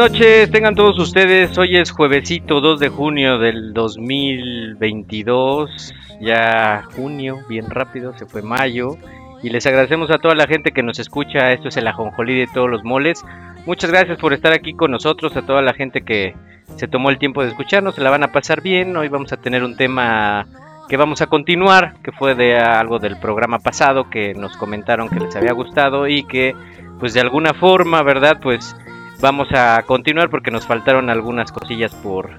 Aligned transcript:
Noches, 0.00 0.50
tengan 0.50 0.74
todos 0.74 0.98
ustedes. 0.98 1.56
Hoy 1.58 1.76
es 1.76 1.90
juevesito 1.90 2.62
2 2.62 2.80
de 2.80 2.88
junio 2.88 3.38
del 3.38 3.74
2022. 3.74 5.94
Ya 6.22 6.84
junio, 6.96 7.40
bien 7.50 7.68
rápido, 7.68 8.16
se 8.16 8.24
fue 8.24 8.40
mayo. 8.40 8.96
Y 9.42 9.50
les 9.50 9.66
agradecemos 9.66 10.10
a 10.10 10.16
toda 10.16 10.34
la 10.34 10.46
gente 10.46 10.72
que 10.72 10.82
nos 10.82 10.98
escucha. 10.98 11.52
Esto 11.52 11.68
es 11.68 11.76
el 11.76 11.86
ajonjolí 11.86 12.38
de 12.38 12.46
todos 12.46 12.70
los 12.70 12.82
moles. 12.82 13.22
Muchas 13.66 13.90
gracias 13.90 14.18
por 14.18 14.32
estar 14.32 14.54
aquí 14.54 14.72
con 14.72 14.90
nosotros. 14.90 15.36
A 15.36 15.44
toda 15.44 15.60
la 15.60 15.74
gente 15.74 16.00
que 16.00 16.34
se 16.76 16.88
tomó 16.88 17.10
el 17.10 17.18
tiempo 17.18 17.42
de 17.42 17.50
escucharnos. 17.50 17.94
Se 17.94 18.00
la 18.00 18.08
van 18.08 18.22
a 18.22 18.32
pasar 18.32 18.62
bien. 18.62 18.96
Hoy 18.96 19.08
vamos 19.08 19.34
a 19.34 19.36
tener 19.36 19.62
un 19.62 19.76
tema 19.76 20.46
que 20.88 20.96
vamos 20.96 21.20
a 21.20 21.26
continuar. 21.26 21.96
Que 22.02 22.12
fue 22.12 22.34
de 22.34 22.58
algo 22.58 23.00
del 23.00 23.18
programa 23.18 23.58
pasado. 23.58 24.08
Que 24.08 24.32
nos 24.32 24.56
comentaron 24.56 25.10
que 25.10 25.20
les 25.20 25.36
había 25.36 25.52
gustado. 25.52 26.08
Y 26.08 26.22
que 26.22 26.54
pues 26.98 27.12
de 27.12 27.20
alguna 27.20 27.52
forma, 27.52 28.02
¿verdad? 28.02 28.38
Pues 28.42 28.74
vamos 29.20 29.48
a 29.52 29.82
continuar 29.86 30.30
porque 30.30 30.50
nos 30.50 30.66
faltaron 30.66 31.10
algunas 31.10 31.52
cosillas 31.52 31.94
por, 31.96 32.30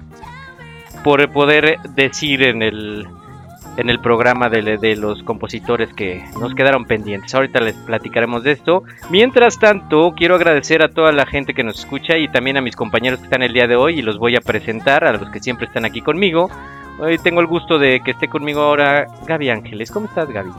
por 1.04 1.30
poder 1.32 1.78
decir 1.94 2.42
en 2.42 2.62
el, 2.62 3.06
en 3.76 3.90
el 3.90 4.00
programa 4.00 4.48
de, 4.48 4.78
de 4.78 4.96
los 4.96 5.22
compositores 5.22 5.92
que 5.94 6.24
nos 6.40 6.54
quedaron 6.54 6.84
pendientes. 6.84 7.34
Ahorita 7.34 7.60
les 7.60 7.74
platicaremos 7.76 8.42
de 8.42 8.52
esto. 8.52 8.82
Mientras 9.10 9.58
tanto, 9.58 10.12
quiero 10.16 10.34
agradecer 10.34 10.82
a 10.82 10.88
toda 10.88 11.12
la 11.12 11.26
gente 11.26 11.54
que 11.54 11.64
nos 11.64 11.78
escucha 11.78 12.18
y 12.18 12.28
también 12.28 12.56
a 12.56 12.60
mis 12.60 12.76
compañeros 12.76 13.20
que 13.20 13.24
están 13.26 13.42
el 13.42 13.52
día 13.52 13.66
de 13.66 13.76
hoy 13.76 13.98
y 13.98 14.02
los 14.02 14.18
voy 14.18 14.36
a 14.36 14.40
presentar, 14.40 15.04
a 15.04 15.12
los 15.12 15.30
que 15.30 15.40
siempre 15.40 15.66
están 15.66 15.84
aquí 15.84 16.00
conmigo. 16.00 16.50
Hoy 16.98 17.18
tengo 17.18 17.40
el 17.40 17.46
gusto 17.46 17.78
de 17.78 18.00
que 18.04 18.12
esté 18.12 18.28
conmigo 18.28 18.60
ahora 18.60 19.06
Gaby 19.26 19.50
Ángeles. 19.50 19.90
¿Cómo 19.90 20.06
estás, 20.06 20.28
Gaby? 20.28 20.50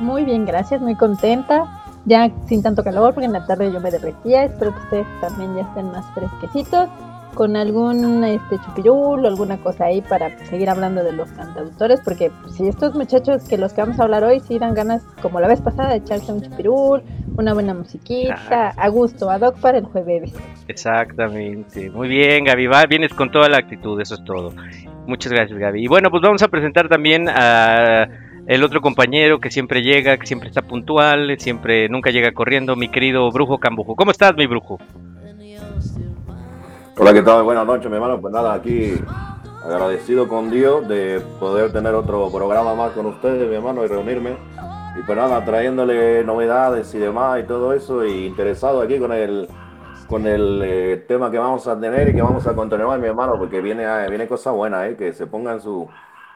Muy 0.00 0.24
bien, 0.24 0.44
gracias, 0.44 0.80
muy 0.80 0.96
contenta. 0.96 1.81
Ya 2.04 2.30
sin 2.46 2.62
tanto 2.62 2.82
calor, 2.82 3.14
porque 3.14 3.26
en 3.26 3.32
la 3.32 3.46
tarde 3.46 3.72
yo 3.72 3.80
me 3.80 3.90
derretía. 3.90 4.44
Espero 4.44 4.74
que 4.74 4.80
ustedes 4.80 5.06
también 5.20 5.54
ya 5.54 5.62
estén 5.62 5.86
más 5.86 6.04
fresquecitos. 6.14 6.88
Con 7.34 7.56
algún 7.56 8.22
este, 8.24 8.58
chupirul 8.58 9.24
o 9.24 9.28
alguna 9.28 9.56
cosa 9.56 9.86
ahí 9.86 10.02
para 10.02 10.36
seguir 10.44 10.68
hablando 10.68 11.02
de 11.02 11.12
los 11.12 11.30
cantautores. 11.30 12.00
Porque 12.04 12.30
pues, 12.42 12.56
si 12.56 12.68
estos 12.68 12.94
muchachos 12.94 13.48
que 13.48 13.56
los 13.56 13.72
que 13.72 13.80
vamos 13.80 13.98
a 13.98 14.02
hablar 14.02 14.22
hoy, 14.22 14.40
sí 14.40 14.58
dan 14.58 14.74
ganas, 14.74 15.02
como 15.22 15.40
la 15.40 15.48
vez 15.48 15.62
pasada, 15.62 15.90
de 15.90 15.96
echarse 15.96 16.30
un 16.30 16.42
chupirul, 16.42 17.02
una 17.38 17.54
buena 17.54 17.72
musiquita, 17.72 18.74
a 18.76 18.88
gusto, 18.88 19.30
ad 19.30 19.40
hoc 19.40 19.58
para 19.60 19.78
el 19.78 19.84
jueves. 19.84 20.34
Exactamente. 20.68 21.88
Muy 21.88 22.08
bien, 22.08 22.44
Gaby. 22.44 22.66
Va, 22.66 22.84
vienes 22.84 23.14
con 23.14 23.30
toda 23.30 23.48
la 23.48 23.56
actitud, 23.58 23.98
eso 23.98 24.16
es 24.16 24.24
todo. 24.24 24.52
Muchas 25.06 25.32
gracias, 25.32 25.58
Gaby. 25.58 25.84
Y 25.84 25.86
bueno, 25.86 26.10
pues 26.10 26.22
vamos 26.22 26.42
a 26.42 26.48
presentar 26.48 26.88
también 26.90 27.30
a 27.30 28.08
el 28.46 28.64
otro 28.64 28.80
compañero 28.80 29.40
que 29.40 29.50
siempre 29.50 29.82
llega, 29.82 30.16
que 30.16 30.26
siempre 30.26 30.48
está 30.48 30.62
puntual, 30.62 31.36
siempre 31.38 31.88
nunca 31.88 32.10
llega 32.10 32.32
corriendo, 32.32 32.76
mi 32.76 32.88
querido 32.88 33.30
Brujo 33.30 33.58
Cambujo. 33.58 33.94
¿Cómo 33.94 34.10
estás, 34.10 34.34
mi 34.36 34.46
Brujo? 34.46 34.78
Hola, 36.98 37.12
¿qué 37.12 37.22
tal? 37.22 37.42
Buenas 37.42 37.66
noches, 37.66 37.88
mi 37.88 37.96
hermano. 37.96 38.20
Pues 38.20 38.34
nada, 38.34 38.54
aquí 38.54 38.94
agradecido 39.64 40.28
con 40.28 40.50
Dios 40.50 40.86
de 40.88 41.22
poder 41.38 41.72
tener 41.72 41.94
otro 41.94 42.30
programa 42.30 42.74
más 42.74 42.92
con 42.92 43.06
ustedes, 43.06 43.48
mi 43.48 43.54
hermano, 43.54 43.84
y 43.84 43.88
reunirme. 43.88 44.36
Y 44.98 45.02
pues 45.04 45.16
nada, 45.16 45.44
trayéndole 45.44 46.22
novedades 46.24 46.94
y 46.94 46.98
demás 46.98 47.40
y 47.40 47.44
todo 47.44 47.72
eso, 47.72 48.04
y 48.04 48.26
interesado 48.26 48.82
aquí 48.82 48.98
con 48.98 49.12
el 49.12 49.48
con 50.08 50.26
el 50.26 50.60
eh, 50.62 51.04
tema 51.08 51.30
que 51.30 51.38
vamos 51.38 51.66
a 51.66 51.80
tener 51.80 52.10
y 52.10 52.14
que 52.14 52.20
vamos 52.20 52.46
a 52.46 52.54
continuar, 52.54 53.00
mi 53.00 53.06
hermano, 53.06 53.36
porque 53.38 53.62
viene, 53.62 53.84
eh, 53.84 54.10
viene 54.10 54.26
cosas 54.26 54.52
buenas, 54.52 54.90
eh, 54.90 54.94
que 54.94 55.14
se 55.14 55.26
pongan 55.26 55.58
su 55.58 55.88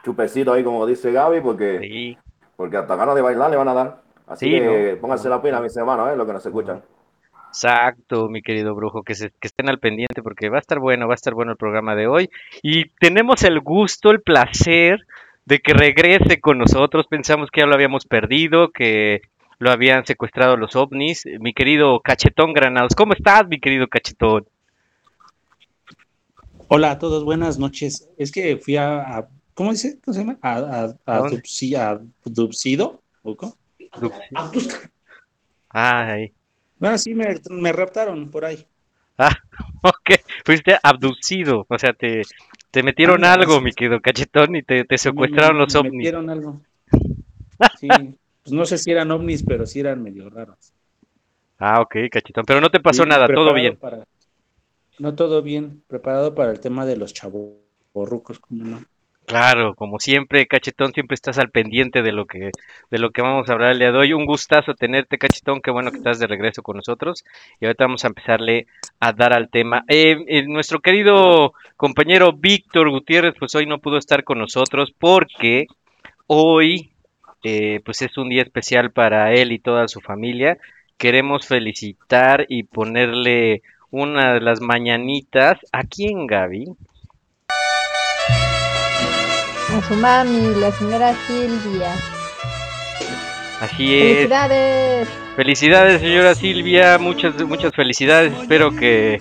chupecito 0.07 0.53
ahí, 0.53 0.63
como 0.63 0.85
dice 0.85 1.11
Gaby, 1.11 1.41
porque, 1.41 1.79
Sí. 1.81 2.17
porque 2.55 2.77
hasta 2.77 2.95
ganas 2.95 3.13
de 3.15 3.21
bailar 3.21 3.51
le 3.51 3.57
van 3.57 3.67
a 3.67 3.73
dar. 3.73 4.01
Así 4.25 4.45
Sí, 4.45 4.51
que 4.51 4.93
¿no? 4.95 5.01
pónganse 5.01 5.27
la 5.29 5.41
pena, 5.41 5.59
mis 5.59 5.75
hermanos, 5.75 6.09
eh, 6.11 6.15
lo 6.15 6.25
que 6.25 6.31
nos 6.33 6.45
escuchan. 6.45 6.81
Exacto, 7.49 8.29
mi 8.29 8.41
querido 8.41 8.73
Brujo, 8.75 9.03
que, 9.03 9.15
se- 9.15 9.31
que 9.39 9.47
estén 9.47 9.67
al 9.69 9.79
pendiente 9.79 10.21
porque 10.23 10.49
va 10.49 10.57
a 10.57 10.59
estar 10.59 10.79
bueno, 10.79 11.07
va 11.07 11.13
a 11.13 11.15
estar 11.15 11.33
bueno 11.33 11.51
el 11.51 11.57
programa 11.57 11.95
de 11.95 12.07
hoy. 12.07 12.29
Y 12.61 12.89
tenemos 12.99 13.43
el 13.43 13.59
gusto, 13.59 14.11
el 14.11 14.21
placer 14.21 15.05
de 15.45 15.59
que 15.59 15.73
regrese 15.73 16.39
con 16.39 16.57
nosotros. 16.57 17.07
Pensamos 17.07 17.49
que 17.51 17.61
ya 17.61 17.67
lo 17.67 17.73
habíamos 17.73 18.05
perdido, 18.05 18.69
que 18.71 19.21
lo 19.59 19.71
habían 19.71 20.05
secuestrado 20.05 20.55
los 20.57 20.75
ovnis. 20.75 21.25
Mi 21.39 21.53
querido 21.53 21.99
Cachetón 22.01 22.53
Granados, 22.53 22.95
¿cómo 22.95 23.13
estás, 23.13 23.47
mi 23.47 23.59
querido 23.59 23.87
Cachetón? 23.87 24.45
Hola 26.67 26.91
a 26.91 26.99
todos, 26.99 27.23
buenas 27.23 27.57
noches. 27.59 28.09
Es 28.17 28.31
que 28.31 28.57
fui 28.57 28.75
a, 28.77 28.99
a- 29.19 29.27
¿cómo 29.57 29.71
dice? 29.73 29.99
¿Cómo 30.01 30.13
se 30.15 30.21
llama? 30.21 30.39
A, 30.41 30.53
a, 30.57 30.83
¿A 31.11 31.17
dónde? 31.19 31.41
adopci- 31.41 31.75
adopcido, 32.25 33.03
¿o 33.23 33.35
cómo? 33.35 33.57
Abdus- 34.41 34.89
Ay, 35.69 36.33
Bueno, 36.79 36.97
sí, 36.97 37.13
me, 37.13 37.35
me 37.51 37.71
raptaron 37.71 38.31
por 38.31 38.43
ahí. 38.45 38.67
ah, 39.17 39.35
ok, 39.83 40.09
fuiste 40.45 40.77
abducido, 40.83 41.65
o 41.69 41.77
sea, 41.79 41.93
te, 41.93 42.23
te 42.71 42.83
metieron 42.83 43.23
Ah, 43.23 43.25
algo, 43.25 43.61
sí. 43.61 43.61
mi 43.61 43.73
querido 43.73 44.01
Cachetón, 44.01 44.55
y 44.55 44.63
te, 44.63 44.85
te 44.85 44.97
secuestraron 44.97 45.57
Me- 45.57 45.59
los 45.59 45.73
me 45.73 45.75
ovnis. 45.75 45.87
metieron 45.89 46.29
algo. 46.29 46.61
Sí, 47.73 48.19
pues 48.43 48.53
no 48.53 48.65
sé 48.65 48.77
si 48.77 48.91
eran 48.91 49.11
ovnis, 49.11 49.43
pero 49.43 49.65
sí 49.65 49.79
eran 49.79 50.03
medio 50.03 50.29
raros. 50.29 50.73
Ah, 51.59 51.81
ok, 51.81 51.95
Cachetón, 52.11 52.45
pero 52.45 52.61
no 52.61 52.69
te 52.71 52.79
pasó 52.79 53.05
Sí, 53.05 53.05
nada, 53.05 53.29
todo 53.29 53.53
bien. 53.53 53.79
para- 53.79 54.03
No 54.99 55.15
todo 55.15 55.41
bien, 55.41 55.83
preparado 55.87 56.35
para 56.35 56.51
el 56.51 56.59
tema 56.59 56.85
de 56.85 56.97
los 56.97 57.13
chavorrucos, 57.13 58.39
¿cómo 58.39 58.63
no? 58.65 58.85
Claro, 59.27 59.75
como 59.75 59.99
siempre, 59.99 60.47
Cachetón, 60.47 60.93
siempre 60.93 61.15
estás 61.15 61.37
al 61.37 61.49
pendiente 61.51 62.01
de 62.01 62.13
lo 62.13 62.27
que, 62.27 62.51
de 62.89 62.97
lo 62.97 63.11
que 63.11 63.21
vamos 63.21 63.49
a 63.49 63.53
hablar 63.53 63.73
el 63.73 63.79
día 63.79 63.91
de 63.91 63.97
hoy. 63.97 64.13
Un 64.13 64.25
gustazo 64.25 64.73
tenerte, 64.73 65.17
Cachetón, 65.17 65.59
qué 65.59 65.69
bueno 65.69 65.91
que 65.91 65.97
estás 65.97 66.17
de 66.19 66.27
regreso 66.27 66.63
con 66.63 66.77
nosotros. 66.77 67.25
Y 67.59 67.65
ahorita 67.65 67.83
vamos 67.83 68.05
a 68.05 68.07
empezarle 68.07 68.67
a 69.01 69.11
dar 69.11 69.33
al 69.33 69.49
tema. 69.49 69.83
Eh, 69.89 70.15
eh, 70.27 70.43
nuestro 70.47 70.79
querido 70.79 71.51
compañero 71.75 72.31
Víctor 72.31 72.89
Gutiérrez, 72.89 73.35
pues 73.37 73.53
hoy 73.55 73.65
no 73.65 73.79
pudo 73.79 73.97
estar 73.97 74.23
con 74.23 74.39
nosotros 74.39 74.93
porque 74.97 75.65
hoy, 76.27 76.91
eh, 77.43 77.81
pues 77.83 78.01
es 78.03 78.17
un 78.17 78.29
día 78.29 78.43
especial 78.43 78.91
para 78.91 79.33
él 79.33 79.51
y 79.51 79.59
toda 79.59 79.89
su 79.89 79.99
familia. 79.99 80.57
Queremos 80.97 81.45
felicitar 81.45 82.45
y 82.47 82.63
ponerle 82.63 83.61
una 83.91 84.35
de 84.35 84.39
las 84.39 84.61
mañanitas. 84.61 85.59
¿A 85.73 85.83
quién, 85.83 86.27
Gaby? 86.27 86.77
A 89.77 89.81
su 89.87 89.93
mami, 89.93 90.55
la 90.55 90.71
señora 90.71 91.13
Silvia. 91.27 91.93
Así 93.61 93.95
es. 93.95 94.15
¡Felicidades! 94.15 95.07
Felicidades, 95.35 96.01
señora 96.01 96.33
Silvia, 96.33 96.97
muchas, 96.97 97.35
muchas 97.43 97.71
felicidades. 97.75 98.33
Espero 98.41 98.71
que 98.71 99.19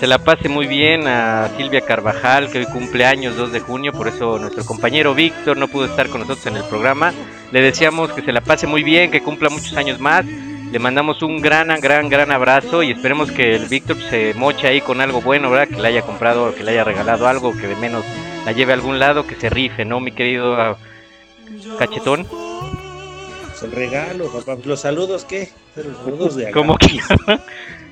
se 0.00 0.06
la 0.06 0.16
pase 0.16 0.48
muy 0.48 0.66
bien 0.66 1.06
a 1.06 1.50
Silvia 1.58 1.82
Carvajal, 1.82 2.50
que 2.50 2.60
hoy 2.60 2.64
cumple 2.64 3.04
años 3.04 3.36
2 3.36 3.52
de 3.52 3.60
junio, 3.60 3.92
por 3.92 4.08
eso 4.08 4.38
nuestro 4.38 4.64
compañero 4.64 5.14
Víctor 5.14 5.58
no 5.58 5.68
pudo 5.68 5.84
estar 5.84 6.08
con 6.08 6.22
nosotros 6.22 6.46
en 6.46 6.56
el 6.56 6.64
programa. 6.64 7.12
Le 7.52 7.60
deseamos 7.60 8.10
que 8.12 8.22
se 8.22 8.32
la 8.32 8.40
pase 8.40 8.66
muy 8.66 8.82
bien, 8.82 9.10
que 9.10 9.20
cumpla 9.20 9.50
muchos 9.50 9.76
años 9.76 10.00
más 10.00 10.24
Le 10.24 10.78
mandamos 10.78 11.22
un 11.22 11.42
gran, 11.42 11.68
gran, 11.80 12.08
gran 12.08 12.30
abrazo 12.30 12.82
y 12.82 12.92
esperemos 12.92 13.30
que 13.30 13.54
el 13.54 13.66
Víctor 13.66 13.98
se 14.08 14.32
moche 14.32 14.68
ahí 14.68 14.80
con 14.80 15.02
algo 15.02 15.20
bueno, 15.20 15.50
¿verdad? 15.50 15.68
Que 15.68 15.82
le 15.82 15.88
haya 15.88 16.00
comprado, 16.02 16.54
que 16.54 16.64
le 16.64 16.70
haya 16.70 16.84
regalado 16.84 17.28
algo, 17.28 17.52
que 17.52 17.66
de 17.66 17.76
menos 17.76 18.04
la 18.48 18.52
lleve 18.52 18.72
a 18.72 18.76
algún 18.76 18.98
lado, 18.98 19.26
que 19.26 19.34
se 19.34 19.50
rife, 19.50 19.84
¿no, 19.84 20.00
mi 20.00 20.10
querido 20.10 20.54
ah, 20.58 20.78
cachetón? 21.78 22.26
Pues 22.26 23.62
el 23.62 23.72
regalo, 23.72 24.32
papá. 24.32 24.56
Los 24.64 24.80
saludos, 24.80 25.26
¿qué? 25.26 25.50
Los 25.76 25.98
saludos 25.98 26.34
de 26.36 26.44
acá. 26.44 26.54
Como 26.54 26.76
quiera. 26.76 27.06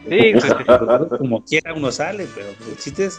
Sí, 0.09 0.35
pues, 0.35 1.09
Como 1.19 1.43
quiera 1.43 1.75
uno 1.75 1.91
sale, 1.91 2.29
pero 2.33 2.47
el 2.71 2.77
chiste 2.79 3.07
es 3.07 3.19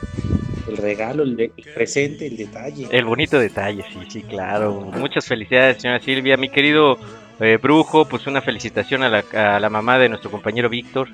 el 0.70 0.78
regalo, 0.78 1.24
el, 1.24 1.36
de- 1.36 1.52
el 1.58 1.74
presente, 1.74 2.28
el 2.28 2.38
detalle. 2.38 2.88
el 2.90 3.04
bonito 3.04 3.38
detalle, 3.38 3.84
sí, 3.92 4.00
sí, 4.08 4.24
claro. 4.24 4.90
Muchas 4.98 5.26
felicidades, 5.26 5.82
señora 5.82 6.00
Silvia. 6.00 6.38
Mi 6.38 6.48
querido 6.48 6.98
eh, 7.42 7.60
Brujo, 7.62 8.06
pues 8.06 8.26
una 8.26 8.42
felicitación 8.42 9.04
a 9.04 9.10
la, 9.10 9.26
a 9.34 9.60
la 9.60 9.70
mamá 9.70 10.00
de 10.00 10.08
nuestro 10.08 10.32
compañero 10.32 10.70
Víctor. 10.70 11.10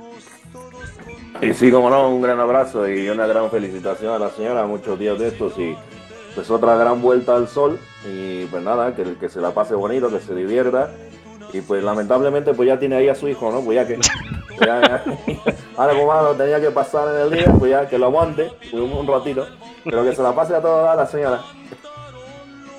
Y 1.41 1.53
sí, 1.55 1.71
como 1.71 1.89
no, 1.89 2.07
un 2.07 2.21
gran 2.21 2.39
abrazo 2.39 2.87
y 2.87 3.09
una 3.09 3.25
gran 3.25 3.49
felicitación 3.49 4.13
a 4.13 4.19
la 4.19 4.29
señora, 4.29 4.67
muchos 4.67 4.99
días 4.99 5.17
de 5.17 5.29
estos 5.29 5.57
y 5.57 5.75
pues 6.35 6.49
otra 6.49 6.75
gran 6.75 7.01
vuelta 7.01 7.35
al 7.35 7.47
sol 7.47 7.79
y 8.07 8.45
pues 8.45 8.63
nada, 8.63 8.95
que, 8.95 9.15
que 9.19 9.29
se 9.29 9.39
la 9.41 9.51
pase 9.51 9.75
bonito, 9.75 10.09
que 10.09 10.19
se 10.19 10.33
divierta 10.35 10.91
y 11.53 11.61
pues 11.61 11.83
lamentablemente 11.83 12.53
pues 12.53 12.67
ya 12.67 12.79
tiene 12.79 12.95
ahí 12.95 13.09
a 13.09 13.15
su 13.15 13.27
hijo, 13.27 13.51
¿no? 13.51 13.61
Pues 13.61 13.75
ya 13.75 13.87
que 13.87 13.99
ya, 14.65 14.81
ya- 14.81 15.03
ahora 15.77 15.93
como 15.93 16.13
lo 16.13 16.33
tenía 16.35 16.59
que 16.59 16.71
pasar 16.71 17.07
en 17.15 17.21
el 17.21 17.31
día, 17.31 17.53
pues 17.59 17.71
ya 17.71 17.87
que 17.87 17.97
lo 17.97 18.05
aguante 18.07 18.51
pues, 18.59 18.73
un, 18.73 18.91
un 18.93 19.07
ratito, 19.07 19.47
pero 19.83 20.03
que 20.03 20.15
se 20.15 20.23
la 20.23 20.33
pase 20.33 20.55
a 20.55 20.61
toda 20.61 20.95
la 20.95 21.05
señora. 21.05 21.41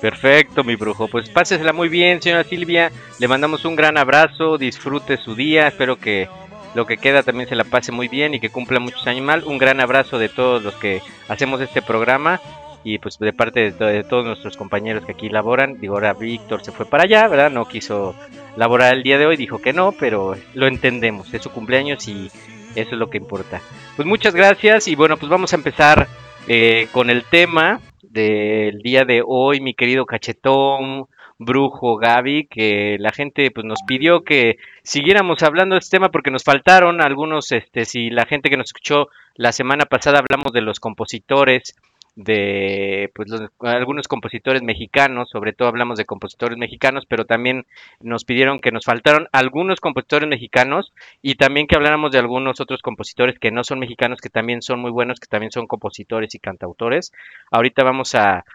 Perfecto, 0.01 0.63
mi 0.63 0.75
brujo. 0.75 1.07
Pues 1.07 1.29
pásesela 1.29 1.73
muy 1.73 1.89
bien, 1.89 2.21
señora 2.21 2.43
Silvia. 2.43 2.91
Le 3.19 3.27
mandamos 3.27 3.65
un 3.65 3.75
gran 3.75 3.97
abrazo. 3.97 4.57
Disfrute 4.57 5.17
su 5.17 5.35
día. 5.35 5.67
Espero 5.67 5.95
que 5.97 6.27
lo 6.75 6.85
que 6.85 6.97
queda 6.97 7.23
también 7.23 7.49
se 7.49 7.55
la 7.55 7.63
pase 7.63 7.91
muy 7.91 8.07
bien 8.07 8.33
y 8.33 8.39
que 8.39 8.49
cumpla 8.49 8.79
muchos 8.79 9.07
años 9.07 9.23
más. 9.25 9.43
Un 9.43 9.57
gran 9.57 9.79
abrazo 9.79 10.19
de 10.19 10.29
todos 10.29 10.61
los 10.61 10.75
que 10.75 11.01
hacemos 11.27 11.59
este 11.61 11.81
programa 11.81 12.39
y 12.85 12.99
pues 12.99 13.17
de 13.17 13.33
parte 13.33 13.71
de, 13.71 13.85
de 13.85 14.03
todos 14.03 14.25
nuestros 14.25 14.55
compañeros 14.55 15.03
que 15.03 15.11
aquí 15.13 15.27
laboran. 15.27 15.79
Digo, 15.81 15.95
ahora 15.95 16.13
Víctor 16.13 16.63
se 16.63 16.71
fue 16.71 16.85
para 16.85 17.03
allá, 17.03 17.27
¿verdad? 17.27 17.49
No 17.49 17.67
quiso 17.67 18.15
laborar 18.55 18.93
el 18.93 19.03
día 19.03 19.17
de 19.17 19.25
hoy, 19.25 19.35
dijo 19.35 19.57
que 19.57 19.73
no, 19.73 19.91
pero 19.91 20.35
lo 20.53 20.67
entendemos. 20.67 21.33
Es 21.33 21.41
su 21.41 21.49
cumpleaños 21.49 22.07
y 22.07 22.27
eso 22.75 22.91
es 22.91 22.97
lo 22.97 23.09
que 23.09 23.17
importa. 23.17 23.59
Pues 23.95 24.07
muchas 24.07 24.35
gracias 24.35 24.87
y 24.87 24.95
bueno, 24.95 25.17
pues 25.17 25.29
vamos 25.29 25.51
a 25.51 25.55
empezar 25.55 26.07
eh, 26.47 26.87
con 26.91 27.09
el 27.09 27.23
tema 27.23 27.81
del 28.03 28.79
día 28.83 29.03
de 29.03 29.23
hoy, 29.25 29.61
mi 29.61 29.73
querido 29.73 30.05
cachetón, 30.05 31.07
brujo 31.37 31.97
Gaby, 31.97 32.47
que 32.47 32.97
la 32.99 33.11
gente 33.11 33.51
pues 33.51 33.65
nos 33.65 33.79
pidió 33.85 34.23
que 34.23 34.57
siguiéramos 34.83 35.43
hablando 35.43 35.75
de 35.75 35.79
este 35.79 35.97
tema 35.97 36.09
porque 36.09 36.31
nos 36.31 36.43
faltaron 36.43 37.01
algunos, 37.01 37.51
este, 37.51 37.85
si 37.85 38.09
la 38.09 38.25
gente 38.25 38.49
que 38.49 38.57
nos 38.57 38.67
escuchó 38.67 39.09
la 39.35 39.51
semana 39.51 39.85
pasada 39.85 40.19
hablamos 40.19 40.53
de 40.53 40.61
los 40.61 40.79
compositores, 40.79 41.75
de 42.15 43.11
pues 43.13 43.29
algunos 43.59 44.07
compositores 44.07 44.63
mexicanos, 44.63 45.29
sobre 45.29 45.51
todo 45.51 45.67
hablamos 45.67 45.97
de 45.97 46.05
compositores 46.05 46.57
mexicanos, 46.57 47.05
pero 47.05 47.25
también 47.25 47.65
nos 47.99 48.23
pidieron 48.23 48.59
que 48.59 48.71
nos 48.71 48.85
faltaron 48.85 49.27
algunos 49.33 49.81
compositores 49.81 50.27
mexicanos 50.29 50.93
y 51.21 51.35
también 51.35 51.67
que 51.67 51.75
habláramos 51.75 52.11
de 52.11 52.19
algunos 52.19 52.61
otros 52.61 52.81
compositores 52.81 53.37
que 53.37 53.51
no 53.51 53.63
son 53.63 53.79
mexicanos, 53.79 54.21
que 54.21 54.29
también 54.29 54.61
son 54.61 54.79
muy 54.79 54.91
buenos, 54.91 55.19
que 55.19 55.27
también 55.27 55.51
son 55.51 55.67
compositores 55.67 56.33
y 56.35 56.39
cantautores. 56.39 57.11
Ahorita 57.51 57.83
vamos 57.83 58.15
a, 58.15 58.45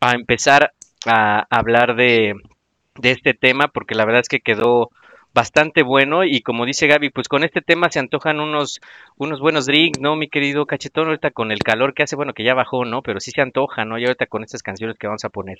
a 0.00 0.12
empezar 0.12 0.72
a 1.06 1.46
hablar 1.50 1.94
de, 1.94 2.34
de 2.96 3.10
este 3.10 3.34
tema 3.34 3.68
porque 3.68 3.94
la 3.94 4.04
verdad 4.04 4.22
es 4.22 4.28
que 4.28 4.40
quedó 4.40 4.90
bastante 5.34 5.82
bueno 5.82 6.24
y 6.24 6.40
como 6.42 6.64
dice 6.64 6.86
Gaby, 6.86 7.10
pues 7.10 7.28
con 7.28 7.44
este 7.44 7.60
tema 7.60 7.90
se 7.90 7.98
antojan 7.98 8.40
unos, 8.40 8.80
unos 9.16 9.40
buenos 9.40 9.66
drinks, 9.66 10.00
¿no, 10.00 10.16
mi 10.16 10.28
querido 10.28 10.64
cachetón? 10.64 11.08
Ahorita 11.08 11.32
con 11.32 11.50
el 11.50 11.58
calor 11.58 11.92
que 11.92 12.04
hace, 12.04 12.16
bueno, 12.16 12.32
que 12.34 12.44
ya 12.44 12.54
bajó, 12.54 12.84
¿no? 12.84 13.02
Pero 13.02 13.20
sí 13.20 13.32
se 13.32 13.42
antoja, 13.42 13.84
¿no? 13.84 13.98
Y 13.98 14.04
ahorita 14.04 14.26
con 14.26 14.44
estas 14.44 14.62
canciones 14.62 14.96
que 14.96 15.08
vamos 15.08 15.24
a 15.24 15.30
poner. 15.30 15.58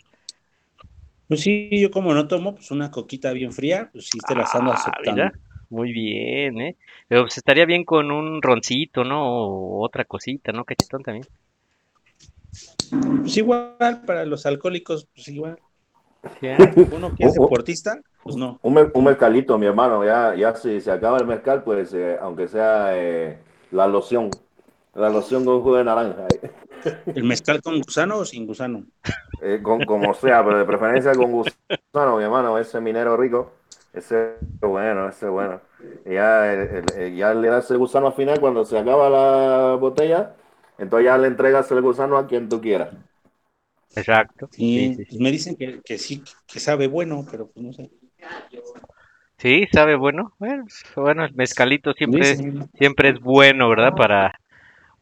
Pues 1.28 1.40
sí, 1.40 1.68
yo 1.72 1.90
como 1.90 2.14
no 2.14 2.28
tomo, 2.28 2.54
pues 2.54 2.70
una 2.70 2.90
coquita 2.90 3.32
bien 3.32 3.52
fría, 3.52 3.88
pues 3.92 4.06
sí 4.06 4.18
te 4.26 4.36
las 4.36 4.54
ando 4.54 4.72
Ah, 4.72 4.74
aceptando. 4.74 5.12
mira, 5.12 5.32
muy 5.70 5.92
bien, 5.92 6.60
¿eh? 6.60 6.76
Pero 7.08 7.22
pues 7.22 7.36
estaría 7.38 7.64
bien 7.64 7.84
con 7.84 8.12
un 8.12 8.42
roncito, 8.42 9.04
¿no? 9.04 9.26
O 9.26 9.84
otra 9.84 10.04
cosita, 10.04 10.52
¿no, 10.52 10.64
cachetón 10.64 11.02
también? 11.02 11.26
Pues 13.22 13.36
igual, 13.38 14.02
para 14.06 14.24
los 14.24 14.46
alcohólicos, 14.46 15.08
pues 15.14 15.28
igual. 15.28 15.58
Uno 16.92 17.14
que 17.14 17.24
es 17.26 17.34
deportista, 17.34 18.00
pues 18.22 18.36
no. 18.36 18.58
Un, 18.62 19.04
mezcalito, 19.04 19.58
mi 19.58 19.66
hermano, 19.66 20.04
ya, 20.04 20.34
ya 20.34 20.54
si 20.54 20.80
se 20.80 20.90
acaba 20.90 21.18
el 21.18 21.26
mezcal, 21.26 21.62
pues 21.62 21.92
eh, 21.94 22.16
aunque 22.20 22.48
sea 22.48 22.96
eh, 22.96 23.38
la 23.70 23.86
loción, 23.86 24.30
la 24.94 25.10
loción 25.10 25.44
con 25.44 25.60
jugo 25.62 25.76
de 25.76 25.84
naranja. 25.84 26.26
¿El 27.06 27.24
mezcal 27.24 27.60
con 27.62 27.80
gusano 27.80 28.18
o 28.18 28.24
sin 28.24 28.46
gusano? 28.46 28.84
Eh, 29.42 29.60
con- 29.62 29.84
como 29.84 30.14
sea, 30.14 30.44
pero 30.44 30.58
de 30.58 30.64
preferencia 30.64 31.12
con 31.14 31.30
gusano, 31.32 32.16
mi 32.16 32.24
hermano, 32.24 32.58
ese 32.58 32.80
minero 32.80 33.16
rico, 33.16 33.52
ese 33.92 34.36
es 34.62 34.68
bueno, 34.68 35.08
ese 35.08 35.26
es 35.26 35.32
bueno. 35.32 35.60
Ya, 36.06 36.52
el- 36.52 36.60
el- 36.76 36.92
el- 37.02 37.16
ya 37.16 37.34
le 37.34 37.48
das 37.48 37.70
el 37.70 37.78
gusano 37.78 38.06
al 38.08 38.12
final 38.14 38.40
cuando 38.40 38.64
se 38.64 38.78
acaba 38.78 39.10
la 39.10 39.74
botella, 39.76 40.34
entonces 40.78 41.06
ya 41.06 41.18
le 41.18 41.26
entregas 41.28 41.70
el 41.72 41.82
gusano 41.82 42.16
a 42.16 42.26
quien 42.26 42.48
tú 42.48 42.60
quieras. 42.60 42.90
Exacto. 43.96 44.48
Sí, 44.52 44.94
Sí, 44.96 45.04
sí, 45.10 45.18
me 45.18 45.30
dicen 45.30 45.56
que, 45.56 45.80
que 45.84 45.98
sí, 45.98 46.22
que 46.46 46.60
sabe 46.60 46.86
bueno, 46.86 47.26
pero 47.30 47.48
pues 47.48 47.64
no 47.64 47.72
sé. 47.72 47.90
Sí, 49.38 49.66
sabe 49.72 49.96
bueno. 49.96 50.32
Bueno, 50.38 50.64
pues, 50.64 50.84
bueno, 50.96 51.24
el 51.24 51.34
mezcalito 51.34 51.92
siempre 51.92 52.30
es, 52.32 52.42
siempre 52.78 53.10
es 53.10 53.20
bueno, 53.20 53.68
¿verdad? 53.68 53.92
Para, 53.94 54.38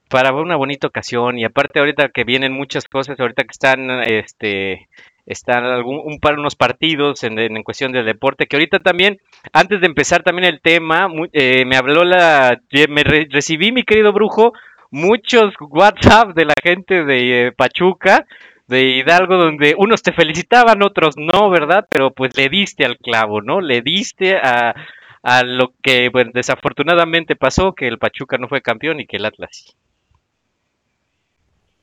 para 0.09 0.33
una 0.35 0.57
bonita 0.57 0.87
ocasión. 0.89 1.39
Y 1.39 1.45
aparte 1.45 1.79
ahorita 1.81 2.09
que 2.11 2.25
vienen 2.25 2.53
muchas 2.53 2.85
cosas, 2.87 3.19
ahorita 3.21 3.45
que 3.45 3.53
están, 3.53 3.91
este, 4.03 4.89
están 5.27 5.65
algún, 5.65 6.01
un 6.05 6.19
par, 6.19 6.39
unos 6.39 6.57
partidos 6.57 7.23
en, 7.25 7.39
en 7.39 7.63
cuestión 7.63 7.93
del 7.93 8.07
deporte, 8.07 8.47
que 8.47 8.57
ahorita 8.57 8.81
también, 8.81 9.19
antes 9.53 9.81
de 9.81 9.87
empezar 9.87 10.23
también 10.23 10.47
el 10.53 10.61
tema, 10.61 11.09
mu- 11.09 11.29
eh, 11.33 11.65
me 11.67 11.77
habló 11.77 12.05
la, 12.05 12.61
me 12.89 13.05
re- 13.05 13.29
recibí, 13.31 13.73
mi 13.73 13.85
querido 13.85 14.13
brujo, 14.13 14.53
muchos 14.91 15.55
WhatsApp 15.61 16.35
de 16.35 16.45
la 16.47 16.55
gente 16.63 17.05
de 17.05 17.49
eh, 17.49 17.53
Pachuca, 17.53 18.27
de 18.73 18.83
Hidalgo, 18.97 19.37
donde 19.37 19.77
unos 19.77 20.03
te 20.03 20.13
felicitaban, 20.13 20.83
otros 20.83 21.15
no, 21.17 21.51
¿verdad? 21.51 21.87
Pero 21.89 22.11
pues 22.11 22.37
le 22.37 22.49
diste 22.49 22.85
al 22.85 22.97
clavo, 22.97 23.43
¿no? 23.43 23.61
Le 23.61 23.83
diste 23.83 24.37
a, 24.37 24.75
a 25.23 25.43
lo 25.45 25.73
que 25.83 26.09
bueno, 26.09 26.33
desafortunadamente 26.35 27.37
pasó, 27.37 27.75
que 27.75 27.87
el 27.87 27.99
Pachuca 27.99 28.39
no 28.39 28.49
fue 28.49 28.63
campeón 28.63 28.99
y 28.99 29.07
que 29.07 29.19
el 29.19 29.27
Atlas. 29.27 29.77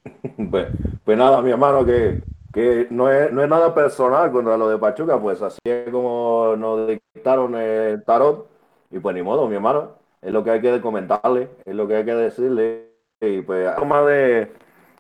Pues, 0.50 0.68
pues 1.06 1.18
nada, 1.18 1.42
mi 1.42 1.52
hermano, 1.52 1.86
que, 1.86 2.22
que 2.52 2.88
no, 2.90 3.12
es, 3.12 3.32
no 3.32 3.44
es 3.44 3.50
nada 3.50 3.76
personal 3.76 4.32
contra 4.32 4.58
lo 4.58 4.68
de 4.68 4.78
Pachuca, 4.78 5.20
pues 5.22 5.42
así 5.42 5.60
es 5.66 5.90
como 5.92 6.56
nos 6.58 6.88
dictaron 6.88 7.56
el 7.56 8.04
tarot, 8.04 8.50
y 8.90 9.00
pues 9.00 9.16
ni 9.16 9.22
modo, 9.22 9.48
mi 9.48 9.56
hermano, 9.56 9.92
es 10.22 10.34
lo 10.34 10.44
que 10.44 10.52
hay 10.52 10.62
que 10.62 10.82
comentarle, 10.82 11.50
es 11.66 11.76
lo 11.76 11.88
que 11.88 11.98
hay 11.98 12.06
que 12.06 12.16
decirle, 12.16 12.90
y 13.22 13.42
pues 13.42 13.68
algo 13.68 13.86
más 13.86 14.06
de, 14.08 14.52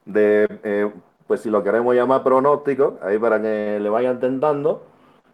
de 0.05 0.59
eh, 0.63 0.91
pues 1.29 1.41
si 1.41 1.51
lo 1.51 1.63
queremos 1.63 1.93
llamar 1.95 2.23
pronóstico, 2.23 2.97
ahí 3.03 3.19
para 3.19 3.39
que 3.39 3.77
le 3.79 3.87
vayan 3.87 4.19
tentando 4.19 4.83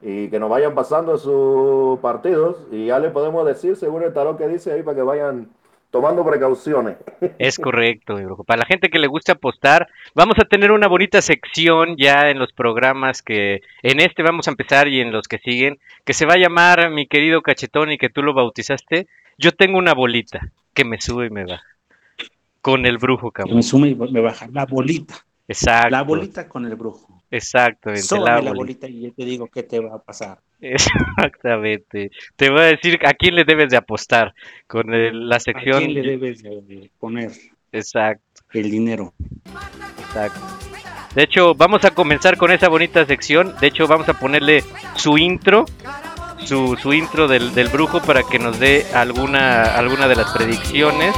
y 0.01 0.27
que 0.27 0.39
nos 0.39 0.49
vayan 0.49 0.75
pasando 0.75 1.17
sus 1.17 1.97
partidos, 2.01 2.57
y 2.69 2.87
ya 2.87 2.99
le 2.99 3.11
podemos 3.11 3.47
decir, 3.47 3.77
según 3.77 4.03
el 4.03 4.11
tarot 4.13 4.37
que 4.37 4.49
dice 4.49 4.73
ahí, 4.73 4.83
para 4.83 4.97
que 4.97 5.03
vayan 5.03 5.47
tomando 5.91 6.25
precauciones. 6.25 6.97
Es 7.39 7.57
correcto, 7.57 8.17
mi 8.17 8.25
brujo. 8.25 8.43
Para 8.43 8.59
la 8.59 8.65
gente 8.65 8.89
que 8.89 8.99
le 8.99 9.07
gusta 9.07 9.31
apostar, 9.31 9.87
vamos 10.13 10.35
a 10.37 10.43
tener 10.43 10.73
una 10.73 10.89
bonita 10.89 11.21
sección 11.21 11.95
ya 11.95 12.29
en 12.29 12.39
los 12.39 12.51
programas 12.51 13.21
que 13.21 13.61
en 13.81 14.01
este 14.01 14.21
vamos 14.21 14.49
a 14.49 14.51
empezar 14.51 14.89
y 14.89 14.99
en 14.99 15.13
los 15.13 15.29
que 15.29 15.37
siguen, 15.37 15.79
que 16.03 16.13
se 16.13 16.25
va 16.25 16.33
a 16.33 16.39
llamar, 16.39 16.91
mi 16.91 17.07
querido 17.07 17.41
cachetón, 17.41 17.93
y 17.93 17.97
que 17.97 18.09
tú 18.09 18.21
lo 18.21 18.33
bautizaste. 18.33 19.07
Yo 19.37 19.53
tengo 19.53 19.77
una 19.77 19.93
bolita 19.93 20.41
que 20.73 20.83
me 20.83 20.99
sube 20.99 21.27
y 21.27 21.29
me 21.29 21.45
baja. 21.45 21.63
Con 22.59 22.85
el 22.85 22.97
brujo, 22.97 23.31
Que 23.31 23.43
cabrón. 23.43 23.55
me 23.55 23.63
sume 23.63 23.87
y 23.87 23.95
me 23.95 24.19
baja 24.19 24.47
la 24.51 24.65
bolita. 24.65 25.15
Exacto. 25.47 25.89
La 25.91 26.01
bolita 26.03 26.47
con 26.49 26.65
el 26.65 26.75
brujo. 26.75 27.21
Exactamente. 27.29 28.01
Sóbame 28.03 28.25
la 28.29 28.41
la 28.41 28.53
bolita. 28.53 28.87
bolita 28.87 28.87
y 28.87 29.01
yo 29.03 29.13
te 29.13 29.25
digo 29.25 29.47
qué 29.47 29.63
te 29.63 29.79
va 29.79 29.95
a 29.95 29.99
pasar. 29.99 30.39
Exactamente. 30.61 32.11
Te 32.35 32.49
voy 32.49 32.59
a 32.61 32.63
decir 32.63 32.99
a 33.05 33.13
quién 33.13 33.35
le 33.35 33.43
debes 33.43 33.69
de 33.69 33.77
apostar 33.77 34.33
con 34.67 34.93
el- 34.93 35.27
la 35.29 35.35
¿A 35.37 35.39
sección. 35.39 35.79
quién 35.79 35.93
le 35.93 36.01
debes 36.01 36.41
de- 36.43 36.61
de 36.61 36.91
poner 36.99 37.31
Exacto, 37.71 38.41
el 38.53 38.71
dinero? 38.71 39.13
exacto. 39.99 40.39
De 41.13 41.23
hecho, 41.23 41.53
vamos 41.55 41.85
a 41.85 41.91
comenzar 41.91 42.37
con 42.37 42.51
esa 42.51 42.67
bonita 42.67 43.05
sección. 43.05 43.53
De 43.61 43.67
hecho, 43.67 43.87
vamos 43.87 44.07
a 44.09 44.13
ponerle 44.19 44.63
su 44.95 45.17
intro, 45.17 45.65
su, 46.39 46.75
su 46.75 46.93
intro 46.93 47.27
del, 47.27 47.53
del 47.55 47.69
brujo 47.69 48.01
para 48.01 48.21
que 48.23 48.37
nos 48.39 48.59
dé 48.59 48.85
alguna, 48.93 49.75
alguna 49.77 50.07
de 50.09 50.15
las 50.15 50.31
predicciones 50.33 51.15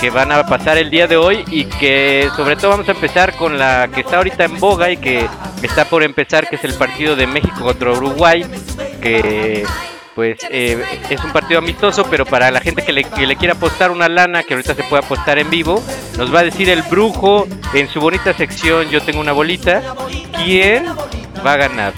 que 0.00 0.10
van 0.10 0.32
a 0.32 0.44
pasar 0.46 0.78
el 0.78 0.90
día 0.90 1.06
de 1.06 1.16
hoy 1.16 1.44
y 1.50 1.64
que 1.64 2.28
sobre 2.36 2.56
todo 2.56 2.70
vamos 2.70 2.88
a 2.88 2.92
empezar 2.92 3.36
con 3.36 3.58
la 3.58 3.88
que 3.92 4.00
está 4.00 4.18
ahorita 4.18 4.44
en 4.44 4.58
boga 4.58 4.90
y 4.90 4.96
que 4.96 5.26
está 5.62 5.84
por 5.84 6.02
empezar, 6.02 6.48
que 6.48 6.56
es 6.56 6.64
el 6.64 6.74
partido 6.74 7.16
de 7.16 7.26
México 7.26 7.60
contra 7.60 7.92
Uruguay, 7.92 8.44
que 9.00 9.64
pues 10.14 10.38
eh, 10.50 10.82
es 11.10 11.22
un 11.24 11.32
partido 11.32 11.58
amistoso, 11.58 12.06
pero 12.08 12.24
para 12.24 12.50
la 12.50 12.60
gente 12.60 12.82
que 12.82 12.92
le, 12.92 13.04
que 13.04 13.26
le 13.26 13.36
quiera 13.36 13.54
apostar 13.54 13.90
una 13.90 14.08
lana, 14.08 14.44
que 14.44 14.54
ahorita 14.54 14.74
se 14.74 14.84
puede 14.84 15.04
apostar 15.04 15.38
en 15.38 15.50
vivo, 15.50 15.82
nos 16.16 16.32
va 16.32 16.40
a 16.40 16.44
decir 16.44 16.70
el 16.70 16.82
brujo 16.82 17.48
en 17.72 17.88
su 17.88 18.00
bonita 18.00 18.32
sección, 18.32 18.88
yo 18.90 19.02
tengo 19.02 19.20
una 19.20 19.32
bolita, 19.32 19.82
quién 20.44 20.86
va 21.44 21.54
a 21.54 21.56
ganar. 21.56 21.94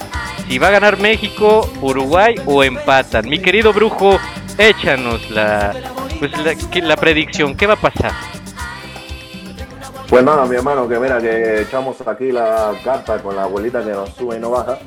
Si 0.48 0.58
va 0.58 0.68
a 0.68 0.70
ganar 0.70 0.98
México, 0.98 1.70
Uruguay 1.82 2.36
o 2.46 2.62
empatan. 2.62 3.28
Mi 3.28 3.40
querido 3.40 3.72
brujo, 3.72 4.18
échanos 4.56 5.28
la, 5.30 5.74
pues 6.18 6.32
la, 6.44 6.54
que- 6.54 6.82
la 6.82 6.96
predicción, 6.96 7.56
¿qué 7.56 7.66
va 7.66 7.74
a 7.74 7.80
pasar? 7.80 8.12
Pues 10.08 10.22
nada, 10.22 10.46
mi 10.46 10.54
hermano, 10.54 10.88
que 10.88 10.98
mira, 11.00 11.20
que 11.20 11.62
echamos 11.62 11.96
aquí 12.06 12.30
la 12.30 12.72
carta 12.84 13.20
con 13.20 13.34
la 13.34 13.42
abuelita 13.44 13.82
que 13.82 13.90
nos 13.90 14.10
sube 14.10 14.36
y 14.36 14.38
no 14.38 14.50
baja. 14.50 14.78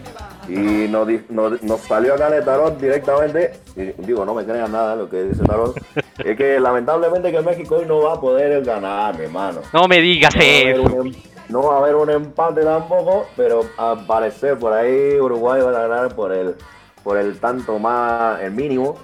Y 0.47 0.87
nos, 0.87 1.07
nos, 1.29 1.61
nos 1.61 1.81
salió 1.81 2.13
acá 2.15 2.35
el 2.35 2.43
tarot 2.43 2.79
directamente. 2.79 3.51
Y 3.75 3.91
digo, 4.01 4.23
no 4.25 4.33
me 4.33 4.45
crean 4.45 4.71
nada 4.71 4.95
lo 4.95 5.09
que 5.09 5.23
dice 5.23 5.43
tarot. 5.43 5.75
es 6.23 6.37
que 6.37 6.59
lamentablemente 6.59 7.31
que 7.31 7.41
México 7.41 7.75
hoy 7.75 7.85
no 7.85 8.01
va 8.03 8.13
a 8.13 8.21
poder 8.21 8.63
ganar, 8.63 9.17
mi 9.17 9.25
hermano. 9.25 9.59
No 9.73 9.87
me 9.87 9.99
digas 9.99 10.33
No 10.35 10.41
eso. 10.41 10.81
un, 10.83 11.07
em- 11.07 11.13
no 11.49 11.63
va 11.63 11.75
a 11.75 11.77
haber 11.79 11.95
un 11.95 12.09
empate 12.09 12.61
tampoco, 12.63 13.25
pero 13.35 13.61
al 13.77 14.05
parecer 14.05 14.57
por 14.57 14.71
ahí 14.71 15.19
Uruguay 15.19 15.61
va 15.61 15.69
a 15.71 15.87
ganar 15.87 16.15
por 16.15 16.31
el, 16.31 16.55
por 17.03 17.17
el 17.17 17.39
tanto 17.39 17.77
más, 17.77 18.39
el 18.41 18.51
mínimo. 18.51 18.97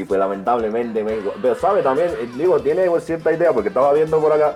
Y 0.00 0.04
pues 0.04 0.18
lamentablemente 0.18 1.04
México. 1.04 1.34
Pero 1.42 1.54
sabe 1.54 1.82
también, 1.82 2.08
eh, 2.08 2.28
digo, 2.36 2.58
tiene 2.60 2.86
cierta 3.00 3.32
idea, 3.32 3.52
porque 3.52 3.68
estaba 3.68 3.92
viendo 3.92 4.18
por 4.18 4.32
acá 4.32 4.54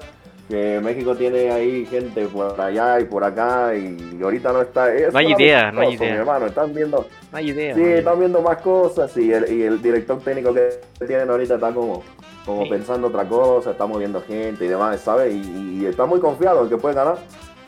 que 0.48 0.80
México 0.82 1.14
tiene 1.14 1.50
ahí 1.50 1.86
gente 1.86 2.26
por 2.26 2.58
allá 2.60 3.00
y 3.00 3.04
por 3.04 3.24
acá 3.24 3.74
y 3.74 4.18
ahorita 4.22 4.52
no 4.52 4.62
está. 4.62 4.94
es 4.94 5.12
No 5.12 5.18
hay 5.18 5.32
idea, 5.32 5.70
no 5.70 5.82
hay 5.82 5.94
idea. 5.94 6.14
Hermano, 6.16 6.46
están 6.46 6.72
viendo, 6.74 7.06
No 7.30 7.38
hay 7.38 7.50
idea. 7.50 7.74
sí, 7.74 7.80
no 7.80 7.84
hay 7.86 7.90
idea. 7.90 7.98
están 8.00 8.18
viendo 8.18 8.40
más 8.40 8.56
cosas 8.58 9.14
y 9.18 9.32
el, 9.32 9.52
y 9.52 9.62
el 9.64 9.82
director 9.82 10.18
técnico 10.20 10.52
que 10.54 10.80
tienen 11.06 11.28
ahorita 11.30 11.54
está 11.56 11.72
como, 11.72 12.02
como 12.46 12.62
Sí. 12.64 12.70
pensando 12.70 13.08
otra 13.08 13.24
cosa, 13.26 13.70
está 13.72 13.84
moviendo 13.86 14.22
gente 14.22 14.64
y 14.64 14.68
demás, 14.68 14.98
¿sabes? 15.00 15.34
Y, 15.34 15.80
y 15.82 15.86
está 15.86 16.04
muy 16.06 16.20
confiado 16.20 16.62
en 16.62 16.68
que 16.70 16.76
puede 16.76 16.94
ganar, 16.94 17.16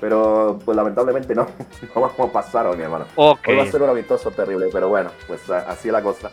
pero 0.01 0.59
pues 0.65 0.77
lamentablemente 0.77 1.35
no, 1.35 1.47
no 1.95 2.01
vamos 2.03 2.13
a 2.21 2.33
pasar 2.33 2.67
hoy, 2.67 2.77
mi 2.77 2.85
hermano. 2.85 3.07
Ok. 3.17 3.41
Hoy 3.49 3.57
va 3.57 3.63
a 3.65 3.67
ser 3.67 3.83
un 3.83 3.91
amistoso 3.91 4.31
terrible, 4.31 4.69
pero 4.73 4.89
bueno, 4.91 5.11
pues 5.27 5.49
así 5.51 5.89
es 5.89 5.93
la 5.93 6.03
cosa. 6.03 6.31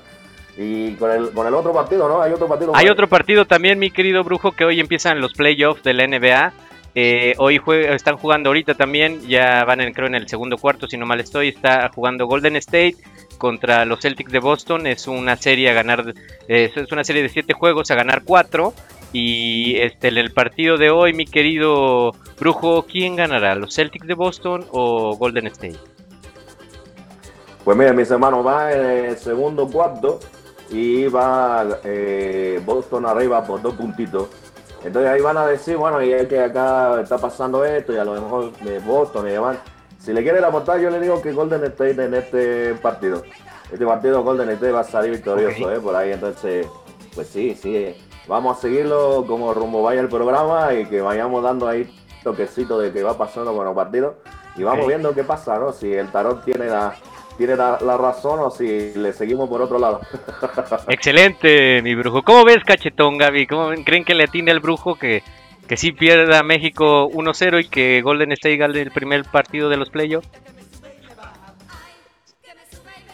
Y 0.57 0.93
con 0.95 1.09
el, 1.11 1.31
con 1.31 1.47
el 1.47 1.53
otro 1.53 1.73
partido, 1.73 2.07
¿no? 2.07 2.21
Hay 2.21 2.31
otro 2.31 2.47
partido. 2.47 2.71
Hay 2.75 2.87
otro 2.87 3.07
partido 3.07 3.45
también, 3.45 3.79
mi 3.79 3.89
querido 3.89 4.23
Brujo, 4.23 4.51
que 4.51 4.65
hoy 4.65 4.79
empiezan 4.79 5.19
los 5.19 5.33
playoffs 5.33 5.81
de 5.83 5.93
la 5.93 6.05
NBA. 6.07 6.53
Eh, 6.95 7.33
hoy 7.39 7.57
jue- 7.57 7.91
están 7.91 8.17
jugando 8.17 8.49
ahorita 8.49 8.75
también, 8.75 9.19
ya 9.27 9.63
van 9.65 9.81
en, 9.81 9.93
creo 9.93 10.05
en 10.05 10.13
el 10.13 10.27
segundo 10.27 10.59
cuarto, 10.59 10.87
si 10.87 10.95
no 10.95 11.07
mal 11.07 11.19
estoy, 11.19 11.47
está 11.47 11.89
jugando 11.89 12.27
Golden 12.27 12.55
State 12.57 12.97
contra 13.39 13.83
los 13.85 13.99
Celtics 14.01 14.31
de 14.31 14.37
Boston. 14.37 14.85
Es 14.85 15.07
una 15.07 15.35
serie 15.37 15.71
a 15.71 15.73
ganar, 15.73 16.13
eh, 16.47 16.71
es 16.75 16.91
una 16.91 17.03
serie 17.03 17.23
de 17.23 17.29
siete 17.29 17.53
juegos 17.53 17.89
a 17.89 17.95
ganar 17.95 18.21
cuatro. 18.23 18.73
Y 19.11 19.75
este, 19.77 20.09
en 20.09 20.17
el 20.19 20.33
partido 20.33 20.77
de 20.77 20.91
hoy, 20.91 21.13
mi 21.13 21.25
querido 21.25 22.11
Brujo, 22.39 22.83
¿quién 22.83 23.15
ganará? 23.15 23.55
¿Los 23.55 23.73
Celtics 23.73 24.05
de 24.05 24.13
Boston 24.13 24.65
o 24.71 25.15
Golden 25.17 25.47
State? 25.47 25.77
Pues 27.63 27.77
miren, 27.77 27.95
mis 27.95 28.11
hermanos, 28.11 28.45
va 28.45 28.71
en 28.73 29.05
el 29.05 29.17
segundo 29.17 29.67
cuarto 29.67 30.19
y 30.73 31.07
va 31.07 31.65
eh, 31.83 32.59
Boston 32.65 33.05
arriba 33.05 33.43
por 33.45 33.61
dos 33.61 33.75
puntitos. 33.75 34.27
Entonces 34.83 35.11
ahí 35.11 35.21
van 35.21 35.37
a 35.37 35.45
decir, 35.45 35.77
bueno, 35.77 36.01
y 36.01 36.11
es 36.11 36.27
que 36.27 36.41
acá 36.41 36.99
está 36.99 37.19
pasando 37.19 37.63
esto 37.63 37.93
y 37.93 37.97
a 37.97 38.03
lo 38.03 38.13
mejor 38.13 38.51
de 38.57 38.79
Boston 38.79 39.27
y 39.27 39.31
demás. 39.31 39.57
Si 39.99 40.11
le 40.11 40.23
quieren 40.23 40.43
apostar, 40.43 40.79
yo 40.79 40.89
le 40.89 40.99
digo 40.99 41.21
que 41.21 41.31
Golden 41.31 41.63
State 41.65 42.03
en 42.03 42.15
este 42.15 42.73
partido. 42.73 43.21
Este 43.71 43.85
partido 43.85 44.23
Golden 44.23 44.49
State 44.49 44.71
va 44.71 44.79
a 44.79 44.83
salir 44.83 45.11
victorioso. 45.11 45.71
¿eh? 45.71 45.79
Por 45.79 45.95
ahí, 45.95 46.11
entonces, 46.11 46.67
pues 47.13 47.27
sí, 47.27 47.55
sí. 47.55 47.77
eh. 47.77 47.97
Vamos 48.27 48.57
a 48.57 48.61
seguirlo 48.61 49.25
como 49.27 49.53
rumbo 49.53 49.83
vaya 49.83 50.01
el 50.01 50.09
programa 50.09 50.73
y 50.73 50.85
que 50.85 51.01
vayamos 51.01 51.43
dando 51.43 51.67
ahí 51.67 51.93
toquecito 52.23 52.79
de 52.79 52.91
que 52.91 53.03
va 53.03 53.15
pasando 53.17 53.55
con 53.55 53.63
los 53.63 53.75
partidos. 53.75 54.15
Y 54.55 54.63
vamos 54.63 54.87
viendo 54.87 55.13
qué 55.13 55.23
pasa, 55.23 55.59
¿no? 55.59 55.71
Si 55.71 55.93
el 55.93 56.11
tarot 56.11 56.43
tiene 56.43 56.67
la, 56.67 56.95
tiene 57.37 57.55
la, 57.55 57.77
la 57.81 57.97
razón 57.97 58.39
o 58.39 58.49
si 58.49 58.93
le 58.93 59.13
seguimos 59.13 59.49
por 59.49 59.61
otro 59.61 59.79
lado. 59.79 60.01
Excelente, 60.87 61.81
mi 61.81 61.95
brujo. 61.95 62.21
¿Cómo 62.23 62.43
ves, 62.45 62.63
cachetón, 62.63 63.17
Gaby? 63.17 63.47
¿Cómo 63.47 63.69
creen 63.83 64.05
que 64.05 64.13
le 64.13 64.25
atine 64.25 64.51
al 64.51 64.59
brujo 64.59 64.95
que, 64.95 65.23
que 65.67 65.77
sí 65.77 65.91
pierda 65.91 66.43
México 66.43 67.09
1-0 67.09 67.65
y 67.65 67.67
que 67.67 68.01
Golden 68.01 68.31
State 68.33 68.57
gane 68.57 68.81
el 68.81 68.91
primer 68.91 69.23
partido 69.25 69.69
de 69.69 69.77
los 69.77 69.89
playoffs? 69.89 70.29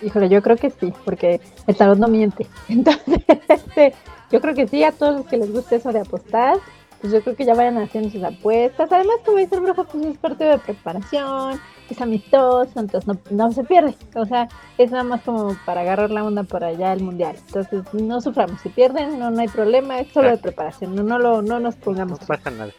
Híjole, 0.01 0.29
yo 0.29 0.41
creo 0.41 0.55
que 0.55 0.69
sí, 0.69 0.93
porque 1.03 1.41
el 1.67 1.75
tarot 1.75 1.97
no 1.97 2.07
miente. 2.07 2.47
Entonces, 2.69 3.19
este, 3.47 3.93
yo 4.31 4.39
creo 4.41 4.55
que 4.55 4.67
sí, 4.67 4.83
a 4.83 4.91
todos 4.91 5.17
los 5.17 5.25
que 5.25 5.37
les 5.37 5.51
guste 5.51 5.75
eso 5.77 5.91
de 5.91 5.99
apostar, 5.99 6.57
pues 7.01 7.13
yo 7.13 7.21
creo 7.21 7.35
que 7.35 7.45
ya 7.45 7.53
vayan 7.53 7.77
haciendo 7.77 8.09
sus 8.09 8.23
apuestas. 8.23 8.91
Además, 8.91 9.17
como 9.25 9.37
dice 9.37 9.55
el 9.55 9.61
brujo, 9.61 9.83
pues 9.85 10.05
es 10.05 10.17
partido 10.17 10.51
de 10.51 10.59
preparación, 10.59 11.59
es 11.93 12.01
amistoso, 12.01 12.79
entonces 12.79 13.07
no, 13.07 13.17
no 13.29 13.51
se 13.51 13.63
pierde. 13.63 13.95
O 14.15 14.25
sea, 14.25 14.47
es 14.77 14.91
nada 14.91 15.03
más 15.03 15.21
como 15.21 15.55
para 15.65 15.81
agarrar 15.81 16.09
la 16.11 16.23
onda 16.23 16.43
para 16.43 16.67
allá 16.67 16.93
el 16.93 17.01
mundial. 17.01 17.35
Entonces, 17.47 17.83
no 17.93 18.21
suframos. 18.21 18.59
Si 18.61 18.69
pierden, 18.69 19.17
no, 19.19 19.29
no 19.31 19.41
hay 19.41 19.47
problema, 19.47 19.99
es 19.99 20.11
solo 20.11 20.29
de 20.29 20.37
preparación. 20.37 20.95
No, 20.95 21.03
no, 21.03 21.19
lo, 21.19 21.41
no 21.41 21.59
nos 21.59 21.75
No 21.77 21.81
pongamos. 21.81 22.19
pasa 22.19 22.51
nada. 22.51 22.71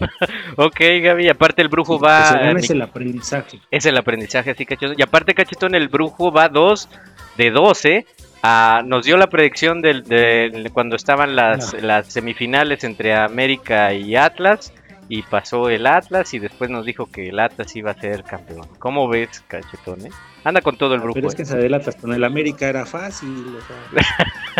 ok, 0.56 0.80
Gaby, 1.02 1.28
aparte 1.28 1.62
el 1.62 1.68
brujo 1.68 1.98
que 1.98 2.06
va... 2.06 2.52
mi- 2.54 2.60
es 2.60 2.70
el 2.70 2.82
aprendizaje. 2.82 3.60
Es 3.70 3.86
el 3.86 3.96
aprendizaje 3.96 4.50
así, 4.50 4.64
cachetón. 4.66 4.96
Y 4.98 5.02
aparte, 5.02 5.34
cachetón, 5.34 5.74
el 5.74 5.88
brujo 5.88 6.32
va 6.32 6.48
2 6.48 6.88
de 7.36 7.50
12. 7.50 8.06
Ah, 8.42 8.82
nos 8.84 9.04
dio 9.04 9.16
la 9.16 9.26
predicción 9.28 9.80
del, 9.82 10.04
de 10.04 10.70
cuando 10.72 10.94
estaban 10.96 11.34
las, 11.34 11.74
las 11.82 12.06
semifinales 12.12 12.84
entre 12.84 13.14
América 13.14 13.92
y 13.92 14.14
Atlas. 14.16 14.72
Y 15.08 15.22
pasó 15.22 15.68
el 15.70 15.86
Atlas 15.86 16.34
y 16.34 16.38
después 16.40 16.68
nos 16.68 16.84
dijo 16.84 17.06
que 17.06 17.28
el 17.28 17.38
Atlas 17.38 17.74
iba 17.76 17.92
a 17.92 17.94
ser 17.94 18.24
campeón. 18.24 18.66
¿Cómo 18.80 19.06
ves, 19.08 19.42
cachetón? 19.46 20.04
eh? 20.06 20.10
Anda 20.42 20.60
con 20.60 20.76
todo 20.76 20.94
el 20.94 21.00
brujo. 21.00 21.14
Pero 21.14 21.28
es 21.28 21.34
que 21.36 21.42
eh. 21.42 21.46
se 21.46 21.54
adelantas 21.54 21.94
con 21.96 22.12
el 22.12 22.24
América 22.24 22.66
era 22.68 22.84
fácil, 22.86 23.28
o 23.56 23.60
sea, 23.66 24.04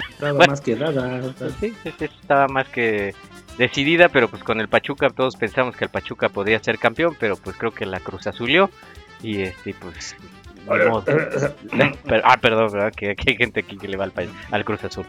estaba 0.08 0.32
Bueno. 0.32 0.50
más 0.52 0.60
que 0.60 0.76
dada. 0.76 1.20
o 1.24 1.32
sea, 1.32 1.48
Sí, 1.60 1.74
sí, 1.82 1.92
sí, 1.98 2.04
estaba 2.04 2.46
más 2.48 2.68
que 2.68 3.14
decidida, 3.58 4.08
pero 4.08 4.28
pues 4.28 4.44
con 4.44 4.60
el 4.60 4.68
Pachuca 4.68 5.10
todos 5.10 5.34
pensamos 5.36 5.76
que 5.76 5.84
el 5.86 5.90
Pachuca 5.90 6.28
podría 6.28 6.58
ser 6.62 6.78
campeón, 6.78 7.16
pero 7.18 7.36
pues 7.36 7.56
creo 7.56 7.72
que 7.72 7.84
la 7.86 7.98
Cruz 8.00 8.26
Azulió 8.26 8.70
y 9.22 9.42
este 9.42 9.74
pues. 9.74 10.14
Pero- 10.66 11.02
ah, 12.24 12.36
perdón, 12.40 12.72
¿verdad? 12.72 12.92
Que, 12.92 13.14
que 13.14 13.30
hay 13.30 13.36
gente 13.36 13.60
aquí 13.60 13.76
que 13.78 13.86
le 13.86 13.96
va 13.96 14.04
al, 14.04 14.12
al 14.50 14.64
Cruz 14.64 14.82
Azul. 14.82 15.06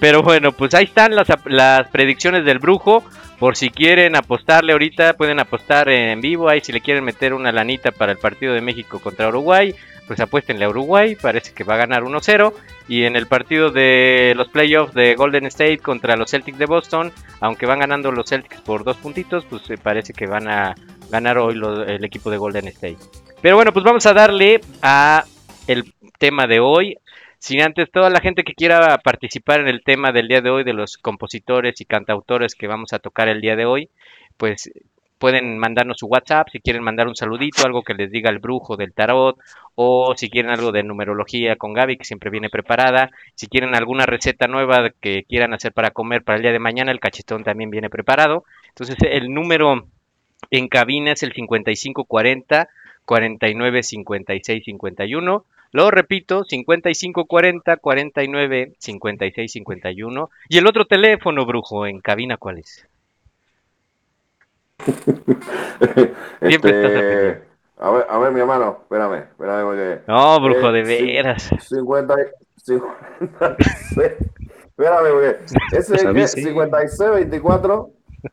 Pero 0.00 0.22
bueno, 0.24 0.50
pues 0.52 0.74
ahí 0.74 0.84
están 0.84 1.14
las, 1.14 1.30
ap- 1.30 1.46
las 1.46 1.86
predicciones 1.88 2.44
del 2.44 2.58
brujo. 2.58 3.04
Por 3.40 3.56
si 3.56 3.70
quieren 3.70 4.16
apostarle 4.16 4.72
ahorita, 4.72 5.14
pueden 5.14 5.40
apostar 5.40 5.88
en 5.88 6.20
vivo. 6.20 6.50
Ahí 6.50 6.60
si 6.60 6.72
le 6.72 6.82
quieren 6.82 7.02
meter 7.02 7.32
una 7.32 7.50
lanita 7.50 7.90
para 7.90 8.12
el 8.12 8.18
partido 8.18 8.52
de 8.52 8.60
México 8.60 8.98
contra 8.98 9.28
Uruguay, 9.28 9.74
pues 10.06 10.20
apuéstenle 10.20 10.66
a 10.66 10.68
Uruguay. 10.68 11.16
Parece 11.16 11.54
que 11.54 11.64
va 11.64 11.74
a 11.74 11.78
ganar 11.78 12.02
1-0. 12.02 12.52
Y 12.86 13.04
en 13.04 13.16
el 13.16 13.26
partido 13.26 13.70
de 13.70 14.34
los 14.36 14.48
playoffs 14.48 14.92
de 14.92 15.14
Golden 15.14 15.46
State 15.46 15.78
contra 15.78 16.16
los 16.16 16.30
Celtics 16.30 16.58
de 16.58 16.66
Boston, 16.66 17.12
aunque 17.40 17.64
van 17.64 17.78
ganando 17.78 18.12
los 18.12 18.28
Celtics 18.28 18.60
por 18.60 18.84
dos 18.84 18.98
puntitos, 18.98 19.46
pues 19.46 19.70
eh, 19.70 19.78
parece 19.82 20.12
que 20.12 20.26
van 20.26 20.46
a 20.46 20.74
ganar 21.10 21.38
hoy 21.38 21.58
el 21.86 22.04
equipo 22.04 22.30
de 22.30 22.36
Golden 22.36 22.68
State. 22.68 22.98
Pero 23.40 23.56
bueno, 23.56 23.72
pues 23.72 23.86
vamos 23.86 24.04
a 24.04 24.12
darle 24.12 24.60
a 24.82 25.24
el 25.66 25.94
tema 26.18 26.46
de 26.46 26.60
hoy. 26.60 26.98
Sin 27.40 27.62
antes, 27.62 27.90
toda 27.90 28.10
la 28.10 28.20
gente 28.20 28.44
que 28.44 28.54
quiera 28.54 28.98
participar 28.98 29.60
en 29.60 29.68
el 29.68 29.82
tema 29.82 30.12
del 30.12 30.28
día 30.28 30.42
de 30.42 30.50
hoy, 30.50 30.62
de 30.62 30.74
los 30.74 30.98
compositores 30.98 31.80
y 31.80 31.86
cantautores 31.86 32.54
que 32.54 32.66
vamos 32.66 32.92
a 32.92 32.98
tocar 32.98 33.28
el 33.28 33.40
día 33.40 33.56
de 33.56 33.64
hoy, 33.64 33.88
pues 34.36 34.70
pueden 35.18 35.56
mandarnos 35.56 35.96
su 35.98 36.06
WhatsApp 36.06 36.48
si 36.52 36.60
quieren 36.60 36.82
mandar 36.82 37.08
un 37.08 37.16
saludito, 37.16 37.64
algo 37.64 37.82
que 37.82 37.94
les 37.94 38.10
diga 38.10 38.28
el 38.28 38.40
brujo 38.40 38.76
del 38.76 38.92
tarot, 38.92 39.38
o 39.74 40.14
si 40.18 40.28
quieren 40.28 40.50
algo 40.50 40.70
de 40.70 40.82
numerología 40.82 41.56
con 41.56 41.72
Gaby, 41.72 41.96
que 41.96 42.04
siempre 42.04 42.28
viene 42.28 42.50
preparada, 42.50 43.10
si 43.34 43.46
quieren 43.46 43.74
alguna 43.74 44.04
receta 44.04 44.46
nueva 44.46 44.90
que 45.00 45.24
quieran 45.26 45.54
hacer 45.54 45.72
para 45.72 45.92
comer 45.92 46.22
para 46.22 46.36
el 46.36 46.42
día 46.42 46.52
de 46.52 46.58
mañana, 46.58 46.92
el 46.92 47.00
cachetón 47.00 47.42
también 47.42 47.70
viene 47.70 47.88
preparado. 47.88 48.44
Entonces, 48.68 48.96
el 49.00 49.32
número 49.32 49.86
en 50.50 50.68
cabina 50.68 51.12
es 51.12 51.22
el 51.22 51.32
5540 51.32 52.68
49 53.06 53.82
56 53.82 54.62
51. 54.62 55.44
Lo 55.72 55.90
repito, 55.90 56.44
55 56.44 57.26
40 57.26 57.76
49 57.76 58.74
56 58.78 59.52
51. 59.52 60.30
Y 60.48 60.58
el 60.58 60.66
otro 60.66 60.84
teléfono, 60.86 61.46
brujo, 61.46 61.86
en 61.86 62.00
cabina, 62.00 62.36
¿cuál 62.36 62.58
es? 62.58 62.86
Siempre 66.40 66.70
estás 66.70 66.92
Este, 66.92 67.42
a 67.78 67.90
ver, 67.90 68.06
a 68.08 68.18
ver, 68.18 68.32
mi 68.32 68.40
hermano, 68.40 68.78
espérame, 68.82 69.14
espérame 69.30 69.64
porque. 69.64 70.00
No, 70.06 70.40
brujo, 70.40 70.72
de 70.72 70.80
Eh, 70.80 70.86
sí. 70.86 71.04
veras. 71.06 71.50
50, 71.58 72.14
y- 72.20 72.62
56. 72.62 74.12
Espérame, 74.70 75.10
porque 75.12 75.38
ese 75.76 75.92
Pues 75.92 76.04
es 76.04 76.12
que 76.12 76.28
sí. 76.28 76.42
56, 76.42 77.10
24, 77.12 77.90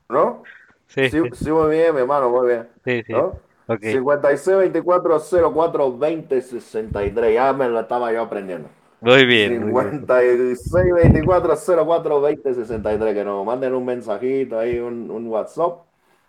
¿no? 0.09 0.43
Sí, 0.87 1.09
Sí, 1.09 1.21
sí, 1.33 1.51
muy 1.51 1.69
bien, 1.75 1.93
mi 1.95 2.01
hermano, 2.01 2.29
muy 2.29 2.47
bien. 2.47 2.67
sí, 2.85 3.03
sí. 3.03 3.13
¿no? 3.13 3.39
Ok. 3.67 3.83
56, 3.83 4.57
24, 4.57 5.19
04, 5.19 5.97
20, 5.97 6.41
63. 6.41 7.33
Ya 7.33 7.53
me 7.53 7.69
lo 7.69 7.79
estaba 7.79 8.11
yo 8.13 8.21
aprendiendo. 8.23 8.69
Muy 8.99 9.25
bien. 9.25 9.59
muy 9.59 9.73
bien. 9.73 9.99
56 10.07 10.93
24 10.93 11.55
04 11.85 12.21
20 12.21 12.53
63. 12.55 13.13
Que 13.13 13.23
nos 13.25 13.45
manden 13.45 13.73
un 13.75 13.85
mensajito 13.85 14.59
ahí, 14.59 14.79
un, 14.79 15.11
un 15.11 15.27
WhatsApp. 15.27 15.85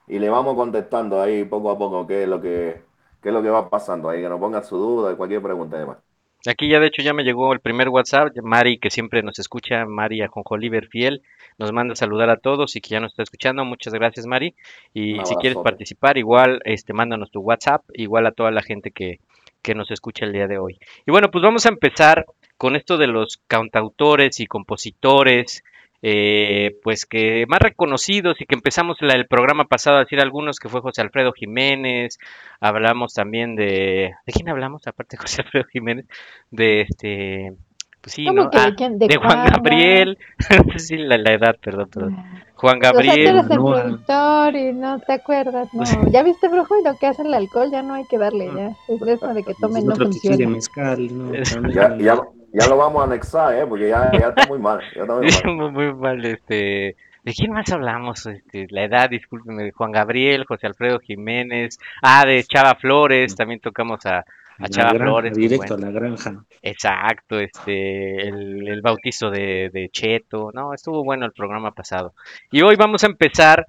Y 0.07 0.19
le 0.19 0.29
vamos 0.31 0.55
contestando 0.57 1.21
ahí 1.21 1.45
poco 1.45 1.71
a 1.71 1.79
poco 1.79 2.07
qué 2.07 2.25
es 2.25 2.29
lo 2.29 2.41
que, 2.41 2.83
qué 3.23 3.29
es 3.29 3.35
lo 3.35 3.43
que 3.43 3.51
va 3.51 3.71
pasando 3.71 4.09
ahí. 4.09 4.23
Que 4.23 4.29
nos 4.29 4.41
pongan 4.41 4.65
su 4.65 4.77
duda 4.79 5.13
y 5.13 5.17
cualquier 5.17 5.43
pregunta 5.43 5.77
y 5.77 5.81
demás. 5.81 5.99
Aquí 6.47 6.69
ya 6.69 6.79
de 6.79 6.87
hecho 6.87 7.03
ya 7.03 7.13
me 7.13 7.25
llegó 7.25 7.53
el 7.53 7.61
primer 7.61 7.89
WhatsApp, 7.89 8.37
Mari 8.43 8.79
que 8.79 8.91
siempre 8.91 9.23
nos 9.23 9.39
escucha, 9.39 9.85
Mari 9.87 10.23
Ajonjoliver 10.23 10.87
fiel, 10.87 11.23
nos 11.59 11.73
manda 11.73 11.93
a 11.93 11.97
saludar 11.97 12.31
a 12.31 12.37
todos 12.37 12.77
y 12.77 12.81
que 12.81 12.91
ya 12.91 13.01
nos 13.01 13.13
está 13.13 13.25
escuchando, 13.25 13.65
muchas 13.65 13.93
gracias 13.93 14.27
Mari, 14.27 14.55
y 14.95 15.19
si 15.25 15.35
quieres 15.37 15.59
participar 15.59 16.17
igual, 16.17 16.61
este, 16.65 16.93
mándanos 16.93 17.31
tu 17.33 17.41
WhatsApp, 17.41 17.83
igual 17.93 18.27
a 18.27 18.33
toda 18.33 18.53
la 18.53 18.63
gente 18.63 18.93
que, 18.93 19.19
que 19.63 19.75
nos 19.75 19.91
escucha 19.91 20.25
el 20.25 20.33
día 20.33 20.47
de 20.47 20.59
hoy. 20.59 20.79
Y 21.07 21.11
bueno, 21.11 21.31
pues 21.31 21.43
vamos 21.43 21.67
a 21.67 21.71
empezar 21.71 22.25
con 22.57 22.77
esto 22.77 22.99
de 22.99 23.09
los 23.09 23.39
cantautores 23.47 24.41
y 24.41 24.47
compositores, 24.47 25.65
eh, 26.03 26.77
pues 26.83 27.07
que 27.07 27.45
más 27.49 27.59
reconocidos 27.61 28.41
y 28.41 28.47
que 28.47 28.55
empezamos 28.55 28.97
la- 29.01 29.15
el 29.15 29.27
programa 29.27 29.65
pasado 29.65 29.97
a 29.97 30.01
decir 30.01 30.21
algunos 30.21 30.59
que 30.59 30.69
fue 30.69 30.81
José 30.81 31.01
Alfredo 31.03 31.33
Jiménez, 31.33 32.19
hablamos 32.61 33.15
también 33.15 33.57
de, 33.57 34.13
¿de 34.27 34.33
quién 34.33 34.49
hablamos 34.49 34.87
aparte 34.87 35.17
de 35.17 35.23
José 35.23 35.43
Alfredo 35.43 35.67
Jiménez? 35.73 36.07
De 36.51 36.83
este, 36.83 37.53
pues 38.01 38.15
sí, 38.15 38.25
¿Cómo 38.25 38.45
¿no? 38.45 38.51
que 38.51 38.59
Ah, 38.59 38.67
de 38.71 38.75
quién? 38.77 38.99
de 38.99 39.09
De 39.09 39.17
Juan. 39.17 39.45
Gabriel, 39.51 40.19
si 40.77 40.97
la, 40.99 41.19
la 41.19 41.33
edad, 41.33 41.57
perdón, 41.61 41.89
perdón. 41.91 42.17
Juan 42.55 42.79
O 42.79 42.81
sea, 42.81 42.91
tú 42.91 42.97
Gabriel, 42.97 43.27
eres 43.27 43.51
el 43.51 43.59
productor 43.59 44.57
y 44.57 44.73
no 44.73 45.01
te 45.01 45.13
acuerdas, 45.13 45.69
no. 45.75 46.11
¿Ya 46.11 46.23
viste, 46.23 46.49
brujo? 46.49 46.79
Y 46.79 46.85
lo 46.85 46.97
que 46.97 47.07
hace 47.07 47.23
el 47.23 47.35
alcohol 47.35 47.71
ya 47.71 47.83
no 47.83 47.95
hay 47.95 48.05
que 48.07 48.19
darle, 48.19 48.47
ya. 48.55 48.73
Es 48.89 49.01
de 49.01 49.13
eso 49.13 49.35
de 49.35 49.43
que 49.45 49.55
tomen 49.55 49.87
no 49.87 49.95
funciona. 49.97 50.49
mezcal, 50.49 51.19
no, 51.19 51.35
Es- 51.35 51.51
también. 51.55 51.75
Ya, 51.75 51.97
ya, 51.99 52.21
ya 52.59 52.69
lo 52.69 52.77
vamos 52.77 53.03
a 53.03 53.05
anexar, 53.05 53.55
¿eh? 53.55 53.67
Porque 53.67 53.89
ya, 53.89 54.11
ya 54.13 54.29
está 54.29 54.47
muy 54.49 54.59
mal. 54.59 54.81
Ya 54.95 55.03
está 55.03 55.15
muy 55.15 55.27
mal. 55.27 55.57
muy, 55.57 55.71
muy 55.71 55.95
mal, 55.95 56.25
este, 56.25 56.97
¿de 57.23 57.35
quién 57.35 57.53
más 57.53 57.71
hablamos? 57.71 58.27
Este, 58.27 58.67
la 58.71 58.85
edad, 58.85 59.11
discúlpeme, 59.11 59.65
de 59.65 59.73
Juan 59.73 59.93
Gabriel, 59.93 60.45
José 60.45 60.67
Alfredo 60.67 60.99
Jiménez, 60.99 61.79
ah, 62.03 62.25
de 62.27 62.43
Chava 62.45 62.75
Flores, 62.75 63.37
también 63.37 63.61
tocamos 63.61 64.05
a, 64.07 64.25
Chava 64.71 64.91
granja, 64.91 65.05
Flores, 65.05 65.37
directo 65.37 65.77
bueno. 65.77 65.87
a 65.87 65.91
la 65.91 66.01
granja. 66.01 66.45
Exacto, 66.63 67.39
este, 67.39 68.29
el, 68.29 68.67
el 68.67 68.83
bautizo 68.83 69.31
de, 69.31 69.71
de 69.73 69.89
Cheto, 69.91 70.51
no, 70.53 70.75
estuvo 70.75 71.05
bueno 71.05 71.27
el 71.27 71.33
programa 71.33 71.71
pasado. 71.71 72.15
Y 72.51 72.63
hoy 72.63 72.75
vamos 72.75 73.05
a 73.05 73.07
empezar 73.07 73.69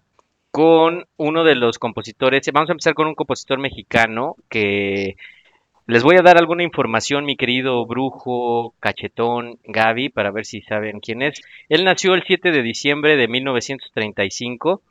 con 0.51 1.05
uno 1.17 1.43
de 1.43 1.55
los 1.55 1.77
compositores, 1.77 2.50
vamos 2.51 2.69
a 2.69 2.74
empezar 2.74 2.96
con 2.96 3.08
un 3.08 3.13
compositor 3.13 3.60
mexicano 3.60 4.36
que 4.50 5.15
les 5.89 6.03
voy 6.03 6.17
a 6.17 6.22
dar 6.22 6.38
alguna 6.38 6.63
información, 6.63 7.25
mi 7.25 7.36
querido 7.36 7.86
brujo, 7.86 8.75
cachetón, 8.79 9.58
Gaby, 9.65 10.10
para 10.10 10.29
ver 10.31 10.46
si 10.46 10.62
saben 10.62 11.00
quién 11.00 11.22
es. 11.24 11.41
Él 11.67 11.84
nació 11.84 12.13
el 12.13 12.24
7 12.24 12.51
de 12.51 12.62
diciembre 12.62 13.17
de 13.17 13.27
1935 13.27 14.81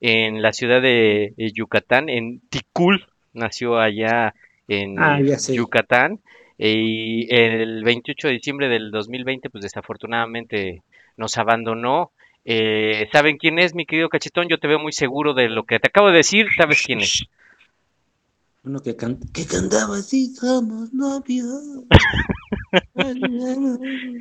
en 0.00 0.42
la 0.42 0.52
ciudad 0.52 0.82
de 0.82 1.32
Yucatán, 1.54 2.08
en 2.08 2.40
Ticul, 2.48 3.06
nació 3.32 3.78
allá 3.78 4.34
en 4.66 4.98
Ah. 4.98 5.20
Yucatán. 5.20 6.20
Y 6.58 7.32
el 7.32 7.84
28 7.84 8.26
de 8.26 8.34
diciembre 8.34 8.68
del 8.68 8.90
2020, 8.90 9.50
pues 9.50 9.62
desafortunadamente 9.62 10.82
nos 11.16 11.38
abandonó. 11.38 12.10
Eh, 12.44 13.08
¿Saben 13.12 13.36
quién 13.38 13.60
es, 13.60 13.76
mi 13.76 13.86
querido 13.86 14.08
cachetón? 14.08 14.48
Yo 14.48 14.58
te 14.58 14.66
veo 14.66 14.80
muy 14.80 14.92
seguro 14.92 15.34
de 15.34 15.48
lo 15.48 15.62
que 15.64 15.78
te 15.78 15.86
acabo 15.86 16.08
de 16.10 16.16
decir. 16.16 16.46
¿Sabes 16.56 16.82
quién 16.84 17.00
es? 17.00 17.26
Uno 18.68 18.80
que, 18.80 18.94
can- 18.96 19.18
que 19.32 19.46
cantaba 19.46 19.96
así, 19.96 20.34
somos 20.34 20.92
novios. 20.92 21.62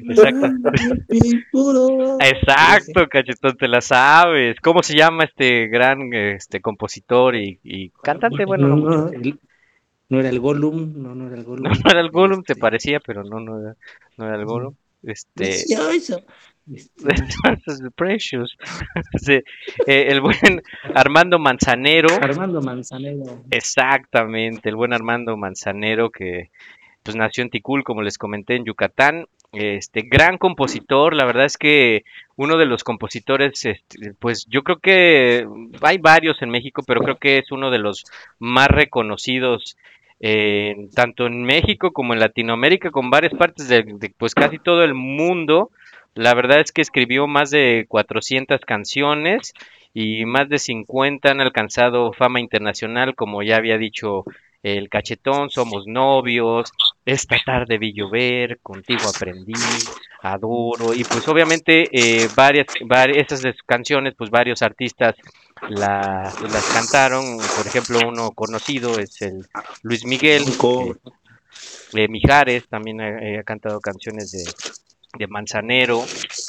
Exacto. 0.07 0.47
Exacto, 2.21 3.07
cachetón, 3.09 3.57
te 3.57 3.67
la 3.67 3.81
sabes. 3.81 4.55
¿Cómo 4.61 4.83
se 4.83 4.95
llama 4.95 5.25
este 5.25 5.67
gran 5.67 6.13
este 6.13 6.61
compositor 6.61 7.35
y, 7.35 7.59
y 7.61 7.89
cantante? 7.89 8.45
Bueno, 8.45 8.69
no, 8.69 8.77
no, 8.77 8.89
no, 8.89 9.09
el- 9.09 9.37
no 10.07 10.19
era 10.21 10.29
el 10.29 10.39
Gollum, 10.39 10.93
no, 10.95 11.13
no 11.13 11.27
era 11.27 11.35
el 11.35 11.43
Gollum. 11.43 11.63
no 11.83 11.91
era 11.91 11.99
el 11.99 12.09
Gollum, 12.09 12.43
te 12.43 12.53
Este, 12.53 12.61
parecía, 12.61 13.01
pero 13.01 13.25
no, 13.25 13.41
no 13.41 13.59
era, 13.59 13.75
no 14.17 14.27
era 14.27 14.35
el 14.37 14.45
Gollum. 14.45 14.75
Este, 15.03 15.55
eso. 15.91 16.23
Este, 16.73 17.91
Precious. 17.95 18.57
Sí, 19.17 19.33
eh, 19.85 20.07
el 20.09 20.21
buen 20.21 20.61
Armando 20.93 21.39
Manzanero. 21.39 22.09
Armando 22.21 22.61
Manzanero. 22.61 23.43
Exactamente, 23.51 24.69
el 24.69 24.75
buen 24.75 24.93
Armando 24.93 25.37
Manzanero 25.37 26.09
que 26.09 26.49
pues 27.03 27.15
nació 27.15 27.43
en 27.43 27.49
Ticul, 27.49 27.83
como 27.83 28.01
les 28.01 28.17
comenté, 28.17 28.55
en 28.55 28.65
Yucatán. 28.65 29.27
Este 29.53 30.01
gran 30.01 30.37
compositor, 30.37 31.15
la 31.15 31.23
verdad 31.23 31.45
es 31.45 31.55
que 31.55 32.03
uno 32.35 32.57
de 32.57 32.65
los 32.65 32.83
compositores, 32.83 33.65
este, 33.65 34.13
pues 34.19 34.45
yo 34.49 34.61
creo 34.61 34.79
que 34.79 35.47
hay 35.81 35.97
varios 35.99 36.41
en 36.41 36.49
México, 36.49 36.83
pero 36.85 36.99
creo 36.99 37.15
que 37.15 37.37
es 37.37 37.49
uno 37.51 37.71
de 37.71 37.79
los 37.79 38.03
más 38.39 38.67
reconocidos 38.67 39.77
eh, 40.19 40.89
tanto 40.95 41.27
en 41.27 41.43
México 41.43 41.91
como 41.91 42.13
en 42.13 42.19
Latinoamérica, 42.19 42.91
con 42.91 43.09
varias 43.09 43.33
partes 43.35 43.69
de, 43.69 43.83
de, 43.83 44.13
pues 44.17 44.35
casi 44.35 44.59
todo 44.59 44.83
el 44.83 44.93
mundo. 44.93 45.71
La 46.17 46.33
verdad 46.33 46.59
es 46.59 46.71
que 46.71 46.81
escribió 46.81 47.27
más 47.27 47.51
de 47.51 47.85
400 47.87 48.61
canciones 48.61 49.53
y 49.93 50.25
más 50.25 50.49
de 50.49 50.57
50 50.57 51.29
han 51.29 51.41
alcanzado 51.41 52.11
fama 52.11 52.39
internacional, 52.39 53.13
como 53.13 53.43
ya 53.43 53.57
había 53.57 53.77
dicho 53.77 54.25
el 54.63 54.89
cachetón, 54.89 55.51
somos 55.51 55.85
novios, 55.85 56.71
esta 57.05 57.37
tarde 57.45 57.77
vi 57.77 57.93
llover, 57.93 58.57
contigo 58.63 59.01
aprendí, 59.07 59.53
adoro, 60.23 60.95
y 60.95 61.03
pues 61.03 61.27
obviamente 61.27 61.87
eh, 61.91 62.27
varias, 62.35 62.65
varias, 62.83 63.27
esas 63.27 63.43
de 63.43 63.53
sus 63.53 63.61
canciones, 63.61 64.15
pues 64.17 64.31
varios 64.31 64.63
artistas 64.63 65.15
la, 65.69 66.33
las 66.51 66.65
cantaron, 66.73 67.37
por 67.55 67.67
ejemplo 67.67 67.99
uno 68.07 68.31
conocido 68.31 68.99
es 68.99 69.21
el 69.21 69.45
Luis 69.83 70.03
Miguel, 70.03 70.43
eh, 70.43 70.93
eh, 71.93 72.07
Mijares 72.07 72.67
también 72.67 73.01
ha, 73.01 73.19
eh, 73.19 73.39
ha 73.39 73.43
cantado 73.43 73.79
canciones 73.79 74.31
de, 74.31 74.43
de 75.17 75.27
Manzanero 75.27 76.03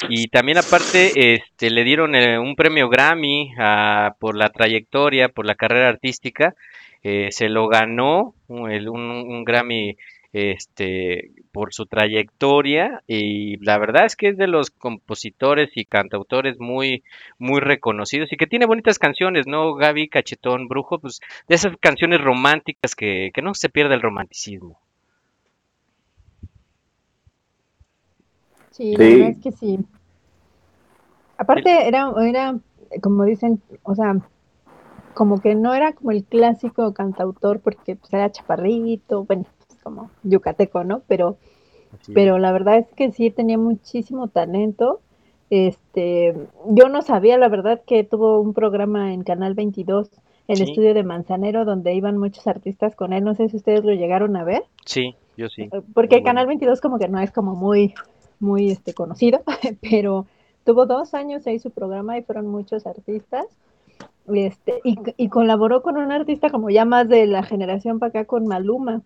y 0.09 0.27
también 0.27 0.57
aparte 0.57 1.33
este 1.33 1.69
le 1.69 1.83
dieron 1.83 2.15
eh, 2.15 2.39
un 2.39 2.55
premio 2.55 2.89
Grammy 2.89 3.53
a, 3.57 4.15
por 4.19 4.35
la 4.35 4.49
trayectoria, 4.49 5.29
por 5.29 5.45
la 5.45 5.55
carrera 5.55 5.89
artística, 5.89 6.55
eh, 7.03 7.29
se 7.31 7.49
lo 7.49 7.67
ganó 7.67 8.35
un, 8.47 8.71
un, 8.71 9.43
Grammy 9.45 9.97
este 10.33 11.31
por 11.51 11.73
su 11.73 11.85
trayectoria 11.87 13.01
y 13.07 13.57
la 13.65 13.79
verdad 13.79 14.05
es 14.05 14.15
que 14.15 14.27
es 14.29 14.37
de 14.37 14.47
los 14.47 14.69
compositores 14.69 15.71
y 15.75 15.85
cantautores 15.85 16.59
muy 16.59 17.03
muy 17.39 17.59
reconocidos 17.61 18.31
y 18.31 18.37
que 18.37 18.47
tiene 18.47 18.67
bonitas 18.67 18.99
canciones, 18.99 19.47
¿no? 19.47 19.73
Gaby 19.73 20.09
Cachetón 20.09 20.67
Brujo, 20.67 20.99
pues 20.99 21.19
de 21.47 21.55
esas 21.55 21.75
canciones 21.77 22.21
románticas 22.21 22.95
que, 22.95 23.31
que 23.33 23.41
no 23.41 23.53
se 23.53 23.69
pierde 23.69 23.95
el 23.95 24.01
romanticismo. 24.01 24.79
Sí, 28.79 28.95
la 28.95 29.03
verdad 29.03 29.29
es 29.29 29.39
que 29.39 29.51
sí. 29.51 29.79
Aparte 31.37 31.85
era, 31.85 32.13
era, 32.25 32.57
como 33.01 33.25
dicen, 33.25 33.61
o 33.83 33.93
sea, 33.93 34.15
como 35.13 35.41
que 35.41 35.53
no 35.53 35.73
era 35.73 35.91
como 35.91 36.11
el 36.11 36.23
clásico 36.23 36.93
cantautor 36.93 37.59
porque 37.59 37.97
pues, 37.97 38.13
era 38.13 38.31
chaparrito, 38.31 39.25
bueno, 39.25 39.43
pues, 39.67 39.79
como 39.83 40.09
yucateco, 40.23 40.85
¿no? 40.85 41.01
Pero, 41.09 41.35
sí. 42.03 42.13
pero 42.13 42.39
la 42.39 42.53
verdad 42.53 42.77
es 42.77 42.87
que 42.95 43.11
sí 43.11 43.31
tenía 43.31 43.57
muchísimo 43.57 44.29
talento. 44.29 45.01
Este, 45.49 46.33
yo 46.67 46.87
no 46.87 47.01
sabía, 47.01 47.37
la 47.37 47.49
verdad, 47.49 47.81
que 47.85 48.05
tuvo 48.05 48.39
un 48.39 48.53
programa 48.53 49.13
en 49.13 49.23
Canal 49.23 49.55
22, 49.55 50.09
el 50.47 50.55
sí. 50.55 50.63
estudio 50.63 50.93
de 50.93 51.03
Manzanero, 51.03 51.65
donde 51.65 51.93
iban 51.95 52.17
muchos 52.17 52.47
artistas 52.47 52.95
con 52.95 53.11
él. 53.11 53.25
No 53.25 53.35
sé 53.35 53.49
si 53.49 53.57
ustedes 53.57 53.83
lo 53.83 53.91
llegaron 53.91 54.37
a 54.37 54.45
ver. 54.45 54.63
Sí, 54.85 55.17
yo 55.35 55.49
sí. 55.49 55.69
Porque 55.93 56.15
el 56.15 56.23
Canal 56.23 56.47
22 56.47 56.79
como 56.79 56.97
que 56.97 57.09
no 57.09 57.19
es 57.19 57.33
como 57.33 57.55
muy, 57.55 57.93
muy 58.39 58.71
este, 58.71 58.93
conocido, 58.93 59.41
pero 59.81 60.25
tuvo 60.65 60.85
dos 60.85 61.13
años 61.13 61.45
ahí 61.47 61.59
su 61.59 61.71
programa 61.71 62.17
y 62.17 62.23
fueron 62.23 62.47
muchos 62.47 62.85
artistas. 62.85 63.45
Este, 64.31 64.79
y, 64.83 64.97
y, 65.17 65.29
colaboró 65.29 65.81
con 65.81 65.97
un 65.97 66.11
artista 66.11 66.51
como 66.51 66.69
ya 66.69 66.85
más 66.85 67.09
de 67.09 67.25
la 67.25 67.41
generación 67.41 67.97
para 67.97 68.09
acá 68.09 68.25
con 68.25 68.45
Maluma. 68.45 69.01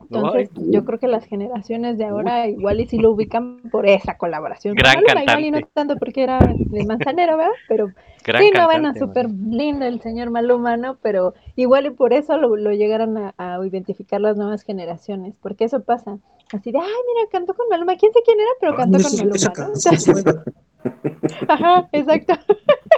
Entonces, 0.00 0.50
Ay. 0.56 0.70
yo 0.70 0.84
creo 0.84 0.98
que 0.98 1.08
las 1.08 1.24
generaciones 1.24 1.98
de 1.98 2.04
ahora 2.04 2.44
Uy. 2.44 2.52
igual 2.52 2.80
y 2.80 2.86
si 2.86 2.98
lo 2.98 3.10
ubican 3.10 3.60
por 3.72 3.86
esa 3.86 4.16
colaboración. 4.16 4.74
Gran 4.74 4.94
Maluma, 4.94 5.14
cantante. 5.14 5.32
igual 5.32 5.44
y 5.44 5.50
no 5.50 5.68
tanto 5.72 5.96
porque 5.96 6.22
era 6.22 6.38
de 6.38 6.84
Manzanero, 6.84 7.36
¿verdad? 7.36 7.52
Pero 7.68 7.88
Gran 8.24 8.42
sí, 8.42 8.50
no, 8.54 8.66
bueno, 8.66 8.92
súper 8.94 9.28
lindo 9.30 9.84
el 9.84 10.00
señor 10.00 10.30
Maluma, 10.30 10.76
¿no? 10.76 10.96
Pero 11.02 11.34
igual 11.56 11.86
y 11.86 11.90
por 11.90 12.12
eso 12.12 12.36
lo, 12.36 12.56
lo 12.56 12.72
llegaron 12.72 13.16
a, 13.16 13.34
a, 13.38 13.58
identificar 13.66 14.20
las 14.20 14.36
nuevas 14.36 14.62
generaciones, 14.62 15.34
porque 15.40 15.64
eso 15.64 15.82
pasa. 15.82 16.18
Así 16.52 16.70
de, 16.70 16.78
ay, 16.78 16.84
mira, 16.84 17.28
cantó 17.32 17.54
con 17.54 17.68
Maluma. 17.68 17.96
¿Quién 17.96 18.12
sé 18.12 18.20
quién 18.24 18.38
era? 18.38 18.50
Pero 18.60 18.76
cantó 18.76 18.98
con 18.98 19.16
Maluma. 19.16 19.36
¿no? 19.56 20.52
Ajá, 21.48 21.88
exacto. 21.92 22.34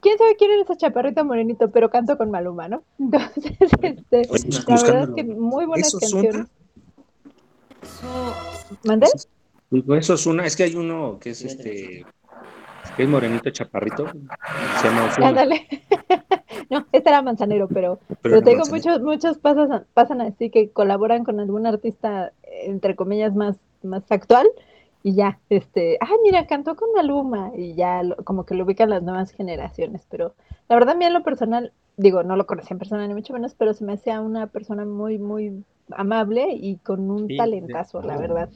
¿Quién 0.00 0.18
sabe 0.18 0.36
quién 0.36 0.50
era 0.50 0.62
ese 0.62 0.76
chaparrito 0.76 1.24
morenito? 1.24 1.70
Pero 1.70 1.90
canto 1.90 2.16
con 2.16 2.30
Maluma, 2.30 2.68
¿no? 2.68 2.82
Entonces, 2.98 3.56
este, 3.82 4.22
la 4.68 4.82
verdad 4.82 5.08
es 5.08 5.14
que 5.14 5.24
muy 5.24 5.66
buenas 5.66 5.88
¿Eso 5.88 5.98
canciones. 5.98 6.46
¿Mande? 8.84 9.06
Digo, 9.70 9.94
eso 9.94 10.14
es 10.14 10.26
una, 10.26 10.46
es 10.46 10.56
que 10.56 10.64
hay 10.64 10.76
uno 10.76 11.18
que 11.20 11.30
es 11.30 11.42
este, 11.42 12.04
que 12.96 13.02
es 13.02 13.08
morenito 13.08 13.50
chaparrito, 13.50 14.06
se 14.80 14.88
llama 14.88 15.06
Ozuna, 15.06 15.28
Ándale. 15.28 15.66
no, 16.70 16.86
este 16.92 17.08
era 17.08 17.22
manzanero, 17.22 17.68
pero, 17.68 17.98
pero 18.06 18.18
pero 18.22 18.36
no 18.36 18.42
te 18.42 18.50
digo, 18.50 18.62
Manzanero. 18.64 19.00
muchos, 19.00 19.02
muchos 19.02 19.38
pasan, 19.38 19.86
pasan 19.94 20.20
así 20.20 20.50
que 20.50 20.70
colaboran 20.70 21.24
con 21.24 21.40
algún 21.40 21.66
artista, 21.66 22.32
entre 22.42 22.94
comillas, 22.94 23.34
más, 23.34 23.56
más 23.82 24.04
actual, 24.10 24.46
y 25.04 25.14
ya, 25.14 25.40
este, 25.50 25.98
ah, 26.00 26.10
mira, 26.24 26.46
cantó 26.48 26.76
con 26.76 26.92
Maluma, 26.94 27.52
y 27.56 27.76
ya 27.76 28.02
lo- 28.02 28.16
como 28.24 28.44
que 28.46 28.54
lo 28.56 28.64
ubican 28.64 28.90
las 28.90 29.04
nuevas 29.04 29.30
generaciones, 29.32 30.06
pero 30.10 30.34
la 30.68 30.76
verdad, 30.76 30.96
a 30.96 30.98
mí 30.98 31.04
en 31.06 31.12
lo 31.14 31.22
personal, 31.22 31.72
digo, 31.96 32.24
no 32.24 32.36
lo 32.36 32.46
conocí 32.46 32.72
en 32.72 32.78
persona 32.80 33.06
ni 33.06 33.14
mucho 33.14 33.32
menos, 33.34 33.54
pero 33.54 33.74
se 33.74 33.84
me 33.84 33.92
hacía 33.94 34.20
una 34.20 34.48
persona 34.48 34.84
muy, 34.86 35.18
muy 35.18 35.64
amable 35.92 36.48
y 36.52 36.78
con 36.78 37.10
un 37.10 37.28
Sí, 37.28 37.36
talentazo, 37.36 38.02
la 38.02 38.16
verdad. 38.18 38.50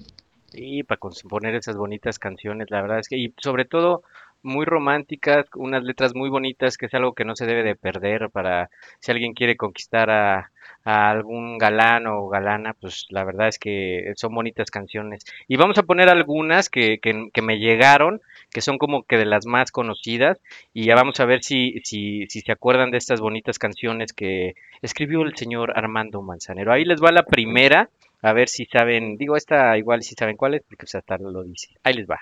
Sí, 0.53 0.83
para 0.83 0.99
componer 0.99 1.55
esas 1.55 1.77
bonitas 1.77 2.19
canciones, 2.19 2.71
la 2.71 2.81
verdad 2.83 2.99
es 3.01 3.09
que, 3.09 3.17
y 3.19 3.35
sobre 3.39 3.65
todo 3.67 4.03
muy 4.43 4.65
románticas, 4.65 5.47
unas 5.55 5.83
letras 5.83 6.15
muy 6.15 6.31
bonitas, 6.31 6.77
que 6.77 6.87
es 6.87 6.95
algo 6.95 7.13
que 7.15 7.25
no 7.25 7.37
se 7.37 7.47
debe 7.47 7.63
de 7.63 7.77
perder 7.77 8.31
para 8.31 8.71
si 9.01 9.11
alguien 9.11 9.35
quiere 9.35 9.57
conquistar 9.57 10.11
a, 10.11 10.51
algún 10.85 11.59
galán 11.59 12.07
o 12.07 12.29
galana, 12.29 12.75
pues 12.81 13.07
la 13.11 13.25
verdad 13.25 13.49
es 13.49 13.59
que 13.59 14.13
son 14.17 14.35
bonitas 14.35 14.71
canciones. 14.71 15.25
Y 15.47 15.57
vamos 15.57 15.77
a 15.77 15.83
poner 15.83 16.09
algunas 16.09 16.71
que, 16.71 16.99
que, 16.99 17.29
que 17.33 17.43
me 17.43 17.59
llegaron, 17.59 18.21
que 18.51 18.63
son 18.63 18.79
como 18.79 19.03
que 19.03 19.19
de 19.19 19.27
las 19.27 19.45
más 19.45 19.71
conocidas, 19.71 20.41
y 20.73 20.87
ya 20.87 20.95
vamos 20.95 21.21
a 21.21 21.27
ver 21.27 21.43
si, 21.43 21.81
si, 21.85 22.27
si 22.29 22.41
se 22.41 22.53
acuerdan 22.53 22.91
de 22.91 22.99
estas 22.99 23.21
bonitas 23.21 23.59
canciones 23.59 24.13
que 24.13 24.55
escribió 24.81 25.23
el 25.23 25.37
señor 25.37 25.73
Armando 25.77 26.23
Manzanero. 26.23 26.73
Ahí 26.73 26.85
les 26.85 27.03
va 27.03 27.13
la 27.13 27.25
primera. 27.25 27.91
A 28.21 28.33
ver 28.33 28.49
si 28.49 28.65
saben, 28.65 29.17
digo 29.17 29.37
esta 29.37 29.77
igual 29.79 30.03
si 30.03 30.15
saben 30.15 30.37
cuál 30.37 30.55
es, 30.55 30.63
porque 30.63 30.85
pues 30.85 30.95
hasta 30.95 31.19
lo 31.19 31.45
dice. 31.45 31.69
Ahí 31.85 31.95
les 31.95 32.09
va. 32.09 32.19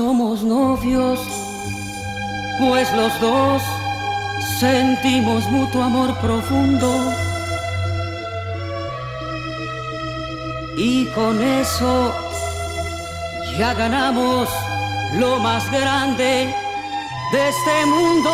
Somos 0.00 0.42
novios, 0.42 1.20
pues 2.58 2.90
los 2.96 3.20
dos 3.20 3.62
sentimos 4.58 5.46
mutuo 5.50 5.82
amor 5.82 6.16
profundo. 6.20 6.88
Y 10.78 11.04
con 11.08 11.42
eso 11.42 12.14
ya 13.58 13.74
ganamos 13.74 14.48
lo 15.18 15.38
más 15.40 15.70
grande 15.70 16.54
de 17.32 17.48
este 17.50 17.84
mundo. 17.84 18.30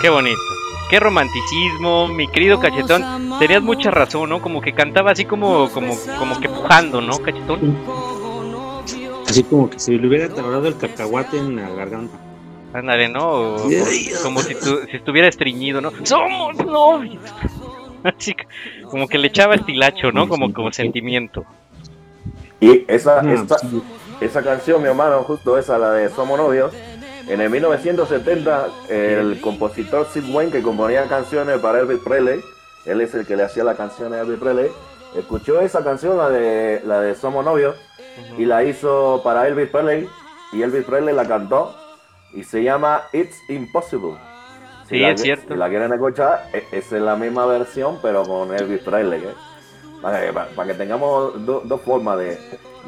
Qué 0.00 0.10
bonito. 0.10 0.40
Qué 0.90 0.98
romanticismo, 0.98 2.08
mi 2.08 2.26
querido 2.26 2.58
Cachetón. 2.58 3.38
Tenías 3.38 3.62
mucha 3.62 3.92
razón, 3.92 4.30
¿no? 4.30 4.42
Como 4.42 4.60
que 4.60 4.72
cantaba 4.72 5.12
así 5.12 5.26
como, 5.26 5.70
como, 5.70 5.96
como 6.18 6.40
que 6.40 6.48
pujando, 6.48 7.00
¿no, 7.00 7.18
Cachetón? 7.20 8.01
Así 9.32 9.42
como 9.44 9.70
que 9.70 9.78
si 9.78 9.98
le 9.98 10.06
hubiera 10.08 10.26
atorado 10.26 10.66
el 10.68 10.76
cacahuate 10.76 11.38
en 11.38 11.56
la 11.56 11.68
garganta. 11.70 12.16
Ándale, 12.74 13.08
¿no? 13.08 13.30
O- 13.30 13.56
o 13.66 13.70
como 14.22 14.40
si, 14.40 14.54
tu- 14.54 14.80
si 14.90 14.96
estuviera 14.96 15.28
estreñido, 15.28 15.80
¿no? 15.80 15.90
¡Somos 16.04 16.56
novios! 16.64 17.22
Así 18.04 18.34
que- 18.34 18.46
como 18.90 19.06
que 19.08 19.18
le 19.18 19.28
echaba 19.28 19.54
estilacho, 19.54 20.10
¿no? 20.12 20.28
Como, 20.28 20.52
como 20.52 20.72
sentimiento. 20.72 21.44
Y 22.60 22.84
esa, 22.88 23.22
sí. 23.58 23.82
esa 24.20 24.42
canción, 24.42 24.80
mi 24.82 24.88
hermano, 24.88 25.22
justo 25.24 25.58
esa, 25.58 25.78
la 25.78 25.92
de 25.92 26.08
Somos 26.10 26.38
Novios, 26.38 26.72
en 27.28 27.40
el 27.40 27.50
1970, 27.50 28.68
el 28.88 29.40
compositor 29.40 30.06
Sid 30.12 30.24
Wayne, 30.32 30.52
que 30.52 30.62
componía 30.62 31.04
canciones 31.08 31.58
para 31.58 31.80
Elvis 31.80 31.98
Presley, 32.04 32.40
él 32.86 33.00
es 33.00 33.14
el 33.14 33.26
que 33.26 33.36
le 33.36 33.44
hacía 33.44 33.64
la 33.64 33.74
canción 33.76 34.12
a 34.14 34.20
Elvis 34.20 34.38
Presley, 34.38 34.68
escuchó 35.16 35.60
esa 35.60 35.82
canción, 35.84 36.16
la 36.18 36.28
de, 36.30 36.82
la 36.86 37.00
de 37.00 37.14
Somos 37.14 37.44
Novios, 37.44 37.74
y 38.38 38.44
la 38.44 38.64
hizo 38.64 39.20
para 39.24 39.46
Elvis 39.46 39.68
Presley, 39.68 40.08
y 40.52 40.62
Elvis 40.62 40.84
Presley 40.84 41.14
la 41.14 41.26
cantó, 41.26 41.74
y 42.34 42.44
se 42.44 42.62
llama 42.62 43.02
It's 43.12 43.36
Impossible. 43.48 44.14
Sí, 44.88 44.98
la, 44.98 45.10
es 45.10 45.20
cierto. 45.22 45.52
Si 45.54 45.58
la 45.58 45.68
quieren 45.68 45.92
escuchar, 45.92 46.46
e- 46.52 46.66
esa 46.72 46.96
es 46.96 47.02
la 47.02 47.16
misma 47.16 47.46
versión, 47.46 47.98
pero 48.02 48.22
con 48.24 48.54
Elvis 48.54 48.80
Presley. 48.82 49.20
¿eh? 49.22 49.34
Para, 50.02 50.20
que- 50.20 50.32
para- 50.32 50.48
para 50.50 50.72
que 50.72 50.74
tengamos 50.78 51.46
do- 51.46 51.62
dos 51.64 51.80
formas 51.82 52.18
de, 52.18 52.38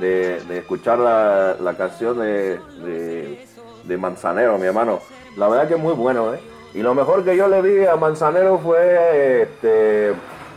de- 0.00 0.40
de 0.40 0.58
escuchar 0.58 0.98
la, 0.98 1.54
la 1.60 1.74
canción 1.74 2.18
de, 2.18 2.58
de- 2.84 3.46
de 3.84 3.96
Manzanero, 3.96 4.58
mi 4.58 4.66
hermano. 4.66 5.00
La 5.36 5.48
verdad 5.48 5.68
que 5.68 5.74
es 5.74 5.80
muy 5.80 5.94
bueno, 5.94 6.34
¿eh? 6.34 6.40
Y 6.74 6.82
lo 6.82 6.94
mejor 6.94 7.24
que 7.24 7.36
yo 7.36 7.46
le 7.48 7.62
vi 7.62 7.86
a 7.86 7.94
Manzanero 7.96 8.58
fue 8.58 9.42
este, 9.42 10.12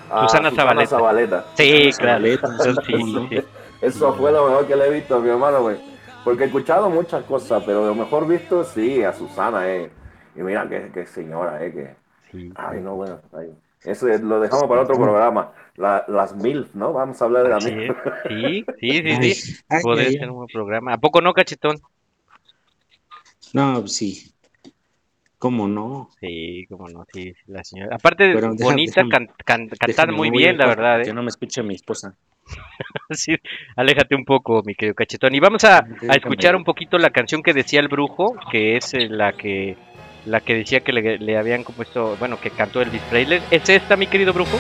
a 0.09 0.21
Susana 0.27 0.49
Zabaleta. 0.51 0.87
Zabaleta. 0.89 1.45
Sí, 1.55 1.91
Susana 1.91 2.17
claro. 2.19 2.37
Zabaleta, 2.37 2.83
sí, 2.83 2.93
sí. 3.29 3.43
Eso 3.81 4.13
fue 4.15 4.31
lo 4.31 4.47
mejor 4.49 4.67
que 4.67 4.75
le 4.75 4.87
he 4.87 4.91
visto 4.91 5.15
a 5.15 5.19
mi 5.19 5.29
hermano, 5.29 5.61
güey. 5.61 5.77
Porque 6.23 6.43
he 6.43 6.45
escuchado 6.47 6.89
muchas 6.89 7.23
cosas, 7.25 7.63
pero 7.65 7.85
lo 7.85 7.95
mejor 7.95 8.27
visto, 8.27 8.63
sí, 8.63 9.03
a 9.03 9.13
Susana, 9.13 9.67
eh. 9.69 9.89
Y 10.35 10.39
mira 10.41 10.67
qué, 10.67 10.89
qué 10.93 11.05
señora, 11.05 11.63
eh, 11.63 11.71
que... 11.71 11.95
Sí. 12.31 12.51
Ay, 12.55 12.81
no, 12.81 12.95
bueno, 12.95 13.21
ay. 13.33 13.49
Eso 13.83 14.07
es- 14.09 14.21
lo 14.21 14.39
dejamos 14.39 14.67
para 14.67 14.81
otro 14.81 14.95
programa. 14.95 15.53
La- 15.75 16.03
las 16.07 16.35
MILF, 16.35 16.73
¿no? 16.75 16.91
Vamos 16.91 17.21
a 17.21 17.25
hablar 17.25 17.43
de 17.43 17.49
la 17.49 17.57
Así 17.57 17.71
MILF. 17.71 17.97
es. 17.97 18.13
Sí, 18.27 18.65
sí, 18.79 19.01
sí, 19.01 19.09
Ay, 19.69 19.81
sí. 19.81 19.89
ay, 19.89 20.13
ser 20.17 20.29
un 20.29 20.35
buen 20.37 20.47
programa. 20.47 20.93
¿A 20.93 20.97
poco 20.97 21.21
no, 21.21 21.33
Cachetón? 21.33 21.77
No, 23.53 23.79
pues 23.79 23.95
sí. 23.95 24.33
¿Cómo 25.39 25.67
no? 25.67 26.09
Sí, 26.19 26.65
cómo 26.69 26.87
no, 26.89 27.05
sí, 27.13 27.33
la 27.45 27.63
señora. 27.63 27.95
Aparte, 27.95 28.31
Pero 28.33 28.53
bonita, 28.55 29.01
déjame- 29.03 29.09
can- 29.11 29.27
can- 29.45 29.69
cantar 29.69 30.07
Déjame, 30.07 30.17
muy 30.17 30.31
bien, 30.31 30.57
la 30.57 30.65
verdad, 30.65 31.03
Que 31.03 31.11
¿eh? 31.11 31.13
no 31.13 31.21
me 31.21 31.29
escuche 31.29 31.61
mi 31.63 31.75
esposa. 31.75 32.15
Sí, 33.09 33.35
aléjate 33.75 34.15
un 34.15 34.25
poco, 34.25 34.61
mi 34.65 34.75
querido 34.75 34.95
Cachetón. 34.95 35.33
Y 35.33 35.39
vamos 35.39 35.63
a, 35.63 35.85
escuchar 36.13 36.55
un 36.55 36.63
poquito 36.63 36.97
la 36.97 37.09
canción 37.09 37.41
que 37.41 37.53
decía 37.53 37.79
el 37.79 37.87
brujo, 37.87 38.35
que 38.51 38.75
es 38.75 38.93
eh, 38.93 39.07
la 39.09 39.33
que 39.33 39.77
la 40.25 40.41
que 40.41 40.55
decía 40.55 40.81
que 40.81 40.91
le, 40.91 41.17
le 41.17 41.37
habían 41.37 41.63
compuesto, 41.63 42.17
bueno, 42.17 42.37
que 42.39 42.51
cantó 42.51 42.81
Elvis 42.81 43.01
Presley. 43.03 43.41
¿Es 43.49 43.69
esta, 43.69 43.95
mi 43.95 44.07
querido 44.07 44.33
brujo? 44.33 44.57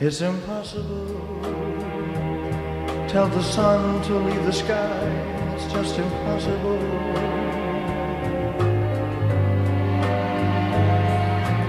It's 0.00 0.20
impossible. 0.20 1.28
Tell 3.08 3.26
the 3.26 3.42
sun 3.42 4.00
to 4.02 4.18
leave 4.20 4.44
the 4.46 4.52
sky. 4.52 5.54
It's 5.56 5.72
just 5.72 5.98
impossible. 5.98 7.37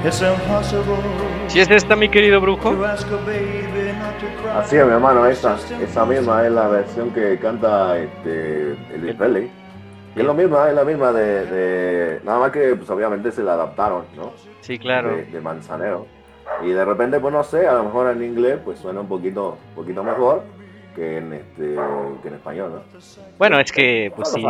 It's 0.05 0.21
impossible 0.21 0.95
¿Sí 1.47 1.59
es 1.59 1.69
esta, 1.69 1.95
mi 1.95 2.09
querido 2.09 2.39
brujo? 2.39 2.73
Así 4.55 4.77
es, 4.77 4.85
mi 4.85 4.91
hermano, 4.93 5.25
esa, 5.25 5.57
esa 5.81 6.05
misma 6.05 6.45
es 6.45 6.51
la 6.51 6.67
versión 6.67 7.11
que 7.11 7.37
canta 7.39 7.97
este, 7.97 8.71
Elvis 8.93 9.15
Presley. 9.15 9.51
Y 10.15 10.19
es 10.19 10.25
lo 10.25 10.33
mismo, 10.33 10.63
es 10.65 10.73
la 10.73 10.83
misma 10.85 11.11
de, 11.11 11.45
de- 11.45 12.21
Nada 12.23 12.39
más 12.39 12.51
que, 12.51 12.75
pues 12.75 12.89
obviamente 12.89 13.31
se 13.31 13.43
la 13.43 13.53
adaptaron, 13.53 14.05
¿no? 14.15 14.31
Sí, 14.61 14.77
claro. 14.79 15.09
De, 15.15 15.25
de 15.25 15.41
Manzanero. 15.41 16.05
Y 16.63 16.69
de 16.69 16.83
repente, 16.85 17.19
pues 17.19 17.33
no 17.33 17.43
sé, 17.43 17.67
a 17.67 17.73
lo 17.73 17.83
mejor 17.85 18.11
en 18.11 18.23
inglés 18.23 18.59
pues 18.63 18.79
suena 18.79 19.01
un 19.01 19.07
poquito, 19.07 19.57
poquito 19.75 20.03
mejor 20.03 20.43
que 20.95 21.17
en, 21.17 21.33
este, 21.33 21.75
que 22.21 22.27
en 22.27 22.33
español, 22.33 22.73
¿no? 22.73 22.99
Bueno, 23.37 23.59
es 23.59 23.71
que, 23.71 24.11
pues 24.15 24.31
sí, 24.31 24.43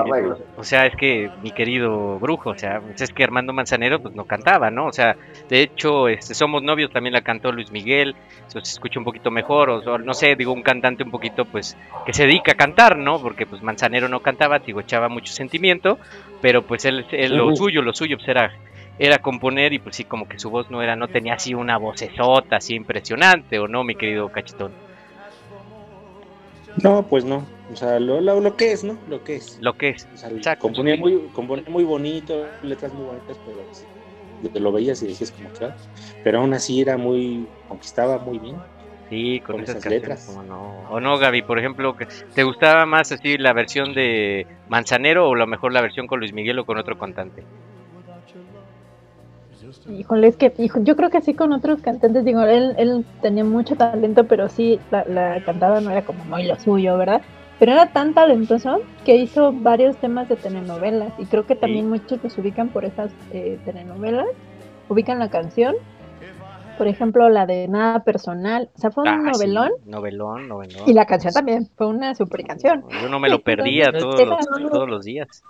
o 0.58 0.64
sea, 0.64 0.86
es 0.86 0.96
que 0.96 1.30
mi 1.44 1.52
querido 1.52 2.20
brujo, 2.20 2.52
o 2.52 2.58
sea, 2.58 2.82
pues 2.82 3.02
es 3.02 3.12
que 3.12 3.24
Armando 3.24 3.54
Manzanero, 3.54 4.02
pues 4.02 4.16
no 4.16 4.26
cantaba, 4.26 4.72
¿no? 4.72 4.88
O 4.88 4.92
sea, 4.92 5.16
de 5.50 5.62
hecho, 5.62 6.08
este, 6.08 6.34
Somos 6.34 6.64
Novios 6.64 6.92
también 6.92 7.14
la 7.14 7.22
cantó 7.22 7.52
Luis 7.52 7.72
Miguel, 7.72 8.16
eso 8.48 8.60
se 8.64 8.74
escucha 8.74 9.00
un 9.00 9.06
poquito 9.06 9.32
mejor, 9.32 9.70
o, 9.70 9.80
o 9.80 9.98
no 9.98 10.14
sé, 10.14 10.36
digo, 10.36 10.54
un 10.54 10.64
cantante 10.64 11.04
un 11.04 11.12
poquito, 11.12 11.46
pues, 11.46 11.78
que 12.06 12.14
se 12.14 12.26
dedica 12.26 12.54
a 12.54 12.56
cantar, 12.56 12.98
¿no? 12.98 13.22
Porque, 13.22 13.46
pues, 13.46 13.62
Manzanero 13.62 14.08
no 14.08 14.22
cantaba, 14.22 14.60
digo, 14.60 14.80
echaba 14.80 15.10
mucho 15.10 15.34
sentimiento, 15.34 15.98
pero, 16.42 16.64
pues, 16.64 16.86
él, 16.86 17.06
él 17.12 17.36
lo 17.36 17.56
suyo, 17.56 17.82
lo 17.82 17.94
suyo, 17.94 18.18
pues, 18.18 18.28
era 18.28 18.54
era 19.02 19.20
componer 19.20 19.72
y 19.72 19.80
pues 19.80 19.96
sí 19.96 20.04
como 20.04 20.28
que 20.28 20.38
su 20.40 20.50
voz 20.50 20.70
no 20.70 20.82
era 20.82 20.98
no 20.98 21.08
tenía 21.08 21.36
así 21.36 21.54
una 21.54 21.78
vocesota 21.78 22.58
así 22.58 22.76
impresionante 22.76 23.58
o 23.58 23.70
no 23.70 23.86
mi 23.86 23.96
querido 23.96 24.28
cachetón 24.28 24.74
No, 26.84 27.08
pues 27.08 27.26
no. 27.26 27.46
O 27.72 27.76
sea, 27.76 28.00
lo, 28.00 28.20
lo, 28.22 28.40
lo 28.40 28.56
que 28.56 28.72
es, 28.72 28.84
¿no? 28.84 28.98
Lo 29.08 29.24
que 29.24 29.36
es. 29.36 29.60
lo 29.62 29.78
que 29.78 29.90
es 29.90 30.08
O 30.14 30.18
sea, 30.18 30.30
Exacto, 30.30 30.64
componía, 30.64 30.96
sí. 30.96 31.02
muy, 31.02 31.18
componía 31.34 31.66
muy 31.70 31.84
bonito, 31.84 32.46
letras 32.64 32.94
muy 32.94 33.06
bonitas, 33.06 33.38
pero 33.46 34.52
te 34.54 34.60
lo 34.60 34.72
veías 34.72 35.02
y 35.04 35.08
decías 35.08 35.32
como 35.32 35.52
que, 35.54 35.66
ah, 35.66 35.76
pero 36.24 36.40
aún 36.40 36.54
así 36.54 36.82
era 36.82 36.98
muy, 36.98 37.46
conquistaba 37.68 38.18
muy 38.20 38.40
bien. 38.40 38.56
Sí, 39.10 39.40
con, 39.40 39.56
con 39.56 39.64
esas, 39.64 39.86
letras. 39.86 40.26
como 40.28 40.44
no. 40.44 40.88
O 40.90 41.00
no, 41.00 41.18
Gaby, 41.18 41.42
por 41.42 41.58
ejemplo, 41.58 41.96
¿te 42.34 42.44
gustaba 42.44 42.86
más 42.86 43.12
así 43.12 43.38
la 43.38 43.54
versión 43.54 43.94
de 43.94 44.46
Manzanero 44.68 45.28
o 45.28 45.34
a 45.34 45.38
lo 45.38 45.48
mejor 45.48 45.74
la 45.74 45.82
versión 45.82 46.06
con 46.06 46.20
Luis 46.20 46.32
Miguel 46.32 46.60
o 46.60 46.66
con 46.66 46.78
otro 46.78 46.98
cantante? 46.98 47.44
Híjole, 49.88 50.28
es 50.28 50.36
que 50.36 50.54
hijo, 50.58 50.80
yo 50.84 50.96
creo 50.96 51.10
que 51.10 51.18
así 51.18 51.34
con 51.34 51.54
otros 51.54 51.82
cantantes, 51.82 52.26
digo, 52.26 52.42
él, 52.42 52.76
él 52.78 53.06
tenía 53.22 53.44
mucho 53.44 53.76
talento, 53.76 54.26
pero 54.26 54.50
sí, 54.50 54.80
la, 54.92 55.04
la 55.06 55.44
cantada 55.44 55.82
no 55.82 55.90
era 55.90 56.04
como 56.04 56.24
muy 56.26 56.44
lo 56.46 56.56
suyo, 56.60 56.98
¿verdad? 56.98 57.22
Pero 57.60 57.74
era 57.74 57.88
tan 57.88 58.14
talentoso 58.14 58.82
que 59.06 59.16
hizo 59.18 59.52
varios 59.52 59.98
temas 59.98 60.30
de 60.30 60.36
telenovelas 60.38 61.12
y 61.18 61.26
creo 61.26 61.46
que 61.46 61.56
también 61.56 61.90
muchos 61.90 62.24
los 62.24 62.38
ubican 62.38 62.70
por 62.70 62.86
esas 62.86 63.12
eh, 63.34 63.60
telenovelas, 63.66 64.28
ubican 64.88 65.20
la 65.20 65.30
canción, 65.30 65.76
por 66.78 66.88
ejemplo 66.88 67.28
la 67.28 67.46
de 67.46 67.68
Nada 67.68 68.04
Personal, 68.04 68.70
o 68.76 68.80
sea, 68.80 68.92
fue 68.92 69.04
un 69.04 69.10
Ah, 69.10 69.34
sí, 69.34 69.40
novelón 69.46 69.72
novelón, 69.86 70.48
novelón. 70.48 70.84
y 70.88 70.94
la 70.94 71.06
canción 71.06 71.34
también, 71.34 71.68
fue 71.76 71.88
una 71.88 72.16
super 72.16 72.46
canción. 72.46 72.86
Yo 73.02 73.10
no 73.10 73.20
me 73.20 73.28
lo 73.30 73.42
perdía 73.42 73.88
Entonces, 73.88 74.26
todos 74.26 74.72
todos 74.72 74.90
los 74.90 75.04
días. 75.04 75.44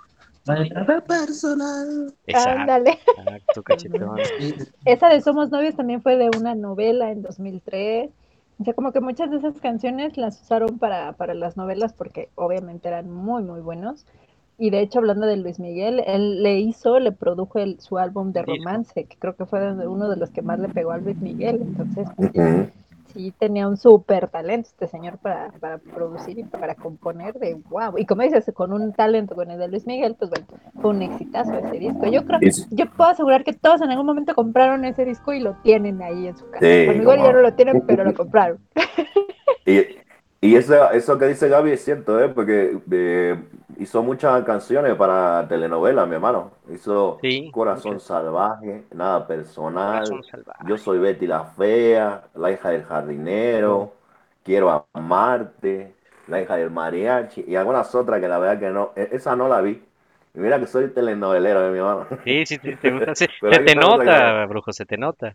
Personal. 1.08 2.14
Exacto, 2.26 2.62
Ándale. 2.62 3.00
exacto, 3.18 3.64
cachetón. 3.64 4.18
Esa 4.86 5.10
de 5.10 5.22
Somos 5.22 5.50
Novios 5.50 5.76
también 5.76 6.02
fue 6.02 6.18
de 6.18 6.30
una 6.38 6.56
novela 6.56 7.12
en 7.12 7.22
2003. 7.22 8.10
O 8.60 8.64
sea, 8.64 8.74
como 8.74 8.92
que 8.92 9.00
muchas 9.00 9.32
de 9.32 9.38
esas 9.38 9.60
canciones 9.60 10.18
las 10.18 10.42
usaron 10.42 10.80
para, 10.80 11.14
para 11.14 11.34
las 11.34 11.56
novelas 11.56 11.94
porque 11.94 12.30
obviamente 12.36 12.90
eran 12.90 13.10
muy, 13.10 13.42
muy 13.42 13.62
buenos. 13.62 14.06
Y 14.58 14.72
de 14.72 14.82
hecho, 14.82 15.00
hablando 15.00 15.26
de 15.26 15.38
Luis 15.38 15.58
Miguel, 15.58 16.04
él 16.06 16.44
le 16.44 16.60
hizo, 16.60 17.00
le 17.00 17.14
produjo 17.14 17.60
el, 17.60 17.80
su 17.80 17.98
álbum 17.98 18.34
de 18.34 18.42
romance, 18.42 19.06
que 19.06 19.16
creo 19.18 19.38
que 19.38 19.46
fue 19.46 19.72
uno 19.88 20.10
de 20.10 20.18
los 20.18 20.32
que 20.32 20.42
más 20.42 20.60
le 20.60 20.68
pegó 20.68 20.92
a 20.92 20.98
Luis 20.98 21.18
Miguel. 21.18 21.62
Entonces. 21.62 22.10
Sí 23.14 23.34
tenía 23.38 23.68
un 23.68 23.78
súper 23.78 24.28
talento 24.30 24.70
este 24.70 24.88
señor 24.88 25.18
para, 25.18 25.52
para 25.60 25.78
producir 25.78 26.40
y 26.40 26.44
para 26.44 26.76
componer 26.76 27.34
de 27.36 27.56
wow. 27.70 27.98
Y 27.98 28.06
como 28.06 28.24
dices, 28.24 28.50
con 28.54 28.74
un 28.74 28.94
talento 28.94 29.36
con 29.36 29.50
el 29.52 29.60
de 29.60 29.68
Luis 29.68 29.86
Miguel, 29.88 30.16
pues 30.18 30.30
bueno, 30.30 30.46
fue 30.82 30.92
un 30.92 31.02
exitazo 31.02 31.54
ese 31.58 31.80
disco. 31.80 32.06
Yo 32.08 32.26
creo, 32.26 32.40
yo 32.72 32.86
puedo 32.92 33.10
asegurar 33.10 33.44
que 33.44 33.54
todos 33.54 33.82
en 33.82 33.90
algún 33.92 34.06
momento 34.06 34.34
compraron 34.36 34.86
ese 34.86 35.06
disco 35.06 35.34
y 35.34 35.40
lo 35.40 35.54
tienen 35.64 36.02
ahí 36.02 36.28
en 36.28 36.38
su 36.38 36.46
casa. 36.50 36.66
Sí, 36.66 36.86
bueno, 36.86 37.02
igual 37.02 37.18
como- 37.18 37.30
ya 37.30 37.34
no 37.36 37.42
lo 37.42 37.54
tienen, 37.54 37.82
pero 37.88 38.04
lo 38.04 38.14
compraron. 38.14 38.60
Y, 39.66 39.80
y 40.42 40.56
eso, 40.56 40.92
eso 40.92 41.18
que 41.18 41.28
dice 41.28 41.50
Gaby 41.50 41.72
es 41.72 41.84
cierto, 41.84 42.20
¿eh? 42.22 42.30
Porque 42.30 42.80
eh, 42.92 43.44
hizo 43.78 44.04
muchas 44.04 44.44
canciones 44.46 44.96
para 44.96 45.48
telenovelas, 45.48 46.08
mi 46.08 46.16
hermano. 46.16 46.52
Hizo 46.74 47.22
Sí, 47.22 47.52
Corazón. 47.52 48.00
Salvaje, 48.00 48.86
Nada 48.94 49.28
Personal, 49.28 50.22
salvaje. 50.32 50.60
Yo 50.62 50.78
soy 50.78 51.00
Betty 51.00 51.28
la 51.28 51.46
Fea, 51.46 52.24
La 52.36 52.52
hija 52.52 52.70
del 52.70 52.84
jardinero, 52.86 53.94
Quiero 54.44 54.88
amarte, 54.94 55.94
La 56.28 56.42
hija 56.42 56.56
del 56.56 56.72
mariachi 56.72 57.44
y 57.48 57.56
algunas 57.56 57.94
otras 57.96 58.22
que 58.22 58.28
la 58.28 58.40
verdad 58.40 58.60
que 58.60 58.70
no, 58.72 58.92
e- 58.96 59.10
esa 59.12 59.36
no 59.36 59.48
la 59.50 59.62
vi. 59.62 59.72
Y 60.34 60.40
mira 60.40 60.60
que 60.60 60.68
soy 60.68 60.90
telenovelero, 60.90 61.68
eh, 61.68 61.72
mi 61.72 61.78
hermano. 61.80 62.08
Sí, 62.24 62.46
sí, 62.46 62.60
sí, 62.60 62.78
te 62.78 62.92
gusta. 62.92 63.16
Se, 63.16 63.28
se 63.50 63.60
te 63.62 63.76
nota, 63.76 64.46
brujo, 64.46 64.74
se 64.74 64.86
te 64.86 64.98
nota. 64.98 65.34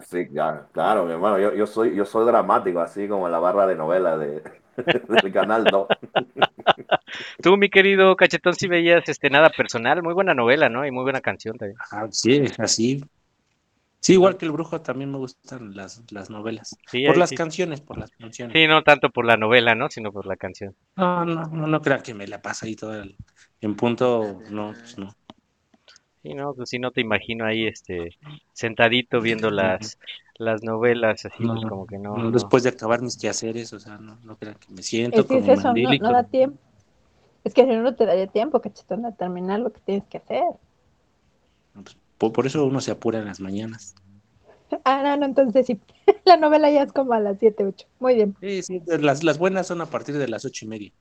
Sí, 0.00 0.28
claro, 0.28 0.68
claro, 0.72 1.04
mi 1.04 1.12
hermano, 1.12 1.38
yo, 1.40 1.52
yo 1.54 1.66
soy, 1.66 1.94
yo 1.94 2.04
soy 2.04 2.24
dramático, 2.24 2.80
así 2.80 3.08
como 3.08 3.26
en 3.26 3.32
la 3.32 3.40
barra 3.40 3.66
de 3.66 3.74
novela 3.74 4.16
de, 4.16 4.42
del 5.22 5.32
canal 5.32 5.68
2. 5.68 5.90
Tú, 7.42 7.56
mi 7.56 7.68
querido 7.70 8.14
cachetón, 8.16 8.54
si 8.54 8.68
veías 8.68 9.08
este 9.08 9.30
nada 9.30 9.50
personal, 9.50 10.02
muy 10.02 10.14
buena 10.14 10.34
novela, 10.34 10.68
¿no? 10.68 10.86
Y 10.86 10.90
muy 10.90 11.02
buena 11.02 11.20
canción 11.20 11.56
también. 11.58 11.80
Ah, 11.90 12.08
sí, 12.10 12.42
así. 12.58 13.02
Sí, 14.00 14.14
igual 14.14 14.36
que 14.38 14.46
el 14.46 14.52
brujo 14.52 14.80
también 14.82 15.10
me 15.12 15.18
gustan 15.18 15.74
las, 15.76 16.02
las 16.12 16.30
novelas. 16.30 16.80
Sí, 16.86 17.04
por 17.04 17.16
las 17.16 17.32
sí. 17.32 17.34
canciones, 17.34 17.80
por 17.80 17.98
las 17.98 18.10
canciones. 18.12 18.60
Sí, 18.60 18.66
no 18.66 18.82
tanto 18.82 19.08
por 19.08 19.24
la 19.24 19.38
novela, 19.38 19.74
¿no? 19.74 19.88
Sino 19.88 20.12
por 20.12 20.26
la 20.26 20.36
canción. 20.36 20.76
No, 20.96 21.24
no, 21.24 21.46
no, 21.48 21.66
no 21.66 21.80
crean 21.80 22.02
que 22.02 22.12
me 22.14 22.26
la 22.26 22.42
pasa 22.42 22.66
ahí 22.66 22.74
todo 22.76 22.94
el- 23.00 23.18
en 23.60 23.76
punto, 23.76 24.42
no, 24.48 24.74
pues 24.78 24.98
no. 24.98 25.12
Sí, 26.28 26.34
no, 26.34 26.52
pues 26.52 26.68
sí, 26.68 26.78
no 26.78 26.90
te 26.90 27.00
imagino 27.00 27.46
ahí, 27.46 27.66
este, 27.66 28.18
sentadito 28.52 29.22
viendo 29.22 29.50
las, 29.50 29.98
las 30.36 30.62
novelas, 30.62 31.24
así, 31.24 31.42
pues 31.42 31.64
como 31.66 31.86
que 31.86 31.96
no. 31.96 32.30
después 32.30 32.64
de 32.64 32.68
acabar 32.68 33.00
mis 33.00 33.16
quehaceres, 33.16 33.72
o 33.72 33.80
sea, 33.80 33.96
no, 33.96 34.18
no 34.24 34.36
crean 34.36 34.56
que 34.56 34.70
me 34.70 34.82
siento 34.82 35.22
Es 35.22 35.26
con 35.26 35.38
es 35.38 35.48
eso, 35.48 35.72
no, 35.72 36.12
da 36.12 36.24
tiempo. 36.24 36.58
Es 37.44 37.54
que 37.54 37.62
si 37.62 37.70
no, 37.70 37.80
no 37.80 37.94
te 37.94 38.04
daría 38.04 38.26
tiempo, 38.26 38.60
cachetón, 38.60 39.06
a 39.06 39.12
terminar 39.14 39.60
lo 39.60 39.72
que 39.72 39.80
tienes 39.80 40.04
que 40.04 40.18
hacer. 40.18 40.44
por, 42.18 42.32
por 42.32 42.46
eso 42.46 42.66
uno 42.66 42.82
se 42.82 42.90
apura 42.90 43.20
en 43.20 43.24
las 43.24 43.40
mañanas. 43.40 43.94
Ah, 44.84 45.02
no, 45.02 45.16
no, 45.16 45.24
entonces 45.24 45.64
sí. 45.64 45.80
La 46.26 46.36
novela 46.36 46.70
ya 46.70 46.82
es 46.82 46.92
como 46.92 47.14
a 47.14 47.20
las 47.20 47.38
7, 47.38 47.64
8. 47.64 47.86
Muy 48.00 48.16
bien. 48.16 48.36
Sí, 48.42 48.62
sí, 48.62 48.82
las, 48.86 49.24
las 49.24 49.38
buenas 49.38 49.66
son 49.66 49.80
a 49.80 49.86
partir 49.86 50.18
de 50.18 50.28
las 50.28 50.44
ocho 50.44 50.66
y 50.66 50.68
media. 50.68 50.92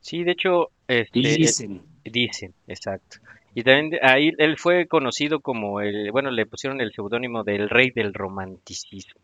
Sí, 0.00 0.24
de 0.24 0.32
hecho, 0.32 0.70
este, 0.88 1.20
Dicen. 1.20 1.89
Dicen, 2.04 2.54
exacto. 2.66 3.18
Y 3.54 3.62
también 3.62 3.98
ahí 4.02 4.32
él 4.38 4.56
fue 4.58 4.86
conocido 4.86 5.40
como 5.40 5.80
el, 5.80 6.12
bueno, 6.12 6.30
le 6.30 6.46
pusieron 6.46 6.80
el 6.80 6.92
seudónimo 6.92 7.42
del 7.42 7.68
rey 7.68 7.90
del 7.90 8.14
romanticismo. 8.14 9.20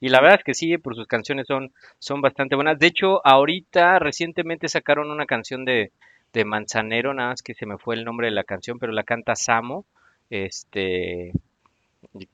Y 0.00 0.08
la 0.08 0.20
verdad 0.20 0.38
es 0.38 0.44
que 0.44 0.54
sí, 0.54 0.78
por 0.78 0.96
sus 0.96 1.06
canciones 1.06 1.46
son, 1.46 1.72
son 1.98 2.22
bastante 2.22 2.54
buenas. 2.54 2.78
De 2.78 2.86
hecho, 2.86 3.24
ahorita 3.26 3.98
recientemente 3.98 4.68
sacaron 4.68 5.10
una 5.10 5.26
canción 5.26 5.66
de, 5.66 5.92
de 6.32 6.44
Manzanero, 6.46 7.12
nada 7.12 7.30
más 7.30 7.42
que 7.42 7.54
se 7.54 7.66
me 7.66 7.76
fue 7.76 7.96
el 7.96 8.04
nombre 8.04 8.28
de 8.28 8.32
la 8.32 8.44
canción, 8.44 8.78
pero 8.78 8.92
la 8.92 9.02
canta 9.02 9.36
Samo, 9.36 9.84
este, 10.30 11.32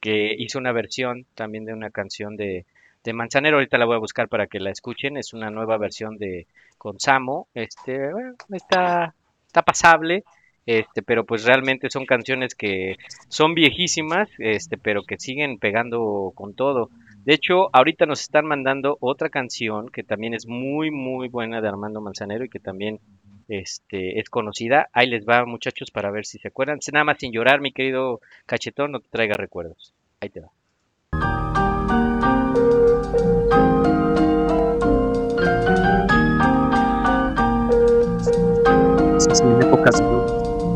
que 0.01 0.35
hizo 0.39 0.61
una 0.61 0.71
versión 0.71 1.27
también 1.35 1.65
de 1.65 1.73
una 1.73 1.91
canción 1.91 2.37
de, 2.37 2.67
de 3.03 3.13
Manzanero. 3.13 3.57
Ahorita 3.57 3.79
la 3.79 3.87
voy 3.87 3.97
a 3.97 4.01
buscar 4.01 4.29
para 4.29 4.47
que 4.47 4.61
la 4.61 4.71
escuchen. 4.71 5.17
Es 5.17 5.33
una 5.33 5.51
nueva 5.51 5.77
versión 5.77 6.19
de 6.19 6.47
con 6.79 7.01
Samo. 7.01 7.49
Este, 7.55 8.13
bueno, 8.13 8.35
está, 8.53 9.15
está 9.57 9.63
pasable. 9.63 10.25
Este, 10.67 11.01
pero 11.01 11.25
pues 11.25 11.45
realmente 11.45 11.89
son 11.91 12.07
canciones 12.07 12.57
que 12.57 12.97
son 13.29 13.55
viejísimas, 13.55 14.29
este, 14.39 14.77
pero 14.77 15.05
que 15.05 15.17
siguen 15.17 15.59
pegando 15.59 16.33
con 16.35 16.55
todo. 16.55 16.91
De 17.25 17.35
hecho, 17.35 17.71
ahorita 17.73 18.05
nos 18.05 18.21
están 18.23 18.47
mandando 18.47 18.99
otra 19.01 19.29
canción 19.31 19.89
que 19.89 20.03
también 20.03 20.35
es 20.35 20.49
muy, 20.49 20.91
muy 20.91 21.29
buena 21.29 21.61
de 21.61 21.69
Armando 21.69 22.01
Manzanero 22.01 22.45
y 22.45 22.49
que 22.49 22.59
también 22.59 22.99
este, 23.47 24.19
es 24.19 24.29
conocida. 24.29 24.89
Ahí 24.93 25.09
les 25.09 25.25
va, 25.25 25.47
muchachos, 25.47 25.93
para 25.93 26.11
ver 26.11 26.27
si 26.27 26.39
se 26.39 26.49
acuerdan. 26.49 26.81
Nada 26.93 27.05
más 27.05 27.19
sin 27.21 27.31
llorar, 27.31 27.61
mi 27.61 27.71
querido 27.71 28.21
cachetón, 28.45 28.91
no 28.91 28.99
te 28.99 29.09
traiga 29.09 29.35
recuerdos. 29.35 29.95
Ahí 30.21 30.31
te 30.31 30.41
va. 30.41 30.51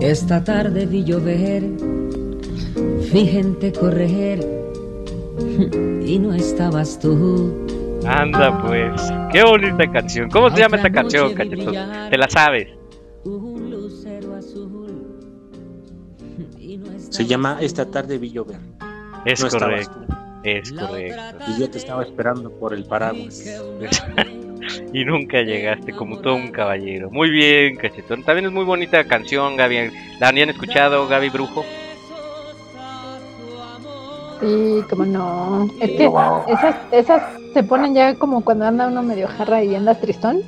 Esta 0.02 0.44
tarde 0.44 0.84
vi 0.84 1.02
llover, 1.04 1.62
vi 3.12 3.26
gente 3.26 3.72
correr 3.72 4.40
y 6.04 6.18
no 6.18 6.34
estabas 6.34 6.98
tú. 6.98 7.66
Anda 8.06 8.60
pues, 8.62 9.00
qué 9.32 9.42
bonita 9.44 9.90
canción. 9.90 10.28
¿Cómo 10.30 10.50
se 10.50 10.58
llama 10.58 10.76
esta 10.76 10.90
canción, 10.90 11.32
cachetón? 11.32 11.74
¿Te 12.10 12.18
la 12.18 12.28
sabes? 12.28 12.68
Un 13.24 13.70
lucero 13.70 14.34
azul 14.34 15.06
y 16.58 16.76
no 16.76 16.86
Se 17.08 17.24
llama. 17.24 17.58
Esta 17.60 17.86
tarde 17.86 18.18
vi 18.18 18.30
llover. 18.30 18.58
Es 19.24 19.42
No 19.42 19.48
correcto, 19.48 20.04
es 20.44 20.72
correcto. 20.72 21.44
Y 21.48 21.60
yo 21.60 21.70
te 21.70 21.78
estaba 21.78 22.02
esperando 22.02 22.50
por 22.50 22.74
el 22.74 22.84
paraguas. 22.84 23.42
y 24.92 25.04
nunca 25.04 25.42
llegaste 25.42 25.92
como 25.92 26.18
todo 26.18 26.34
un 26.36 26.50
caballero. 26.50 27.10
Muy 27.10 27.30
bien, 27.30 27.76
cachetón. 27.76 28.22
También 28.22 28.46
es 28.46 28.52
muy 28.52 28.64
bonita 28.64 29.04
canción, 29.04 29.56
Gaby. 29.56 29.90
¿La 30.18 30.28
habían 30.28 30.50
escuchado, 30.50 31.06
Gaby 31.08 31.30
Brujo? 31.30 31.64
Sí, 34.40 34.82
como 34.88 35.04
no. 35.04 35.68
Es 35.80 35.90
que 35.90 36.06
esas, 36.48 36.76
esas 36.92 37.22
se 37.52 37.62
ponen 37.62 37.94
ya 37.94 38.14
como 38.14 38.42
cuando 38.42 38.64
anda 38.64 38.86
uno 38.86 39.02
medio 39.02 39.28
jarra 39.28 39.62
y 39.62 39.74
andas 39.74 40.00
tristón. 40.00 40.42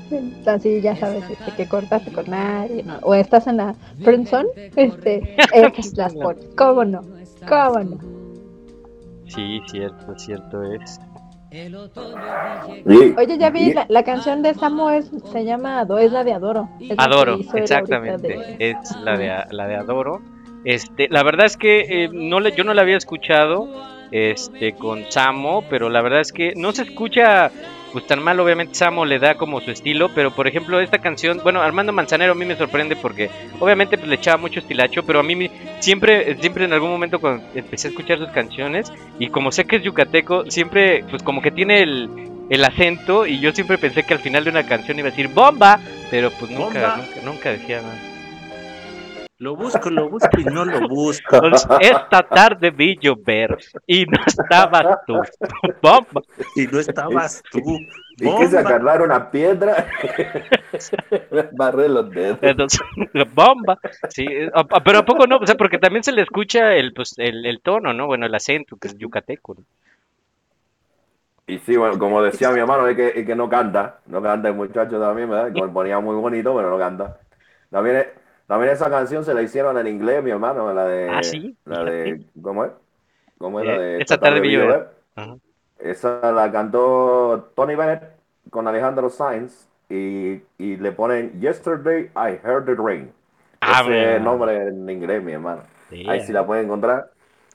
Así 0.46 0.80
ya 0.80 0.96
sabes 0.96 1.24
este, 1.28 1.52
que 1.52 1.68
cortaste 1.68 2.10
con 2.10 2.24
¿no? 2.30 2.98
o 3.02 3.14
estás 3.14 3.46
en 3.46 3.58
la 3.58 3.74
friendzone. 4.02 4.48
Este, 4.76 5.36
esas 5.52 5.92
las 5.96 6.14
pones. 6.14 6.46
¿Cómo 6.56 6.84
no? 6.84 7.02
¿Cómo 7.48 7.78
no? 7.80 7.98
Sí, 9.26 9.60
cierto, 9.66 10.18
cierto 10.18 10.62
es. 10.72 11.00
Y- 12.86 13.14
Oye, 13.18 13.38
ya 13.38 13.50
vi, 13.50 13.70
y- 13.70 13.74
la, 13.74 13.86
la 13.88 14.02
canción 14.02 14.42
de 14.42 14.54
Samo 14.54 14.90
es, 14.90 15.10
se 15.32 15.44
llama 15.44 15.80
Ado- 15.80 15.98
es 15.98 16.10
la 16.12 16.24
de 16.24 16.32
Adoro. 16.32 16.68
Es 16.80 16.94
Adoro, 16.98 17.38
exactamente. 17.54 18.28
de- 18.28 18.56
Es 18.70 18.96
la 19.02 19.16
de, 19.16 19.44
la 19.50 19.66
de 19.66 19.76
Adoro. 19.76 20.20
Este, 20.64 21.08
la 21.08 21.22
verdad 21.22 21.46
es 21.46 21.56
que 21.56 22.04
eh, 22.04 22.08
no 22.12 22.40
le, 22.40 22.52
yo 22.52 22.64
no 22.64 22.72
la 22.72 22.82
había 22.82 22.96
escuchado 22.96 23.68
este, 24.12 24.74
con 24.74 25.04
Samo, 25.10 25.64
pero 25.68 25.88
la 25.90 26.00
verdad 26.02 26.20
es 26.20 26.32
que 26.32 26.52
no 26.56 26.72
se 26.72 26.82
escucha 26.82 27.50
pues 27.92 28.06
tan 28.06 28.22
mal, 28.22 28.40
obviamente 28.40 28.74
Samo 28.74 29.04
le 29.04 29.18
da 29.18 29.34
como 29.36 29.60
su 29.60 29.70
estilo, 29.70 30.08
pero 30.14 30.30
por 30.34 30.48
ejemplo 30.48 30.80
esta 30.80 30.98
canción, 30.98 31.40
bueno, 31.42 31.60
Armando 31.60 31.92
Manzanero 31.92 32.32
a 32.32 32.34
mí 32.34 32.44
me 32.44 32.56
sorprende 32.56 32.96
porque 32.96 33.30
obviamente 33.60 33.98
pues 33.98 34.08
le 34.08 34.14
echaba 34.16 34.38
mucho 34.38 34.60
estilacho, 34.60 35.02
pero 35.04 35.20
a 35.20 35.22
mí 35.22 35.36
me- 35.36 35.50
siempre, 35.80 36.36
siempre 36.40 36.64
en 36.64 36.72
algún 36.72 36.90
momento 36.90 37.18
cuando 37.20 37.44
empecé 37.54 37.88
a 37.88 37.90
escuchar 37.90 38.18
sus 38.18 38.30
canciones 38.30 38.90
y 39.18 39.28
como 39.28 39.52
sé 39.52 39.64
que 39.64 39.76
es 39.76 39.82
yucateco, 39.82 40.50
siempre 40.50 41.04
pues 41.10 41.22
como 41.22 41.42
que 41.42 41.50
tiene 41.50 41.82
el, 41.82 42.08
el 42.50 42.64
acento 42.64 43.26
y 43.26 43.40
yo 43.40 43.52
siempre 43.52 43.78
pensé 43.78 44.02
que 44.04 44.14
al 44.14 44.20
final 44.20 44.44
de 44.44 44.50
una 44.50 44.66
canción 44.66 44.98
iba 44.98 45.08
a 45.08 45.10
decir 45.10 45.28
bomba, 45.28 45.78
pero 46.10 46.30
pues 46.30 46.50
nunca, 46.50 46.80
Bomba. 46.80 46.96
nunca, 46.96 47.20
nunca 47.24 47.50
decía 47.52 47.82
nada. 47.82 47.98
Lo 49.42 49.56
busco, 49.56 49.90
lo 49.90 50.08
busco 50.08 50.38
y 50.38 50.44
no 50.44 50.64
lo 50.64 50.86
busco. 50.88 51.40
Esta 51.80 52.22
tarde 52.22 52.70
vi 52.70 52.96
llover 52.96 53.58
y 53.88 54.06
no 54.06 54.20
estabas 54.24 55.00
tú. 55.04 55.14
Bomba. 55.82 56.22
Y 56.54 56.68
no 56.68 56.78
estabas 56.78 57.42
tú. 57.50 57.60
Y 58.18 58.36
que 58.36 58.46
se 58.46 58.58
agarraron 58.58 59.10
una 59.10 59.32
piedra, 59.32 59.88
barré 61.54 61.88
los 61.88 62.08
dedos. 62.10 62.38
Entonces, 62.40 62.80
bomba. 63.34 63.78
Sí, 64.10 64.24
a- 64.54 64.60
a- 64.60 64.84
pero 64.84 64.98
a 64.98 65.04
poco 65.04 65.26
no, 65.26 65.38
o 65.38 65.46
sea, 65.46 65.56
porque 65.56 65.78
también 65.78 66.04
se 66.04 66.12
le 66.12 66.22
escucha 66.22 66.74
el, 66.76 66.92
pues, 66.92 67.14
el, 67.18 67.44
el 67.44 67.60
tono, 67.60 67.92
¿no? 67.92 68.06
Bueno, 68.06 68.26
el 68.26 68.34
acento, 68.36 68.76
que 68.76 68.86
es 68.86 68.96
yucateco. 68.96 69.54
¿no? 69.54 69.64
Y 71.48 71.58
sí, 71.58 71.76
bueno, 71.76 71.98
como 71.98 72.22
decía 72.22 72.50
mi 72.50 72.60
hermano, 72.60 72.86
es 72.86 72.94
que, 72.94 73.08
es 73.08 73.26
que 73.26 73.34
no 73.34 73.48
canta, 73.48 73.98
no 74.06 74.22
canta 74.22 74.46
el 74.50 74.54
muchacho 74.54 75.00
también, 75.00 75.28
¿verdad? 75.28 75.52
Componía 75.52 75.98
muy 75.98 76.14
bonito, 76.14 76.54
pero 76.54 76.70
no 76.70 76.78
canta. 76.78 77.18
También, 77.70 78.06
también 78.46 78.72
esa 78.72 78.90
canción 78.90 79.24
se 79.24 79.34
la 79.34 79.42
hicieron 79.42 79.78
en 79.78 79.86
inglés, 79.86 80.22
mi 80.22 80.30
hermano, 80.30 80.72
la 80.72 80.86
de... 80.86 81.08
Ah, 81.10 81.22
¿sí? 81.22 81.56
La 81.64 81.84
de 81.84 82.24
¿Cómo 82.42 82.64
es? 82.64 82.72
¿Cómo 83.38 83.60
es 83.60 83.66
la 83.66 83.74
Eh, 83.74 83.78
de... 83.78 84.00
Esta 84.02 84.18
tarde 84.18 84.40
vi 84.40 84.52
llover. 84.52 84.68
llover? 84.68 84.88
Ajá. 85.16 85.36
Esa 85.78 86.32
la 86.32 86.50
cantó 86.52 87.50
Tony 87.56 87.74
Bennett 87.74 88.02
con 88.50 88.68
Alejandro 88.68 89.08
Sainz 89.10 89.68
y, 89.88 90.40
y 90.58 90.76
le 90.76 90.92
ponen 90.92 91.40
Yesterday 91.40 92.10
I 92.14 92.38
Heard 92.44 92.68
It 92.68 92.78
Rain. 92.78 93.12
Ah, 93.60 93.80
Ese 93.82 94.20
nombre 94.20 94.68
en 94.68 94.88
inglés, 94.88 95.22
mi 95.22 95.32
hermano. 95.32 95.62
Sí, 95.90 96.08
Ahí 96.08 96.20
sí 96.20 96.32
la 96.32 96.46
pueden 96.46 96.66
encontrar. 96.66 97.10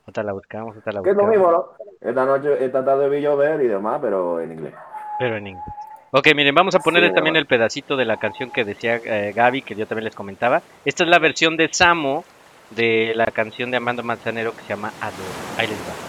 Otra 0.06 0.22
la 0.22 0.32
buscamos, 0.32 0.76
otra 0.76 0.92
la 0.92 1.02
Que 1.02 1.10
es 1.10 1.16
lo 1.16 1.26
buscamos. 1.26 1.48
mismo, 1.48 1.52
¿no? 1.52 2.08
Esta 2.08 2.24
noche, 2.24 2.64
esta 2.64 2.84
tarde 2.84 3.08
vi 3.08 3.20
llover 3.20 3.60
y 3.62 3.66
demás, 3.68 3.98
pero 4.00 4.40
en 4.40 4.52
inglés. 4.52 4.74
Pero 5.18 5.36
en 5.36 5.46
inglés. 5.48 5.64
Ok, 6.10 6.28
miren, 6.34 6.54
vamos 6.54 6.74
a 6.74 6.78
ponerles 6.80 7.10
Sí, 7.10 7.14
también 7.14 7.34
bueno. 7.34 7.40
el 7.40 7.46
pedacito 7.46 7.96
de 7.96 8.06
la 8.06 8.16
canción 8.16 8.50
que 8.50 8.64
decía 8.64 8.96
eh, 8.96 9.32
Gaby, 9.34 9.62
que 9.62 9.74
yo 9.74 9.86
también 9.86 10.04
les 10.04 10.14
comentaba. 10.14 10.62
Esta 10.84 11.04
es 11.04 11.10
la 11.10 11.18
versión 11.18 11.56
de 11.56 11.68
Samo 11.70 12.24
de 12.70 13.12
la 13.14 13.26
canción 13.26 13.70
de 13.70 13.76
Amando 13.76 14.02
Manzanero 14.02 14.54
que 14.54 14.62
se 14.62 14.68
llama 14.68 14.92
Adoro. 15.00 15.44
Ahí 15.56 15.66
les 15.66 15.78
va. 15.78 16.07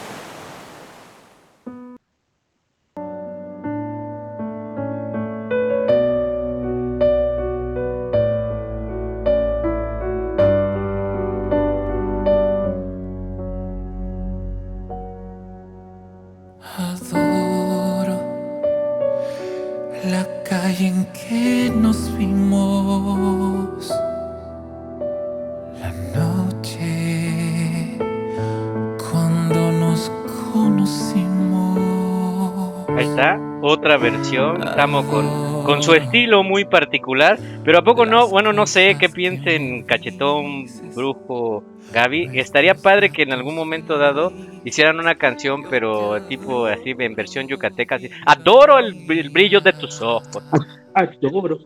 Samo 34.80 35.06
con, 35.08 35.66
con 35.66 35.84
su 35.84 35.94
estilo 35.94 36.42
muy 36.42 36.64
particular. 36.64 37.38
Pero 37.66 37.80
a 37.80 37.82
poco 37.84 38.06
no, 38.06 38.30
bueno, 38.30 38.54
no 38.54 38.66
sé 38.66 38.96
qué 38.98 39.10
piensen 39.10 39.84
Cachetón, 39.84 40.68
Brujo, 40.96 41.66
Gaby. 41.92 42.30
Estaría 42.40 42.76
padre 42.76 43.10
que 43.10 43.24
en 43.24 43.34
algún 43.34 43.56
momento 43.56 43.98
dado 43.98 44.32
hicieran 44.64 44.98
una 44.98 45.16
canción, 45.16 45.64
pero 45.70 46.22
tipo 46.30 46.66
así 46.66 46.96
en 46.98 47.14
versión 47.14 47.50
yucateca. 47.50 47.96
Así. 47.96 48.10
Adoro 48.26 48.80
el, 48.80 49.06
el 49.12 49.30
brillo 49.32 49.60
de 49.60 49.74
tus 49.74 50.02
ojos. 50.02 50.42
Adoro 50.94 51.60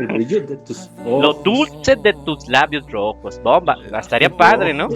el 0.00 0.06
brillo 0.08 0.40
de 0.44 0.56
tus 0.56 0.90
ojos. 0.98 1.22
Lo 1.22 1.34
dulce 1.34 1.94
de 1.94 2.14
tus 2.24 2.48
labios 2.48 2.84
rojos. 2.90 3.40
Bomba. 3.44 3.76
Estaría 3.96 4.28
padre, 4.28 4.74
¿no? 4.74 4.88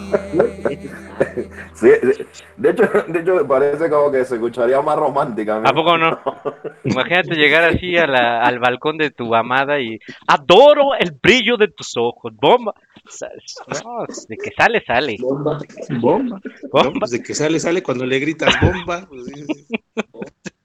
Sí, 1.74 1.88
de- 1.88 2.26
de 2.56 2.70
hecho, 2.70 2.82
de 3.08 3.20
hecho 3.20 3.34
me 3.34 3.44
parece 3.44 3.88
como 3.90 4.10
que 4.10 4.24
se 4.24 4.34
escucharía 4.36 4.80
más 4.80 4.96
romántica. 4.96 5.60
¿A 5.64 5.72
poco 5.72 5.96
no? 5.98 6.18
Imagínate 6.84 7.34
llegar 7.34 7.64
así 7.64 7.96
a 7.96 8.06
la- 8.06 8.40
al 8.42 8.58
balcón 8.58 8.96
de 8.98 9.10
tu 9.10 9.34
amada 9.34 9.80
y 9.80 9.98
adoro 10.26 10.94
el 10.98 11.12
brillo 11.22 11.56
de 11.56 11.68
tus 11.68 11.96
ojos. 11.96 12.32
Bomba. 12.34 12.74
No, 13.84 14.04
de 14.28 14.36
que 14.36 14.50
sale, 14.56 14.82
sale. 14.84 15.16
Bomba, 15.20 15.58
bomba. 16.00 16.40
Bomba. 16.72 16.82
No, 16.84 16.92
pues 16.98 17.10
de 17.12 17.22
que 17.22 17.34
sale, 17.34 17.60
sale 17.60 17.82
cuando 17.82 18.04
le 18.06 18.18
gritas 18.18 18.54
bomba. 18.60 19.06
pues, 19.08 19.24
sí. 19.26 19.44
Sí, 19.46 19.66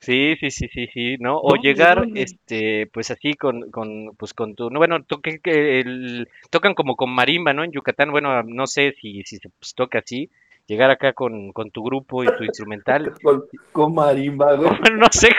sí, 0.00 0.50
sí, 0.50 0.68
sí, 0.68 0.86
sí, 0.92 1.16
¿no? 1.18 1.38
O 1.38 1.56
llegar, 1.56 2.06
este, 2.14 2.86
pues 2.92 3.10
así 3.10 3.34
con, 3.34 3.70
con, 3.70 4.14
pues 4.16 4.34
con 4.34 4.54
tu, 4.54 4.70
no, 4.70 4.78
bueno, 4.78 5.02
toque, 5.04 5.40
que 5.40 5.80
el, 5.80 6.28
tocan 6.50 6.74
como 6.74 6.96
con 6.96 7.10
marimba, 7.10 7.52
¿no? 7.52 7.64
En 7.64 7.72
Yucatán, 7.72 8.10
bueno, 8.10 8.42
no 8.42 8.66
sé 8.66 8.94
si, 9.00 9.22
si 9.24 9.36
se 9.38 9.48
pues, 9.50 9.74
toca 9.74 9.98
así, 10.00 10.30
llegar 10.70 10.90
acá 10.90 11.12
con, 11.12 11.52
con 11.52 11.70
tu 11.72 11.82
grupo 11.82 12.22
y 12.22 12.28
tu 12.36 12.44
instrumental. 12.44 13.12
Con, 13.22 13.44
con 13.72 13.94
marimba, 13.94 14.54
güey. 14.56 14.70
Bueno, 14.80 14.96
no 14.98 15.06
sé, 15.10 15.30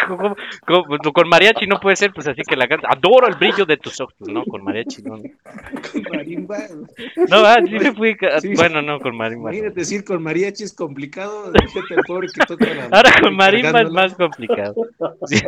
con 1.14 1.30
mariachi 1.30 1.66
no 1.68 1.80
puede 1.80 1.96
ser, 1.96 2.12
pues 2.14 2.28
así 2.28 2.42
que 2.44 2.56
la 2.56 2.68
canta, 2.68 2.90
adoro 2.90 3.28
el 3.28 3.36
brillo 3.36 3.66
de 3.66 3.78
tus 3.78 4.00
ojos, 4.02 4.16
no, 4.20 4.44
con 4.44 4.64
mariachi, 4.64 5.02
no. 5.04 5.16
Con 5.18 6.04
marimba. 6.12 6.58
No, 7.30 7.38
ah, 7.38 7.60
sí 7.66 7.72
me 7.72 7.94
fui, 7.94 8.18
Sí. 8.40 8.54
bueno, 8.56 8.82
no, 8.82 9.00
con 9.00 9.16
marimba. 9.16 9.52
Imagínate 9.52 9.80
decir 9.80 10.04
con 10.04 10.22
mariachi 10.22 10.64
es 10.64 10.74
complicado. 10.74 11.52
Fíjate 11.54 11.94
el 11.96 12.04
pobre 12.06 12.28
que 12.28 12.46
toca 12.46 12.74
la 12.74 12.86
Ahora 12.92 13.12
con 13.22 13.36
marimba 13.36 13.82
es 13.82 13.92
más 13.92 14.14
complicado. 14.16 14.76
Sí, 15.26 15.40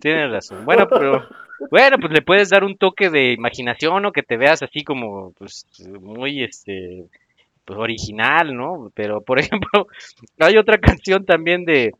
tienes 0.00 0.32
razón. 0.32 0.64
Bueno, 0.64 0.88
pero 0.88 1.24
bueno, 1.70 1.96
pues 2.00 2.12
le 2.12 2.22
puedes 2.22 2.50
dar 2.50 2.64
un 2.64 2.76
toque 2.76 3.08
de 3.10 3.32
imaginación 3.32 4.04
o 4.04 4.12
que 4.12 4.22
te 4.22 4.36
veas 4.36 4.62
así 4.62 4.82
como 4.84 5.32
pues 5.38 5.66
muy 6.00 6.42
este 6.42 7.04
pues 7.68 7.78
original, 7.78 8.56
¿no? 8.56 8.90
Pero 8.94 9.20
por 9.20 9.38
ejemplo, 9.38 9.86
hay 10.40 10.56
otra 10.56 10.78
canción 10.78 11.26
también 11.26 11.66
de 11.66 11.92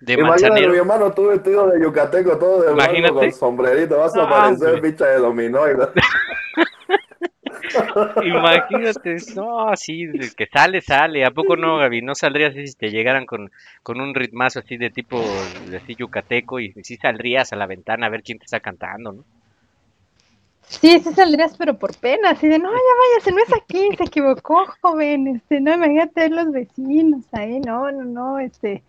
de 0.00 0.12
Imagínate, 0.12 0.68
mi 0.68 0.76
hermano, 0.76 1.10
tú 1.12 1.28
vestido 1.28 1.66
de 1.68 1.82
yucateco, 1.82 2.38
todo 2.38 2.62
de 2.62 2.72
Imagínate. 2.72 3.14
con 3.14 3.32
sombrerito, 3.32 3.98
vas 3.98 4.14
a 4.14 4.24
aparecer 4.24 4.74
hombre. 4.74 4.90
bicha 4.90 5.06
de 5.06 5.18
dominó. 5.18 5.60
Imagínate, 8.22 9.16
no, 9.34 9.74
sí, 9.74 10.06
de 10.06 10.30
que 10.36 10.46
sale, 10.46 10.82
sale. 10.82 11.24
¿A 11.24 11.30
poco 11.30 11.56
no, 11.56 11.78
Gaby? 11.78 12.02
¿No 12.02 12.14
saldrías 12.14 12.52
así 12.52 12.66
si 12.66 12.76
te 12.76 12.90
llegaran 12.90 13.26
con, 13.26 13.50
con 13.82 14.00
un 14.00 14.14
ritmazo 14.14 14.60
así 14.60 14.76
de 14.76 14.90
tipo, 14.90 15.20
de 15.68 15.78
así 15.78 15.94
yucateco 15.94 16.60
y 16.60 16.72
sí 16.82 16.96
saldrías 16.96 17.52
a 17.52 17.56
la 17.56 17.66
ventana 17.66 18.06
a 18.06 18.10
ver 18.10 18.22
quién 18.22 18.38
te 18.38 18.44
está 18.44 18.60
cantando, 18.60 19.12
¿no? 19.12 19.24
Sí, 20.70 21.00
sí 21.00 21.12
saldrías, 21.12 21.56
pero 21.56 21.76
por 21.76 21.96
pena, 21.96 22.30
así 22.30 22.46
de, 22.46 22.58
no, 22.60 22.70
ya 22.70 22.76
váyase, 22.76 23.32
no 23.32 23.42
es 23.42 23.52
aquí, 23.52 23.88
se 23.96 24.04
equivocó, 24.04 24.66
joven, 24.80 25.26
este, 25.26 25.60
no, 25.60 25.74
imagínate 25.74 26.20
ver 26.20 26.30
los 26.30 26.52
vecinos 26.52 27.24
ahí, 27.32 27.58
no, 27.58 27.90
no, 27.90 28.04
no, 28.04 28.38
este, 28.38 28.84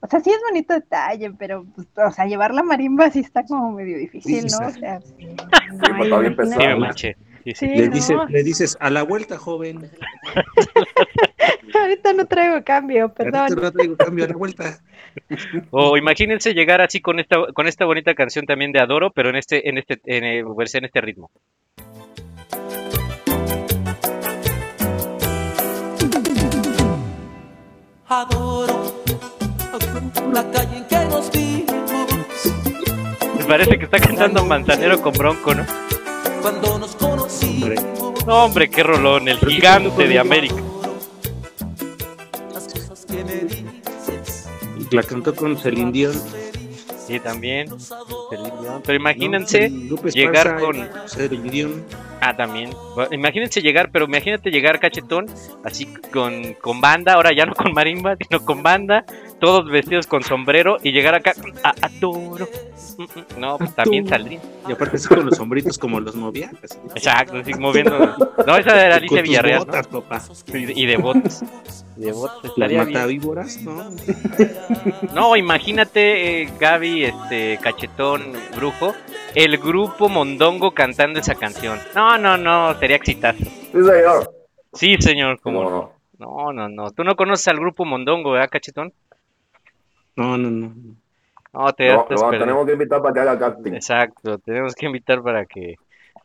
o 0.00 0.06
sea, 0.06 0.20
sí 0.20 0.30
es 0.30 0.38
bonito 0.46 0.74
detalle, 0.74 1.30
pero, 1.38 1.64
pues, 1.74 1.88
o 1.96 2.10
sea, 2.10 2.26
llevar 2.26 2.52
la 2.52 2.62
marimba 2.62 3.10
sí 3.10 3.20
está 3.20 3.42
como 3.42 3.72
medio 3.72 3.96
difícil, 3.96 4.44
¿no? 4.44 4.66
O 4.66 4.70
sea, 4.70 5.00
sí, 5.00 5.34
pues, 5.96 6.20
bien 6.20 6.36
pesado. 6.36 6.60
Sí, 7.54 7.66
Le, 7.66 7.88
no. 7.88 7.94
dice, 7.94 8.14
le 8.28 8.42
dices 8.42 8.76
a 8.80 8.88
la 8.90 9.02
vuelta, 9.02 9.36
joven. 9.38 9.90
ahorita 11.78 12.12
no 12.14 12.26
traigo 12.26 12.62
cambio, 12.64 13.02
Ahorita 13.04 13.14
perdón. 13.46 13.62
no 13.62 13.72
traigo 13.72 13.96
cambio 13.96 14.24
a 14.24 14.28
la 14.28 14.34
vuelta. 14.36 14.78
O 15.70 15.96
imagínense 15.96 16.54
llegar 16.54 16.80
así 16.80 17.00
con 17.00 17.20
esta 17.20 17.36
con 17.52 17.66
esta 17.66 17.84
bonita 17.84 18.14
canción 18.14 18.46
también 18.46 18.72
de 18.72 18.80
Adoro, 18.80 19.10
pero 19.12 19.28
en 19.30 19.36
este 19.36 19.68
en 19.68 19.78
este 19.78 20.00
en, 20.06 20.24
eh, 20.24 20.42
pues, 20.44 20.74
en 20.74 20.84
este 20.86 21.00
ritmo. 21.00 21.30
Adoro 28.08 28.94
la 30.32 30.50
calle 30.50 30.76
en 30.78 30.84
que 30.86 30.96
nos 31.06 31.30
vimos 31.30 32.52
Me 33.38 33.44
parece 33.44 33.78
que 33.78 33.84
está 33.84 33.98
cantando 33.98 34.44
Manzanero 34.44 35.00
con 35.00 35.12
Bronco, 35.14 35.54
¿no? 35.54 35.64
Cuando 36.44 36.78
nos 36.78 36.94
conocimos. 36.96 37.70
No, 38.26 38.44
hombre, 38.44 38.68
qué 38.68 38.82
rolón, 38.82 39.28
el 39.28 39.38
gigante 39.38 40.06
de 40.06 40.18
América. 40.18 40.56
Las 42.52 42.68
cosas 42.68 43.06
que 43.06 43.24
me 43.24 43.34
dices. 43.44 44.46
La 44.90 45.02
cantó 45.02 45.34
con 45.34 45.56
Celine 45.56 45.90
Dion. 45.90 46.12
Sí, 47.06 47.18
también. 47.20 47.68
Celine 48.28 48.52
Dion. 48.60 48.82
Pero 48.84 48.94
imagínense 48.94 49.70
No, 49.70 49.88
Lupe 49.88 50.10
llegar 50.10 50.60
con 50.60 50.86
Celine 51.06 51.50
Dion. 51.50 51.84
Ah, 52.20 52.36
también. 52.36 52.70
Bueno, 52.94 53.14
Imagínense 53.14 53.62
llegar, 53.62 53.90
pero 53.90 54.04
imagínate 54.04 54.50
llegar 54.50 54.80
cachetón, 54.80 55.24
así 55.64 55.86
con, 56.12 56.52
con 56.60 56.82
banda, 56.82 57.14
ahora 57.14 57.32
ya 57.34 57.46
no 57.46 57.54
con 57.54 57.72
marimba, 57.72 58.16
sino 58.16 58.44
con 58.44 58.62
banda, 58.62 59.06
todos 59.40 59.66
vestidos 59.70 60.06
con 60.06 60.22
sombrero 60.22 60.76
y 60.82 60.92
llegar 60.92 61.14
acá 61.14 61.32
a 61.62 61.74
adoro 61.80 62.46
mm, 62.46 62.70
mm. 62.70 62.73
No, 63.38 63.58
pues 63.58 63.74
también 63.76 64.06
saldría. 64.08 64.40
Y 64.68 64.72
aparte 64.72 64.96
así 64.96 65.08
con 65.08 65.24
los 65.26 65.36
sombritos 65.36 65.78
como 65.78 66.00
los 66.00 66.14
movía. 66.14 66.50
así. 66.62 66.78
Exacto, 66.94 67.36
así 67.38 67.54
moviendo. 67.54 68.14
No, 68.46 68.56
esa 68.56 68.84
era 68.86 68.96
Alicia 68.96 69.22
Villarreal. 69.22 69.60
¿no? 69.60 69.66
botas, 69.66 69.86
papá. 69.88 70.22
Y, 70.52 70.82
y 70.82 70.86
de 70.86 70.96
botas. 70.96 71.44
De 71.96 72.12
botas 72.12 72.36
Las 72.42 72.52
estaría 72.52 72.84
bien. 72.84 72.92
matavíboras, 72.94 73.62
¿no? 73.62 73.90
No, 75.14 75.36
imagínate, 75.36 76.42
eh, 76.42 76.48
Gaby, 76.58 77.04
este, 77.04 77.58
cachetón, 77.62 78.32
brujo, 78.56 78.94
el 79.34 79.58
grupo 79.58 80.08
Mondongo 80.08 80.72
cantando 80.72 81.20
esa 81.20 81.34
canción. 81.36 81.78
No, 81.94 82.18
no, 82.18 82.36
no, 82.36 82.78
sería 82.78 82.96
exitazo. 82.96 83.38
Sí, 83.44 83.72
señor. 83.72 84.34
Sí, 84.72 84.96
señor, 85.00 85.40
como 85.40 85.64
¿Cómo 85.64 85.70
no. 85.70 85.94
No, 86.18 86.52
no, 86.52 86.68
no. 86.68 86.90
Tú 86.90 87.04
no 87.04 87.16
conoces 87.16 87.48
al 87.48 87.58
grupo 87.58 87.84
Mondongo, 87.84 88.32
¿verdad, 88.32 88.48
cachetón? 88.50 88.92
No, 90.16 90.36
no, 90.36 90.50
no. 90.50 90.74
No, 91.54 91.72
te 91.72 91.84
tenemos 92.30 92.66
que 92.66 92.72
invitar 92.72 93.00
para 93.02 93.14
que 93.14 93.20
haga 93.20 93.38
casting. 93.38 93.74
Exacto, 93.74 94.38
tenemos 94.38 94.74
que 94.74 94.86
invitar 94.86 95.22
para 95.22 95.46
que 95.46 95.76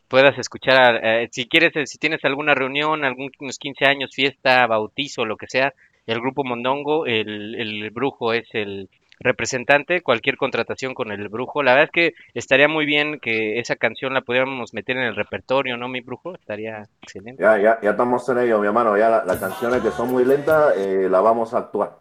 puedas 0.08 0.36
escuchar, 0.38 1.00
eh, 1.04 1.28
si 1.30 1.46
quieres, 1.48 1.74
eh, 1.76 1.86
si 1.86 1.98
tienes 1.98 2.24
alguna 2.24 2.54
reunión, 2.54 3.04
algunos 3.04 3.58
15 3.58 3.86
años, 3.86 4.10
fiesta, 4.14 4.66
bautizo, 4.66 5.24
lo 5.24 5.36
que 5.36 5.46
sea, 5.48 5.72
el 6.06 6.20
grupo 6.20 6.44
Mondongo, 6.44 7.06
el, 7.06 7.54
el 7.54 7.90
brujo 7.90 8.32
es 8.32 8.48
el 8.52 8.88
representante, 9.20 10.00
cualquier 10.00 10.36
contratación 10.36 10.94
con 10.94 11.12
el 11.12 11.28
brujo, 11.28 11.62
la 11.62 11.72
verdad 11.74 11.90
es 11.94 12.12
que 12.14 12.14
estaría 12.34 12.68
muy 12.68 12.86
bien 12.86 13.20
que 13.20 13.60
esa 13.60 13.76
canción 13.76 14.14
la 14.14 14.22
pudiéramos 14.22 14.72
meter 14.72 14.96
en 14.96 15.04
el 15.04 15.14
repertorio, 15.14 15.76
¿no, 15.76 15.88
mi 15.88 16.00
brujo? 16.00 16.34
Estaría 16.34 16.88
excelente. 17.02 17.42
Ya, 17.42 17.58
ya, 17.58 17.78
ya 17.82 17.90
estamos 17.90 18.26
en 18.30 18.38
ello, 18.38 18.58
mi 18.58 18.66
hermano. 18.66 18.96
Ya 18.96 19.10
la- 19.10 19.24
las 19.24 19.38
canciones 19.38 19.82
que 19.82 19.90
son 19.90 20.10
muy 20.10 20.24
lentas 20.24 20.74
eh, 20.76 21.06
las 21.10 21.22
vamos 21.22 21.52
a 21.54 21.58
actuar. 21.58 21.98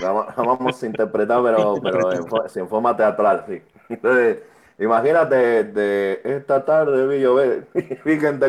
La, 0.00 0.12
la 0.12 0.42
vamos 0.42 0.82
a 0.82 0.86
interpretar, 0.86 1.42
pero, 1.42 1.74
pero 1.82 2.12
en, 2.12 2.24
en 2.54 2.68
forma 2.68 2.96
teatral, 2.96 3.44
sí. 3.48 3.62
Entonces, 3.88 4.42
imagínate, 4.78 5.64
de 5.64 6.20
esta 6.24 6.64
tarde 6.64 7.06
vi 7.08 7.20
llover, 7.20 7.66
fíjate, 8.02 8.46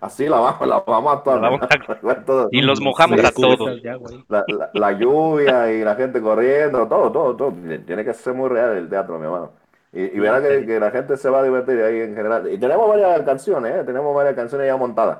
así 0.00 0.28
la 0.28 0.38
vamos, 0.40 0.66
la 0.68 0.80
vamos 0.86 1.12
a 1.12 1.16
actuar. 1.16 1.40
La 1.40 1.50
vamos. 1.50 1.68
Todo. 2.26 2.48
Y 2.50 2.62
los 2.62 2.80
mojamos 2.80 3.20
Sí, 3.20 3.26
a 3.26 3.30
todos. 3.32 3.82
La, 4.28 4.44
la- 4.48 4.70
la 4.74 4.92
lluvia 4.92 5.72
y 5.72 5.82
la 5.84 5.94
gente 5.96 6.20
corriendo, 6.20 6.86
todo, 6.88 7.10
todo, 7.12 7.36
todo. 7.36 7.52
Tiene 7.86 8.04
que 8.04 8.12
ser 8.14 8.34
muy 8.34 8.48
real 8.48 8.76
el 8.76 8.88
teatro, 8.88 9.18
mi 9.18 9.24
hermano. 9.24 9.52
Y, 9.92 10.02
y 10.02 10.18
verá 10.20 10.42
que, 10.42 10.66
que 10.66 10.78
la 10.80 10.90
gente 10.90 11.16
se 11.16 11.30
va 11.30 11.40
a 11.40 11.42
divertir 11.42 11.80
ahí 11.82 12.00
en 12.00 12.14
general. 12.14 12.52
Y 12.52 12.58
tenemos 12.58 12.88
varias 12.88 13.22
canciones, 13.22 13.74
¿eh? 13.76 13.84
tenemos 13.84 14.14
varias 14.14 14.34
canciones 14.34 14.66
ya 14.66 14.76
montadas. 14.76 15.18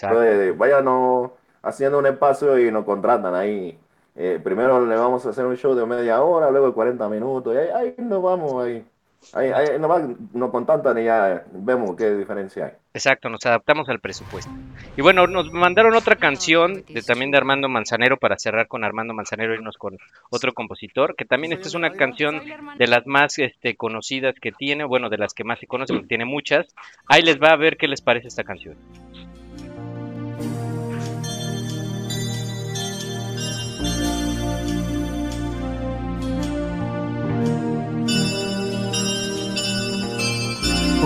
Entonces, 0.00 0.56
váyanos 0.56 1.30
haciendo 1.62 1.98
un 1.98 2.06
espacio 2.06 2.58
y 2.58 2.70
nos 2.70 2.84
contratan 2.84 3.34
ahí. 3.34 3.78
Eh, 4.16 4.40
primero 4.42 4.84
le 4.86 4.96
vamos 4.96 5.26
a 5.26 5.30
hacer 5.30 5.44
un 5.44 5.56
show 5.56 5.74
de 5.74 5.84
media 5.84 6.22
hora, 6.22 6.50
luego 6.50 6.68
de 6.68 6.72
40 6.72 7.08
minutos. 7.08 7.54
Y 7.54 7.58
ahí, 7.58 7.68
ahí 7.68 7.94
nos 7.98 8.22
vamos 8.22 8.64
ahí. 8.64 8.84
Ahí, 9.32 9.50
ahí 9.50 9.78
nomás 9.78 10.04
nos 10.32 10.50
contactan 10.50 10.98
y 10.98 11.04
ya 11.04 11.44
vemos 11.52 11.96
qué 11.96 12.14
diferencia 12.14 12.66
hay. 12.66 12.72
Exacto, 12.94 13.28
nos 13.28 13.44
adaptamos 13.44 13.88
al 13.88 13.98
presupuesto. 14.00 14.50
Y 14.96 15.02
bueno, 15.02 15.26
nos 15.26 15.52
mandaron 15.52 15.94
otra 15.94 16.16
canción 16.16 16.84
de, 16.88 17.02
también 17.02 17.30
de 17.30 17.36
Armando 17.36 17.68
Manzanero 17.68 18.16
para 18.16 18.38
cerrar 18.38 18.68
con 18.68 18.84
Armando 18.84 19.12
Manzanero 19.12 19.52
y 19.52 19.56
irnos 19.56 19.76
con 19.76 19.98
otro 20.30 20.54
compositor, 20.54 21.16
que 21.16 21.24
también 21.24 21.52
esta 21.52 21.68
es 21.68 21.74
una 21.74 21.90
canción 21.90 22.40
de 22.78 22.86
las 22.86 23.06
más 23.06 23.38
este, 23.38 23.76
conocidas 23.76 24.36
que 24.40 24.52
tiene, 24.52 24.84
bueno, 24.84 25.10
de 25.10 25.18
las 25.18 25.34
que 25.34 25.44
más 25.44 25.58
se 25.58 25.66
conoce, 25.66 25.92
porque 25.92 26.08
tiene 26.08 26.24
muchas. 26.24 26.66
Ahí 27.08 27.22
les 27.22 27.38
va 27.38 27.48
a 27.48 27.56
ver 27.56 27.76
qué 27.76 27.88
les 27.88 28.00
parece 28.00 28.28
esta 28.28 28.44
canción. 28.44 28.76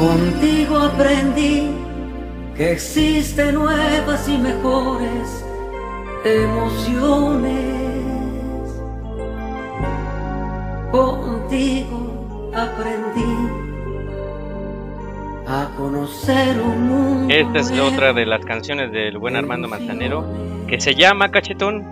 Contigo 0.00 0.78
aprendí 0.78 1.68
que 2.56 2.72
existen 2.72 3.54
nuevas 3.54 4.26
y 4.30 4.38
mejores 4.38 5.44
emociones. 6.24 7.60
Contigo 10.90 12.50
aprendí 12.54 13.36
a 15.46 15.68
conocer 15.76 16.58
un 16.62 16.88
mundo. 16.88 17.34
Esta 17.34 17.58
es 17.58 17.70
nuevo. 17.70 17.88
otra 17.88 18.14
de 18.14 18.24
las 18.24 18.42
canciones 18.46 18.92
del 18.92 19.18
buen 19.18 19.36
Armando 19.36 19.68
Manzanero, 19.68 20.24
que 20.66 20.80
se 20.80 20.94
llama 20.94 21.30
Cachetón. 21.30 21.84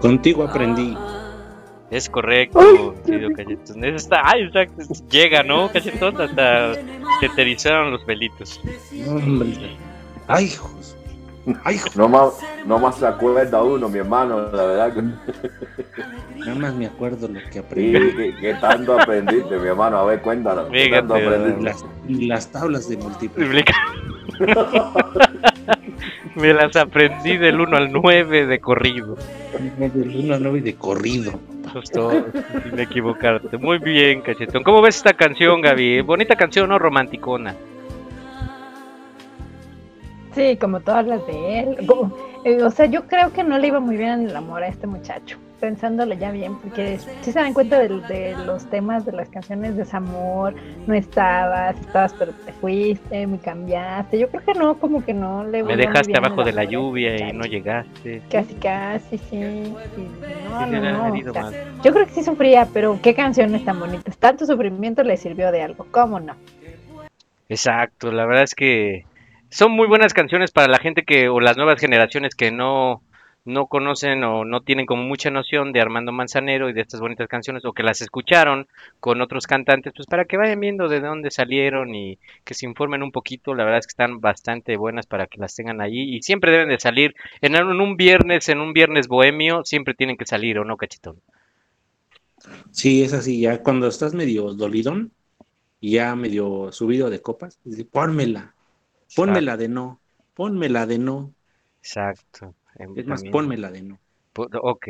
Contigo 0.00 0.44
aprendí. 0.44 0.96
Es 1.90 2.10
correcto, 2.10 2.94
querido 3.04 3.30
Cachetón. 3.32 3.84
Está, 3.84 4.22
ay, 4.24 4.42
exacto, 4.42 4.82
llega, 5.08 5.42
¿no, 5.42 5.70
Cachetón? 5.70 6.20
Hasta 6.20 6.74
se 6.74 7.28
te 7.34 7.42
erizaron 7.42 7.92
los 7.92 8.02
pelitos. 8.04 8.60
Hombre. 9.08 9.76
Ay, 10.26 10.46
hijos. 10.46 10.96
Ay, 11.62 11.76
hijos. 11.76 11.96
No 11.96 12.08
más, 12.08 12.32
no 12.66 12.78
más 12.80 12.96
se 12.96 13.06
acuerda 13.06 13.62
uno, 13.62 13.88
mi 13.88 13.98
hermano, 14.00 14.50
la 14.50 14.64
verdad 14.64 14.94
que. 14.94 15.02
Nada 16.40 16.54
más 16.56 16.74
me 16.74 16.86
acuerdo 16.86 17.28
lo 17.28 17.34
que 17.40 17.52
Sí, 17.52 17.58
aprendí. 17.60 18.16
¿qué, 18.16 18.34
qué 18.40 18.54
tanto 18.54 18.98
aprendiste, 18.98 19.56
mi 19.56 19.68
hermano? 19.68 19.98
A 19.98 20.04
ver, 20.06 20.20
cuéntanos. 20.22 20.66
¿Qué 20.72 20.88
tanto 20.90 21.14
Fíjate, 21.14 21.36
aprendiste? 21.36 21.62
Las, 21.62 21.84
las 22.08 22.50
tablas 22.52 22.88
de 22.88 22.96
multiplicar. 22.96 23.76
Me 26.34 26.52
las 26.52 26.76
aprendí 26.76 27.36
del 27.38 27.60
1 27.60 27.76
al 27.76 27.92
9 27.92 28.46
de 28.46 28.60
corrido. 28.60 29.16
Del 29.78 30.16
1 30.24 30.34
al 30.34 30.42
9 30.42 30.60
de 30.60 30.74
corrido. 30.74 31.32
Justo, 31.72 32.26
sin 32.64 32.78
equivocarte. 32.78 33.58
Muy 33.58 33.78
bien, 33.78 34.22
cachetón. 34.22 34.62
¿Cómo 34.62 34.82
ves 34.82 34.96
esta 34.96 35.14
canción, 35.14 35.60
Gaby? 35.60 36.00
Bonita 36.02 36.36
canción, 36.36 36.68
¿no? 36.68 36.78
Romanticona. 36.78 37.54
Sí, 40.36 40.58
como 40.58 40.80
todas 40.80 41.06
las 41.06 41.26
de 41.26 41.60
él. 41.60 41.86
Como- 41.86 42.12
eh, 42.44 42.62
o 42.62 42.70
sea, 42.70 42.84
yo 42.86 43.06
creo 43.06 43.32
que 43.32 43.42
no 43.42 43.58
le 43.58 43.68
iba 43.68 43.80
muy 43.80 43.96
bien 43.96 44.10
en 44.10 44.28
el 44.28 44.36
amor 44.36 44.62
a 44.62 44.68
este 44.68 44.86
muchacho, 44.86 45.38
pensándolo 45.60 46.14
ya 46.14 46.30
bien, 46.30 46.54
porque 46.56 46.98
si 47.22 47.32
se 47.32 47.38
dan 47.40 47.54
cuenta 47.54 47.78
de, 47.80 47.88
de 48.02 48.36
los 48.44 48.68
temas 48.68 49.06
de 49.06 49.12
las 49.12 49.30
canciones, 49.30 49.76
desamor, 49.78 50.54
no 50.86 50.94
estabas, 50.94 51.80
estabas 51.80 52.14
pero 52.18 52.32
te 52.44 52.52
fuiste, 52.52 53.26
me 53.26 53.38
cambiaste. 53.38 54.18
Yo 54.18 54.28
creo 54.28 54.44
que 54.44 54.54
no, 54.54 54.78
como 54.78 55.02
que 55.02 55.14
no 55.14 55.42
le 55.44 55.62
Me 55.62 55.70
muy 55.70 55.76
dejaste 55.78 56.08
bien 56.08 56.18
en 56.18 56.24
abajo 56.26 56.44
de 56.44 56.52
la 56.52 56.62
este 56.64 56.74
lluvia 56.74 57.16
y 57.30 57.32
no 57.32 57.46
llegaste. 57.46 58.22
Casi, 58.30 58.54
casi, 58.56 59.16
sí. 59.18 59.62
no, 60.44 60.66
Sí, 60.66 60.66
no, 60.70 60.80
no, 60.82 61.06
herido 61.14 61.30
o 61.30 61.32
sea, 61.32 61.42
más. 61.44 61.54
yo 61.82 61.92
creo 61.94 62.06
que 62.06 62.12
sí 62.12 62.22
sufría, 62.22 62.68
pero 62.74 63.00
qué 63.02 63.14
canciones 63.14 63.64
tan 63.64 63.80
bonitas. 63.80 64.18
Tanto 64.18 64.44
sufrimiento 64.44 65.02
le 65.02 65.16
sirvió 65.16 65.50
de 65.50 65.62
algo, 65.62 65.86
¿cómo 65.90 66.20
no? 66.20 66.36
Exacto, 67.48 68.12
la 68.12 68.26
verdad 68.26 68.42
es 68.44 68.54
que 68.54 69.06
son 69.56 69.72
muy 69.72 69.86
buenas 69.86 70.12
canciones 70.12 70.50
para 70.50 70.68
la 70.68 70.78
gente 70.78 71.02
que, 71.02 71.30
o 71.30 71.40
las 71.40 71.56
nuevas 71.56 71.80
generaciones 71.80 72.34
que 72.34 72.50
no, 72.50 73.02
no 73.46 73.68
conocen 73.68 74.22
o 74.22 74.44
no 74.44 74.60
tienen 74.60 74.84
como 74.84 75.02
mucha 75.04 75.30
noción 75.30 75.72
de 75.72 75.80
Armando 75.80 76.12
Manzanero 76.12 76.68
y 76.68 76.74
de 76.74 76.82
estas 76.82 77.00
bonitas 77.00 77.26
canciones, 77.26 77.64
o 77.64 77.72
que 77.72 77.82
las 77.82 78.02
escucharon 78.02 78.68
con 79.00 79.22
otros 79.22 79.46
cantantes, 79.46 79.94
pues 79.96 80.06
para 80.08 80.26
que 80.26 80.36
vayan 80.36 80.60
viendo 80.60 80.88
de 80.88 81.00
dónde 81.00 81.30
salieron 81.30 81.94
y 81.94 82.18
que 82.44 82.52
se 82.52 82.66
informen 82.66 83.02
un 83.02 83.12
poquito, 83.12 83.54
la 83.54 83.64
verdad 83.64 83.78
es 83.78 83.86
que 83.86 83.92
están 83.92 84.20
bastante 84.20 84.76
buenas 84.76 85.06
para 85.06 85.26
que 85.26 85.38
las 85.38 85.54
tengan 85.54 85.80
allí 85.80 86.14
y 86.14 86.20
siempre 86.20 86.52
deben 86.52 86.68
de 86.68 86.78
salir, 86.78 87.14
en 87.40 87.56
un, 87.56 87.96
viernes, 87.96 88.50
en 88.50 88.60
un 88.60 88.74
viernes 88.74 89.08
bohemio, 89.08 89.64
siempre 89.64 89.94
tienen 89.94 90.18
que 90.18 90.26
salir, 90.26 90.58
¿o 90.58 90.66
no, 90.66 90.76
cachetón? 90.76 91.22
Sí, 92.72 93.02
es 93.02 93.14
así. 93.14 93.40
Ya 93.40 93.62
cuando 93.62 93.88
estás 93.88 94.12
medio 94.12 94.52
dolidón, 94.52 95.12
y 95.80 95.92
ya 95.92 96.14
medio 96.16 96.72
subido 96.72 97.10
de 97.10 97.20
copas, 97.22 97.58
dice. 97.64 97.86
Pónmela 99.14 99.56
de 99.56 99.68
no. 99.68 100.00
Pónmela 100.34 100.86
de 100.86 100.98
no. 100.98 101.30
Exacto. 101.80 102.54
Es 102.78 103.06
más, 103.06 103.20
También- 103.20 103.32
pónmela 103.32 103.70
de 103.70 103.82
no. 103.82 103.98
Ok. 104.60 104.88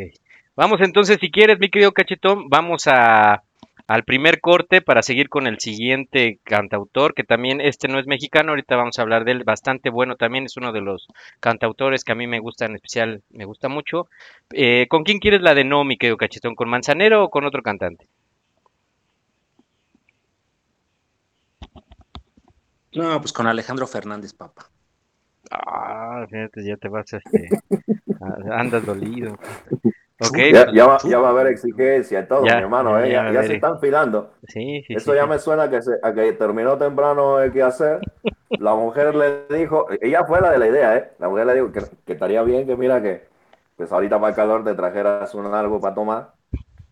Vamos 0.56 0.80
entonces, 0.80 1.18
si 1.20 1.30
quieres, 1.30 1.58
mi 1.60 1.68
querido 1.68 1.92
Cachetón, 1.92 2.48
vamos 2.48 2.86
a, 2.86 3.42
al 3.86 4.04
primer 4.04 4.40
corte 4.40 4.80
para 4.80 5.02
seguir 5.02 5.28
con 5.28 5.46
el 5.46 5.60
siguiente 5.60 6.40
cantautor, 6.42 7.14
que 7.14 7.22
también 7.22 7.60
este 7.60 7.86
no 7.88 8.00
es 8.00 8.06
mexicano, 8.06 8.50
ahorita 8.50 8.74
vamos 8.74 8.98
a 8.98 9.02
hablar 9.02 9.24
de 9.24 9.32
él, 9.32 9.44
bastante 9.44 9.90
bueno 9.90 10.16
también, 10.16 10.46
es 10.46 10.56
uno 10.56 10.72
de 10.72 10.80
los 10.80 11.06
cantautores 11.40 12.02
que 12.02 12.12
a 12.12 12.16
mí 12.16 12.26
me 12.26 12.40
gusta 12.40 12.64
en 12.64 12.74
especial, 12.74 13.22
me 13.30 13.44
gusta 13.44 13.68
mucho. 13.68 14.08
Eh, 14.52 14.86
¿Con 14.88 15.04
quién 15.04 15.18
quieres 15.18 15.42
la 15.42 15.54
de 15.54 15.64
no, 15.64 15.84
mi 15.84 15.96
querido 15.98 16.16
Cachetón? 16.16 16.54
¿Con 16.56 16.70
Manzanero 16.70 17.22
o 17.24 17.30
con 17.30 17.44
otro 17.44 17.62
cantante? 17.62 18.08
No, 22.96 23.20
pues 23.20 23.32
con 23.32 23.46
Alejandro 23.46 23.86
Fernández, 23.86 24.32
papá. 24.34 24.72
Ah, 25.50 26.26
fíjate, 26.28 26.64
ya 26.64 26.76
te 26.76 26.88
vas, 26.88 27.12
este, 27.12 27.58
a- 28.20 28.60
andas 28.60 28.84
dolido. 28.84 29.38
Ok, 30.20 30.38
ya, 30.48 30.70
ya 30.72 30.86
va, 30.86 31.02
ya 31.06 31.18
va 31.18 31.28
a 31.28 31.30
haber 31.30 31.46
exigencia 31.48 32.20
y 32.20 32.28
todo, 32.28 32.48
Ya, 32.48 32.54
mi 32.54 32.60
hermano, 32.62 33.04
ya, 33.04 33.04
¿eh? 33.04 33.26
ya 33.30 33.42
se 33.44 33.54
están 33.54 33.80
filando. 33.80 34.32
sí, 34.48 34.82
sí, 34.86 34.94
Eso 34.94 35.14
sí, 35.14 35.14
ya 35.14 35.26
sí. 35.26 35.28
me 35.28 35.38
suena 35.38 35.64
a 35.64 35.70
que, 35.70 35.82
se- 35.82 35.98
a 36.02 36.14
que 36.14 36.32
terminó 36.34 36.78
temprano 36.78 37.40
el 37.40 37.52
que 37.52 37.62
hacer. 37.62 38.08
La 38.56 38.74
mujer 38.74 39.14
le 39.14 39.46
dijo, 39.58 39.86
ella 40.02 40.24
fue 40.26 40.40
la 40.40 40.50
de 40.52 40.58
la 40.58 40.68
idea, 40.68 40.96
¿eh? 40.96 41.12
La 41.18 41.28
mujer 41.28 41.46
le 41.46 41.54
dijo 41.54 41.72
que, 41.72 41.82
que 42.06 42.14
estaría 42.14 42.42
bien 42.42 42.66
que 42.66 42.76
mira 42.76 43.02
que, 43.02 43.28
pues 43.76 43.92
ahorita 43.92 44.18
para 44.20 44.30
el 44.30 44.36
calor 44.36 44.64
te 44.64 44.74
trajeras 44.74 45.34
un 45.34 45.46
algo 45.54 45.80
para 45.80 45.94
tomar. 45.94 46.34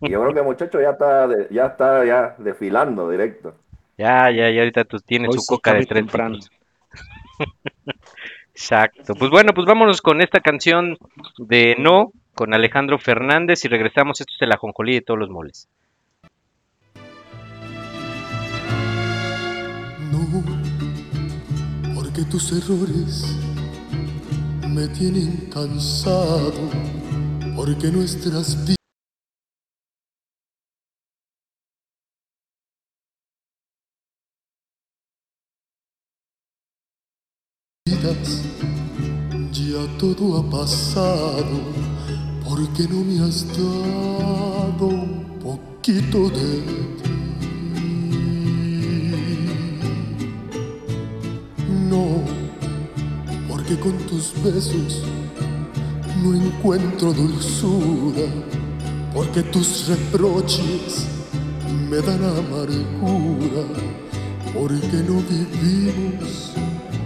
Y 0.04 0.10
yo 0.12 0.20
creo 0.22 0.34
que 0.34 0.40
el 0.40 0.46
muchacho 0.46 0.80
ya 0.80 0.90
está, 0.92 1.28
de- 1.28 1.48
ya 1.52 1.66
está 1.68 2.04
ya 2.06 2.36
desfilando 2.38 3.10
directo. 3.10 3.56
Ya, 3.96 4.30
ya, 4.30 4.50
ya 4.50 4.60
ahorita 4.60 4.84
tú 4.84 4.98
tienes 4.98 5.28
Hoy 5.30 5.34
su 5.34 5.40
sí 5.40 5.46
coca 5.48 5.74
de 5.74 5.86
tres. 5.86 6.04
Exacto. 8.54 9.14
Pues 9.14 9.30
bueno, 9.30 9.52
pues 9.54 9.66
vámonos 9.66 10.00
con 10.00 10.20
esta 10.20 10.40
canción 10.40 10.96
de 11.38 11.76
No, 11.78 12.12
con 12.34 12.54
Alejandro 12.54 12.98
Fernández 12.98 13.64
y 13.64 13.68
regresamos. 13.68 14.20
Esto 14.20 14.32
es 14.34 14.42
el 14.42 14.52
ajonjolí 14.52 14.94
de 14.94 15.00
todos 15.02 15.20
los 15.20 15.30
moles. 15.30 15.68
No, 20.10 20.44
porque 21.94 22.22
tus 22.30 22.52
errores 22.52 23.38
me 24.68 24.88
tienen 24.88 25.50
cansado, 25.52 26.70
porque 27.56 27.88
nuestras 27.88 28.56
vidas 28.64 28.83
porque 42.42 42.84
no 42.88 43.04
me 43.04 43.20
has 43.20 43.46
dado 43.48 44.86
un 44.86 45.38
poquito 45.42 46.30
de 46.30 46.60
ti. 46.96 47.12
No, 51.90 52.22
porque 53.46 53.78
con 53.78 53.92
tus 54.08 54.32
besos 54.42 55.02
no 56.22 56.34
encuentro 56.34 57.12
dulzura, 57.12 58.26
porque 59.12 59.42
tus 59.42 59.88
reproches 59.88 61.06
me 61.90 61.98
dan 61.98 62.24
amargura, 62.24 63.64
porque 64.54 64.96
no 65.06 65.20
vivimos 65.28 66.63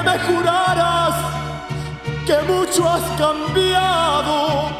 Aunque 0.00 0.10
me 0.10 0.18
juraras 0.18 1.14
que 2.26 2.38
mucho 2.52 2.88
has 2.88 3.02
cambiado, 3.18 4.70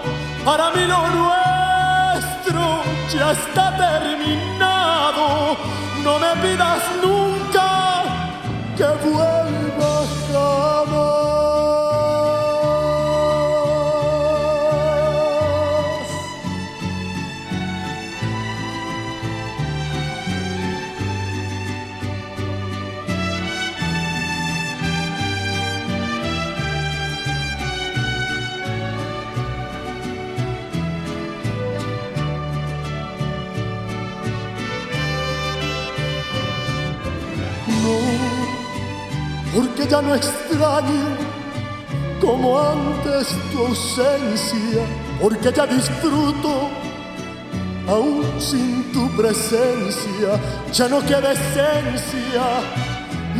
para 0.45 0.71
mí 0.71 0.85
lo 0.87 1.09
nuestro 1.09 2.83
ya 3.13 3.33
está 3.33 3.77
terminado. 3.77 5.57
No 6.03 6.19
me 6.19 6.37
pidas 6.43 6.83
nunca 7.03 8.03
que 8.77 8.87
vuelva 9.09 10.05
jamás. 10.33 11.30
Ya 39.91 40.01
no 40.01 40.15
extraño 40.15 41.17
como 42.21 42.61
antes 42.61 43.27
tu 43.51 43.67
ausencia, 43.67 44.83
porque 45.21 45.51
ya 45.53 45.67
disfruto 45.67 46.71
aún 47.89 48.25
sin 48.39 48.93
tu 48.93 49.11
presencia, 49.17 50.39
ya 50.73 50.89
no 50.89 51.01
queda 51.01 51.33
esencia 51.33 52.45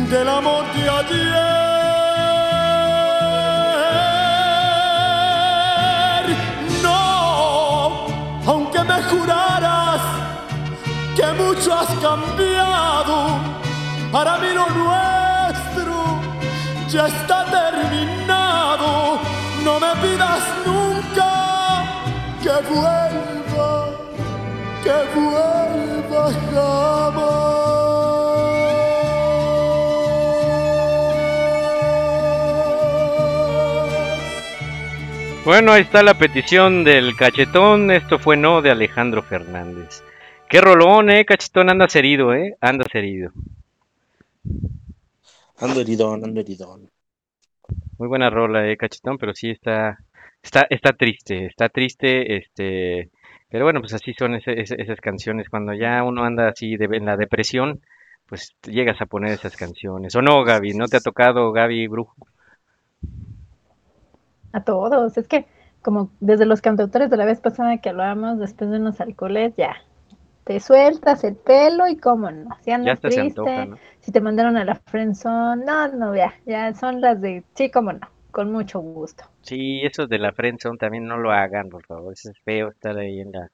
del 0.09 0.27
amor 0.27 0.65
de 0.75 0.89
ayer. 0.89 1.55
No, 6.83 8.07
aunque 8.45 8.83
me 8.83 9.01
juraras 9.03 10.01
que 11.15 11.27
mucho 11.41 11.73
has 11.73 11.87
cambiado, 11.99 13.39
para 14.11 14.37
mí 14.39 14.47
lo 14.53 14.65
nuestro 14.65 15.20
ya 16.91 17.07
está 17.07 17.45
terminado. 17.45 19.19
No 19.63 19.79
me 19.79 19.95
pidas 20.01 20.43
nunca 20.65 21.85
que 22.43 22.49
vuelva, 22.69 23.89
que 24.83 25.19
vuelva 25.19 26.31
jamás. 26.53 27.31
Bueno, 35.45 35.71
ahí 35.71 35.81
está 35.81 36.03
la 36.03 36.13
petición 36.15 36.83
del 36.83 37.15
cachetón. 37.15 37.89
Esto 37.91 38.19
fue 38.19 38.35
No 38.35 38.61
de 38.61 38.71
Alejandro 38.71 39.23
Fernández. 39.23 40.03
Qué 40.49 40.59
rolón, 40.59 41.09
eh, 41.09 41.25
cachetón. 41.25 41.69
Andas 41.69 41.95
herido, 41.95 42.33
eh. 42.33 42.57
Andas 42.59 42.93
herido. 42.93 43.31
Ando 45.65 45.79
heridón, 45.81 46.19
ando 46.25 46.39
heridón. 46.41 46.79
Muy 47.97 48.07
buena 48.07 48.29
rola, 48.29 48.67
eh, 48.69 48.77
cachetón, 48.77 49.17
pero 49.17 49.33
sí 49.33 49.49
está, 49.51 49.97
está, 50.43 50.65
está 50.69 50.93
triste, 50.93 51.45
está 51.45 51.69
triste, 51.69 52.35
este, 52.37 53.09
pero 53.49 53.65
bueno, 53.65 53.79
pues 53.81 53.93
así 53.93 54.13
son 54.13 54.35
ese- 54.35 54.59
ese- 54.59 54.81
esas 54.81 54.99
canciones, 55.01 55.49
cuando 55.49 55.73
ya 55.73 56.03
uno 56.03 56.23
anda 56.23 56.49
así 56.49 56.77
de, 56.77 56.85
en 56.97 57.05
la 57.05 57.17
depresión, 57.17 57.81
pues 58.27 58.55
llegas 58.65 59.01
a 59.01 59.05
poner 59.05 59.33
esas 59.33 59.55
canciones, 59.55 60.15
o 60.15 60.21
no, 60.21 60.43
Gaby, 60.43 60.73
¿no 60.73 60.89
te 60.89 60.97
ha 60.97 61.01
tocado, 61.01 61.51
Gaby 61.51 61.87
Brujo? 61.87 62.15
A 64.53 64.63
todos. 64.63 65.17
Es 65.17 65.27
que 65.27 65.45
como 65.81 66.09
desde 66.19 66.45
los 66.45 66.61
cantautores 66.61 67.09
de 67.09 67.17
la 67.17 67.25
vez 67.25 67.41
pasada 67.41 67.77
que 67.79 67.89
hablábamos, 67.89 68.39
después 68.39 68.69
de 68.69 68.77
unos 68.77 69.01
alcoholes, 69.01 69.55
ya. 69.57 69.75
Te 70.43 70.59
sueltas 70.59 71.23
el 71.23 71.35
pelo 71.35 71.87
y 71.87 71.97
cómo 71.97 72.31
no. 72.31 72.55
Si 72.61 72.71
Ya 72.83 72.95
andas 72.95 72.99
triste, 72.99 73.21
antoja, 73.21 73.65
¿no? 73.65 73.77
si 73.99 74.11
te 74.11 74.21
mandaron 74.21 74.57
a 74.57 74.65
la 74.65 74.75
friendzone, 74.75 75.63
no, 75.63 75.87
no, 75.89 76.15
ya, 76.15 76.33
ya 76.45 76.73
son 76.73 76.99
las 77.01 77.21
de, 77.21 77.43
sí, 77.53 77.69
cómo 77.69 77.93
no, 77.93 78.07
con 78.31 78.51
mucho 78.51 78.79
gusto. 78.79 79.25
Sí, 79.41 79.81
eso 79.83 80.07
de 80.07 80.17
la 80.19 80.31
friendzone 80.31 80.77
también 80.77 81.05
no 81.05 81.17
lo 81.17 81.31
hagan, 81.31 81.69
por 81.69 81.85
favor, 81.85 82.13
eso 82.13 82.31
es 82.31 82.39
feo 82.39 82.69
estar 82.69 82.97
ahí 82.97 83.19
en 83.19 83.31
la, 83.31 83.51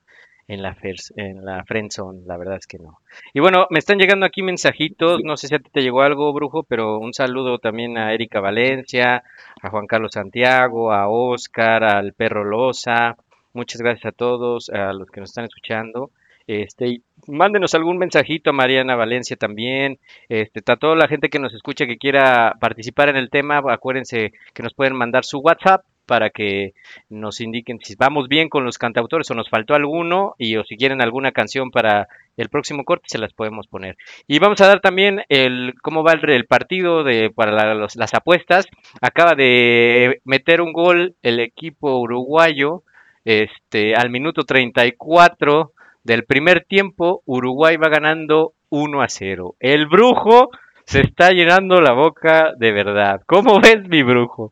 en 0.47 0.61
la, 0.61 0.77
en 1.17 1.45
la 1.45 1.65
friendzone, 1.65 2.21
la 2.25 2.38
verdad 2.38 2.55
es 2.57 2.67
que 2.67 2.79
no. 2.79 2.99
Y 3.33 3.41
bueno, 3.41 3.67
me 3.69 3.79
están 3.79 3.97
llegando 3.97 4.25
aquí 4.25 4.41
mensajitos, 4.41 5.21
no 5.23 5.35
sé 5.35 5.47
si 5.47 5.55
a 5.55 5.59
ti 5.59 5.69
te 5.69 5.81
llegó 5.81 6.01
algo, 6.03 6.31
Brujo, 6.31 6.63
pero 6.63 6.99
un 6.99 7.13
saludo 7.13 7.59
también 7.59 7.97
a 7.97 8.13
Erika 8.13 8.39
Valencia, 8.39 9.23
a 9.61 9.69
Juan 9.69 9.88
Carlos 9.88 10.13
Santiago, 10.13 10.93
a 10.93 11.09
Oscar, 11.09 11.83
al 11.83 12.13
Perro 12.13 12.45
Loza, 12.45 13.17
muchas 13.51 13.81
gracias 13.81 14.05
a 14.05 14.15
todos, 14.15 14.69
a 14.69 14.93
los 14.93 15.09
que 15.09 15.19
nos 15.19 15.31
están 15.31 15.45
escuchando. 15.45 16.11
Este, 16.47 17.01
mándenos 17.27 17.75
algún 17.75 17.97
mensajito 17.97 18.49
a 18.49 18.53
Mariana 18.53 18.95
Valencia 18.95 19.35
también, 19.35 19.99
este, 20.29 20.61
a 20.71 20.77
toda 20.77 20.95
la 20.95 21.09
gente 21.09 21.29
que 21.29 21.39
nos 21.39 21.53
escucha 21.53 21.85
que 21.85 21.97
quiera 21.97 22.55
participar 22.59 23.09
en 23.09 23.17
el 23.17 23.29
tema, 23.29 23.61
acuérdense 23.67 24.31
que 24.53 24.63
nos 24.63 24.73
pueden 24.73 24.95
mandar 24.95 25.25
su 25.25 25.39
WhatsApp 25.39 25.83
para 26.05 26.29
que 26.29 26.73
nos 27.09 27.41
indiquen 27.41 27.79
si 27.83 27.95
vamos 27.95 28.29
bien 28.29 28.47
con 28.47 28.63
los 28.63 28.77
cantautores 28.77 29.29
o 29.29 29.35
nos 29.35 29.49
faltó 29.49 29.75
alguno 29.75 30.35
y 30.37 30.55
o 30.55 30.63
si 30.63 30.77
quieren 30.77 31.01
alguna 31.01 31.33
canción 31.33 31.69
para 31.69 32.07
el 32.37 32.47
próximo 32.47 32.85
corte 32.85 33.07
se 33.09 33.17
las 33.17 33.33
podemos 33.33 33.67
poner. 33.67 33.97
Y 34.25 34.39
vamos 34.39 34.61
a 34.61 34.67
dar 34.67 34.79
también 34.79 35.23
el 35.27 35.73
cómo 35.81 36.03
va 36.03 36.13
el, 36.13 36.45
partido 36.45 37.03
de 37.03 37.29
para 37.29 37.75
las 37.75 38.13
apuestas. 38.13 38.67
Acaba 39.01 39.35
de 39.35 40.21
meter 40.23 40.61
un 40.61 40.71
gol 40.71 41.15
el 41.21 41.41
equipo 41.41 41.99
uruguayo 41.99 42.83
este 43.25 43.93
al 43.93 44.09
minuto 44.09 44.43
34 44.43 45.73
del 46.07 46.23
primer 46.23 46.63
tiempo, 46.63 47.21
Uruguay 47.25 47.75
va 47.75 47.89
ganando 47.89 48.53
1 48.69 49.01
a 49.01 49.09
0. 49.09 49.55
El 49.59 49.87
brujo 49.87 50.49
se 50.85 51.01
está 51.01 51.31
llenando 51.31 51.81
la 51.81 51.91
boca 51.91 52.53
de 52.57 52.71
verdad. 52.71 53.21
¿Cómo 53.25 53.59
ves 53.59 53.85
mi 53.89 54.03
brujo? 54.03 54.51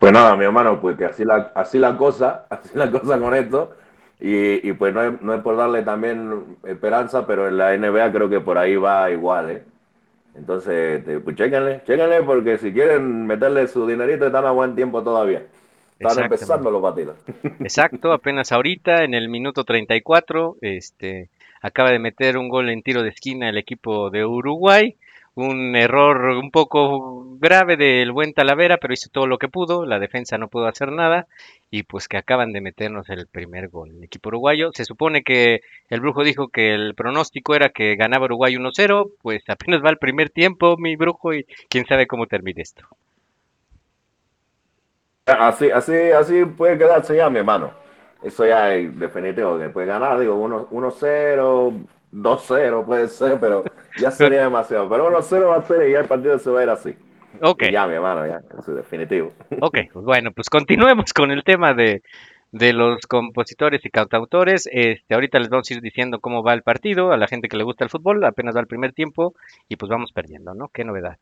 Pues 0.00 0.12
nada, 0.12 0.34
mi 0.34 0.44
hermano, 0.44 0.80
pues 0.80 0.96
que 0.96 1.04
así 1.04 1.24
la, 1.24 1.52
así 1.54 1.78
la 1.78 1.96
cosa, 1.96 2.46
así 2.50 2.70
la 2.74 2.90
cosa 2.90 3.16
con 3.20 3.32
esto. 3.32 3.76
Y, 4.18 4.68
y 4.68 4.72
pues 4.72 4.92
no 4.92 5.02
es, 5.04 5.22
no 5.22 5.34
es 5.34 5.40
por 5.40 5.56
darle 5.56 5.82
también 5.82 6.58
esperanza, 6.64 7.24
pero 7.28 7.46
en 7.46 7.58
la 7.58 7.76
NBA 7.76 8.10
creo 8.10 8.28
que 8.28 8.40
por 8.40 8.58
ahí 8.58 8.74
va 8.74 9.08
igual, 9.10 9.50
¿eh? 9.50 9.62
Entonces, 10.34 10.98
este, 10.98 11.20
pues 11.20 11.36
chéquenle, 11.36 11.82
chéquenle, 11.86 12.22
porque 12.24 12.58
si 12.58 12.72
quieren 12.72 13.24
meterle 13.26 13.68
su 13.68 13.86
dinerito 13.86 14.26
están 14.26 14.46
a 14.46 14.50
buen 14.50 14.74
tiempo 14.74 15.02
todavía. 15.02 15.44
Están 16.00 16.24
empezando 16.24 16.70
los 16.70 16.80
partidos. 16.80 17.16
Exacto, 17.60 18.12
apenas 18.12 18.52
ahorita, 18.52 19.04
en 19.04 19.12
el 19.12 19.28
minuto 19.28 19.64
34, 19.64 20.56
este, 20.62 21.28
acaba 21.60 21.90
de 21.90 21.98
meter 21.98 22.38
un 22.38 22.48
gol 22.48 22.70
en 22.70 22.82
tiro 22.82 23.02
de 23.02 23.10
esquina 23.10 23.50
el 23.50 23.58
equipo 23.58 24.08
de 24.10 24.24
Uruguay. 24.24 24.96
Un 25.34 25.76
error 25.76 26.36
un 26.36 26.50
poco 26.50 27.36
grave 27.38 27.76
del 27.76 28.12
buen 28.12 28.32
Talavera, 28.32 28.78
pero 28.78 28.94
hizo 28.94 29.10
todo 29.10 29.26
lo 29.26 29.38
que 29.38 29.48
pudo. 29.48 29.86
La 29.86 29.98
defensa 29.98 30.38
no 30.38 30.48
pudo 30.48 30.66
hacer 30.66 30.90
nada. 30.90 31.28
Y 31.70 31.84
pues 31.84 32.08
que 32.08 32.16
acaban 32.16 32.52
de 32.52 32.60
meternos 32.60 33.08
el 33.10 33.26
primer 33.26 33.68
gol. 33.68 33.90
El 33.90 34.02
equipo 34.02 34.28
uruguayo. 34.28 34.70
Se 34.74 34.84
supone 34.84 35.22
que 35.22 35.60
el 35.88 36.00
brujo 36.00 36.24
dijo 36.24 36.48
que 36.48 36.74
el 36.74 36.94
pronóstico 36.94 37.54
era 37.54 37.68
que 37.68 37.94
ganaba 37.94 38.24
Uruguay 38.24 38.54
1-0. 38.54 39.12
Pues 39.22 39.42
apenas 39.48 39.84
va 39.84 39.90
el 39.90 39.98
primer 39.98 40.30
tiempo, 40.30 40.76
mi 40.76 40.96
brujo, 40.96 41.32
y 41.32 41.46
quién 41.68 41.86
sabe 41.86 42.06
cómo 42.06 42.26
termine 42.26 42.62
esto. 42.62 42.84
Así, 45.38 45.70
así, 45.70 45.94
así 46.10 46.44
puede 46.44 46.78
quedarse 46.78 47.16
ya, 47.16 47.30
mi 47.30 47.38
hermano. 47.38 47.70
Eso 48.22 48.46
ya 48.46 48.74
es 48.74 48.98
definitivo, 48.98 49.58
que 49.58 49.70
puede 49.70 49.86
ganar, 49.86 50.18
digo, 50.18 50.34
1 50.34 50.68
1-0, 50.70 51.86
2-0 52.12 52.84
puede 52.84 53.08
ser, 53.08 53.40
pero 53.40 53.64
ya 53.98 54.10
sería 54.10 54.42
demasiado. 54.42 54.88
Pero 54.88 55.10
1-0 55.10 55.48
va 55.48 55.56
a 55.56 55.62
ser 55.62 55.88
y 55.88 55.92
ya 55.92 56.00
el 56.00 56.06
partido 56.06 56.38
se 56.38 56.50
va 56.50 56.60
a 56.60 56.62
ir 56.62 56.70
así. 56.70 56.96
Ok. 57.40 57.62
Y 57.62 57.72
ya, 57.72 57.86
mi 57.86 57.94
hermano, 57.94 58.26
ya, 58.26 58.40
eso 58.58 58.72
es 58.72 58.76
definitivo. 58.76 59.32
Ok, 59.60 59.78
bueno, 59.94 60.32
pues 60.32 60.50
continuemos 60.50 61.12
con 61.14 61.30
el 61.30 61.44
tema 61.44 61.72
de, 61.72 62.02
de 62.52 62.72
los 62.72 63.06
compositores 63.06 63.84
y 63.84 63.90
cantautores. 63.90 64.68
Este, 64.72 65.14
ahorita 65.14 65.38
les 65.38 65.48
vamos 65.48 65.70
a 65.70 65.74
ir 65.74 65.80
diciendo 65.80 66.20
cómo 66.20 66.42
va 66.42 66.54
el 66.54 66.62
partido 66.62 67.12
a 67.12 67.16
la 67.16 67.28
gente 67.28 67.48
que 67.48 67.56
le 67.56 67.64
gusta 67.64 67.84
el 67.84 67.90
fútbol. 67.90 68.24
Apenas 68.24 68.56
va 68.56 68.60
el 68.60 68.66
primer 68.66 68.92
tiempo 68.92 69.34
y 69.68 69.76
pues 69.76 69.88
vamos 69.88 70.12
perdiendo, 70.12 70.54
¿no? 70.54 70.68
Qué 70.68 70.84
novedad. 70.84 71.18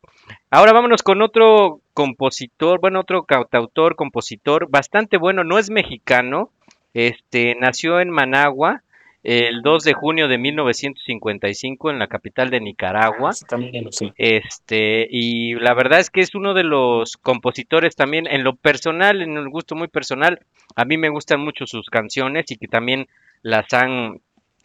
Ahora 0.49 0.73
vámonos 0.73 1.03
con 1.03 1.21
otro 1.21 1.81
compositor, 1.93 2.79
bueno, 2.79 3.01
otro 3.01 3.23
cantautor, 3.23 3.95
compositor 3.95 4.69
bastante 4.69 5.17
bueno. 5.17 5.43
No 5.43 5.59
es 5.59 5.69
mexicano, 5.69 6.51
este, 6.93 7.55
nació 7.59 7.99
en 7.99 8.09
Managua 8.09 8.81
el 9.23 9.61
2 9.61 9.83
de 9.83 9.93
junio 9.93 10.27
de 10.27 10.37
1955 10.37 11.91
en 11.91 11.99
la 11.99 12.07
capital 12.07 12.49
de 12.49 12.61
Nicaragua. 12.61 13.31
También 13.47 13.85
lo 13.85 13.91
sé. 13.91 14.13
Este, 14.17 15.07
y 15.09 15.55
la 15.55 15.73
verdad 15.73 15.99
es 15.99 16.09
que 16.09 16.21
es 16.21 16.35
uno 16.35 16.53
de 16.53 16.63
los 16.63 17.17
compositores 17.17 17.95
también, 17.95 18.27
en 18.27 18.43
lo 18.43 18.55
personal, 18.55 19.21
en 19.21 19.37
el 19.37 19.49
gusto 19.49 19.75
muy 19.75 19.87
personal, 19.87 20.39
a 20.75 20.85
mí 20.85 20.97
me 20.97 21.09
gustan 21.09 21.41
mucho 21.41 21.67
sus 21.67 21.89
canciones 21.89 22.49
y 22.51 22.57
que 22.57 22.67
también 22.67 23.07
las 23.41 23.73
han 23.73 24.21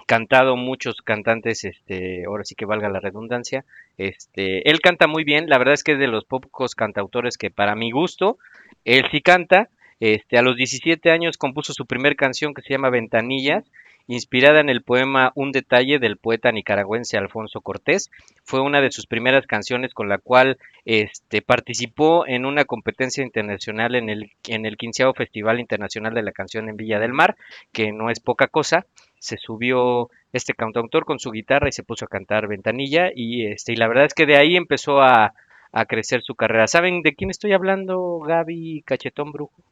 cantado 0.07 0.57
muchos 0.57 1.01
cantantes, 1.03 1.65
este, 1.65 2.25
ahora 2.27 2.45
sí 2.45 2.55
que 2.55 2.67
valga 2.67 2.91
la 2.91 3.01
redundancia, 3.01 3.65
este, 3.97 4.69
él 4.69 4.81
canta 4.81 5.07
muy 5.07 5.25
bien, 5.25 5.49
la 5.49 5.59
verdad 5.59 5.75
es 5.75 5.83
que 5.83 5.93
es 5.93 5.99
de 5.99 6.09
los 6.09 6.25
pocos 6.27 6.75
cantautores 6.75 7.39
que 7.39 7.51
para 7.51 7.75
mi 7.75 7.91
gusto, 7.91 8.39
él 8.85 9.07
sí 9.11 9.23
canta, 9.23 9.71
este, 10.01 10.37
a 10.37 10.43
los 10.43 10.57
17 10.57 11.11
años 11.11 11.39
compuso 11.39 11.73
su 11.73 11.87
primer 11.87 12.17
canción 12.17 12.53
que 12.53 12.63
se 12.63 12.75
llama 12.75 12.91
Ventanillas, 12.91 13.65
inspirada 14.07 14.61
en 14.61 14.69
el 14.69 14.83
poema 14.83 15.33
Un 15.35 15.53
detalle 15.53 15.99
del 15.99 16.17
poeta 16.17 16.53
nicaragüense 16.53 17.17
Alfonso 17.17 17.61
Cortés. 17.61 18.11
Fue 18.45 18.61
una 18.61 18.81
de 18.81 18.91
sus 18.91 19.07
primeras 19.07 19.47
canciones 19.47 19.95
con 19.95 20.09
la 20.09 20.19
cual 20.19 20.59
este, 20.85 21.43
participó 21.43 22.27
en 22.27 22.45
una 22.45 22.65
competencia 22.65 23.25
internacional 23.25 23.95
en 23.95 24.11
el, 24.11 24.33
en 24.49 24.67
el 24.67 24.77
15 24.77 25.13
Festival 25.15 25.61
Internacional 25.61 26.15
de 26.15 26.23
la 26.23 26.33
Canción 26.33 26.69
en 26.69 26.77
Villa 26.77 26.99
del 26.99 27.13
Mar, 27.13 27.37
que 27.73 27.93
no 27.93 28.11
es 28.11 28.21
poca 28.21 28.47
cosa. 28.47 28.87
Se 29.19 29.39
subió 29.39 30.11
este 30.33 30.53
cantautor 30.53 31.05
con 31.05 31.19
su 31.19 31.31
guitarra 31.31 31.69
y 31.69 31.73
se 31.73 31.83
puso 31.83 32.05
a 32.05 32.09
cantar 32.09 32.49
Ventanilla 32.49 33.11
y, 33.15 33.47
este, 33.47 33.73
y 33.73 33.77
la 33.77 33.89
verdad 33.89 34.05
es 34.07 34.15
que 34.15 34.27
de 34.27 34.37
ahí 34.37 34.57
empezó 34.57 35.01
a, 35.01 35.33
a 35.73 35.87
crecer 35.87 36.23
su 36.23 36.35
carrera. 36.35 36.67
¿Saben 36.67 37.03
de 37.03 37.15
quién 37.15 37.31
estoy 37.31 37.53
hablando, 37.53 38.21
Gaby 38.21 38.83
Cachetón 38.87 39.33
Brujo? 39.33 39.63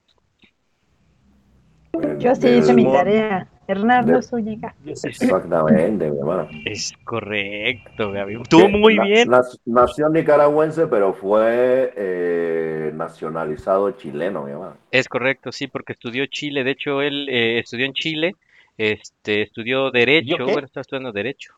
Yo 2.18 2.34
sí 2.34 2.49
hice 2.49 2.72
mi 2.72 2.84
tarea. 2.84 3.47
Hernando 3.68 4.20
Zúñiga. 4.22 4.74
Exactamente, 4.84 6.11
mi 6.11 6.18
hermano. 6.18 6.49
Es 6.64 6.93
correcto, 7.05 8.11
Gaby. 8.11 8.34
Estuvo 8.43 8.68
muy 8.68 8.97
Na- 8.97 9.05
bien. 9.05 9.28
nas- 9.30 9.61
nació 9.64 10.09
nicaragüense, 10.09 10.86
pero 10.88 11.12
fue 11.14 11.93
eh, 11.97 12.90
nacionalizado 12.95 13.90
chileno, 13.93 14.45
mi 14.45 14.51
hermano. 14.53 14.76
Es 14.90 15.09
correcto, 15.09 15.53
sí, 15.53 15.68
porque 15.68 15.93
estudió 15.93 16.26
Chile. 16.26 16.64
De 16.64 16.72
hecho, 16.72 17.03
él 17.03 17.28
eh, 17.28 17.59
estudió 17.61 17.86
en 17.86 17.93
Chile, 17.93 18.34
este, 18.78 19.43
estudió 19.43 19.90
Derecho, 19.90 20.45
bueno, 20.45 20.66
está 20.66 20.80
estudiando 20.80 21.12
Derecho. 21.12 21.55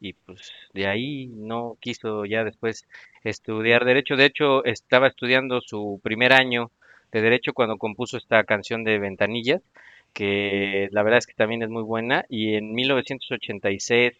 Y 0.00 0.12
pues 0.14 0.50
de 0.72 0.86
ahí 0.86 1.26
no 1.34 1.76
quiso 1.80 2.24
ya 2.24 2.42
después 2.42 2.86
estudiar 3.22 3.84
Derecho. 3.84 4.16
De 4.16 4.24
hecho, 4.24 4.64
estaba 4.64 5.08
estudiando 5.08 5.60
su 5.60 6.00
primer 6.02 6.32
año 6.32 6.70
de 7.12 7.20
Derecho 7.20 7.52
cuando 7.52 7.78
compuso 7.78 8.16
esta 8.16 8.44
canción 8.44 8.84
de 8.84 8.98
Ventanillas, 8.98 9.62
que 10.12 10.88
la 10.92 11.02
verdad 11.02 11.18
es 11.18 11.26
que 11.26 11.34
también 11.34 11.62
es 11.62 11.68
muy 11.68 11.82
buena. 11.82 12.24
Y 12.28 12.54
en 12.54 12.72
1986, 12.72 14.12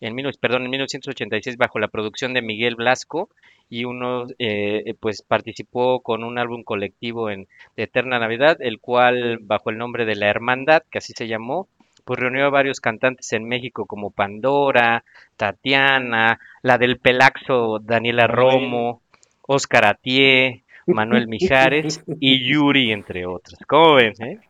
en 0.00 0.14
mil, 0.14 0.30
perdón, 0.40 0.64
en 0.64 0.70
1986, 0.70 1.56
bajo 1.56 1.78
la 1.78 1.88
producción 1.88 2.34
de 2.34 2.42
Miguel 2.42 2.76
Blasco, 2.76 3.30
y 3.68 3.84
uno 3.84 4.26
eh, 4.38 4.94
pues 5.00 5.22
participó 5.22 6.00
con 6.00 6.22
un 6.24 6.38
álbum 6.38 6.62
colectivo 6.62 7.30
en 7.30 7.48
Eterna 7.76 8.18
Navidad, 8.18 8.58
el 8.60 8.78
cual 8.80 9.38
bajo 9.40 9.70
el 9.70 9.78
nombre 9.78 10.04
de 10.04 10.14
La 10.14 10.28
Hermandad, 10.28 10.82
que 10.90 10.98
así 10.98 11.12
se 11.16 11.26
llamó, 11.26 11.68
pues 12.04 12.20
reunió 12.20 12.46
a 12.46 12.50
varios 12.50 12.80
cantantes 12.80 13.32
en 13.32 13.48
México 13.48 13.86
como 13.86 14.12
Pandora, 14.12 15.04
Tatiana, 15.36 16.38
la 16.62 16.78
del 16.78 16.98
Pelaxo 16.98 17.80
Daniela 17.80 18.28
Romo, 18.28 19.02
Oscar 19.42 19.86
Atié, 19.86 20.62
Manuel 20.88 21.28
Mijares 21.28 22.02
y 22.20 22.48
Yuri, 22.50 22.92
entre 22.92 23.26
otros. 23.26 23.58
¿Cómo 23.68 23.94
ven? 23.94 24.14
eh? 24.20 24.40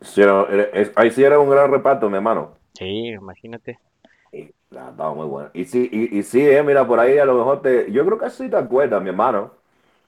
Sí, 0.00 0.22
era- 0.22 0.46
era- 0.50 0.62
es- 0.72 0.92
ahí 0.96 1.10
sí 1.10 1.22
era 1.24 1.38
un 1.38 1.50
gran 1.50 1.70
reparto, 1.70 2.08
mi 2.08 2.16
hermano. 2.16 2.54
Sí, 2.74 3.08
imagínate. 3.08 3.80
Y 4.32 4.50
la- 4.70 4.90
estaba 4.90 5.14
muy 5.14 5.26
bueno. 5.26 5.50
Y 5.54 5.64
sí, 5.64 5.88
y, 5.92 6.18
y 6.18 6.22
sí, 6.22 6.40
eh, 6.46 6.62
mira, 6.62 6.86
por 6.86 7.00
ahí 7.00 7.18
a 7.18 7.24
lo 7.24 7.34
mejor 7.34 7.62
te. 7.62 7.90
Yo 7.92 8.04
creo 8.06 8.18
que 8.18 8.30
sí 8.30 8.48
te 8.50 8.56
acuerdas, 8.56 9.02
mi 9.02 9.08
hermano. 9.10 9.52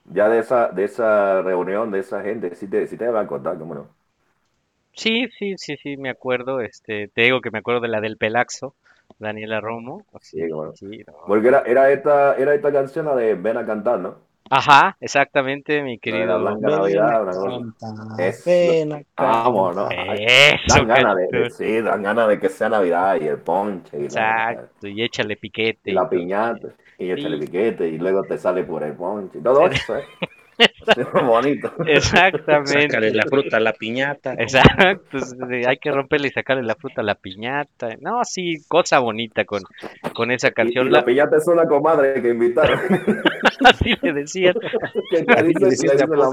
Ya 0.05 0.29
de 0.29 0.39
esa, 0.39 0.69
de 0.69 0.85
esa 0.85 1.41
reunión, 1.43 1.91
de 1.91 1.99
esa 1.99 2.21
gente, 2.23 2.55
sí 2.55 2.67
te, 2.69 2.87
sí 2.87 2.97
te 2.97 3.07
va 3.09 3.21
a 3.21 3.27
contar, 3.27 3.57
cómo 3.59 3.75
no. 3.75 3.87
Sí, 4.93 5.27
sí, 5.39 5.55
sí, 5.57 5.77
sí, 5.77 5.97
me 5.97 6.09
acuerdo. 6.11 6.61
Este, 6.61 7.07
te 7.07 7.21
digo 7.23 7.41
que 7.41 7.49
me 7.49 7.57
acuerdo 7.59 7.81
de 7.81 7.87
la 7.87 8.01
del 8.01 8.17
Pelaxo, 8.17 8.75
Daniela 9.17 9.59
Romo. 9.61 10.05
Sí, 10.21 10.47
cómo 10.49 10.65
no. 10.65 10.73
Sí, 10.75 11.03
no. 11.07 11.13
Porque 11.27 11.47
era, 11.47 11.61
era 11.61 11.91
esta, 11.91 12.35
era 12.37 12.53
esta 12.53 12.71
canción 12.71 13.05
la 13.07 13.15
de 13.15 13.33
Ven 13.35 13.57
a 13.57 13.65
cantar, 13.65 13.99
¿no? 13.99 14.17
Ajá, 14.49 14.97
exactamente, 14.99 15.81
mi 15.83 15.99
La 16.07 16.19
de 16.19 16.25
la 16.25 16.37
querido. 16.37 16.39
Blanca 16.39 16.69
Navidad, 16.69 17.29
acá. 17.29 17.67
Vamos, 19.17 19.75
¿no? 19.75 19.87
Dan 20.65 20.87
ganas 20.87 21.15
de, 21.15 21.49
sí, 21.51 21.81
dan 21.81 22.03
ganas 22.03 22.27
de 22.29 22.39
que 22.39 22.49
sea 22.49 22.69
Navidad 22.69 23.17
y 23.21 23.27
el 23.27 23.39
ponche 23.39 23.97
y 23.97 24.01
la, 24.01 24.05
Exacto, 24.05 24.87
y 24.87 25.01
échale 25.03 25.35
piquete. 25.37 25.91
y 25.91 25.93
la 25.93 26.09
piñata 26.09 26.75
y 26.97 27.11
échale 27.11 27.37
Sí. 27.37 27.45
piquete 27.45 27.87
y 27.87 27.97
luego 27.97 28.23
te 28.23 28.37
sale 28.37 28.63
por 28.63 28.83
el 28.83 28.93
ponche. 28.95 29.39
Todo 29.41 29.67
eso, 29.67 29.97
¿eh? 29.97 30.05
Bonito. 31.25 31.71
Exactamente. 31.85 32.89
Sácale 32.89 33.11
la 33.11 33.23
fruta 33.23 33.57
a 33.57 33.59
la 33.59 33.73
piñata. 33.73 34.33
Exacto, 34.37 35.17
hay 35.67 35.77
que 35.77 35.91
romperle 35.91 36.27
y 36.27 36.31
sacarle 36.31 36.63
la 36.63 36.75
fruta 36.75 37.01
a 37.01 37.03
la 37.03 37.15
piñata. 37.15 37.95
No, 38.01 38.23
sí, 38.23 38.57
cosa 38.67 38.99
bonita 38.99 39.45
con, 39.45 39.61
con 40.13 40.31
esa 40.31 40.51
Y, 40.61 40.71
y 40.71 40.73
canción. 40.73 40.91
la 40.91 40.99
La, 40.99 41.05
piñata 41.05 41.37
es 41.37 41.47
una 41.47 41.65
comadre 41.67 42.21
que 42.21 42.29
invitaron. 42.29 42.79
así 43.65 43.95
le 44.01 44.13
decían. 44.13 44.55
que 45.09 45.43
dice 45.43 45.87
la. 45.97 46.29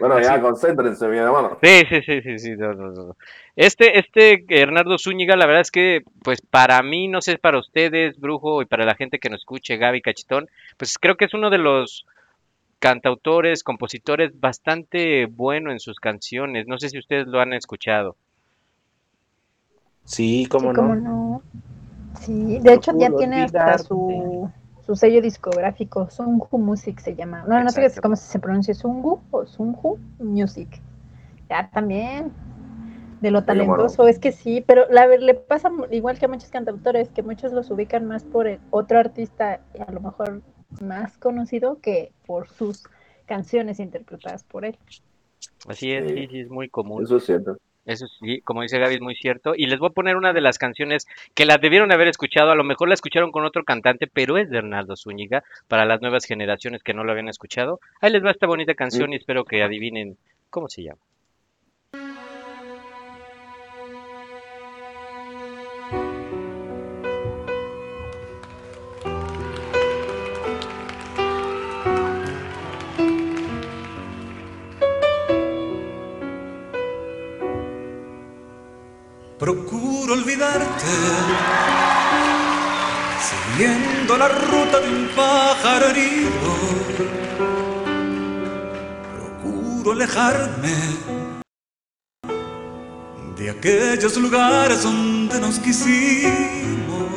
Bueno, 0.00 0.20
ya, 0.20 0.40
concéntrense, 0.40 1.08
mi 1.08 1.18
hermano. 1.18 1.58
Sí, 1.62 1.82
sí, 1.88 2.02
sí, 2.02 2.22
sí, 2.22 2.38
sí, 2.38 2.56
no, 2.56 2.72
no, 2.74 2.90
no. 2.90 3.16
Este, 3.56 3.98
este 3.98 4.44
Hernando 4.48 4.98
Zúñiga, 4.98 5.36
la 5.36 5.46
verdad 5.46 5.62
es 5.62 5.70
que, 5.70 6.02
pues 6.22 6.40
para 6.40 6.82
mí, 6.82 7.08
no 7.08 7.20
sé, 7.20 7.38
para 7.38 7.58
ustedes, 7.58 8.18
Brujo, 8.18 8.62
y 8.62 8.66
para 8.66 8.84
la 8.84 8.94
gente 8.94 9.18
que 9.18 9.30
nos 9.30 9.40
escuche, 9.40 9.76
Gaby 9.76 10.02
Cachitón, 10.02 10.48
pues 10.76 10.98
creo 10.98 11.16
que 11.16 11.24
es 11.26 11.34
uno 11.34 11.50
de 11.50 11.58
los 11.58 12.06
cantautores, 12.78 13.64
compositores 13.64 14.38
bastante 14.38 15.26
bueno 15.26 15.72
en 15.72 15.80
sus 15.80 15.98
canciones. 15.98 16.66
No 16.66 16.78
sé 16.78 16.90
si 16.90 16.98
ustedes 16.98 17.26
lo 17.26 17.40
han 17.40 17.52
escuchado. 17.52 18.16
Sí, 20.04 20.46
cómo 20.50 20.70
Sí, 20.70 20.76
cómo 20.76 20.94
no. 20.94 21.00
no. 21.00 21.42
Sí, 22.20 22.58
de 22.60 22.74
hecho 22.74 22.92
ya 22.98 23.10
tiene 23.10 23.42
hasta 23.42 23.78
su, 23.78 24.50
su 24.88 24.96
sello 24.96 25.20
discográfico, 25.20 26.08
Sungu 26.08 26.56
Music 26.56 26.98
se 27.00 27.14
llama. 27.14 27.44
No, 27.46 27.62
no 27.62 27.68
sé 27.68 27.92
cómo 28.00 28.16
se 28.16 28.38
pronuncia, 28.38 28.72
Sungu 28.72 29.20
o 29.30 29.44
Sungu 29.44 29.98
Music. 30.18 30.80
Ya 31.50 31.68
también, 31.70 32.32
de 33.20 33.30
lo 33.30 33.42
bueno. 33.42 33.46
talentoso, 33.46 34.08
es 34.08 34.18
que 34.18 34.32
sí, 34.32 34.64
pero 34.66 34.86
la, 34.88 35.06
le 35.06 35.34
pasa 35.34 35.70
igual 35.90 36.18
que 36.18 36.24
a 36.24 36.28
muchos 36.28 36.48
cantautores, 36.48 37.10
que 37.10 37.22
muchos 37.22 37.52
los 37.52 37.70
ubican 37.70 38.06
más 38.06 38.24
por 38.24 38.46
el 38.46 38.60
otro 38.70 38.98
artista, 38.98 39.60
y 39.74 39.82
a 39.82 39.92
lo 39.92 40.00
mejor 40.00 40.40
más 40.80 41.18
conocido 41.18 41.80
que 41.82 42.10
por 42.24 42.48
sus 42.48 42.84
canciones 43.26 43.80
interpretadas 43.80 44.42
por 44.42 44.64
él. 44.64 44.78
Así 45.68 45.92
es, 45.92 46.08
sí, 46.08 46.28
sí, 46.30 46.40
es 46.40 46.48
muy 46.48 46.70
común. 46.70 47.02
Eso 47.02 47.18
es 47.18 47.26
cierto. 47.26 47.58
Eso 47.88 48.06
sí, 48.06 48.42
como 48.42 48.60
dice 48.60 48.78
Gaby, 48.78 48.96
es 48.96 49.00
muy 49.00 49.16
cierto. 49.16 49.54
Y 49.56 49.66
les 49.66 49.78
voy 49.78 49.88
a 49.88 49.94
poner 49.94 50.16
una 50.16 50.34
de 50.34 50.42
las 50.42 50.58
canciones 50.58 51.06
que 51.34 51.46
la 51.46 51.56
debieron 51.56 51.90
haber 51.90 52.06
escuchado. 52.06 52.50
A 52.50 52.54
lo 52.54 52.62
mejor 52.62 52.88
la 52.88 52.94
escucharon 52.94 53.32
con 53.32 53.46
otro 53.46 53.64
cantante, 53.64 54.06
pero 54.06 54.36
es 54.36 54.50
de 54.50 54.58
Hernaldo 54.58 54.94
Zúñiga 54.94 55.42
para 55.68 55.86
las 55.86 56.02
nuevas 56.02 56.26
generaciones 56.26 56.82
que 56.82 56.92
no 56.92 57.02
lo 57.02 57.12
habían 57.12 57.28
escuchado. 57.28 57.80
Ahí 58.02 58.12
les 58.12 58.22
va 58.22 58.30
esta 58.30 58.46
bonita 58.46 58.74
canción 58.74 59.14
y 59.14 59.16
espero 59.16 59.46
que 59.46 59.62
adivinen 59.62 60.18
cómo 60.50 60.68
se 60.68 60.82
llama. 60.82 61.00
Procuro 79.48 80.12
olvidarte, 80.12 80.86
siguiendo 83.18 84.18
la 84.18 84.28
ruta 84.28 84.78
de 84.78 84.90
un 84.90 85.08
pájaro 85.16 85.86
herido. 85.86 86.50
Procuro 89.16 89.92
alejarme 89.92 90.74
de 93.38 93.48
aquellos 93.48 94.18
lugares 94.18 94.82
donde 94.82 95.40
nos 95.40 95.58
quisimos. 95.60 97.08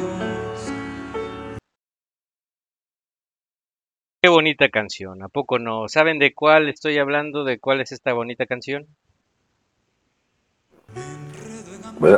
Qué 4.22 4.30
bonita 4.30 4.70
canción, 4.70 5.22
¿a 5.22 5.28
poco 5.28 5.60
no? 5.60 5.90
¿Saben 5.90 6.18
de 6.18 6.34
cuál 6.34 6.70
estoy 6.70 6.98
hablando? 6.98 7.44
¿De 7.44 7.60
cuál 7.60 7.82
es 7.82 7.92
esta 7.92 8.14
bonita 8.14 8.46
canción? 8.46 8.88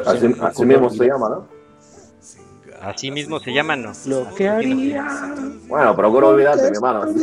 Así, 0.06 0.34
así 0.42 0.66
mismo 0.66 0.90
se 0.90 1.06
llama, 1.06 1.30
¿no? 1.30 1.48
Así 2.82 3.12
mismo 3.12 3.40
se 3.40 3.54
llama, 3.54 3.76
¿no? 3.78 3.94
Lo 4.08 4.34
que 4.36 4.50
haría. 4.50 5.08
Bueno, 5.68 5.96
procuro 5.96 6.30
olvidarte, 6.30 6.70
mi 6.70 6.76
hermano. 6.76 7.06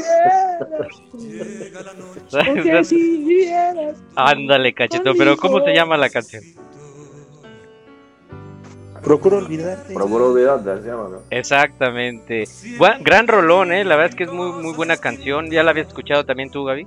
Ándale, 4.17 4.73
cachetón, 4.73 5.17
pero 5.17 5.37
¿cómo 5.37 5.65
se 5.65 5.75
llama 5.75 5.97
la 5.97 6.09
canción? 6.11 6.43
Procuro 9.03 9.39
olvidarte. 9.39 9.95
Procuro 9.95 10.31
olvidarte, 10.31 10.83
se 10.83 10.89
llama, 10.89 11.09
¿no? 11.11 11.19
Exactamente. 11.31 12.45
Buen- 12.79 13.03
gran 13.03 13.27
rolón, 13.27 13.73
¿eh? 13.73 13.85
La 13.85 13.97
verdad 13.97 14.11
es 14.11 14.17
que 14.17 14.25
es 14.25 14.33
muy, 14.33 14.53
muy 14.63 14.75
buena 14.75 14.97
canción. 14.99 15.51
¿Ya 15.51 15.63
la 15.63 15.71
habías 15.71 15.89
escuchado 15.89 16.25
también 16.25 16.51
tú, 16.51 16.65
Gaby? 16.65 16.87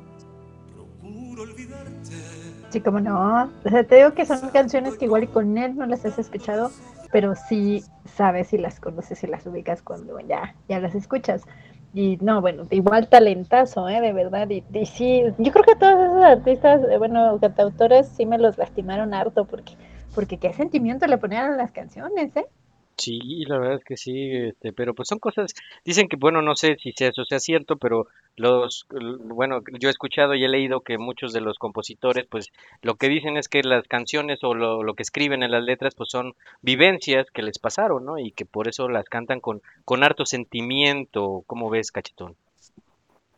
Sí, 2.74 2.82
como 2.82 3.00
no. 3.00 3.52
O 3.64 3.70
sea, 3.70 3.84
te 3.84 3.98
digo 3.98 4.16
que 4.16 4.26
son 4.26 4.50
canciones 4.50 4.98
que 4.98 5.06
igual 5.06 5.26
y 5.26 5.28
con 5.28 5.60
él 5.60 5.76
no 5.76 5.86
las 5.86 6.04
has 6.06 6.18
escuchado, 6.18 6.72
pero 7.12 7.36
sí 7.36 7.84
sabes 8.06 8.52
y 8.52 8.58
las 8.58 8.80
conoces 8.80 9.24
y 9.24 9.28
las 9.28 9.46
ubicas 9.46 9.84
cuando 9.84 10.20
ya, 10.22 10.56
ya 10.68 10.80
las 10.80 10.96
escuchas. 10.96 11.44
Y 11.94 12.18
no, 12.20 12.42
bueno, 12.42 12.66
igual 12.72 13.10
talentazo, 13.10 13.88
¿eh? 13.90 14.02
De 14.02 14.12
verdad. 14.12 14.50
Y, 14.50 14.64
sí, 14.88 15.22
yo 15.38 15.52
creo 15.52 15.64
que 15.64 15.76
todos 15.76 16.04
esos 16.04 16.24
artistas, 16.24 16.82
eh, 16.90 16.98
bueno, 16.98 17.38
cantautores, 17.40 18.08
sí 18.08 18.26
me 18.26 18.40
los 18.40 18.58
lastimaron 18.58 19.14
harto 19.14 19.46
porque, 19.46 19.74
porque 20.16 20.40
qué 20.40 20.52
sentimiento 20.54 21.06
le 21.06 21.20
ponían 21.20 21.54
a 21.54 21.56
las 21.56 21.72
canciones, 21.72 22.36
¿eh? 22.36 22.48
Sí, 22.98 23.44
la 23.48 23.58
verdad 23.58 23.78
es 23.80 23.84
que 23.84 23.98
sí, 23.98 24.32
este, 24.32 24.72
pero 24.74 24.94
pues 24.96 25.08
son 25.10 25.20
cosas, 25.20 25.54
dicen 25.86 26.08
que, 26.08 26.16
bueno, 26.16 26.42
no 26.42 26.56
sé 26.56 26.78
si 26.80 26.94
eso 26.98 27.26
sea 27.26 27.40
cierto, 27.40 27.78
pero 27.78 28.08
los, 28.36 28.88
bueno, 29.26 29.62
yo 29.80 29.90
he 29.90 29.92
escuchado 29.92 30.36
y 30.36 30.44
he 30.46 30.48
leído 30.48 30.82
que 30.82 30.98
muchos 30.98 31.34
de 31.34 31.42
los 31.42 31.58
compositores, 31.60 32.26
pues 32.30 32.50
lo 32.82 32.96
que 32.96 33.10
dicen 33.10 33.36
es 33.38 33.50
que 33.50 33.64
las 33.64 33.88
canciones 33.88 34.40
o 34.44 34.54
lo, 34.56 34.94
que 34.96 35.04
escriben 35.04 35.44
en 35.44 35.52
las 35.52 35.64
letras, 35.64 35.96
pues 35.96 36.10
son 36.10 36.36
vivencias 36.62 37.30
que 37.32 37.42
les 37.44 37.60
pasaron, 37.60 38.06
¿no? 38.06 38.20
Y 38.20 38.32
que 38.32 38.46
por 38.46 38.68
eso 38.68 38.88
las 38.90 39.06
cantan 39.10 39.40
con, 39.42 39.62
con 39.86 40.04
harto 40.04 40.26
sentimiento, 40.26 41.44
¿cómo 41.48 41.70
ves, 41.70 41.92
cachetón? 41.92 42.36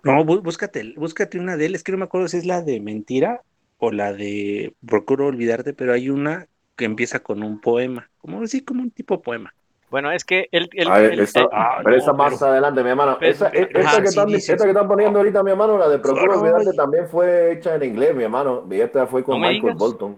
No, 0.04 0.24
bú- 0.24 0.42
búscate, 0.42 0.94
búscate 0.98 1.40
una 1.40 1.58
de 1.58 1.66
él. 1.66 1.76
Es 1.76 1.84
que 1.84 1.92
no 1.92 1.98
me 1.98 2.06
acuerdo 2.06 2.28
si 2.28 2.38
es 2.38 2.46
la 2.46 2.62
de 2.62 2.80
mentira 2.80 3.44
o 3.78 3.92
la 3.92 4.14
de 4.14 4.76
procuro 4.88 5.28
olvidarte, 5.28 5.74
pero 5.74 5.94
hay 5.94 6.10
una 6.10 6.48
que 6.76 6.86
empieza 6.86 7.22
con 7.24 7.44
un 7.44 7.60
poema, 7.60 8.12
como 8.26 8.42
así, 8.42 8.64
como 8.64 8.82
un 8.82 8.90
tipo 8.92 9.22
poema. 9.22 9.54
Bueno, 9.92 10.12
es 10.12 10.26
que 10.26 10.50
él, 10.52 10.68
él- 10.74 10.88
esa- 11.20 11.42
él- 11.42 11.50
pero 11.84 11.96
esa 11.96 12.12
más 12.12 12.42
adelante, 12.42 12.84
mi 12.84 12.90
hermano. 12.90 13.18
Pero- 13.20 13.32
Esa, 13.32 13.48
e- 13.50 13.68
pero- 13.68 13.80
esta, 13.80 13.90
ajá, 13.92 13.98
que 14.02 14.08
sí 14.08 14.10
están, 14.10 14.28
dices. 14.28 14.50
esta 14.50 14.64
que 14.64 14.72
están 14.72 14.88
poniendo 14.88 15.20
ahorita, 15.20 15.44
mi 15.44 15.52
hermano, 15.52 15.78
la 15.78 15.88
de 15.88 16.00
Procuro 16.00 16.40
olvidarte, 16.40 16.74
también 16.74 17.08
fue 17.08 17.54
hecha 17.54 17.76
en 17.76 17.84
inglés, 17.84 18.16
mi 18.16 18.24
hermano. 18.24 18.66
Y 18.70 18.82
esta 18.82 19.06
fue 19.06 19.24
con 19.24 19.40
No 19.40 19.48
Michael 19.48 19.62
digas. 19.62 19.78
Bolton. 19.78 20.18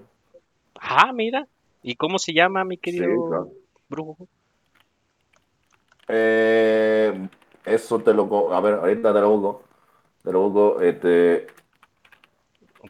Ah, 0.80 1.12
mira, 1.14 1.46
¿y 1.84 1.96
cómo 1.96 2.18
se 2.18 2.34
llama, 2.34 2.64
mi 2.64 2.76
Sí, 2.76 2.82
querido 2.82 3.28
claro. 3.28 3.50
brujo? 3.90 4.28
Eh, 6.08 7.28
eso 7.66 8.00
te 8.00 8.14
lo... 8.14 8.54
A 8.54 8.62
ver, 8.62 8.76
ahorita 8.76 9.14
te 9.14 9.20
lo 9.20 9.30
busco. 9.32 9.64
Te 10.24 10.32
lo 10.32 10.50
busco, 10.50 10.82
este... 10.82 11.48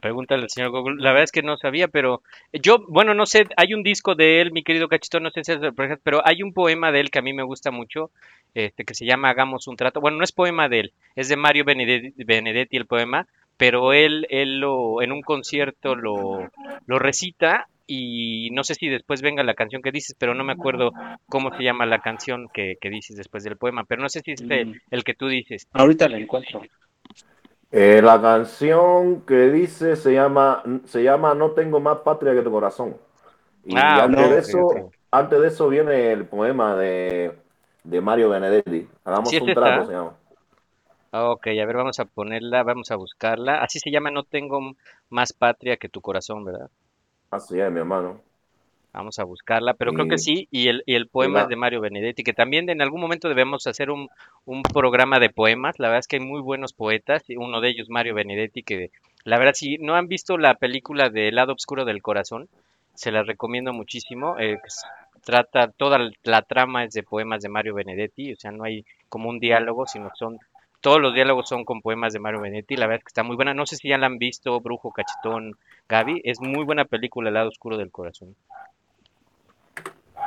Pregúntale 0.00 0.42
al 0.42 0.50
señor 0.50 0.70
Google. 0.70 0.96
La 1.02 1.10
verdad 1.10 1.24
es 1.24 1.32
que 1.32 1.42
no 1.42 1.56
sabía, 1.56 1.88
pero 1.88 2.22
yo, 2.52 2.84
bueno, 2.88 3.14
no 3.14 3.26
sé, 3.26 3.46
hay 3.56 3.74
un 3.74 3.82
disco 3.82 4.14
de 4.14 4.40
él, 4.40 4.52
mi 4.52 4.62
querido 4.62 4.88
Cachito, 4.88 5.18
no 5.20 5.30
sé 5.30 5.42
si 5.44 5.52
es 5.52 5.60
de- 5.60 5.72
pero 6.02 6.20
hay 6.26 6.42
un 6.42 6.52
poema 6.52 6.92
de 6.92 7.00
él 7.00 7.10
que 7.10 7.18
a 7.18 7.22
mí 7.22 7.32
me 7.32 7.42
gusta 7.42 7.70
mucho, 7.70 8.10
este, 8.54 8.84
que 8.84 8.94
se 8.94 9.06
llama 9.06 9.30
Hagamos 9.30 9.66
un 9.66 9.76
trato. 9.76 10.00
Bueno, 10.00 10.18
no 10.18 10.24
es 10.24 10.32
poema 10.32 10.68
de 10.68 10.80
él, 10.80 10.92
es 11.16 11.28
de 11.28 11.36
Mario 11.36 11.64
Benedetti, 11.64 12.12
Benedetti 12.24 12.76
el 12.76 12.86
poema, 12.86 13.26
pero 13.56 13.92
él, 13.92 14.26
él 14.30 14.60
lo, 14.60 15.02
en 15.02 15.10
un 15.10 15.22
concierto 15.22 15.94
lo, 15.96 16.48
lo 16.86 16.98
recita 16.98 17.66
y 17.86 18.50
no 18.52 18.64
sé 18.64 18.74
si 18.74 18.86
después 18.88 19.22
venga 19.22 19.42
la 19.42 19.54
canción 19.54 19.80
que 19.82 19.90
dices, 19.90 20.14
pero 20.18 20.34
no 20.34 20.44
me 20.44 20.52
acuerdo 20.52 20.92
cómo 21.26 21.56
se 21.56 21.62
llama 21.64 21.86
la 21.86 22.00
canción 22.00 22.48
que, 22.52 22.76
que 22.80 22.90
dices 22.90 23.16
después 23.16 23.42
del 23.42 23.56
poema, 23.56 23.84
pero 23.84 24.02
no 24.02 24.08
sé 24.10 24.20
si 24.20 24.32
es 24.32 24.42
el, 24.42 24.66
Mm. 24.66 24.74
el 24.90 25.04
que 25.04 25.14
tú 25.14 25.26
dices. 25.28 25.66
Ahorita 25.72 26.08
la 26.08 26.18
encuentro. 26.18 26.62
Eh, 27.70 28.00
la 28.02 28.20
canción 28.22 29.22
que 29.26 29.50
dice 29.50 29.96
se 29.96 30.12
llama, 30.14 30.62
se 30.86 31.02
llama 31.02 31.34
No 31.34 31.50
tengo 31.52 31.80
más 31.80 31.98
patria 31.98 32.32
que 32.34 32.42
tu 32.42 32.50
corazón. 32.50 32.96
Y 33.64 33.98
Ah, 33.98 34.00
antes, 34.00 34.30
de 34.30 34.38
eso, 34.38 34.92
antes 35.10 35.40
de 35.40 35.48
eso 35.48 35.68
viene 35.68 36.12
el 36.12 36.26
poema 36.26 36.76
de, 36.76 37.38
de 37.84 38.00
Mario 38.00 38.30
Benedetti. 38.30 38.88
Hagamos 39.04 39.36
¿Sí 39.36 39.36
es 39.36 39.42
un 39.42 39.52
trato, 39.52 39.84
se 39.84 39.92
llama. 39.92 40.16
Ok, 41.12 41.48
a 41.48 41.66
ver, 41.66 41.76
vamos 41.76 42.00
a 42.00 42.06
ponerla, 42.06 42.62
vamos 42.62 42.90
a 42.90 42.96
buscarla. 42.96 43.62
Así 43.62 43.78
se 43.78 43.90
llama 43.90 44.10
No 44.10 44.24
tengo 44.24 44.58
más 45.10 45.34
patria 45.34 45.76
que 45.76 45.90
tu 45.90 46.00
corazón, 46.00 46.46
¿verdad? 46.46 46.70
Así 47.30 47.58
es, 47.60 47.70
mi 47.72 47.78
hermano. 47.80 48.22
Vamos 48.92 49.18
a 49.18 49.24
buscarla, 49.24 49.74
pero 49.74 49.92
creo 49.92 50.08
que 50.08 50.18
sí, 50.18 50.48
y 50.50 50.68
el, 50.68 50.82
y 50.86 50.94
el 50.94 51.08
poema 51.08 51.42
es 51.42 51.48
de 51.48 51.56
Mario 51.56 51.80
Benedetti, 51.80 52.24
que 52.24 52.32
también 52.32 52.68
en 52.70 52.80
algún 52.80 53.00
momento 53.00 53.28
debemos 53.28 53.66
hacer 53.66 53.90
un, 53.90 54.08
un 54.46 54.62
programa 54.62 55.20
de 55.20 55.30
poemas. 55.30 55.78
La 55.78 55.88
verdad 55.88 56.00
es 56.00 56.08
que 56.08 56.16
hay 56.16 56.24
muy 56.24 56.40
buenos 56.40 56.72
poetas, 56.72 57.22
uno 57.36 57.60
de 57.60 57.68
ellos 57.68 57.90
Mario 57.90 58.14
Benedetti, 58.14 58.62
que 58.62 58.90
la 59.24 59.38
verdad, 59.38 59.52
si 59.54 59.76
no 59.78 59.94
han 59.94 60.08
visto 60.08 60.38
la 60.38 60.54
película 60.54 61.10
de 61.10 61.28
El 61.28 61.34
lado 61.34 61.52
oscuro 61.52 61.84
del 61.84 62.00
corazón, 62.00 62.48
se 62.94 63.12
la 63.12 63.22
recomiendo 63.22 63.72
muchísimo. 63.72 64.38
eh, 64.38 64.58
que 64.62 64.68
trata, 65.22 65.70
toda 65.70 66.10
la 66.22 66.42
trama 66.42 66.84
es 66.84 66.94
de 66.94 67.02
poemas 67.02 67.42
de 67.42 67.50
Mario 67.50 67.74
Benedetti, 67.74 68.32
o 68.32 68.36
sea, 68.36 68.50
no 68.50 68.64
hay 68.64 68.86
como 69.10 69.28
un 69.28 69.38
diálogo, 69.38 69.86
sino 69.86 70.10
son, 70.14 70.38
todos 70.80 71.00
los 71.00 71.12
diálogos 71.12 71.48
son 71.48 71.64
con 71.64 71.82
poemas 71.82 72.12
de 72.12 72.20
Mario 72.20 72.40
Benedetti. 72.40 72.76
La 72.76 72.86
verdad 72.86 73.00
es 73.00 73.04
que 73.04 73.10
está 73.10 73.22
muy 73.22 73.36
buena. 73.36 73.52
No 73.52 73.66
sé 73.66 73.76
si 73.76 73.88
ya 73.88 73.98
la 73.98 74.06
han 74.06 74.18
visto, 74.18 74.58
Brujo, 74.60 74.92
Cachetón, 74.92 75.56
Gaby. 75.88 76.22
Es 76.24 76.40
muy 76.40 76.64
buena 76.64 76.84
película, 76.84 77.28
El 77.28 77.34
lado 77.34 77.48
oscuro 77.48 77.76
del 77.76 77.90
corazón. 77.90 78.36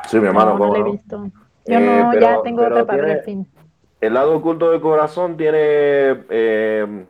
Sí, 0.08 0.20
mi 0.20 0.28
hermano, 0.28 0.58
no, 0.58 0.68
no 0.68 0.74
la 0.74 0.80
he 0.80 0.92
visto. 0.92 1.24
Yo 1.66 1.80
Eh, 1.80 2.04
no, 2.04 2.10
pero- 2.12 2.22
ya 2.22 2.42
tengo 2.44 2.64
otra 2.66 2.86
para 2.86 3.14
el 3.14 3.22
fin. 3.22 3.48
El 4.00 4.14
lado 4.16 4.36
oculto 4.36 4.72
del 4.72 4.82
corazón 4.82 5.38
tiene, 5.38 5.60
eh, 6.30 7.06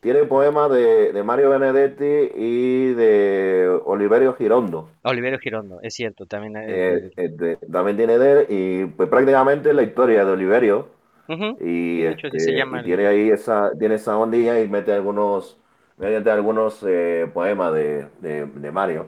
tiene 0.00 0.24
poemas 0.24 0.70
de, 0.70 1.12
de 1.12 1.22
Mario 1.22 1.50
Benedetti 1.50 2.30
y 2.36 2.92
de 2.92 3.80
Oliverio 3.86 4.34
Girondo. 4.34 4.90
Oliverio 5.02 5.38
Girondo, 5.38 5.80
es 5.82 5.94
cierto, 5.94 6.26
también. 6.26 6.56
es- 6.58 6.68
Eh, 6.68 7.10
este, 7.16 7.56
también 7.72 7.96
tiene 7.96 8.18
de 8.18 8.32
él 8.32 8.46
y 8.50 8.84
pues 8.84 9.08
prácticamente 9.08 9.72
la 9.72 9.82
historia 9.82 10.24
de 10.26 10.32
Oliverio 10.32 10.88
Ujú, 11.28 11.56
y, 11.58 12.02
de 12.02 12.10
hecho, 12.10 12.26
este, 12.26 12.38
se 12.40 12.52
llama 12.52 12.76
y 12.76 12.80
el- 12.80 12.84
tiene 12.84 13.06
ahí 13.06 13.30
esa, 13.30 13.70
tiene 13.78 13.94
esa 13.94 14.18
ondilla 14.18 14.60
y 14.60 14.68
mete 14.68 14.92
algunos, 14.92 15.56
mete 15.96 16.30
algunos 16.30 16.84
eh, 16.86 17.30
poemas 17.32 17.72
de, 17.72 18.08
de, 18.20 18.44
de 18.44 18.70
Mario. 18.70 19.06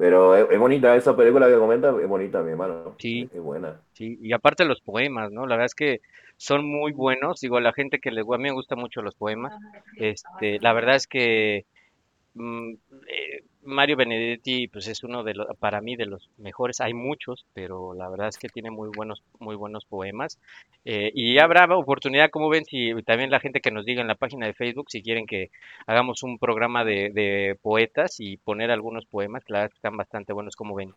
Pero 0.00 0.34
es, 0.34 0.46
es 0.50 0.58
bonita 0.58 0.96
esa 0.96 1.14
película 1.14 1.46
que 1.46 1.58
comenta, 1.58 1.90
es 2.00 2.08
bonita, 2.08 2.42
mi 2.42 2.52
hermano. 2.52 2.94
Sí. 2.98 3.28
Es 3.34 3.40
buena. 3.40 3.82
Sí, 3.92 4.18
y 4.22 4.32
aparte 4.32 4.64
los 4.64 4.80
poemas, 4.80 5.30
¿no? 5.30 5.46
La 5.46 5.56
verdad 5.56 5.66
es 5.66 5.74
que 5.74 6.00
son 6.38 6.64
muy 6.64 6.92
buenos. 6.92 7.38
Digo, 7.42 7.58
a 7.58 7.60
la 7.60 7.74
gente 7.74 7.98
que 7.98 8.10
les, 8.10 8.24
a 8.26 8.38
mí 8.38 8.44
me 8.44 8.52
gustan 8.52 8.78
mucho 8.78 9.02
los 9.02 9.14
poemas. 9.14 9.52
Este, 9.96 10.58
la 10.60 10.72
verdad 10.72 10.96
es 10.96 11.06
que 11.06 11.66
mm, 12.32 12.72
eh, 13.08 13.44
Mario 13.62 13.96
Benedetti, 13.96 14.68
pues 14.68 14.88
es 14.88 15.04
uno 15.04 15.22
de 15.22 15.34
los, 15.34 15.46
para 15.58 15.80
mí, 15.80 15.96
de 15.96 16.06
los 16.06 16.30
mejores. 16.38 16.80
Hay 16.80 16.94
muchos, 16.94 17.46
pero 17.52 17.94
la 17.94 18.08
verdad 18.08 18.28
es 18.28 18.38
que 18.38 18.48
tiene 18.48 18.70
muy 18.70 18.88
buenos, 18.94 19.22
muy 19.38 19.56
buenos 19.56 19.84
poemas. 19.84 20.38
Eh, 20.84 21.10
y 21.14 21.38
habrá 21.38 21.64
oportunidad, 21.76 22.30
como 22.30 22.48
ven, 22.48 22.64
si 22.64 22.92
también 23.02 23.30
la 23.30 23.40
gente 23.40 23.60
que 23.60 23.70
nos 23.70 23.84
diga 23.84 24.00
en 24.00 24.08
la 24.08 24.14
página 24.14 24.46
de 24.46 24.54
Facebook, 24.54 24.86
si 24.90 25.02
quieren 25.02 25.26
que 25.26 25.50
hagamos 25.86 26.22
un 26.22 26.38
programa 26.38 26.84
de, 26.84 27.10
de 27.10 27.58
poetas 27.60 28.20
y 28.20 28.38
poner 28.38 28.70
algunos 28.70 29.06
poemas, 29.06 29.44
que 29.44 29.52
la 29.52 29.60
verdad 29.60 29.74
están 29.74 29.96
bastante 29.96 30.32
buenos, 30.32 30.56
como 30.56 30.74
ven. 30.74 30.94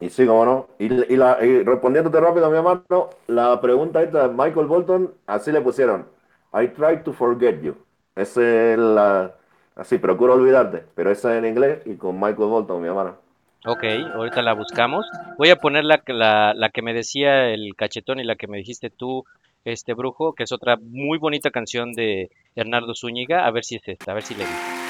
Y 0.00 0.10
sí, 0.10 0.24
cómo 0.26 0.44
no. 0.44 0.68
Y, 0.78 0.84
y 1.12 1.16
la, 1.16 1.44
y 1.44 1.64
respondiéndote 1.64 2.20
rápido, 2.20 2.48
mi 2.50 2.56
hermano, 2.56 3.10
la 3.26 3.60
pregunta 3.60 4.02
esta 4.02 4.28
de 4.28 4.34
Michael 4.34 4.66
Bolton, 4.66 5.12
así 5.26 5.50
le 5.50 5.60
pusieron. 5.60 6.06
I 6.52 6.68
try 6.68 7.02
to 7.02 7.12
forget 7.12 7.60
you. 7.60 7.76
Es 8.14 8.36
la... 8.36 9.34
Así, 9.78 9.96
procuro 9.98 10.34
olvidarte. 10.34 10.82
Pero 10.94 11.10
esa 11.10 11.32
es 11.32 11.38
en 11.38 11.48
inglés 11.48 11.80
y 11.86 11.94
con 11.94 12.16
Michael 12.16 12.48
Bolton, 12.48 12.82
mi 12.82 12.88
hermano. 12.88 13.16
Ok, 13.64 13.84
ahorita 14.14 14.42
la 14.42 14.54
buscamos. 14.54 15.06
Voy 15.38 15.50
a 15.50 15.56
poner 15.56 15.84
la, 15.84 16.02
la, 16.06 16.52
la 16.54 16.68
que 16.70 16.82
me 16.82 16.92
decía 16.92 17.48
el 17.50 17.74
cachetón 17.76 18.18
y 18.18 18.24
la 18.24 18.36
que 18.36 18.48
me 18.48 18.58
dijiste 18.58 18.90
tú, 18.90 19.24
este 19.64 19.94
brujo, 19.94 20.34
que 20.34 20.44
es 20.44 20.52
otra 20.52 20.76
muy 20.80 21.18
bonita 21.18 21.50
canción 21.50 21.92
de 21.92 22.30
Hernando 22.56 22.94
Zúñiga. 22.94 23.46
A 23.46 23.50
ver 23.50 23.64
si 23.64 23.76
es 23.76 23.86
esta, 23.86 24.12
a 24.12 24.14
ver 24.14 24.24
si 24.24 24.34
le 24.34 24.44
digo. 24.44 24.87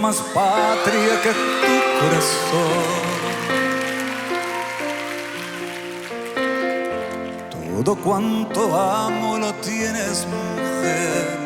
Tengo 0.00 0.08
más 0.08 0.20
patria 0.34 1.20
que 1.22 1.30
tu 1.30 1.74
corazón. 2.00 3.00
Todo 7.84 7.96
cuanto 7.96 8.76
amo 8.76 9.38
lo 9.38 9.52
tienes, 9.54 10.26
mujer. 10.26 11.38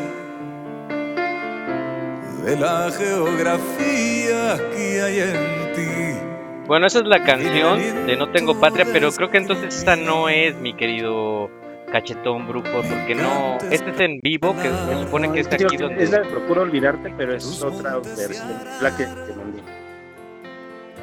De 2.45 2.57
la 2.57 2.91
geografía 2.91 4.59
que 4.75 5.03
hay 5.03 5.21
en 5.21 5.73
ti. 5.75 6.19
Bueno, 6.67 6.87
esa 6.87 6.99
es 7.01 7.07
la 7.07 7.23
canción 7.23 8.07
de 8.07 8.17
No 8.17 8.31
Tengo 8.31 8.59
Patria, 8.59 8.87
pero 8.93 9.11
creo 9.13 9.31
que 9.31 9.39
entonces 9.39 9.77
esta 9.77 9.97
no 9.97 10.29
es, 10.29 10.57
mi 10.57 10.75
querido 10.75 11.51
cachetón 11.95 12.49
brujo, 12.49 12.83
porque 12.83 13.15
no. 13.15 13.57
Este 13.71 13.91
es 13.91 14.01
en 14.01 14.19
vivo, 14.21 14.53
que 14.61 14.69
se 14.69 15.05
supone 15.05 15.31
que 15.31 15.41
es 15.41 15.47
aquí 15.47 15.77
donde. 15.77 16.03
Es 16.03 16.11
la 16.11 16.23
de 16.23 16.29
Procuro 16.29 16.63
Olvidarte, 16.63 17.15
pero 17.17 17.37
es 17.37 17.63
otra 17.63 17.99
versión. 17.99 18.49
La 18.83 18.97
que 18.97 19.05
te 19.05 19.33
mandé. 19.37 19.61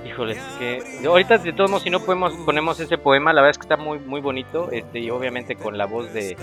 Híjole, 0.06 0.38
que 0.60 0.84
ahorita 1.08 1.38
de 1.38 1.54
todos 1.54 1.70
modos 1.70 1.84
si 1.84 1.90
no 1.90 2.02
podemos 2.02 2.34
ponemos 2.46 2.78
ese 2.82 2.98
poema, 2.98 3.32
la 3.32 3.42
verdad 3.42 3.52
es 3.52 3.58
que 3.60 3.64
está 3.64 3.78
muy 3.78 4.00
muy 4.00 4.20
bonito, 4.20 4.70
este 4.72 5.00
y 5.00 5.10
obviamente 5.10 5.56
con 5.56 5.78
la 5.78 5.86
voz 5.86 6.12
de 6.12 6.36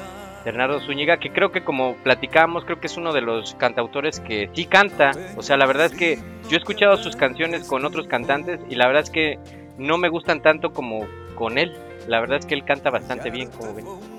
Bernardo 0.46 0.80
Zúñiga, 0.80 1.18
que 1.18 1.30
creo 1.30 1.53
que 1.53 1.62
como 1.62 1.96
platicamos, 1.96 2.64
creo 2.64 2.80
que 2.80 2.86
es 2.86 2.96
uno 2.96 3.12
de 3.12 3.20
los 3.20 3.55
cantautores 3.57 4.20
que 4.20 4.49
sí 4.55 4.64
canta, 4.64 5.11
o 5.36 5.42
sea, 5.42 5.59
la 5.59 5.66
verdad 5.66 5.86
es 5.86 5.92
que 5.92 6.18
yo 6.49 6.57
he 6.57 6.59
escuchado 6.59 6.96
sus 6.96 7.16
canciones 7.16 7.68
con 7.68 7.84
otros 7.84 8.07
cantantes 8.07 8.61
y 8.70 8.76
la 8.76 8.86
verdad 8.86 9.03
es 9.03 9.11
que 9.11 9.38
no 9.76 9.99
me 9.99 10.09
gustan 10.09 10.40
tanto 10.40 10.72
como 10.72 11.07
con 11.34 11.59
él. 11.59 11.76
La 12.07 12.20
verdad 12.20 12.38
es 12.38 12.46
que 12.46 12.55
él 12.55 12.64
canta 12.64 12.88
bastante 12.88 13.28
bien, 13.28 13.51
como 13.51 13.74
ven. 13.74 14.18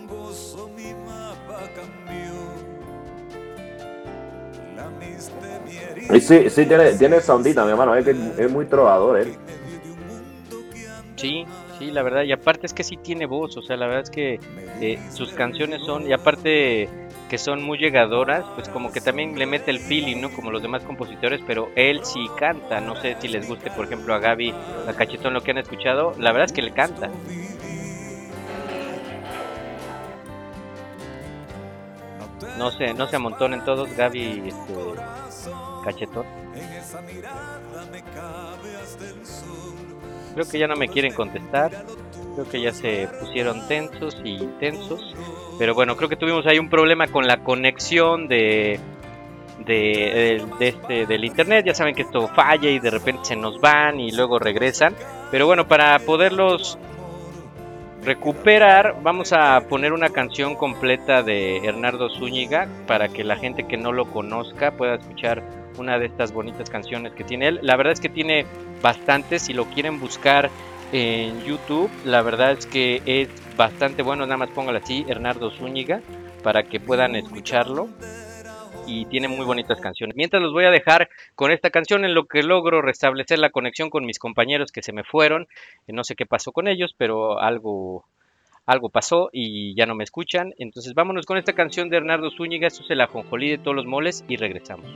Sí, 6.09 6.49
sí, 6.49 6.65
tiene, 6.65 6.93
tiene 6.93 7.21
soundita, 7.21 7.63
mi 7.65 7.71
hermano. 7.71 7.95
Es 7.95 8.07
es 8.07 8.51
muy 8.51 8.65
trovador 8.65 9.19
él. 9.19 9.35
Sí, 11.15 11.45
sí, 11.77 11.91
la 11.91 12.01
verdad, 12.01 12.23
y 12.23 12.31
aparte 12.31 12.65
es 12.65 12.73
que 12.73 12.83
sí 12.83 12.95
tiene 12.95 13.25
voz, 13.25 13.57
o 13.57 13.61
sea, 13.61 13.75
la 13.75 13.87
verdad 13.87 14.03
es 14.03 14.09
que 14.09 14.39
eh, 14.79 14.99
sus 15.11 15.33
canciones 15.33 15.81
son, 15.85 16.07
y 16.07 16.13
aparte 16.13 16.87
que 17.29 17.37
son 17.37 17.61
muy 17.61 17.77
llegadoras, 17.77 18.45
pues 18.55 18.69
como 18.69 18.91
que 18.91 19.01
también 19.01 19.37
le 19.37 19.45
mete 19.45 19.69
el 19.69 19.79
feeling, 19.79 20.21
¿no? 20.21 20.31
Como 20.31 20.49
los 20.49 20.61
demás 20.61 20.83
compositores, 20.83 21.41
pero 21.45 21.69
él 21.75 22.05
sí 22.05 22.29
canta, 22.39 22.79
no 22.79 22.95
sé 22.95 23.17
si 23.19 23.27
les 23.27 23.47
guste, 23.47 23.69
por 23.69 23.85
ejemplo, 23.85 24.13
a 24.13 24.19
Gaby, 24.19 24.53
a 24.87 24.93
Cachetón, 24.93 25.33
lo 25.33 25.43
que 25.43 25.51
han 25.51 25.57
escuchado, 25.57 26.13
la 26.17 26.31
verdad 26.31 26.45
es 26.45 26.53
que 26.53 26.61
le 26.61 26.71
canta. 26.71 27.09
No 32.57 32.71
se, 32.71 32.93
no 32.93 33.07
se 33.07 33.15
amontonen 33.17 33.63
todos, 33.65 33.95
Gaby, 33.95 34.43
este, 34.47 34.73
Cachetón. 35.83 36.25
Creo 40.33 40.47
que 40.47 40.59
ya 40.59 40.67
no 40.67 40.75
me 40.75 40.87
quieren 40.87 41.13
contestar. 41.13 41.71
Creo 42.35 42.49
que 42.49 42.61
ya 42.61 42.71
se 42.71 43.07
pusieron 43.19 43.67
tensos 43.67 44.17
y 44.23 44.37
tensos. 44.59 45.15
Pero 45.57 45.73
bueno, 45.73 45.97
creo 45.97 46.09
que 46.09 46.15
tuvimos 46.15 46.45
ahí 46.45 46.59
un 46.59 46.69
problema 46.69 47.07
con 47.07 47.27
la 47.27 47.43
conexión 47.43 48.27
de, 48.27 48.79
de, 49.65 50.45
de 50.59 50.67
este, 50.67 51.05
del 51.05 51.25
internet. 51.25 51.65
Ya 51.65 51.75
saben 51.75 51.95
que 51.95 52.03
esto 52.03 52.27
falla 52.29 52.69
y 52.69 52.79
de 52.79 52.91
repente 52.91 53.25
se 53.25 53.35
nos 53.35 53.59
van 53.59 53.99
y 53.99 54.11
luego 54.11 54.39
regresan. 54.39 54.95
Pero 55.31 55.45
bueno, 55.45 55.67
para 55.67 55.99
poderlos 55.99 56.77
recuperar, 58.03 58.95
vamos 59.03 59.33
a 59.33 59.59
poner 59.67 59.91
una 59.93 60.09
canción 60.09 60.55
completa 60.55 61.21
de 61.21 61.57
Hernando 61.57 62.09
Zúñiga 62.09 62.67
para 62.87 63.09
que 63.09 63.23
la 63.23 63.35
gente 63.35 63.67
que 63.67 63.77
no 63.77 63.91
lo 63.91 64.05
conozca 64.05 64.71
pueda 64.71 64.95
escuchar 64.95 65.43
una 65.79 65.97
de 65.97 66.05
estas 66.05 66.31
bonitas 66.31 66.69
canciones 66.69 67.13
que 67.13 67.23
tiene 67.23 67.47
él. 67.47 67.59
La 67.63 67.75
verdad 67.75 67.93
es 67.93 67.99
que 67.99 68.09
tiene 68.09 68.45
bastantes, 68.81 69.43
si 69.43 69.53
lo 69.53 69.65
quieren 69.65 69.99
buscar 69.99 70.49
en 70.91 71.43
YouTube, 71.43 71.89
la 72.05 72.21
verdad 72.21 72.51
es 72.51 72.65
que 72.65 73.01
es 73.05 73.29
bastante 73.55 74.01
bueno, 74.01 74.25
nada 74.25 74.37
más 74.37 74.49
póngalo 74.49 74.79
así, 74.79 75.05
Hernando 75.07 75.51
Zúñiga, 75.51 76.01
para 76.43 76.63
que 76.63 76.79
puedan 76.79 77.15
escucharlo. 77.15 77.89
Y 78.87 79.05
tiene 79.05 79.27
muy 79.27 79.45
bonitas 79.45 79.79
canciones. 79.79 80.15
Mientras 80.15 80.41
los 80.41 80.51
voy 80.51 80.65
a 80.65 80.71
dejar 80.71 81.09
con 81.35 81.51
esta 81.51 81.69
canción 81.69 82.05
en 82.05 82.15
lo 82.15 82.25
que 82.25 82.41
logro 82.41 82.81
restablecer 82.81 83.37
la 83.37 83.51
conexión 83.51 83.91
con 83.91 84.03
mis 84.03 84.17
compañeros 84.17 84.71
que 84.71 84.81
se 84.81 84.93
me 84.93 85.03
fueron. 85.03 85.47
Eh, 85.87 85.93
No 85.93 86.03
sé 86.03 86.15
qué 86.15 86.25
pasó 86.25 86.51
con 86.51 86.67
ellos, 86.67 86.95
pero 86.97 87.39
algo, 87.39 88.05
algo 88.65 88.89
pasó 88.89 89.29
y 89.31 89.75
ya 89.75 89.85
no 89.85 89.93
me 89.93 90.05
escuchan. 90.05 90.55
Entonces 90.57 90.95
vámonos 90.95 91.27
con 91.27 91.37
esta 91.37 91.53
canción 91.53 91.89
de 91.89 91.97
Hernando 91.97 92.31
Zúñiga. 92.31 92.65
Esto 92.65 92.81
es 92.81 92.89
el 92.89 93.01
ajonjolí 93.01 93.51
de 93.51 93.57
todos 93.59 93.75
los 93.75 93.85
moles 93.85 94.25
y 94.27 94.37
regresamos. 94.37 94.89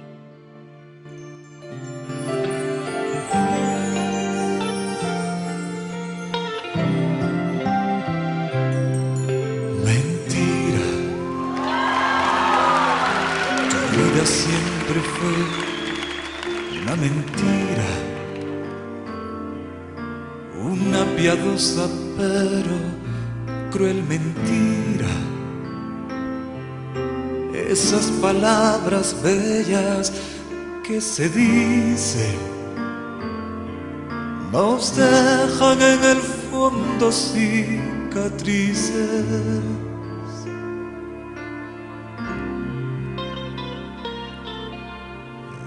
Fue 15.24 16.82
una 16.82 16.96
mentira. 16.96 17.90
Una 20.62 21.06
piadosa 21.16 21.88
pero 22.18 22.76
cruel 23.72 24.04
mentira. 24.04 25.14
Esas 27.54 28.06
palabras 28.22 29.16
bellas 29.24 30.12
que 30.86 31.02
se 31.02 31.30
dicen 31.30 32.54
nos 34.52 34.96
dejan 34.96 35.82
en 35.82 36.04
el 36.04 36.22
fondo 36.52 37.12
cicatrices. 37.12 38.94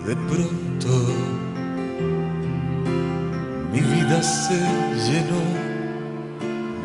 De 0.07 0.15
pronto 0.15 0.89
mi 3.73 3.81
vida 3.81 4.23
se 4.23 4.55
llenó 5.05 5.43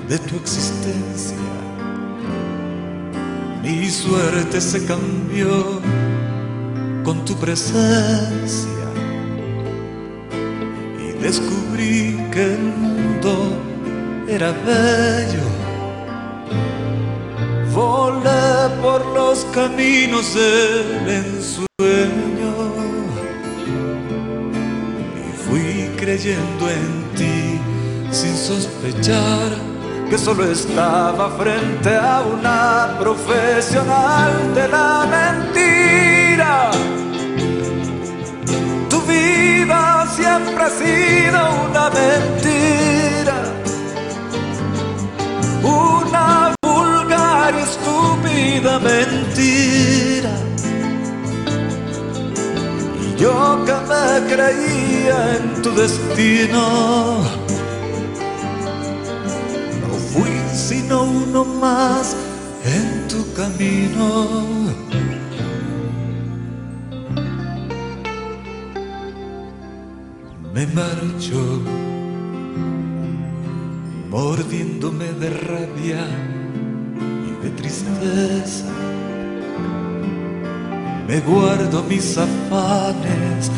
de 0.09 0.17
tu 0.17 0.37
existencia. 0.37 1.37
Mi 3.61 3.87
suerte 3.91 4.59
se 4.59 4.83
cambió 4.87 5.79
con 7.03 7.23
tu 7.23 7.35
presencia 7.35 8.87
y 10.99 11.11
descubrí 11.21 12.17
que 12.31 12.55
el 12.55 12.59
mundo 12.59 13.55
era 14.27 14.51
bello. 14.65 15.47
Volé 17.71 18.81
por 18.81 19.05
los 19.13 19.45
caminos 19.53 20.33
del 20.33 21.07
ensueño 21.07 21.70
creyendo 26.21 26.69
en 26.69 27.15
ti 27.15 27.59
sin 28.11 28.37
sospechar 28.37 29.49
que 30.07 30.17
solo 30.17 30.43
estaba 30.43 31.31
frente 31.31 31.95
a 31.95 32.21
una 32.21 32.95
profesional 32.99 34.53
de 34.53 34.67
la 34.67 35.07
mentira. 35.09 36.71
Tu 38.89 39.01
vida 39.01 40.05
siempre 40.15 40.63
ha 40.63 40.69
sido 40.69 41.39
una 41.69 41.89
mentira, 41.89 43.37
una 45.63 46.53
vulgar 46.61 47.55
y 47.55 47.63
estúpida 47.63 48.79
mentira. 48.79 50.33
Y 53.01 53.15
yo 53.19 53.63
que 53.65 53.73
me 53.89 54.35
creía 54.35 55.40
tu 55.61 55.69
destino 55.71 57.21
fui 60.11 60.31
sino 60.53 61.03
uno 61.03 61.45
más 61.45 62.15
en 62.65 63.07
tu 63.07 63.33
camino. 63.33 64.27
Me 70.53 70.65
marcho 70.67 71.61
mordiéndome 74.09 75.05
de 75.19 75.29
rabia 75.29 76.05
y 77.29 77.43
de 77.43 77.49
tristeza. 77.51 78.65
Me 81.07 81.19
guardo 81.21 81.83
mis 81.83 82.17
afanes 82.17 83.51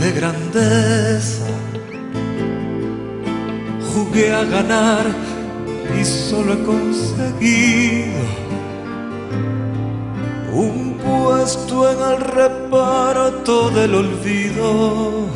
de 0.00 0.12
grandeza. 0.12 1.46
Jugué 3.92 4.32
a 4.32 4.44
ganar 4.44 5.06
y 5.98 6.04
solo 6.04 6.54
he 6.54 6.62
conseguido 6.64 8.20
un 10.52 10.98
puesto 11.04 11.90
en 11.90 11.98
el 12.12 12.20
reparto 12.20 13.70
del 13.70 13.94
olvido. 13.94 15.26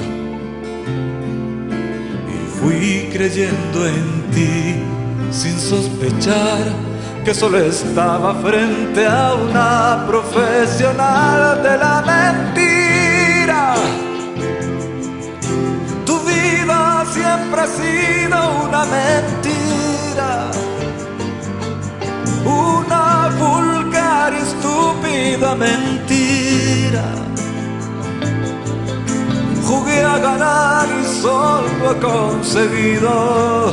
Y 2.28 2.58
fui 2.58 3.08
creyendo 3.12 3.86
en 3.86 4.30
ti 4.30 4.82
sin 5.30 5.58
sospechar 5.58 6.90
que 7.24 7.34
solo 7.34 7.58
estaba 7.58 8.34
frente 8.34 9.06
a 9.06 9.34
una 9.34 10.06
profesional 10.06 11.62
de 11.62 11.78
la 11.78 12.02
mentira. 12.06 12.59
Siempre 17.20 17.60
ha 17.60 17.66
sido 17.66 18.38
una 18.66 18.82
mentira 18.84 20.50
una 22.44 23.28
vulgar 23.38 24.32
y 24.32 24.36
estúpida 24.38 25.54
mentira. 25.54 27.04
Jugué 29.66 30.02
a 30.02 30.18
ganar 30.18 30.88
y 31.00 31.04
solo 31.22 31.90
he 31.90 31.96
conseguido 32.00 33.72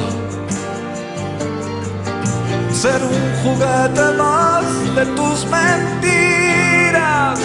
ser 2.72 3.02
un 3.04 3.24
juguete 3.44 4.06
más 4.18 4.66
de 4.96 5.06
tus 5.18 5.38
mentiras. 5.58 7.40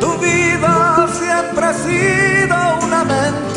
Tu 0.00 0.10
vida 0.18 1.08
siempre 1.20 1.64
ha 1.66 1.74
sido 1.74 2.56
una 2.86 3.04
mentira, 3.04 3.49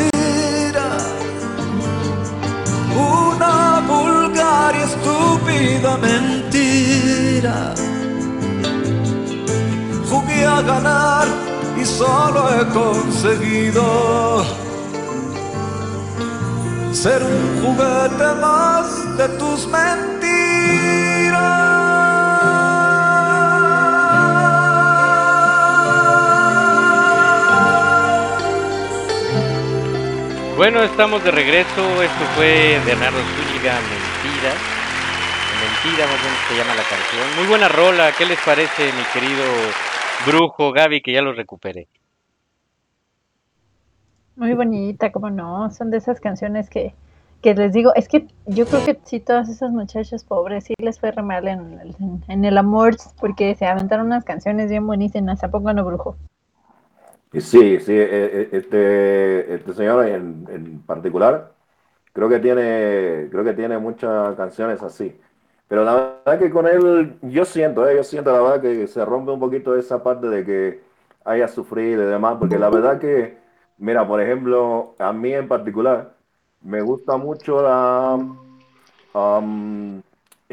una 2.96 3.80
vulgar 3.88 4.74
y 4.74 4.82
estúpida 4.82 5.96
mentira. 5.96 7.74
Jugué 10.08 10.46
a 10.46 10.62
ganar 10.62 11.26
y 11.80 11.84
solo 11.84 12.48
he 12.54 12.66
conseguido 12.68 14.44
ser 16.92 17.22
un 17.22 17.62
juguete 17.62 18.34
más 18.40 19.16
de 19.18 19.28
tus 19.40 19.66
mentiras. 19.66 20.13
Bueno, 30.56 30.82
estamos 30.82 31.22
de 31.24 31.30
regreso. 31.30 32.02
Esto 32.02 32.24
fue 32.36 32.80
Bernardo 32.86 33.18
Zúñiga, 33.18 33.74
Mentiras. 33.74 34.58
Mentira, 35.60 36.06
más 36.06 36.22
menos 36.22 36.38
se 36.48 36.56
llama 36.56 36.74
la 36.74 36.82
canción. 36.82 37.36
Muy 37.38 37.46
buena 37.48 37.68
rola. 37.68 38.12
¿Qué 38.16 38.24
les 38.26 38.38
parece, 38.40 38.92
mi 38.92 39.02
querido 39.12 39.42
brujo 40.26 40.72
Gaby, 40.72 41.00
que 41.00 41.12
ya 41.12 41.22
lo 41.22 41.32
recuperé? 41.32 41.88
Muy 44.36 44.54
bonita, 44.54 45.10
como 45.12 45.30
no. 45.30 45.70
Son 45.70 45.90
de 45.90 45.98
esas 45.98 46.20
canciones 46.20 46.68
que, 46.70 46.94
que 47.42 47.54
les 47.54 47.72
digo, 47.72 47.92
es 47.94 48.08
que 48.08 48.26
yo 48.46 48.66
creo 48.66 48.84
que 48.84 48.98
sí, 49.04 49.20
todas 49.20 49.48
esas 49.48 49.70
muchachas 49.72 50.24
pobres 50.24 50.64
sí 50.64 50.74
les 50.78 50.98
fue 51.00 51.10
re 51.12 51.22
mal 51.22 51.46
en, 51.48 51.80
el- 51.80 51.96
en 52.28 52.44
el 52.44 52.58
amor, 52.58 52.96
porque 53.20 53.54
se 53.54 53.66
aventaron 53.66 54.06
unas 54.06 54.24
canciones 54.24 54.70
bien 54.70 54.86
buenísimas. 54.86 55.42
¿A 55.44 55.50
poco 55.50 55.72
no, 55.72 55.84
brujo? 55.84 56.16
Sí, 57.40 57.80
sí, 57.80 57.92
eh, 57.92 58.08
eh, 58.12 58.48
este, 58.52 59.54
este 59.54 59.74
señor 59.74 60.06
en, 60.06 60.46
en 60.48 60.82
particular, 60.82 61.52
creo 62.12 62.28
que 62.28 62.38
tiene, 62.40 63.28
creo 63.30 63.44
que 63.44 63.54
tiene 63.54 63.78
muchas 63.78 64.36
canciones 64.36 64.82
así. 64.82 65.18
Pero 65.68 65.84
la 65.84 65.94
verdad 66.26 66.38
que 66.40 66.50
con 66.50 66.66
él, 66.68 67.18
yo 67.22 67.44
siento, 67.44 67.88
eh, 67.88 67.96
yo 67.96 68.04
siento 68.04 68.32
la 68.32 68.40
verdad 68.42 68.62
que 68.62 68.86
se 68.88 69.04
rompe 69.04 69.32
un 69.32 69.40
poquito 69.40 69.76
esa 69.76 70.02
parte 70.02 70.28
de 70.28 70.44
que 70.44 70.82
haya 71.24 71.48
sufrido 71.48 72.04
y 72.04 72.06
demás, 72.06 72.36
porque 72.38 72.58
la 72.58 72.70
verdad 72.70 73.00
que, 73.00 73.38
mira, 73.78 74.06
por 74.06 74.20
ejemplo, 74.20 74.94
a 74.98 75.12
mí 75.12 75.32
en 75.34 75.48
particular, 75.48 76.14
me 76.62 76.82
gusta 76.82 77.16
mucho 77.16 77.62
la, 77.62 78.16
um, 79.14 80.02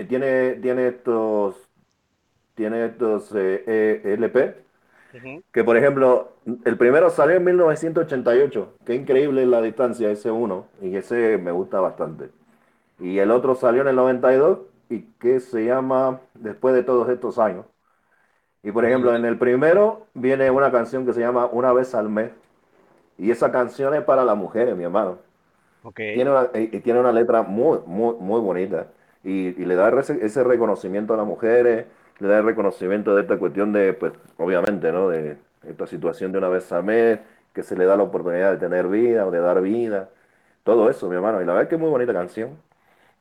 tiene, 0.08 0.54
tiene 0.56 0.88
estos, 0.88 1.56
tiene 2.56 2.86
estos 2.86 3.32
eh, 3.36 4.02
que 5.52 5.64
por 5.64 5.78
ejemplo, 5.78 6.34
el 6.66 6.78
primero 6.78 7.10
salió 7.10 7.36
en 7.38 7.44
1988. 7.44 8.74
Qué 8.86 8.96
increíble 8.96 9.46
la 9.46 9.62
distancia 9.62 10.10
ese 10.12 10.32
uno. 10.32 10.68
Y 10.82 10.96
ese 10.96 11.38
me 11.38 11.52
gusta 11.52 11.80
bastante. 11.82 12.30
Y 13.00 13.20
el 13.20 13.32
otro 13.32 13.56
salió 13.56 13.82
en 13.84 13.90
el 13.90 13.96
92 13.98 14.60
y 14.90 15.04
que 15.20 15.40
se 15.42 15.66
llama 15.66 16.22
Después 16.36 16.76
de 16.76 16.84
todos 16.84 17.10
estos 17.10 17.40
años. 17.40 17.66
Y 18.64 18.72
por 18.72 18.86
ejemplo, 18.86 19.16
en 19.16 19.26
el 19.26 19.38
primero 19.38 20.08
viene 20.14 20.52
una 20.52 20.72
canción 20.72 21.06
que 21.06 21.14
se 21.14 21.20
llama 21.22 21.48
Una 21.48 21.74
vez 21.74 21.96
al 21.96 22.10
mes. 22.10 22.32
Y 23.18 23.32
esa 23.32 23.52
canción 23.52 23.94
es 23.96 24.04
para 24.04 24.26
las 24.26 24.38
mujeres, 24.38 24.76
mi 24.78 24.84
hermano. 24.86 25.20
Tiene 26.12 26.32
una, 26.32 26.50
y- 26.56 26.76
y 26.76 26.80
tiene 26.82 27.00
una 27.00 27.12
letra 27.12 27.44
muy, 27.44 27.80
muy, 27.86 28.16
muy 28.20 28.42
bonita. 28.42 28.88
Y, 29.24 29.50
y 29.62 29.66
le 29.66 29.76
da 29.76 29.90
ese, 30.00 30.26
ese 30.26 30.44
reconocimiento 30.44 31.14
a 31.14 31.18
las 31.18 31.26
mujeres, 31.26 31.86
le 32.22 32.28
da 32.28 32.40
el 32.40 32.46
reconocimiento 32.46 33.16
de 33.16 33.22
esta 33.24 33.38
cuestión 33.38 33.74
de, 33.74 33.94
pues, 33.94 34.14
obviamente, 34.38 34.92
¿no? 34.92 35.10
De 35.10 35.38
esta 35.68 35.88
situación 35.88 36.32
de 36.32 36.38
una 36.40 36.50
vez 36.50 36.72
al 36.72 36.84
mes, 36.84 37.20
que 37.54 37.64
se 37.64 37.76
le 37.76 37.86
da 37.86 37.98
la 37.98 38.04
oportunidad 38.04 38.52
de 38.54 38.58
tener 38.58 38.88
vida 38.88 39.26
o 39.28 39.32
de 39.32 39.40
dar 39.40 39.62
vida. 39.62 40.10
Todo 40.64 40.90
eso, 40.90 41.10
mi 41.10 41.16
hermano. 41.16 41.42
Y 41.42 41.46
la 41.46 41.54
verdad 41.54 41.64
es 41.64 41.70
que 41.70 41.76
es 41.76 41.82
muy 41.82 41.90
bonita 41.90 42.14
canción. 42.14 42.58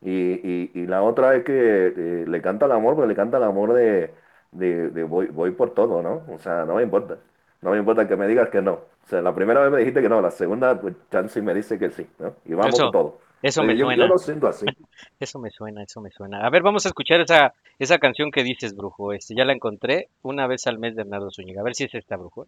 Y, 0.03 0.11
y, 0.13 0.71
y 0.75 0.87
la 0.87 1.03
otra 1.03 1.35
es 1.37 1.45
que 1.45 1.53
eh, 1.97 2.25
le 2.27 2.43
canta 2.43 2.67
el 2.67 2.73
amor, 2.73 2.95
pero 2.97 3.07
le 3.07 3.15
canta 3.15 3.39
el 3.39 3.45
amor 3.45 3.73
de, 3.75 4.13
de, 4.53 4.91
de 4.91 5.05
voy, 5.05 5.27
voy 5.29 5.51
por 5.53 5.75
todo, 5.75 6.03
¿no? 6.03 6.23
O 6.33 6.39
sea, 6.39 6.65
no 6.65 6.77
me 6.77 6.83
importa. 6.83 7.19
No 7.63 7.73
me 7.73 7.79
importa 7.79 8.09
que 8.09 8.17
me 8.17 8.27
digas 8.27 8.49
que 8.51 8.63
no. 8.63 8.73
O 9.05 9.07
sea, 9.09 9.23
la 9.23 9.35
primera 9.35 9.61
vez 9.61 9.71
me 9.71 9.79
dijiste 9.79 10.03
que 10.03 10.09
no, 10.09 10.21
la 10.23 10.31
segunda, 10.31 10.81
pues 10.81 10.95
Chansey 11.11 11.43
me 11.43 11.55
dice 11.55 11.79
que 11.79 11.91
sí, 11.91 12.09
¿no? 12.19 12.35
Y 12.45 12.55
vamos 12.55 12.77
por 12.77 12.91
todo. 12.91 13.19
Eso 13.43 13.63
me 13.63 13.77
yo, 13.77 13.87
suena. 13.87 14.05
Yo 14.05 14.09
lo 14.09 14.19
siento 14.19 14.49
así. 14.49 14.67
Eso 15.19 15.39
me 15.39 15.51
suena, 15.51 15.83
eso 15.83 16.01
me 16.01 16.11
suena. 16.11 16.47
A 16.47 16.51
ver, 16.51 16.63
vamos 16.63 16.87
a 16.87 16.89
escuchar 16.89 17.21
esa, 17.21 17.53
esa 17.79 17.99
canción 17.99 18.31
que 18.31 18.43
dices, 18.43 18.75
brujo. 18.75 19.13
Este, 19.13 19.35
ya 19.35 19.45
la 19.45 19.53
encontré 19.53 20.09
una 20.23 20.47
vez 20.47 20.67
al 20.67 20.79
mes 20.79 20.97
de 20.97 21.03
Bernardo 21.03 21.31
Zúñiga. 21.31 21.61
A 21.61 21.65
ver 21.65 21.75
si 21.75 21.85
es 21.85 21.95
esta, 21.95 22.17
brujo. 22.17 22.47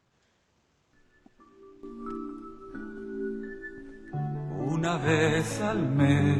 una 4.82 4.96
vez 4.96 5.60
al 5.60 5.82
mes. 5.90 6.38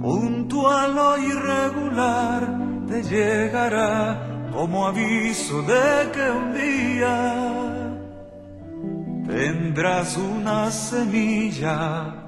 Puntual 0.00 0.98
o 0.98 1.18
irregular 1.18 2.42
te 2.86 3.02
llegará 3.02 4.48
como 4.52 4.86
aviso 4.86 5.62
de 5.62 6.10
que 6.12 6.30
un 6.30 6.54
día 6.54 7.16
tendrás 9.26 10.16
una 10.16 10.70
semilla 10.70 12.27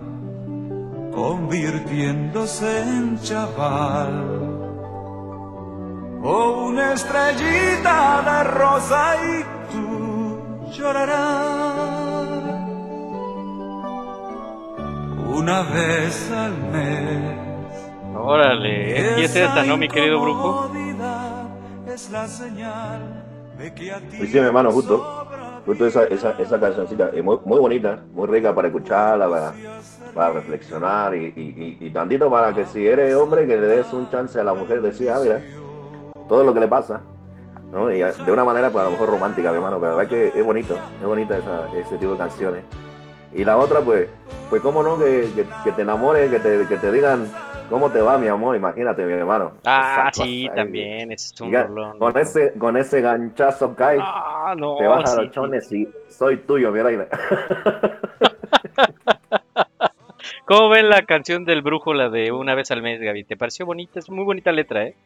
convirtiéndose 1.20 2.80
en 2.80 3.20
chaval 3.20 4.14
o 6.22 6.66
una 6.68 6.94
estrellita 6.94 8.22
de 8.28 8.44
rosa 8.44 9.02
y 9.28 9.44
tú 9.70 9.90
llorarás 10.72 12.30
una 15.40 15.62
vez 15.62 16.30
al 16.32 16.56
mes. 16.72 17.36
Órale, 18.16 19.20
¿y 19.20 19.24
es 19.24 19.36
esta, 19.36 19.62
no, 19.64 19.76
mi 19.76 19.88
querido 19.88 20.20
brujo? 20.20 20.70
Es 21.86 22.10
la 22.10 22.26
señal 22.28 23.24
de 23.58 23.74
que 23.74 23.92
a 23.92 23.98
ti 23.98 24.16
Y 24.22 24.26
sí, 24.26 24.40
mi 24.40 24.46
hermano, 24.46 24.70
justo. 24.72 25.19
Esa, 25.78 26.04
esa, 26.04 26.30
esa 26.32 26.58
cancioncita, 26.58 27.10
es 27.14 27.22
muy, 27.22 27.38
muy 27.44 27.58
bonita, 27.58 28.02
muy 28.12 28.26
rica 28.26 28.54
para 28.54 28.68
escucharla, 28.68 29.28
para, 29.28 29.52
para 30.12 30.32
reflexionar 30.32 31.14
y, 31.14 31.26
y, 31.26 31.76
y, 31.80 31.90
tantito 31.90 32.28
para 32.28 32.52
que 32.52 32.66
si 32.66 32.86
eres 32.86 33.14
hombre 33.14 33.46
que 33.46 33.56
le 33.56 33.66
des 33.66 33.92
un 33.92 34.10
chance 34.10 34.38
a 34.38 34.44
la 34.44 34.52
mujer 34.52 34.82
de 34.82 34.88
decir, 34.90 35.10
ah, 35.10 35.20
mira, 35.22 35.40
todo 36.28 36.44
lo 36.44 36.52
que 36.52 36.60
le 36.60 36.68
pasa, 36.68 37.00
¿no? 37.72 37.90
Y 37.90 37.98
de 38.00 38.32
una 38.32 38.44
manera, 38.44 38.70
pues 38.70 38.82
a 38.82 38.84
lo 38.86 38.92
mejor 38.92 39.10
romántica, 39.10 39.50
mi 39.50 39.56
hermano, 39.56 39.78
pero 39.78 39.92
la 39.92 39.96
verdad 39.98 40.10
que 40.10 40.38
es 40.38 40.44
bonito, 40.44 40.76
es 41.00 41.06
bonita 41.06 41.38
esa, 41.38 41.68
ese 41.76 41.96
tipo 41.98 42.12
de 42.12 42.18
canciones. 42.18 42.64
Y 43.32 43.44
la 43.44 43.56
otra, 43.56 43.80
pues, 43.80 44.08
pues 44.48 44.60
cómo 44.60 44.82
no, 44.82 44.98
que, 44.98 45.30
que, 45.34 45.46
que 45.62 45.72
te 45.72 45.82
enamores, 45.82 46.30
que 46.30 46.40
te, 46.40 46.66
que 46.66 46.76
te 46.78 46.90
digan 46.90 47.26
cómo 47.70 47.90
te 47.90 48.00
va, 48.02 48.18
mi 48.18 48.26
amor, 48.28 48.54
imagínate, 48.56 49.04
mi 49.06 49.12
hermano. 49.14 49.52
Ah, 49.64 50.10
sí, 50.12 50.50
también, 50.54 51.12
es 51.12 51.32
un 51.40 51.50
Ya, 51.50 51.62
rolón. 51.64 51.98
con 51.98 52.18
ese, 52.18 52.52
con 52.58 52.76
ese 52.76 53.00
ganchazo 53.00 53.74
cae, 53.74 53.98
Ah, 54.00 54.54
no, 54.58 54.76
te 54.76 54.86
vas 54.86 55.10
a 55.10 55.16
sí, 55.16 55.22
los 55.22 55.30
chones 55.32 55.72
y 55.72 55.88
soy 56.08 56.36
tuyo, 56.38 56.70
mi 56.72 56.82
reina. 56.82 57.06
¿Cómo 60.44 60.68
ven 60.68 60.88
la 60.88 61.02
canción 61.02 61.44
del 61.44 61.62
brujo, 61.62 61.94
la 61.94 62.10
de 62.10 62.32
una 62.32 62.54
vez 62.54 62.70
al 62.72 62.82
mes, 62.82 63.00
Gaby? 63.00 63.24
¿Te 63.24 63.36
pareció 63.36 63.64
bonita? 63.66 63.98
Es 64.00 64.10
muy 64.10 64.24
bonita 64.24 64.50
letra, 64.52 64.84
¿eh? 64.84 64.96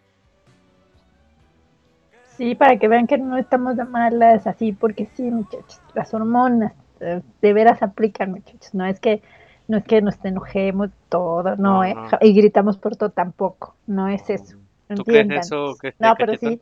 Sí, 2.37 2.55
para 2.55 2.79
que 2.79 2.89
vean 2.89 3.07
que 3.07 3.19
no 3.19 3.37
estamos 3.37 3.77
de 3.77 3.85
malas 3.85 4.47
así, 4.47 4.73
porque 4.73 5.07
sí, 5.15 5.23
muchachos, 5.31 5.81
las 5.95 6.13
hormonas 6.15 6.73
eh, 7.01 7.21
de 7.41 7.53
veras 7.53 7.83
aplican, 7.83 8.33
muchachos. 8.33 8.75
No 8.75 8.85
es 8.87 8.99
que 8.99 9.23
no 9.69 9.79
es 9.79 9.85
que 9.85 10.03
nos 10.03 10.17
enojemos 10.25 10.91
todo, 11.09 11.57
no, 11.57 11.83
No, 11.83 11.85
¿eh? 11.85 11.95
no. 11.95 12.19
Y 12.21 12.33
gritamos 12.35 12.79
por 12.79 12.97
todo 12.97 13.11
tampoco, 13.11 13.75
no 13.87 14.09
es 14.09 14.29
eso. 14.31 14.57
¿Tú 14.95 15.05
crees 15.05 15.31
eso, 15.31 15.77
que- 15.81 15.95
No, 15.99 16.15
pero 16.19 16.37
sí. 16.37 16.61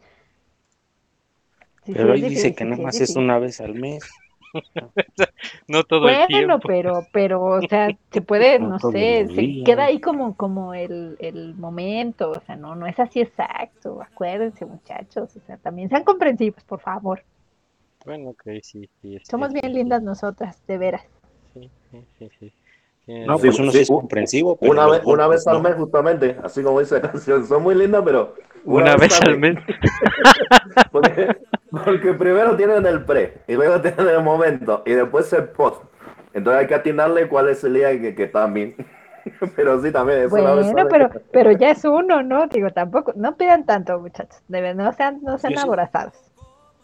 Sí, 1.84 1.94
sí, 1.94 1.98
Pero 1.98 2.12
es 2.12 2.20
ahí 2.20 2.22
dice 2.22 2.54
que 2.54 2.64
nada 2.64 2.76
sí, 2.76 2.82
más 2.82 3.00
es 3.00 3.16
una 3.16 3.38
vez 3.38 3.60
al 3.60 3.74
mes. 3.74 4.04
No 5.68 5.84
todo 5.84 6.08
el 6.08 6.18
Bueno, 6.18 6.26
tiempo. 6.26 6.68
pero, 6.68 7.06
pero, 7.12 7.42
o 7.44 7.62
sea, 7.62 7.94
se 8.10 8.20
puede, 8.22 8.58
No 8.58 8.78
sé, 8.80 9.28
se 9.34 9.62
queda 9.64 9.84
ahí 9.84 10.00
como, 10.00 10.36
como 10.36 10.74
el, 10.74 11.16
el 11.20 11.54
momento, 11.54 12.30
o 12.30 12.40
sea, 12.40 12.56
no, 12.56 12.74
no 12.74 12.86
es 12.86 12.98
así 12.98 13.20
exacto, 13.20 14.02
acuérdense, 14.02 14.66
muchachos, 14.66 15.36
o 15.36 15.40
sea, 15.46 15.58
también 15.58 15.88
sean 15.88 16.02
comprensivos, 16.04 16.64
por 16.64 16.80
favor. 16.80 17.22
Bueno, 18.04 18.30
ok, 18.30 18.42
sí, 18.62 18.88
sí. 19.00 19.18
Somos 19.28 19.52
bien 19.52 19.72
lindas 19.74 20.00
nosotras, 20.00 20.62
de 20.68 20.78
veras. 20.78 21.02
Sí, 21.54 21.70
sí, 21.90 22.06
sí, 22.18 22.28
sí. 22.38 22.54
No, 23.06 23.34
razón. 23.34 23.40
pues 23.40 23.58
uno 23.58 23.72
sí 23.72 23.78
es 23.80 23.88
comprensivo, 23.88 24.56
pero 24.56 24.72
Una 24.72 24.86
vez, 24.86 25.02
una 25.04 25.26
vez 25.28 25.46
al 25.46 25.54
no. 25.56 25.62
mes, 25.68 25.74
justamente, 25.76 26.36
así 26.42 26.62
como 26.62 26.80
dice 26.80 26.96
la 27.00 27.10
canción. 27.10 27.46
Son 27.46 27.62
muy 27.62 27.74
lindas, 27.74 28.02
pero. 28.04 28.34
Una 28.64 28.96
vez 28.96 29.20
al 29.20 29.38
mes. 29.38 29.56
Porque, 30.92 31.36
porque 31.70 32.12
primero 32.14 32.56
tienen 32.56 32.86
el 32.86 33.04
pre, 33.04 33.38
y 33.48 33.54
luego 33.54 33.80
tienen 33.80 34.08
el 34.08 34.22
momento, 34.22 34.82
y 34.86 34.92
después 34.92 35.32
el 35.32 35.48
post. 35.48 35.82
Entonces 36.32 36.60
hay 36.60 36.66
que 36.66 36.74
atinarle 36.74 37.28
cuál 37.28 37.48
es 37.48 37.64
el 37.64 37.74
día 37.74 37.90
que, 38.00 38.14
que 38.14 38.24
están 38.24 38.54
bien. 38.54 38.74
pero 39.56 39.80
sí, 39.82 39.90
también 39.90 40.20
es 40.20 40.32
una 40.32 40.54
vez 40.54 40.72
Bueno, 40.72 40.88
pero, 40.90 41.10
pero 41.32 41.52
ya 41.52 41.70
es 41.70 41.84
uno, 41.84 42.22
¿no? 42.22 42.46
Digo, 42.46 42.70
tampoco, 42.70 43.12
no 43.16 43.36
pidan 43.36 43.64
tanto, 43.66 43.98
muchachos, 44.00 44.40
de 44.48 44.60
ver- 44.60 44.76
no 44.76 44.92
sean, 44.92 45.20
no 45.22 45.38
sean 45.38 45.54
sí. 45.54 45.58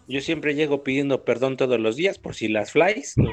Yo 0.09 0.23
siempre 0.23 0.55
llego 0.55 0.83
pidiendo 0.83 1.23
perdón 1.23 1.59
todos 1.59 1.79
los 1.79 1.95
días 1.95 2.19
por 2.19 2.35
si 2.35 2.49
las 2.49 2.73
flies. 2.73 3.15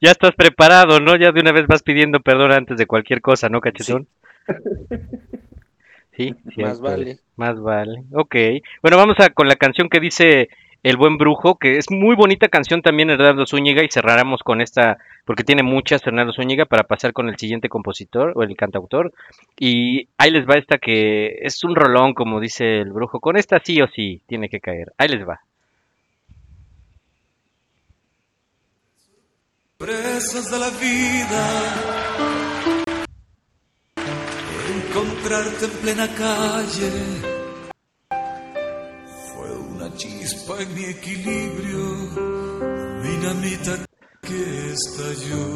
Ya 0.00 0.10
estás 0.10 0.32
preparado, 0.34 1.00
¿no? 1.00 1.16
Ya 1.16 1.32
de 1.32 1.40
una 1.40 1.52
vez 1.52 1.66
vas 1.66 1.82
pidiendo 1.82 2.20
perdón 2.20 2.52
antes 2.52 2.78
de 2.78 2.86
cualquier 2.86 3.20
cosa, 3.20 3.48
¿no, 3.48 3.60
cachetón? 3.60 4.08
Sí, 6.16 6.34
Más 6.44 6.54
cierto, 6.54 6.82
vale. 6.82 7.18
Más 7.36 7.60
vale. 7.60 8.02
Ok. 8.12 8.34
Bueno, 8.82 8.96
vamos 8.96 9.20
a 9.20 9.30
con 9.30 9.46
la 9.46 9.56
canción 9.56 9.88
que 9.88 10.00
dice 10.00 10.48
El 10.82 10.96
Buen 10.96 11.16
Brujo, 11.16 11.58
que 11.58 11.76
es 11.76 11.90
muy 11.90 12.16
bonita 12.16 12.48
canción 12.48 12.82
también, 12.82 13.10
Hernando 13.10 13.46
Zúñiga, 13.46 13.84
y 13.84 13.88
cerraremos 13.88 14.42
con 14.42 14.60
esta, 14.60 14.98
porque 15.28 15.44
tiene 15.44 15.62
muchas 15.62 16.00
Hernando 16.06 16.32
Zúñiga, 16.32 16.64
para 16.64 16.84
pasar 16.84 17.12
con 17.12 17.28
el 17.28 17.36
siguiente 17.36 17.68
compositor 17.68 18.32
o 18.34 18.42
el 18.42 18.56
cantautor. 18.56 19.12
Y 19.58 20.08
ahí 20.16 20.30
les 20.30 20.46
va 20.48 20.54
esta 20.54 20.78
que 20.78 21.40
es 21.42 21.62
un 21.64 21.76
rolón, 21.76 22.14
como 22.14 22.40
dice 22.40 22.78
el 22.78 22.92
brujo. 22.92 23.20
Con 23.20 23.36
esta 23.36 23.60
sí 23.62 23.78
o 23.82 23.88
sí 23.88 24.22
tiene 24.26 24.48
que 24.48 24.58
caer. 24.58 24.94
Ahí 24.96 25.08
les 25.08 25.28
va. 25.28 25.42
Presas 29.76 30.50
de 30.50 30.58
la 30.58 30.70
vida. 30.70 31.44
Encontrarte 34.76 35.66
en 35.66 35.72
plena 35.82 36.08
calle 36.16 36.90
fue 39.34 39.50
una 39.74 39.94
chispa 39.94 40.54
en 40.62 40.74
mi 40.74 40.84
equilibrio, 40.86 42.08
que 44.28 44.72
estalló. 44.72 45.46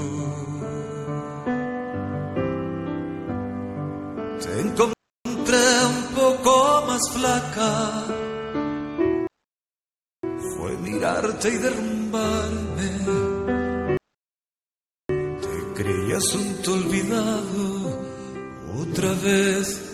Te 4.42 4.60
encontré 4.60 5.66
un 5.94 6.02
poco 6.14 6.84
más 6.88 7.02
flaca, 7.12 8.04
fue 10.56 10.76
mirarte 10.78 11.48
y 11.50 11.58
derrumbarme. 11.58 12.88
Te 15.44 15.82
creí 15.82 16.12
asunto 16.12 16.72
olvidado, 16.72 18.00
otra 18.80 19.12
vez 19.22 19.91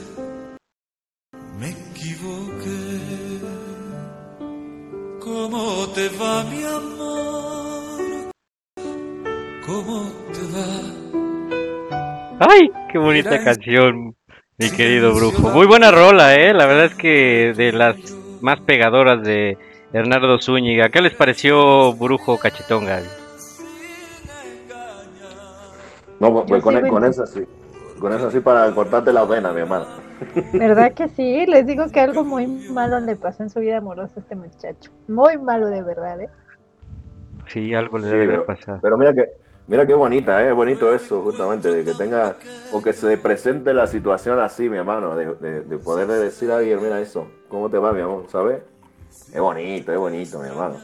¡Qué 12.91 12.99
bonita 12.99 13.43
canción, 13.45 14.15
mi 14.57 14.71
querido 14.71 15.15
brujo! 15.15 15.51
Muy 15.51 15.67
buena 15.67 15.91
rola, 15.91 16.35
¿eh? 16.37 16.53
La 16.55 16.67
verdad 16.67 16.87
es 16.87 16.95
que 16.95 17.53
de 17.57 17.73
las 17.73 17.97
más 18.41 18.61
pegadoras 18.61 19.23
de 19.23 19.59
Hernando 19.93 20.39
Zúñiga. 20.39 20.89
¿Qué 20.89 21.01
les 21.03 21.15
pareció 21.15 21.93
brujo 21.95 22.39
cachetón, 22.39 22.87
Gaby? 22.87 23.07
No, 26.21 26.45
pues, 26.47 26.63
con, 26.63 26.75
sigo 26.77 26.89
con 26.89 27.05
esa 27.05 27.27
sí. 27.27 27.45
Con 28.01 28.13
esa 28.13 28.31
sí 28.31 28.41
para 28.41 28.71
cortarte 28.75 29.13
la 29.13 29.25
vena, 29.25 29.53
mi 29.53 29.61
hermano. 29.61 29.87
¿Verdad 30.53 30.93
que 30.95 31.09
sí? 31.09 31.47
Les 31.47 31.67
digo 31.67 31.91
que 31.93 32.01
algo 32.01 32.25
muy 32.25 32.47
malo 32.47 33.01
le 33.01 33.17
pasó 33.17 33.43
en 33.43 33.51
su 33.51 33.61
vida 33.61 33.79
amorosa 33.79 34.15
a 34.17 34.21
este 34.21 34.35
muchacho. 34.35 34.91
Muy 35.07 35.37
malo 35.39 35.67
de 35.69 35.83
verdad, 35.83 36.21
¿eh? 36.21 36.29
Sí, 37.47 37.75
algo 37.75 37.99
le 37.99 38.05
Sí, 38.05 38.11
debe 38.11 38.25
haber 38.25 38.41
pero, 38.41 38.47
pasado. 38.47 38.79
pero 38.83 38.99
mira 38.99 39.15
que 39.15 39.25
mira 39.69 39.87
qué 39.87 39.95
bonita, 39.95 40.43
¿eh? 40.45 40.49
es 40.49 40.55
bonito 40.55 40.93
eso, 40.93 41.23
justamente, 41.23 41.71
de 41.71 41.85
que 41.85 41.95
tenga, 41.95 42.37
o 42.73 42.83
que 42.83 42.93
se 42.93 43.17
presente 43.19 43.73
la 43.73 43.87
situación 43.87 44.41
así, 44.41 44.69
mi 44.69 44.79
hermano, 44.79 45.15
de, 45.15 45.35
de, 45.37 45.61
de 45.63 45.79
poderle 45.79 46.15
decir 46.15 46.51
a 46.51 46.57
alguien, 46.57 46.83
mira 46.83 47.01
eso, 47.01 47.29
¿cómo 47.49 47.71
te 47.71 47.79
va, 47.79 47.93
mi 47.93 48.01
amor? 48.01 48.25
¿Sabes? 48.29 48.63
Es 49.33 49.41
bonito, 49.41 49.93
es 49.93 49.99
bonito, 49.99 50.39
mi 50.41 50.49
hermano. 50.49 50.77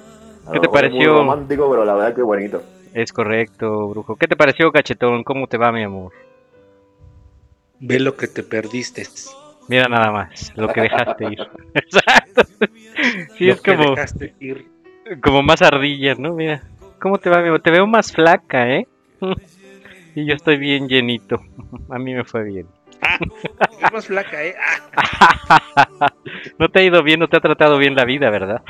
A 0.47 0.53
¿Qué 0.53 0.59
lo 0.59 0.61
te 0.61 0.69
mejor 0.69 0.85
es 0.85 0.93
muy 0.93 1.07
pareció? 1.07 1.15
romántico, 1.15 1.71
pero 1.71 1.85
la 1.85 1.95
verdad 1.95 2.15
que 2.15 2.21
es 2.21 2.27
bonito. 2.27 2.63
Es 2.93 3.13
correcto, 3.13 3.89
brujo. 3.89 4.17
¿Qué 4.17 4.29
te 4.29 4.37
pareció, 4.37 4.71
cachetón? 4.71 5.25
¿Cómo 5.25 5.47
te 5.49 5.57
va, 5.59 5.73
mi 5.73 5.83
amor? 5.83 6.13
Ve 7.81 7.99
lo 8.01 8.17
que 8.17 8.29
te 8.29 8.43
perdiste. 8.43 9.05
Mira 9.69 9.89
nada 9.89 10.11
más, 10.13 10.53
lo 10.57 10.69
que 10.69 10.83
dejaste 10.83 11.25
ir. 11.25 11.39
Exacto. 11.75 12.43
Sí, 13.37 13.47
Lo 13.47 13.53
es 13.55 13.61
que 13.61 13.77
como, 13.77 13.91
dejaste 13.91 14.35
ir. 14.41 14.69
como 15.23 15.43
más 15.43 15.61
ardillas, 15.63 16.19
¿no? 16.19 16.35
Mira. 16.35 16.63
¿Cómo 17.01 17.19
te 17.19 17.31
va, 17.31 17.41
mi 17.43 17.49
amor? 17.49 17.61
Te 17.61 17.71
veo 17.71 17.87
más 17.87 18.13
flaca, 18.13 18.69
¿eh? 18.69 18.87
Y 20.17 20.27
yo 20.27 20.35
estoy 20.35 20.59
bien 20.59 20.89
llenito. 20.89 21.43
A 21.91 21.99
mí 21.99 22.15
me 22.15 22.25
fue 22.25 22.45
bien. 22.45 22.69
Es 23.83 23.93
más 23.93 24.07
flaca, 24.07 24.43
¿eh? 24.45 24.55
Ah, 24.97 26.13
No 26.59 26.69
te 26.69 26.79
ha 26.79 26.83
ido 26.85 27.03
bien, 27.03 27.19
no 27.21 27.29
te 27.29 27.37
ha 27.37 27.41
tratado 27.41 27.79
bien 27.79 27.97
la 27.97 28.05
vida, 28.05 28.31
¿verdad? 28.31 28.63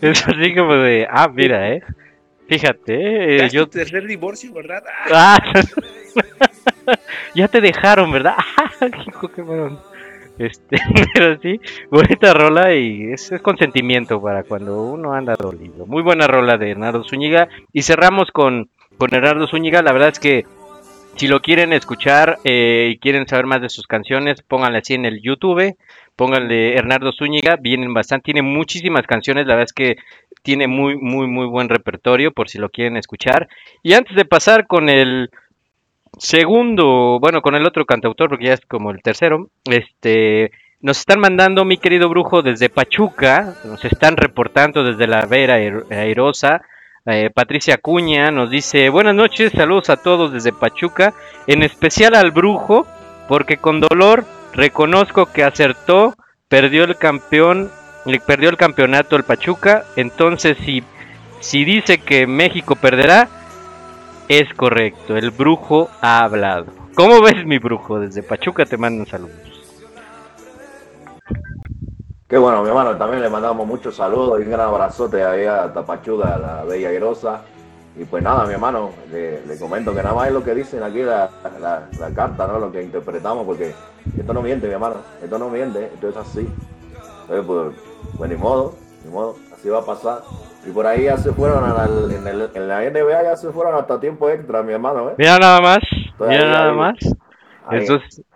es 0.00 0.26
así 0.26 0.54
como 0.54 0.74
de, 0.74 1.06
ah, 1.10 1.28
mira, 1.28 1.72
¿eh? 1.72 1.82
Fíjate, 2.48 3.44
eh, 3.44 3.50
yo... 3.50 3.66
tu 3.66 3.78
tercer 3.78 4.06
divorcio, 4.06 4.52
¿verdad? 4.54 4.82
Ah, 5.12 5.38
Ah, 6.86 6.98
ya 7.34 7.48
te 7.48 7.60
dejaron, 7.60 8.10
¿verdad? 8.12 8.36
Qué. 9.34 9.42
Este, 10.38 10.76
pero 11.14 11.38
sí, 11.40 11.60
bonita 11.90 12.32
rola 12.32 12.74
y 12.74 13.12
es, 13.12 13.32
consentimiento 13.42 14.20
para 14.22 14.44
cuando 14.44 14.82
uno 14.82 15.12
anda 15.12 15.34
dolido. 15.36 15.86
Muy 15.86 16.02
buena 16.02 16.26
rola 16.26 16.56
de 16.56 16.70
Hernando 16.70 17.04
Zúñiga. 17.04 17.48
Y 17.72 17.82
cerramos 17.82 18.30
con, 18.30 18.68
con 18.96 19.14
Hernando 19.14 19.46
Zúñiga. 19.46 19.82
La 19.82 19.92
verdad 19.92 20.10
es 20.10 20.18
que 20.18 20.46
si 21.16 21.26
lo 21.26 21.40
quieren 21.40 21.72
escuchar 21.72 22.38
eh, 22.44 22.90
y 22.92 22.98
quieren 22.98 23.26
saber 23.26 23.46
más 23.46 23.60
de 23.60 23.68
sus 23.68 23.86
canciones, 23.88 24.42
pónganle 24.42 24.78
así 24.78 24.94
en 24.94 25.04
el 25.04 25.20
YouTube, 25.20 25.76
pónganle 26.14 26.74
Hernando 26.74 27.12
Zúñiga, 27.12 27.56
vienen 27.56 27.92
bastante, 27.92 28.26
tiene 28.26 28.42
muchísimas 28.42 29.04
canciones, 29.06 29.46
la 29.46 29.54
verdad 29.54 29.64
es 29.64 29.72
que 29.72 29.96
tiene 30.42 30.68
muy, 30.68 30.96
muy, 30.96 31.26
muy 31.26 31.46
buen 31.46 31.68
repertorio 31.68 32.32
por 32.32 32.48
si 32.48 32.58
lo 32.58 32.70
quieren 32.70 32.96
escuchar. 32.96 33.48
Y 33.82 33.94
antes 33.94 34.14
de 34.14 34.24
pasar 34.24 34.68
con 34.68 34.88
el 34.88 35.30
segundo, 36.18 37.18
bueno, 37.20 37.42
con 37.42 37.54
el 37.54 37.66
otro 37.66 37.84
cantautor, 37.84 38.28
porque 38.28 38.46
ya 38.46 38.54
es 38.54 38.60
como 38.66 38.90
el 38.90 39.02
tercero, 39.02 39.48
este, 39.64 40.50
nos 40.80 40.98
están 40.98 41.18
mandando, 41.18 41.64
mi 41.64 41.76
querido 41.78 42.08
brujo, 42.08 42.42
desde 42.42 42.68
Pachuca, 42.68 43.56
nos 43.64 43.84
están 43.84 44.16
reportando 44.16 44.84
desde 44.84 45.06
la 45.08 45.26
Vera 45.26 45.54
Airosa. 45.90 46.62
Eh, 47.06 47.30
Patricia 47.34 47.78
Cuña 47.78 48.30
nos 48.30 48.50
dice, 48.50 48.88
buenas 48.90 49.14
noches, 49.14 49.52
saludos 49.52 49.90
a 49.90 49.96
todos 49.96 50.32
desde 50.32 50.52
Pachuca, 50.52 51.14
en 51.46 51.62
especial 51.62 52.14
al 52.14 52.30
brujo, 52.30 52.86
porque 53.28 53.56
con 53.56 53.80
dolor 53.80 54.24
reconozco 54.52 55.26
que 55.32 55.42
acertó, 55.42 56.14
perdió 56.48 56.84
el 56.84 56.96
campeón, 56.96 57.70
perdió 58.26 58.50
el 58.50 58.56
campeonato 58.56 59.16
el 59.16 59.24
Pachuca, 59.24 59.84
entonces 59.96 60.58
si, 60.64 60.84
si 61.40 61.64
dice 61.64 61.98
que 61.98 62.26
México 62.26 62.76
perderá, 62.76 63.28
es 64.28 64.52
correcto, 64.54 65.16
el 65.16 65.30
brujo 65.30 65.88
ha 66.00 66.24
hablado. 66.24 66.66
¿Cómo 66.94 67.20
ves 67.22 67.44
mi 67.46 67.58
brujo? 67.58 68.00
Desde 68.00 68.22
Pachuca 68.22 68.64
te 68.64 68.76
mandan 68.76 69.06
saludos. 69.06 69.36
Qué 72.28 72.36
bueno, 72.36 72.62
mi 72.62 72.68
hermano, 72.68 72.96
también 72.98 73.22
le 73.22 73.30
mandamos 73.30 73.66
muchos 73.66 73.96
saludos 73.96 74.40
y 74.40 74.42
un 74.42 74.50
gran 74.50 74.68
abrazote 74.68 75.24
ahí 75.24 75.46
a 75.46 75.72
Tapachuda, 75.72 76.34
a 76.34 76.38
la 76.38 76.64
Bella 76.64 76.90
Grosa. 76.92 77.42
Y 77.96 78.04
pues 78.04 78.22
nada, 78.22 78.44
mi 78.46 78.52
hermano, 78.52 78.90
le, 79.10 79.58
comento 79.58 79.94
que 79.94 80.02
nada 80.02 80.14
más 80.14 80.28
es 80.28 80.34
lo 80.34 80.44
que 80.44 80.54
dicen 80.54 80.82
aquí 80.82 81.02
la, 81.02 81.30
la- 81.60 81.88
la 81.98 82.10
carta, 82.10 82.46
¿no? 82.46 82.58
Lo 82.58 82.70
que 82.70 82.82
interpretamos, 82.82 83.44
porque 83.46 83.74
esto 84.16 84.32
no 84.34 84.42
miente, 84.42 84.66
mi 84.68 84.74
hermano, 84.74 84.96
esto 85.22 85.38
no 85.38 85.48
miente, 85.48 85.86
esto 85.94 86.10
es 86.10 86.16
así. 86.16 86.46
Entonces, 87.22 87.44
pues, 87.46 87.74
pues 88.16 88.30
ni 88.30 88.36
modo, 88.36 88.74
ni 89.04 89.10
modo, 89.10 89.36
así 89.52 89.68
va 89.68 89.78
a 89.78 89.84
pasar. 89.86 90.22
Y 90.68 90.70
por 90.70 90.86
ahí 90.86 91.04
ya 91.04 91.16
se 91.16 91.32
fueron 91.32 91.64
a 91.64 91.72
la- 91.72 91.84
en, 92.14 92.26
el- 92.26 92.50
en 92.54 92.68
la 92.68 92.84
NBA, 92.84 93.22
ya 93.22 93.36
se 93.36 93.50
fueron 93.50 93.74
hasta 93.74 93.98
tiempo 93.98 94.28
extra, 94.28 94.62
mi 94.62 94.74
hermano, 94.74 95.10
¿eh? 95.10 95.14
Mira 95.16 95.38
nada 95.38 95.60
más, 95.62 95.78
mira 96.20 96.42
ahí, 96.42 96.50
nada 96.50 96.72
más. 96.74 96.96
Ahí, 97.70 97.86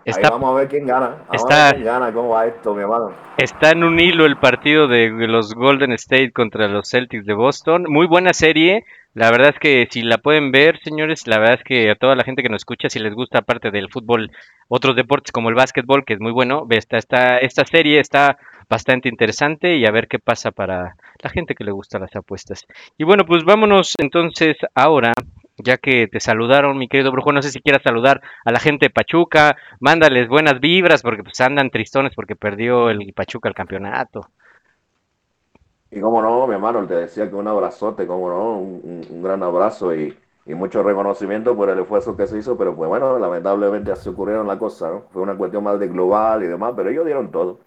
está, 0.05 0.29
vamos 0.29 0.51
a 0.51 0.59
ver 0.59 0.67
quién 0.67 0.85
gana, 0.85 1.09
vamos 1.09 1.29
a 1.31 1.35
está- 1.35 1.65
ver 1.65 1.73
quién 1.75 1.85
gana, 1.85 2.11
cómo 2.11 2.29
va 2.29 2.45
esto, 2.47 2.73
mi 2.73 2.81
hermano. 2.81 3.11
está 3.37 3.71
en 3.71 3.83
un 3.83 3.99
hilo 3.99 4.25
el 4.25 4.37
partido 4.37 4.87
de 4.87 5.09
los 5.27 5.53
Golden 5.53 5.91
State 5.93 6.31
contra 6.31 6.67
los 6.67 6.89
Celtics 6.89 7.25
de 7.25 7.33
Boston. 7.33 7.85
Muy 7.87 8.07
buena 8.07 8.33
serie. 8.33 8.83
La 9.15 9.29
verdad 9.29 9.49
es 9.49 9.59
que 9.59 9.87
si 9.91 10.01
la 10.01 10.17
pueden 10.17 10.51
ver, 10.51 10.79
señores, 10.83 11.27
la 11.27 11.37
verdad 11.37 11.55
es 11.59 11.63
que 11.63 11.89
a 11.91 11.95
toda 11.95 12.15
la 12.15 12.23
gente 12.23 12.41
que 12.41 12.49
nos 12.49 12.61
escucha, 12.61 12.89
si 12.89 12.97
les 12.99 13.13
gusta 13.13 13.39
aparte 13.39 13.69
del 13.69 13.89
fútbol, 13.91 14.31
otros 14.69 14.95
deportes 14.95 15.31
como 15.31 15.49
el 15.49 15.55
básquetbol, 15.55 16.03
que 16.03 16.13
es 16.13 16.19
muy 16.19 16.31
bueno, 16.31 16.65
esta, 16.71 16.97
esta, 16.97 17.37
esta 17.37 17.63
serie 17.65 17.99
está 17.99 18.37
bastante 18.73 19.07
interesante 19.07 19.77
y 19.77 19.85
a 19.85 19.91
ver 19.91 20.07
qué 20.07 20.17
pasa 20.17 20.49
para 20.49 20.95
la 21.21 21.29
gente 21.29 21.53
que 21.53 21.63
le 21.63 21.71
gusta 21.71 21.99
las 21.99 22.15
apuestas. 22.15 22.65
Y 22.97 23.03
bueno, 23.03 23.23
pues 23.23 23.43
vámonos 23.45 23.93
entonces 23.99 24.57
ahora, 24.73 25.13
ya 25.57 25.77
que 25.77 26.07
te 26.07 26.19
saludaron, 26.19 26.79
mi 26.79 26.87
querido 26.87 27.11
Brujo, 27.11 27.31
no 27.31 27.43
sé 27.43 27.51
si 27.51 27.61
quieras 27.61 27.83
saludar 27.83 28.21
a 28.43 28.51
la 28.51 28.59
gente 28.59 28.87
de 28.87 28.89
Pachuca, 28.89 29.55
mándales 29.79 30.27
buenas 30.27 30.59
vibras 30.59 31.03
porque 31.03 31.21
pues 31.21 31.39
andan 31.41 31.69
tristones 31.69 32.13
porque 32.15 32.35
perdió 32.35 32.89
el 32.89 33.13
Pachuca 33.13 33.47
el 33.47 33.53
campeonato. 33.53 34.21
Y 35.91 36.01
como 36.01 36.23
no, 36.23 36.47
mi 36.47 36.55
hermano, 36.55 36.87
te 36.87 36.95
decía 36.95 37.29
que 37.29 37.35
un 37.35 37.47
abrazote, 37.47 38.07
como 38.07 38.27
no, 38.27 38.57
un, 38.57 39.21
gran 39.21 39.43
abrazo 39.43 39.93
y, 39.95 40.17
y 40.47 40.55
mucho 40.55 40.81
reconocimiento 40.81 41.55
por 41.55 41.69
el 41.69 41.77
esfuerzo 41.77 42.17
que 42.17 42.25
se 42.25 42.39
hizo, 42.39 42.57
pero 42.57 42.75
pues 42.75 42.89
bueno, 42.89 43.19
lamentablemente 43.19 43.91
así 43.91 44.09
ocurrieron 44.09 44.47
las 44.47 44.57
cosas, 44.57 44.91
¿no? 44.91 45.01
Fue 45.11 45.21
una 45.21 45.37
cuestión 45.37 45.63
más 45.63 45.79
de 45.79 45.87
global 45.89 46.43
y 46.43 46.47
demás, 46.47 46.73
pero 46.75 46.89
ellos 46.89 47.05
dieron 47.05 47.29
todo. 47.29 47.59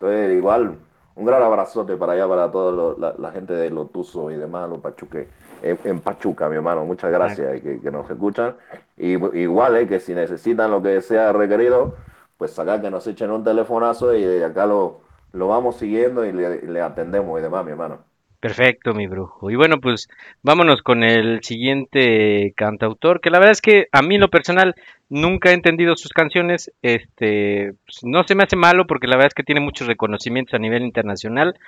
Entonces, 0.00 0.36
igual, 0.36 0.78
un 1.14 1.24
gran 1.26 1.42
abrazote 1.42 1.96
para 1.96 2.12
allá, 2.14 2.26
para 2.28 2.50
toda 2.50 2.96
la, 2.98 3.14
la 3.18 3.32
gente 3.32 3.52
de 3.52 3.70
los 3.70 3.92
Tuzos 3.92 4.32
y 4.32 4.36
demás, 4.36 4.68
los 4.68 4.80
Pachuques, 4.80 5.28
en, 5.60 5.78
en 5.84 6.00
Pachuca, 6.00 6.48
mi 6.48 6.56
hermano, 6.56 6.84
muchas 6.86 7.10
gracias 7.12 7.60
que, 7.60 7.80
que 7.80 7.90
nos 7.90 8.08
escuchan. 8.10 8.56
Y 8.96 9.12
igual, 9.38 9.76
eh, 9.76 9.86
que 9.86 10.00
si 10.00 10.14
necesitan 10.14 10.70
lo 10.70 10.82
que 10.82 11.00
sea 11.02 11.32
requerido, 11.32 11.96
pues 12.38 12.58
acá 12.58 12.80
que 12.80 12.90
nos 12.90 13.06
echen 13.06 13.30
un 13.30 13.44
telefonazo 13.44 14.14
y 14.14 14.24
de 14.24 14.44
acá 14.44 14.66
lo, 14.66 15.02
lo 15.32 15.48
vamos 15.48 15.76
siguiendo 15.76 16.24
y 16.24 16.32
le, 16.32 16.62
le 16.62 16.80
atendemos 16.80 17.38
y 17.38 17.42
demás, 17.42 17.64
mi 17.64 17.72
hermano. 17.72 18.09
Perfecto, 18.40 18.94
mi 18.94 19.06
brujo. 19.06 19.50
Y 19.50 19.54
bueno, 19.56 19.80
pues 19.80 20.08
vámonos 20.42 20.80
con 20.80 21.04
el 21.04 21.42
siguiente 21.42 22.54
cantautor, 22.56 23.20
que 23.20 23.28
la 23.28 23.38
verdad 23.38 23.52
es 23.52 23.60
que 23.60 23.88
a 23.92 24.00
mí 24.00 24.16
lo 24.16 24.28
personal 24.28 24.74
nunca 25.10 25.50
he 25.50 25.52
entendido 25.52 25.94
sus 25.94 26.12
canciones. 26.14 26.72
Este, 26.80 27.74
pues, 27.84 27.98
no 28.02 28.24
se 28.24 28.34
me 28.34 28.44
hace 28.44 28.56
malo 28.56 28.86
porque 28.86 29.08
la 29.08 29.16
verdad 29.16 29.28
es 29.28 29.34
que 29.34 29.42
tiene 29.42 29.60
muchos 29.60 29.86
reconocimientos 29.86 30.54
a 30.54 30.58
nivel 30.58 30.84
internacional. 30.84 31.58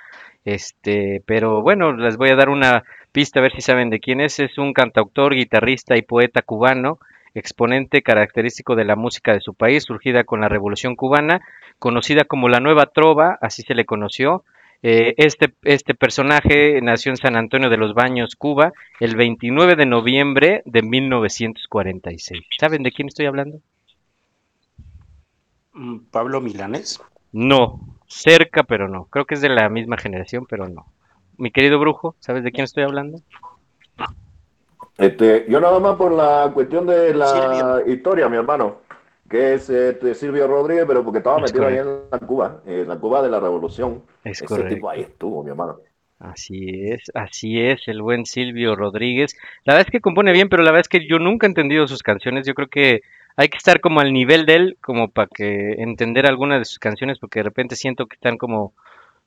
Este, 0.45 1.21
pero 1.27 1.61
bueno, 1.61 1.93
les 1.93 2.17
voy 2.17 2.29
a 2.29 2.35
dar 2.35 2.49
una 2.49 2.83
pista 3.11 3.39
a 3.39 3.43
ver 3.43 3.51
si 3.51 3.61
saben 3.61 3.91
de 3.91 3.99
quién 3.99 4.19
es. 4.19 4.39
Es 4.39 4.57
un 4.57 4.73
cantautor, 4.73 5.35
guitarrista 5.35 5.95
y 5.95 6.01
poeta 6.01 6.41
cubano, 6.41 6.97
exponente 7.35 8.01
característico 8.01 8.75
de 8.75 8.85
la 8.85 8.95
música 8.95 9.33
de 9.33 9.41
su 9.41 9.53
país, 9.53 9.83
surgida 9.83 10.23
con 10.23 10.41
la 10.41 10.49
Revolución 10.49 10.95
Cubana, 10.95 11.41
conocida 11.77 12.23
como 12.23 12.49
la 12.49 12.59
Nueva 12.59 12.87
Trova, 12.87 13.37
así 13.41 13.61
se 13.61 13.75
le 13.75 13.85
conoció. 13.85 14.43
Eh, 14.85 15.15
este, 15.15 15.53
este 15.63 15.95
personaje 15.95 16.81
nació 16.81 17.11
en 17.11 17.17
San 17.17 17.37
Antonio 17.37 17.69
de 17.69 17.77
los 17.77 17.93
Baños, 17.93 18.35
Cuba, 18.35 18.73
el 18.99 19.15
29 19.15 19.77
de 19.77 19.85
noviembre 19.85 20.61
de 20.65 20.81
1946. 20.81 22.41
¿Saben 22.59 22.83
de 22.83 22.91
quién 22.91 23.07
estoy 23.07 23.25
hablando? 23.25 23.59
Mm, 25.71 25.99
Pablo 26.11 26.41
Milanés. 26.41 27.01
No, 27.31 27.79
cerca, 28.07 28.63
pero 28.63 28.89
no. 28.89 29.05
Creo 29.05 29.25
que 29.25 29.35
es 29.35 29.41
de 29.41 29.47
la 29.47 29.69
misma 29.69 29.97
generación, 29.97 30.45
pero 30.49 30.67
no. 30.67 30.85
Mi 31.37 31.49
querido 31.49 31.79
brujo, 31.79 32.15
¿sabes 32.19 32.43
de 32.43 32.51
quién 32.51 32.65
estoy 32.65 32.83
hablando? 32.83 33.19
Este, 34.97 35.45
yo 35.49 35.61
nada 35.61 35.79
más 35.79 35.95
por 35.95 36.11
la 36.11 36.51
cuestión 36.53 36.85
de 36.85 37.13
la 37.13 37.81
historia, 37.87 38.27
mi 38.27 38.35
hermano, 38.35 38.79
que 39.33 39.55
es 39.55 39.67
este, 39.67 40.13
Silvio 40.13 40.45
Rodríguez, 40.45 40.85
pero 40.87 41.03
porque 41.03 41.17
estaba 41.17 41.37
Es 41.37 41.51
metido 41.51 41.65
ahí 41.65 41.77
en 41.77 41.87
la 42.11 42.19
Cuba, 42.19 42.61
en 42.67 42.87
la 42.87 42.99
Cuba 42.99 43.23
de 43.23 43.31
la 43.31 43.39
Revolución. 43.39 44.03
Es 44.23 44.37
Ese 44.37 44.45
correcto. 44.45 44.75
tipo 44.75 44.87
ahí 44.91 45.01
estuvo, 45.01 45.43
mi 45.43 45.49
hermano. 45.49 45.77
Así 46.19 46.83
es, 46.87 47.01
así 47.15 47.59
es, 47.59 47.87
el 47.87 48.03
buen 48.03 48.27
Silvio 48.27 48.75
Rodríguez. 48.75 49.35
La 49.65 49.73
verdad 49.73 49.87
es 49.87 49.91
que 49.91 50.01
compone 50.01 50.33
bien, 50.33 50.49
pero 50.49 50.61
la 50.61 50.69
verdad 50.69 50.81
es 50.81 50.87
que 50.87 51.07
yo 51.07 51.17
nunca 51.17 51.47
he 51.47 51.49
entendido 51.49 51.87
sus 51.87 52.03
canciones. 52.03 52.45
Yo 52.45 52.53
creo 52.53 52.67
que 52.67 53.01
hay 53.35 53.49
que 53.49 53.57
estar 53.57 53.81
como 53.81 54.01
al 54.01 54.13
nivel 54.13 54.45
de 54.45 54.53
él, 54.53 54.77
como 54.81 55.09
para 55.09 55.27
que 55.33 55.77
entender 55.79 56.27
algunas 56.27 56.59
de 56.59 56.65
sus 56.65 56.77
canciones, 56.77 57.17
porque 57.17 57.39
de 57.39 57.43
repente 57.45 57.75
siento 57.75 58.05
que 58.05 58.13
están 58.13 58.37
como, 58.37 58.73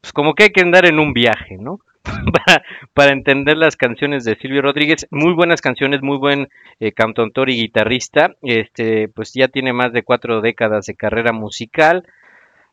pues 0.01 0.13
como 0.13 0.35
que 0.35 0.45
hay 0.45 0.51
que 0.51 0.61
andar 0.61 0.87
en 0.87 0.99
un 0.99 1.13
viaje, 1.13 1.57
¿no? 1.59 1.81
para, 2.33 2.63
para 2.95 3.13
entender 3.13 3.57
las 3.57 3.77
canciones 3.77 4.25
de 4.25 4.37
Silvio 4.37 4.63
Rodríguez. 4.63 5.07
Muy 5.11 5.33
buenas 5.33 5.61
canciones, 5.61 6.03
muy 6.03 6.19
buen 6.19 6.49
eh, 6.81 6.93
cantautor 6.93 7.51
y 7.51 7.57
guitarrista. 7.57 8.35
Este, 8.43 9.09
pues 9.09 9.33
ya 9.35 9.49
tiene 9.49 9.73
más 9.73 9.93
de 9.93 10.03
cuatro 10.03 10.41
décadas 10.41 10.87
de 10.87 10.95
carrera 10.95 11.33
musical. 11.33 12.05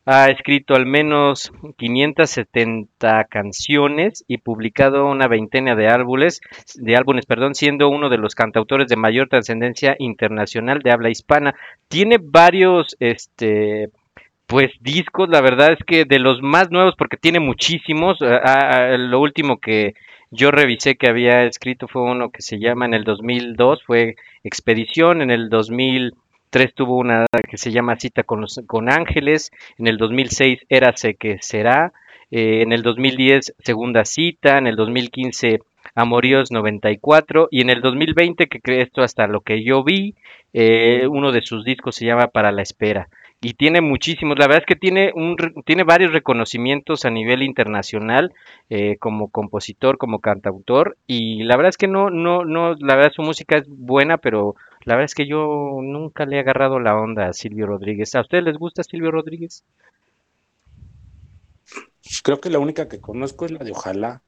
Ha 0.06 0.28
escrito 0.28 0.74
al 0.74 0.84
menos 0.84 1.50
570 1.78 3.24
canciones 3.24 4.22
y 4.28 4.36
publicado 4.36 5.06
una 5.06 5.28
veintena 5.28 5.74
de 5.74 5.88
álbumes, 5.88 6.42
de 6.74 6.94
álbumes, 6.94 7.24
perdón, 7.24 7.54
siendo 7.54 7.88
uno 7.88 8.10
de 8.10 8.18
los 8.18 8.34
cantautores 8.34 8.88
de 8.88 8.96
mayor 8.96 9.30
trascendencia 9.30 9.96
internacional 9.98 10.80
de 10.80 10.90
habla 10.90 11.08
hispana. 11.08 11.54
Tiene 11.88 12.18
varios, 12.20 12.96
este, 13.00 13.88
pues 14.46 14.72
discos, 14.80 15.28
la 15.28 15.40
verdad 15.40 15.72
es 15.72 15.78
que 15.86 16.04
de 16.04 16.18
los 16.18 16.42
más 16.42 16.70
nuevos, 16.70 16.94
porque 16.96 17.16
tiene 17.16 17.40
muchísimos. 17.40 18.18
ah, 18.22 18.40
ah, 18.44 18.96
lo 18.98 19.20
último 19.20 19.58
que 19.58 19.94
yo 20.30 20.50
revisé 20.50 20.96
que 20.96 21.08
había 21.08 21.44
escrito 21.44 21.88
fue 21.88 22.02
uno 22.02 22.30
que 22.30 22.42
se 22.42 22.58
llama 22.58 22.86
en 22.86 22.94
el 22.94 23.04
2002, 23.04 23.84
fue 23.84 24.16
Expedición, 24.42 25.22
en 25.22 25.30
el 25.30 25.48
2003 25.48 26.74
tuvo 26.74 26.98
una 26.98 27.26
que 27.48 27.56
se 27.56 27.72
llama 27.72 27.98
Cita 27.98 28.24
con, 28.24 28.40
los, 28.40 28.60
con 28.66 28.90
Ángeles, 28.90 29.50
en 29.78 29.86
el 29.86 29.96
2006 29.96 30.66
Érase 30.68 31.14
que 31.14 31.38
será, 31.40 31.92
eh, 32.30 32.62
en 32.62 32.72
el 32.72 32.82
2010 32.82 33.54
Segunda 33.60 34.04
Cita, 34.04 34.58
en 34.58 34.66
el 34.66 34.76
2015 34.76 35.60
Amoríos 35.94 36.50
94 36.50 37.48
y 37.50 37.60
en 37.60 37.70
el 37.70 37.80
2020, 37.80 38.48
que 38.48 38.60
creo 38.60 38.82
esto 38.82 39.02
hasta 39.02 39.26
lo 39.28 39.40
que 39.40 39.62
yo 39.62 39.84
vi, 39.84 40.14
eh, 40.52 41.06
uno 41.08 41.30
de 41.30 41.42
sus 41.42 41.64
discos 41.64 41.94
se 41.94 42.06
llama 42.06 42.26
Para 42.28 42.50
la 42.52 42.62
Espera 42.62 43.08
y 43.44 43.52
tiene 43.52 43.82
muchísimos. 43.82 44.38
La 44.38 44.46
verdad 44.46 44.62
es 44.62 44.66
que 44.66 44.74
tiene 44.74 45.12
un 45.14 45.36
tiene 45.66 45.84
varios 45.84 46.12
reconocimientos 46.12 47.04
a 47.04 47.10
nivel 47.10 47.42
internacional 47.42 48.32
eh, 48.70 48.96
como 48.98 49.28
compositor, 49.28 49.98
como 49.98 50.20
cantautor 50.20 50.96
y 51.06 51.42
la 51.42 51.56
verdad 51.56 51.68
es 51.68 51.76
que 51.76 51.86
no 51.86 52.08
no 52.08 52.46
no 52.46 52.74
la 52.74 52.96
verdad 52.96 53.12
su 53.14 53.20
música 53.20 53.58
es 53.58 53.64
buena, 53.68 54.16
pero 54.16 54.56
la 54.84 54.94
verdad 54.94 55.04
es 55.04 55.14
que 55.14 55.26
yo 55.26 55.78
nunca 55.82 56.24
le 56.24 56.36
he 56.36 56.40
agarrado 56.40 56.80
la 56.80 56.96
onda 56.96 57.26
a 57.26 57.32
Silvio 57.34 57.66
Rodríguez. 57.66 58.14
¿A 58.14 58.22
ustedes 58.22 58.44
les 58.44 58.56
gusta 58.56 58.82
Silvio 58.82 59.10
Rodríguez? 59.10 59.62
Creo 62.22 62.40
que 62.40 62.48
la 62.48 62.58
única 62.58 62.88
que 62.88 63.00
conozco 63.00 63.44
es 63.44 63.50
la 63.50 63.62
de 63.62 63.72
Ojalá. 63.72 64.22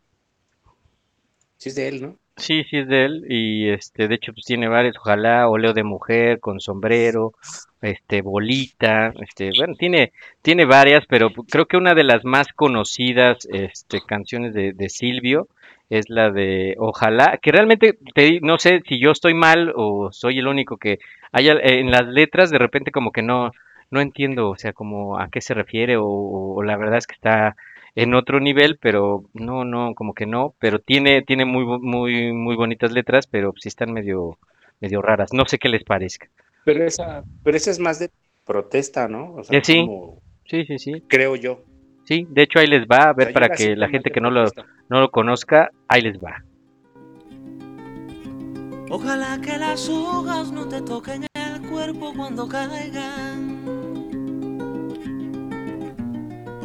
Sí 1.57 1.71
es 1.71 1.75
de 1.75 1.89
él, 1.89 2.03
¿no? 2.03 2.19
Sí, 2.37 2.65
sí 2.65 2.77
es 2.79 2.89
de 2.89 3.05
él 3.07 3.25
y 3.31 3.71
este 3.71 4.09
de 4.09 4.15
hecho 4.17 4.33
pues 4.35 4.45
tiene 4.45 4.69
varios, 4.69 4.97
ojalá 4.99 5.49
Oleo 5.49 5.73
de 5.73 5.83
mujer 5.85 6.39
con 6.39 6.61
sombrero, 6.61 7.33
este 7.81 8.21
bolita, 8.21 9.13
este 9.23 9.51
bueno, 9.57 9.75
tiene 9.75 10.13
tiene 10.43 10.67
varias, 10.67 11.07
pero 11.09 11.31
creo 11.51 11.65
que 11.67 11.79
una 11.79 11.95
de 11.95 12.05
las 12.05 12.25
más 12.27 12.49
conocidas 12.55 13.39
este 13.51 14.01
canciones 14.07 14.53
de, 14.53 14.75
de 14.75 14.89
Silvio 14.91 15.49
es 15.89 16.11
la 16.11 16.31
de 16.31 16.75
Ojalá, 16.79 17.39
que 17.41 17.53
realmente 17.53 17.97
te, 18.15 18.41
no 18.43 18.59
sé 18.59 18.83
si 18.87 19.01
yo 19.01 19.13
estoy 19.13 19.33
mal 19.33 19.73
o 19.75 20.13
soy 20.13 20.39
el 20.39 20.47
único 20.49 20.77
que 20.77 20.99
hay 21.33 21.49
al- 21.49 21.61
en 21.67 21.91
las 21.91 22.07
letras 22.07 22.51
de 22.51 22.59
repente 22.59 22.91
como 22.93 23.13
que 23.13 23.23
no 23.23 23.51
no 23.91 24.01
entiendo, 24.01 24.51
o 24.51 24.57
sea, 24.57 24.73
como 24.73 25.19
a 25.19 25.29
qué 25.31 25.41
se 25.41 25.55
refiere 25.55 25.97
o 25.99 26.61
la 26.63 26.77
verdad 26.77 26.99
es 26.99 27.07
que 27.07 27.15
está 27.15 27.57
en 27.97 28.15
otro 28.15 28.39
nivel, 28.39 28.79
pero 28.81 29.25
no 29.35 29.65
no 29.65 29.95
como 29.95 30.15
que 30.15 30.27
no, 30.27 30.55
pero 30.61 30.79
tiene 30.79 31.23
tiene 31.23 31.45
muy 31.45 31.65
muy 31.65 32.33
muy 32.33 32.55
bonitas 32.55 32.93
letras, 32.93 33.27
pero 33.27 33.53
sí 33.57 33.69
están 33.69 33.93
medio 33.93 34.39
medio 34.81 35.03
raras. 35.03 35.33
No 35.33 35.45
sé 35.47 35.59
qué 35.59 35.69
les 35.69 35.83
parezca. 35.83 36.29
Pero 36.65 36.85
esa, 36.85 37.25
pero 37.43 37.57
esa 37.57 37.71
es 37.71 37.79
más 37.79 37.99
de 37.99 38.11
protesta, 38.45 39.09
¿no? 39.09 39.35
O 39.35 39.43
sea, 39.45 39.59
Eh, 39.59 39.63
sí, 39.65 39.77
como- 39.81 40.21
sí, 40.45 40.65
sí, 40.67 40.79
sí. 40.79 41.03
creo 41.09 41.35
yo. 41.37 41.63
Sí, 42.05 42.27
de 42.31 42.43
hecho 42.43 42.59
ahí 42.61 42.67
les 42.69 42.87
va, 42.87 43.09
a 43.09 43.13
ver 43.15 43.29
sea, 43.29 43.33
para 43.35 43.49
que 43.49 43.75
la 43.75 43.89
gente 43.89 44.11
que 44.13 44.21
no 44.21 44.31
lo, 44.31 44.45
no 44.89 45.01
lo 45.01 45.11
conozca, 45.11 45.71
ahí 45.89 46.03
les 46.03 46.19
va. 46.19 46.45
Ojalá 48.89 49.41
que 49.41 49.59
las 49.59 49.89
hojas 49.89 50.53
no 50.53 50.69
te 50.69 50.81
toquen 50.83 51.27
el 51.35 51.63
cuerpo 51.69 52.13
cuando 52.17 52.47
caigan. 52.47 53.56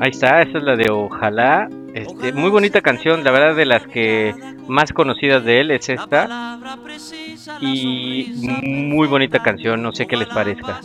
Ahí 0.00 0.10
está, 0.10 0.42
esa 0.42 0.58
es 0.58 0.64
la 0.64 0.76
de 0.76 0.90
Ojalá. 0.90 1.68
Este, 1.94 2.32
muy 2.32 2.50
bonita 2.50 2.82
canción, 2.82 3.24
la 3.24 3.30
verdad 3.30 3.56
de 3.56 3.64
las 3.64 3.86
que 3.86 4.34
más 4.68 4.92
conocidas 4.92 5.44
de 5.44 5.60
él 5.60 5.70
es 5.70 5.88
esta. 5.88 6.58
Y 7.60 8.30
muy 8.36 9.06
bonita 9.08 9.42
canción, 9.42 9.82
no 9.82 9.92
sé 9.92 10.06
qué 10.06 10.16
les 10.16 10.28
parezca. 10.28 10.80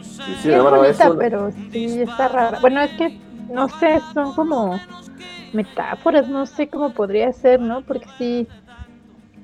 Sí, 0.00 0.32
es 0.32 0.46
hermano, 0.46 0.78
bonita, 0.78 1.04
eso- 1.04 1.16
pero 1.18 1.50
sí 1.70 2.00
está 2.00 2.28
rara. 2.28 2.58
Bueno, 2.60 2.80
es 2.80 2.90
que, 2.92 3.16
no 3.52 3.68
sé, 3.68 4.00
son 4.12 4.32
como 4.32 4.80
metáforas, 5.52 6.28
no 6.28 6.44
sé 6.46 6.68
cómo 6.68 6.90
podría 6.92 7.32
ser, 7.32 7.60
¿no? 7.60 7.82
Porque 7.82 8.06
sí, 8.18 8.48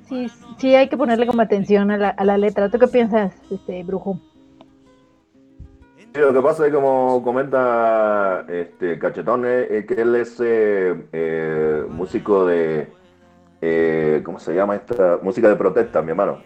sí, 0.08 0.26
sí 0.58 0.74
hay 0.74 0.88
que 0.88 0.96
ponerle 0.96 1.26
como 1.26 1.42
atención 1.42 1.92
a 1.92 1.96
la, 1.96 2.08
a 2.08 2.24
la 2.24 2.36
letra. 2.36 2.68
¿Tú 2.68 2.78
qué 2.80 2.88
piensas, 2.88 3.32
este 3.52 3.84
brujo? 3.84 4.18
Lo 6.12 6.32
que 6.32 6.40
pasa 6.42 6.66
es 6.66 6.72
como 6.72 7.22
comenta 7.22 8.44
este 8.48 8.98
Cachetón, 8.98 9.44
eh, 9.46 9.84
que 9.86 9.94
él 10.02 10.16
es 10.16 10.40
eh, 10.40 11.08
eh, 11.12 11.84
músico 11.88 12.44
de, 12.46 12.98
eh, 13.60 14.22
¿cómo 14.24 14.40
se 14.40 14.54
llama 14.54 14.76
esta? 14.76 15.18
Música 15.22 15.48
de 15.48 15.56
protesta, 15.56 16.02
mi 16.02 16.10
hermano. 16.10 16.44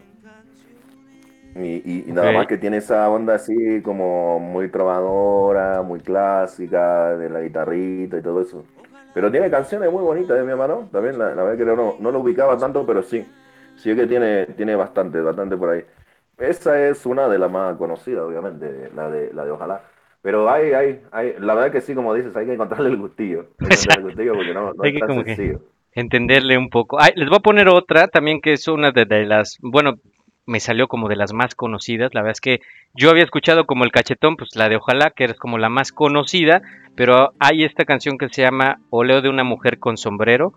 Y, 1.54 1.76
y- 2.08 2.10
y 2.10 2.12
nada 2.12 2.32
más 2.32 2.46
que 2.48 2.58
tiene 2.58 2.78
esa 2.78 3.08
onda 3.10 3.34
así 3.36 3.80
como 3.82 4.40
muy 4.40 4.70
trovadora, 4.70 5.82
muy 5.82 6.00
clásica, 6.00 7.16
de 7.16 7.30
la 7.30 7.40
guitarrita 7.42 8.18
y 8.18 8.22
todo 8.22 8.40
eso. 8.42 8.68
Pero 9.12 9.30
tiene 9.30 9.50
canciones 9.50 9.90
muy 9.92 10.02
bonitas, 10.02 10.36
¿eh, 10.38 10.42
mi 10.42 10.50
hermano. 10.50 10.88
También 10.92 11.16
la, 11.18 11.34
la 11.34 11.44
verdad 11.44 11.58
que 11.58 11.64
no, 11.64 11.96
no 12.00 12.10
lo 12.10 12.20
ubicaba 12.20 12.58
tanto, 12.58 12.84
pero 12.86 13.02
sí. 13.04 13.32
Sí 13.76 13.90
es 13.90 13.96
que 13.96 14.06
tiene, 14.06 14.46
tiene 14.46 14.74
bastante, 14.76 15.20
bastante 15.20 15.56
por 15.56 15.70
ahí. 15.70 15.84
Esa 16.38 16.88
es 16.88 17.06
una 17.06 17.28
de 17.28 17.38
las 17.38 17.50
más 17.50 17.76
conocidas, 17.76 18.22
obviamente, 18.22 18.90
la 18.94 19.10
de, 19.10 19.32
la 19.32 19.44
de 19.44 19.50
Ojalá. 19.52 19.82
Pero 20.22 20.48
hay, 20.50 20.72
hay, 20.72 21.02
hay, 21.12 21.34
la 21.38 21.54
verdad 21.54 21.72
que 21.72 21.80
sí, 21.80 21.94
como 21.94 22.14
dices, 22.14 22.34
hay 22.36 22.46
que 22.46 22.54
encontrarle 22.54 22.88
el 22.90 22.96
gustillo. 22.96 23.48
Hay 23.58 23.68
que 23.68 23.74
encontrarle 23.74 24.00
el 24.02 24.06
gustillo 24.08 24.34
porque 24.34 24.54
no, 24.54 24.72
no 24.74 24.84
Hay 24.84 24.92
es 24.92 24.94
que 24.94 25.00
tan 25.00 25.08
como 25.08 25.24
que 25.24 25.36
sencillo. 25.36 25.60
entenderle 25.92 26.58
un 26.58 26.70
poco. 26.70 27.00
Ay, 27.00 27.12
les 27.16 27.28
voy 27.28 27.36
a 27.38 27.40
poner 27.40 27.68
otra 27.68 28.08
también 28.08 28.40
que 28.40 28.52
es 28.54 28.66
una 28.68 28.90
de, 28.92 29.04
de 29.04 29.26
las, 29.26 29.58
bueno, 29.62 29.94
me 30.46 30.60
salió 30.60 30.88
como 30.88 31.08
de 31.08 31.16
las 31.16 31.32
más 31.32 31.54
conocidas. 31.54 32.14
La 32.14 32.22
verdad 32.22 32.32
es 32.32 32.40
que 32.40 32.60
yo 32.94 33.10
había 33.10 33.22
escuchado 33.24 33.66
como 33.66 33.84
el 33.84 33.92
cachetón, 33.92 34.36
pues 34.36 34.56
la 34.56 34.68
de 34.68 34.76
Ojalá, 34.76 35.10
que 35.10 35.24
es 35.24 35.34
como 35.34 35.58
la 35.58 35.68
más 35.68 35.92
conocida, 35.92 36.62
pero 36.96 37.32
hay 37.38 37.64
esta 37.64 37.84
canción 37.84 38.18
que 38.18 38.28
se 38.28 38.42
llama 38.42 38.80
Oleo 38.90 39.22
de 39.22 39.28
una 39.28 39.44
mujer 39.44 39.78
con 39.78 39.96
sombrero, 39.96 40.54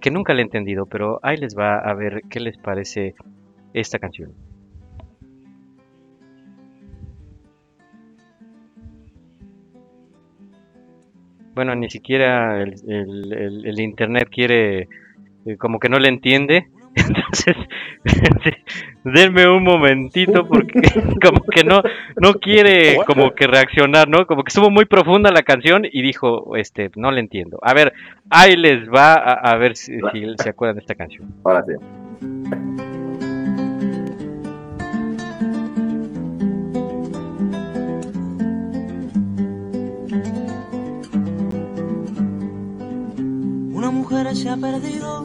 que 0.00 0.10
nunca 0.10 0.34
la 0.34 0.40
he 0.40 0.44
entendido, 0.44 0.86
pero 0.86 1.20
ahí 1.22 1.36
les 1.36 1.56
va 1.56 1.78
a 1.78 1.94
ver 1.94 2.22
qué 2.30 2.40
les 2.40 2.58
parece 2.58 3.14
esta 3.74 3.98
canción. 3.98 4.32
Bueno, 11.56 11.74
ni 11.74 11.88
siquiera 11.88 12.62
el, 12.62 12.74
el- 12.86 13.80
internet 13.80 14.28
quiere, 14.30 14.88
eh, 15.46 15.56
como 15.58 15.80
que 15.80 15.88
no 15.88 15.98
le 15.98 16.08
entiende. 16.08 16.66
Entonces, 16.94 17.56
denme 19.04 19.48
un 19.48 19.64
momentito 19.64 20.46
porque 20.46 20.80
como 21.22 21.42
que 21.44 21.64
no, 21.64 21.82
no 22.20 22.34
quiere 22.34 22.98
como 23.06 23.32
que 23.34 23.46
reaccionar, 23.46 24.06
¿no? 24.06 24.26
Como 24.26 24.44
que 24.44 24.50
estuvo 24.50 24.70
muy 24.70 24.84
profunda 24.84 25.30
la 25.30 25.42
canción 25.42 25.86
y 25.90 26.02
dijo, 26.02 26.54
este, 26.56 26.90
no 26.94 27.10
le 27.10 27.20
entiendo. 27.20 27.58
A 27.62 27.72
ver, 27.72 27.94
ahí 28.28 28.54
les 28.54 28.86
va 28.90 29.14
a, 29.14 29.32
a 29.32 29.56
ver 29.56 29.76
si, 29.76 29.98
si 30.12 30.26
se 30.38 30.50
acuerdan 30.50 30.76
de 30.76 30.80
esta 30.80 30.94
canción. 30.94 31.32
Ahora 31.42 31.64
sí. 31.66 32.85
Una 43.76 43.90
mujer 43.90 44.34
se 44.34 44.48
ha 44.48 44.56
perdido, 44.56 45.22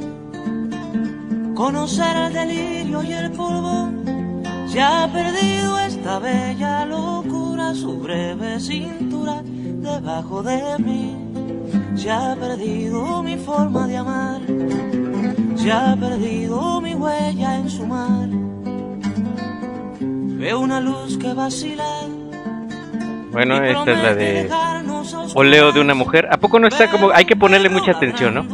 conocer 1.56 2.18
el 2.18 2.34
delirio 2.34 3.02
y 3.02 3.14
el 3.14 3.32
polvo. 3.32 3.90
Se 4.68 4.82
ha 4.82 5.10
perdido 5.10 5.80
esta 5.80 6.20
bella 6.20 6.86
locura, 6.86 7.74
su 7.74 7.98
breve 8.00 8.60
cintura 8.60 9.42
debajo 9.42 10.44
de 10.44 10.78
mí. 10.80 11.16
Se 11.96 12.12
ha 12.12 12.36
perdido 12.36 13.24
mi 13.24 13.38
forma 13.38 13.88
de 13.88 13.96
amar, 13.96 14.42
se 15.56 15.72
ha 15.72 15.96
perdido 15.96 16.82
mi 16.82 16.94
huella 16.94 17.56
en 17.56 17.70
su 17.70 17.88
mar. 17.88 18.28
Veo 20.42 20.60
una 20.60 20.82
luz 20.82 21.18
que 21.18 21.34
vacila. 21.34 21.88
Bueno, 23.32 23.56
esta 23.64 23.92
es 23.92 23.98
la 24.04 24.16
de. 24.16 24.50
Oleo 25.36 25.72
de 25.72 25.80
una 25.82 25.94
mujer. 25.94 26.28
¿A 26.32 26.38
poco 26.38 26.60
no 26.60 26.68
está 26.68 26.90
como, 26.92 27.12
hay 27.12 27.26
que 27.26 27.36
ponerle 27.36 27.70
mucha 27.70 27.92
atención, 27.92 28.34
¿no? 28.36 28.46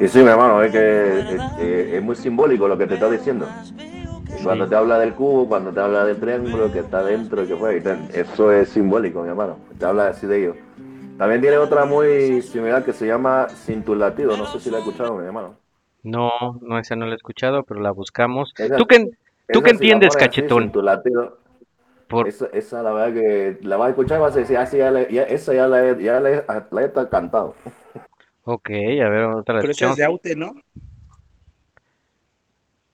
Y 0.00 0.08
sí, 0.08 0.18
mi 0.20 0.28
hermano, 0.28 0.62
es 0.62 0.72
que 0.72 1.18
es, 1.20 1.42
es- 1.58 1.92
es 1.94 2.02
muy 2.02 2.16
simbólico 2.16 2.66
lo 2.68 2.78
que 2.78 2.86
te 2.86 2.94
está 2.94 3.10
diciendo. 3.10 3.46
Cuando 4.42 4.66
te 4.68 4.74
habla 4.76 4.98
del 4.98 5.12
cubo, 5.14 5.46
cuando 5.48 5.70
te 5.72 5.80
habla 5.80 6.04
del 6.04 6.18
triángulo 6.18 6.72
que 6.72 6.78
está 6.78 7.02
dentro 7.02 7.42
y 7.42 7.46
que 7.46 7.56
fue, 7.56 7.82
eso 8.14 8.52
es 8.52 8.68
simbólico, 8.70 9.22
mi 9.22 9.28
hermano. 9.28 9.58
Te 9.78 9.84
habla 9.84 10.08
así 10.08 10.26
de 10.26 10.38
ello. 10.42 10.54
También 11.18 11.42
tiene 11.42 11.58
otra 11.58 11.84
muy 11.84 12.40
similar 12.40 12.82
que 12.84 12.94
se 12.94 13.06
llama 13.06 13.48
Sin 13.50 13.82
tu 13.84 13.94
latido. 13.94 14.36
No 14.38 14.46
sé 14.46 14.60
si 14.60 14.70
la 14.70 14.78
he 14.78 14.80
escuchado, 14.80 15.16
mi 15.16 15.26
hermano. 15.26 15.56
No, 16.02 16.30
no, 16.62 16.78
esa 16.78 16.96
no 16.96 17.04
la 17.04 17.12
he 17.12 17.16
escuchado, 17.16 17.64
pero 17.64 17.80
la 17.80 17.90
buscamos. 17.90 18.54
Esa- 18.56 18.76
¿Tú 18.76 18.86
qué, 18.86 19.10
tú 19.52 19.60
qué 19.60 19.70
entiendes, 19.72 20.08
así, 20.16 20.18
cachetón? 20.18 20.62
Sin 20.62 20.72
tu 20.72 20.80
latido. 20.80 21.39
Por- 22.10 22.28
Esa, 22.28 22.46
esa 22.52 22.82
la 22.82 22.92
verdad 22.92 23.14
que 23.14 23.58
la 23.62 23.76
vas 23.76 23.86
a 23.86 23.90
escuchar 23.90 24.18
y 24.18 24.20
vas 24.22 24.36
a 24.36 24.40
decir, 24.40 24.56
ah, 24.56 24.66
sí, 24.66 24.78
ya, 24.78 25.22
esa 25.22 25.54
ya 25.54 25.66
la, 25.66 25.88
he- 25.88 26.02
ya 26.02 26.20
la, 26.20 26.30
he- 26.30 26.44
la 26.70 26.82
he 26.84 27.08
cantado. 27.08 27.54
Ok, 28.44 28.70
a 28.70 29.08
ver, 29.08 29.24
otra 29.24 29.60
Pero 29.60 29.72
esa 29.72 29.86
es 29.90 29.96
de 29.96 30.04
Aute, 30.04 30.36
¿no? 30.36 30.54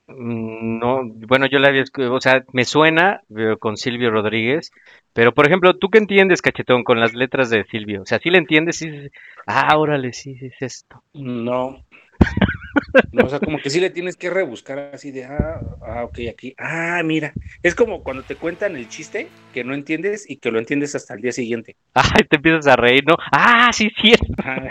Mm, 0.09 0.79
No, 0.79 1.03
bueno, 1.27 1.47
yo 1.47 1.59
la 1.59 1.69
había, 1.69 1.85
o 2.11 2.21
sea, 2.21 2.45
me 2.53 2.65
suena 2.65 3.23
eh, 3.37 3.57
con 3.59 3.77
Silvio 3.77 4.11
Rodríguez, 4.11 4.71
pero 5.13 5.33
por 5.33 5.47
ejemplo, 5.47 5.77
¿tú 5.79 5.89
qué 5.89 5.99
entiendes, 5.99 6.43
cachetón, 6.43 6.85
con 6.85 7.01
las 7.01 7.15
letras 7.15 7.51
de 7.51 7.65
Silvio? 7.65 8.03
O 8.03 8.07
sea, 8.07 8.19
¿sí 8.21 8.31
le 8.31 8.39
entiendes? 8.39 8.77
Sí, 8.77 8.91
sí, 8.91 9.03
sí. 9.05 9.09
Ah, 9.47 9.77
órale, 9.79 10.13
sí, 10.13 10.37
sí, 10.37 10.47
es 10.47 10.63
esto. 10.63 11.03
No. 11.15 11.83
No, 13.13 13.25
o 13.25 13.29
sea, 13.29 13.41
como 13.41 13.61
que 13.61 13.71
sí 13.71 13.81
le 13.81 13.91
tienes 13.91 14.17
que 14.17 14.31
rebuscar 14.31 14.91
así 14.93 15.11
de, 15.11 15.25
ah, 15.25 15.61
ah, 15.87 16.05
ok, 16.05 16.19
aquí. 16.31 16.55
Ah, 16.59 17.01
mira. 17.05 17.33
Es 17.63 17.75
como 17.75 18.03
cuando 18.03 18.25
te 18.25 18.37
cuentan 18.37 18.77
el 18.77 18.89
chiste 18.89 19.31
que 19.53 19.65
no 19.65 19.75
entiendes 19.75 20.29
y 20.29 20.39
que 20.39 20.51
lo 20.51 20.59
entiendes 20.59 20.95
hasta 20.95 21.15
el 21.15 21.23
día 21.23 21.33
siguiente. 21.33 21.77
Ay, 21.95 22.25
te 22.29 22.37
empiezas 22.37 22.67
a 22.67 22.77
reír, 22.77 23.05
¿no? 23.07 23.17
Ah, 23.33 23.71
sí, 23.73 23.91
sí, 24.01 24.13
es- 24.13 24.21
Ah, 24.39 24.69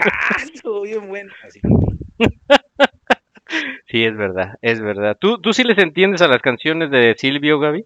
estuvo 0.54 0.82
bien 0.82 1.08
bueno. 1.08 1.34
Así. 1.44 1.60
sí, 3.88 4.04
es 4.04 4.16
verdad, 4.16 4.56
es 4.62 4.82
verdad. 4.82 5.18
¿Tú, 5.20 5.40
tú 5.40 5.54
sí 5.54 5.64
les 5.64 5.78
entiendes 5.78 6.22
a 6.22 6.28
las 6.28 6.42
canciones 6.42 6.92
de 6.92 7.16
Silvio, 7.18 7.60
Gaby? 7.60 7.86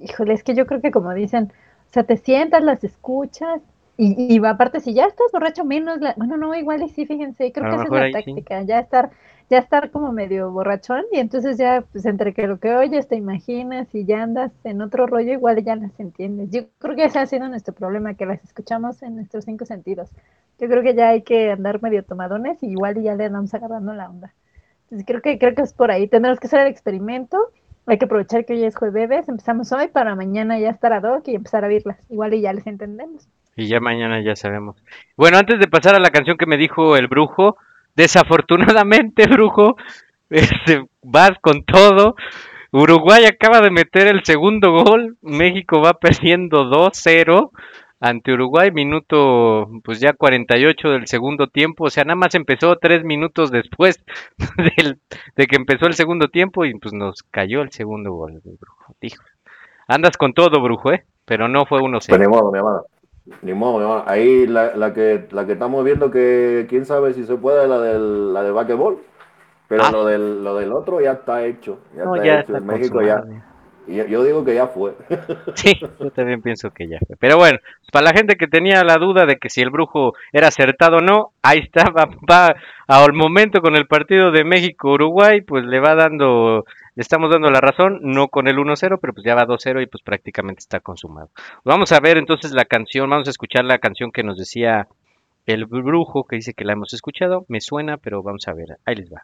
Híjole, 0.00 0.34
es 0.34 0.42
que 0.42 0.54
yo 0.54 0.66
creo 0.66 0.80
que 0.80 0.90
como 0.90 1.12
dicen, 1.14 1.52
o 1.88 1.92
sea, 1.92 2.04
te 2.04 2.16
sientas, 2.16 2.62
las 2.62 2.82
escuchas 2.84 3.60
Y, 4.02 4.34
y 4.36 4.46
aparte, 4.46 4.80
si 4.80 4.94
ya 4.94 5.04
estás 5.06 5.30
borracho 5.32 5.64
menos, 5.64 6.00
la- 6.00 6.14
bueno, 6.16 6.36
no, 6.38 6.54
igual 6.54 6.82
y 6.82 6.88
sí, 6.88 7.04
fíjense, 7.06 7.52
creo 7.52 7.66
A 7.66 7.68
que 7.68 7.76
esa 7.76 7.88
es 7.88 7.92
la 7.92 8.06
sí. 8.24 8.32
táctica, 8.32 8.62
ya 8.62 8.78
estar, 8.80 9.10
ya 9.50 9.58
estar 9.58 9.90
como 9.90 10.10
medio 10.12 10.50
borrachón 10.50 11.04
y 11.12 11.18
entonces 11.18 11.58
ya, 11.58 11.84
pues 11.92 12.06
entre 12.06 12.32
que 12.32 12.46
lo 12.46 12.58
que 12.58 12.74
oyes, 12.74 13.08
te 13.08 13.16
imaginas 13.16 13.94
y 13.94 14.06
ya 14.06 14.22
andas 14.22 14.52
en 14.64 14.80
otro 14.80 15.06
rollo, 15.06 15.32
igual 15.32 15.62
ya 15.62 15.76
las 15.76 15.98
entiendes. 16.00 16.50
Yo 16.50 16.62
creo 16.78 16.96
que 16.96 17.04
ese 17.04 17.18
ha 17.18 17.26
sido 17.26 17.46
nuestro 17.48 17.74
problema, 17.74 18.14
que 18.14 18.24
las 18.26 18.42
escuchamos 18.42 19.02
en 19.02 19.16
nuestros 19.16 19.44
cinco 19.44 19.66
sentidos. 19.66 20.08
Yo 20.58 20.68
creo 20.68 20.82
que 20.82 20.94
ya 20.94 21.10
hay 21.10 21.22
que 21.22 21.50
andar 21.50 21.82
medio 21.82 22.02
tomadones 22.04 22.62
y 22.62 22.68
igual 22.68 23.02
ya 23.02 23.14
le 23.14 23.26
andamos 23.26 23.52
agarrando 23.54 23.92
la 23.94 24.08
onda. 24.08 24.32
Entonces 24.84 25.06
creo 25.06 25.22
que, 25.22 25.38
creo 25.38 25.54
que 25.54 25.62
es 25.62 25.72
por 25.74 25.90
ahí, 25.90 26.08
tendremos 26.08 26.40
que 26.40 26.46
hacer 26.48 26.60
el 26.60 26.68
experimento. 26.68 27.38
Hay 27.86 27.98
que 27.98 28.06
aprovechar 28.06 28.44
que 28.46 28.54
hoy 28.54 28.64
es 28.64 28.76
jueves, 28.76 29.28
empezamos 29.28 29.72
hoy 29.72 29.88
para 29.88 30.14
mañana 30.16 30.58
ya 30.58 30.70
estar 30.70 30.92
ad 30.92 31.04
hoc 31.04 31.28
y 31.28 31.34
empezar 31.36 31.64
a 31.64 31.68
verlas. 31.68 31.98
Igual 32.10 32.34
y 32.34 32.42
ya 32.42 32.52
les 32.54 32.66
entendemos. 32.66 33.28
Y 33.60 33.66
ya 33.68 33.78
mañana 33.78 34.22
ya 34.22 34.34
sabemos. 34.36 34.82
Bueno, 35.18 35.36
antes 35.36 35.58
de 35.60 35.68
pasar 35.68 35.94
a 35.94 36.00
la 36.00 36.08
canción 36.08 36.38
que 36.38 36.46
me 36.46 36.56
dijo 36.56 36.96
el 36.96 37.08
brujo, 37.08 37.56
desafortunadamente, 37.94 39.26
brujo, 39.30 39.76
este, 40.30 40.84
vas 41.02 41.32
con 41.42 41.64
todo. 41.64 42.14
Uruguay 42.72 43.26
acaba 43.26 43.60
de 43.60 43.70
meter 43.70 44.06
el 44.06 44.24
segundo 44.24 44.72
gol. 44.72 45.18
México 45.20 45.82
va 45.82 45.92
perdiendo 45.94 46.70
2-0 46.70 47.50
ante 48.00 48.32
Uruguay, 48.32 48.70
minuto 48.70 49.68
pues 49.84 50.00
ya 50.00 50.14
48 50.14 50.88
del 50.88 51.06
segundo 51.06 51.48
tiempo. 51.48 51.84
O 51.84 51.90
sea, 51.90 52.04
nada 52.04 52.16
más 52.16 52.34
empezó 52.34 52.76
tres 52.76 53.04
minutos 53.04 53.50
después 53.50 54.02
del- 54.76 54.98
de 55.36 55.46
que 55.46 55.56
empezó 55.56 55.84
el 55.86 55.92
segundo 55.94 56.28
tiempo 56.28 56.64
y 56.64 56.72
pues 56.78 56.94
nos 56.94 57.22
cayó 57.24 57.60
el 57.60 57.72
segundo 57.72 58.12
gol, 58.12 58.40
brujo. 58.42 58.94
Hijo. 59.02 59.22
Andas 59.86 60.16
con 60.16 60.32
todo, 60.32 60.62
brujo, 60.62 60.92
¿eh? 60.92 61.04
Pero 61.26 61.48
no 61.48 61.66
fue 61.66 61.80
1-0. 61.80 62.06
Pero 62.08 62.22
ni 62.22 62.28
modo, 62.28 62.52
mi. 62.52 62.58
Ni 63.42 63.54
modo. 63.54 64.04
Ahí 64.08 64.46
la, 64.46 64.74
la 64.76 64.92
que, 64.92 65.26
la 65.30 65.46
que 65.46 65.52
estamos 65.52 65.84
viendo 65.84 66.10
que 66.10 66.66
quién 66.68 66.84
sabe 66.84 67.14
si 67.14 67.24
se 67.24 67.36
puede, 67.36 67.66
la 67.68 67.78
del, 67.80 68.32
la 68.32 68.42
de 68.42 68.50
basquetbol. 68.50 68.98
Pero 69.68 69.84
Ah. 69.84 69.90
lo, 69.92 70.04
del, 70.04 70.42
lo 70.42 70.56
del 70.56 70.72
otro 70.72 71.00
ya 71.00 71.12
está 71.12 71.44
hecho. 71.44 71.78
Ya 71.96 72.04
No, 72.04 72.14
está 72.16 72.26
ya 72.26 72.34
hecho. 72.40 72.56
está 72.56 72.58
en 72.58 72.66
México 72.66 73.02
ya. 73.02 73.22
yo 73.86 74.24
digo 74.24 74.44
que 74.44 74.54
ya 74.54 74.66
fue. 74.66 74.94
Sí, 75.54 75.78
yo 76.00 76.10
también 76.10 76.42
pienso 76.42 76.70
que 76.70 76.88
ya 76.88 76.98
fue. 77.06 77.16
Pero 77.18 77.36
bueno, 77.36 77.58
pues 77.62 77.90
para 77.92 78.06
la 78.06 78.12
gente 78.12 78.36
que 78.36 78.46
tenía 78.48 78.82
la 78.84 78.96
duda 78.96 79.26
de 79.26 79.36
que 79.36 79.48
si 79.48 79.60
el 79.62 79.70
brujo 79.70 80.14
era 80.32 80.48
acertado 80.48 80.96
o 80.98 81.00
no, 81.00 81.30
ahí 81.42 81.60
está, 81.60 81.84
va, 81.96 82.08
va 82.28 82.54
al 82.88 83.12
momento 83.12 83.60
con 83.60 83.76
el 83.76 83.86
partido 83.86 84.32
de 84.32 84.42
México-Uruguay, 84.44 85.42
pues 85.42 85.64
le 85.64 85.78
va 85.80 85.94
dando, 85.94 86.64
le 86.94 87.02
estamos 87.02 87.30
dando 87.30 87.50
la 87.50 87.60
razón, 87.60 88.00
no 88.02 88.28
con 88.28 88.48
el 88.48 88.56
1-0, 88.56 88.98
pero 89.00 89.12
pues 89.12 89.24
ya 89.24 89.34
va 89.34 89.46
2-0 89.46 89.82
y 89.82 89.86
pues 89.86 90.02
prácticamente 90.02 90.60
está 90.60 90.80
consumado. 90.80 91.30
Vamos 91.64 91.92
a 91.92 92.00
ver 92.00 92.18
entonces 92.18 92.52
la 92.52 92.64
canción, 92.64 93.10
vamos 93.10 93.28
a 93.28 93.30
escuchar 93.30 93.64
la 93.64 93.78
canción 93.78 94.10
que 94.10 94.22
nos 94.22 94.38
decía 94.38 94.88
el 95.46 95.66
brujo, 95.66 96.24
que 96.24 96.36
dice 96.36 96.54
que 96.54 96.64
la 96.64 96.72
hemos 96.72 96.92
escuchado, 96.92 97.44
me 97.48 97.60
suena, 97.60 97.96
pero 97.96 98.22
vamos 98.22 98.46
a 98.48 98.52
ver, 98.52 98.78
ahí 98.84 98.96
les 98.96 99.12
va. 99.12 99.22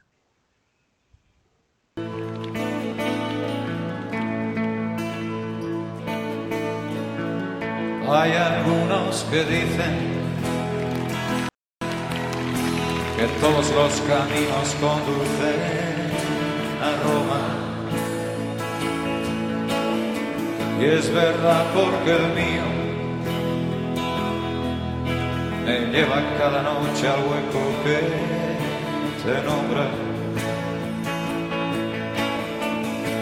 Hay 8.09 8.33
algunos 8.33 9.25
que 9.25 9.39
dicen 9.39 10.17
que 13.17 13.27
todos 13.41 13.75
los 13.75 14.01
caminos 14.03 14.77
conducen 14.81 16.06
Roma. 17.05 17.41
Y 20.81 20.85
es 20.85 21.13
verdad 21.13 21.65
porque 21.75 22.11
el 22.13 22.27
mío 22.35 22.67
me 25.65 25.81
lleva 25.91 26.23
cada 26.39 26.63
noche 26.63 27.09
al 27.09 27.21
hueco 27.21 27.63
que 27.83 27.99
te 29.25 29.43
nombra. 29.43 29.87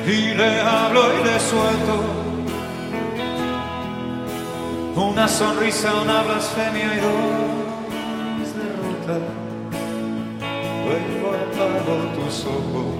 Y 0.06 0.34
le 0.34 0.60
hablo 0.60 1.02
y 1.18 1.24
le 1.24 1.40
suelto 1.40 2.24
una 4.96 5.26
sonrisa, 5.26 5.92
una 6.02 6.22
blasfemia 6.22 6.94
y 6.94 7.00
dos 7.00 8.48
derrotas. 8.58 9.22
Luego 10.84 11.26
apago 11.34 11.94
tus 12.14 12.44
ojos 12.44 12.93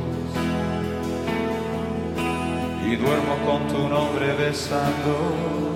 y 2.87 2.97
duermo 2.97 3.37
con 3.47 3.67
tu 3.69 3.89
nombre 3.89 4.35
besando 4.39 5.73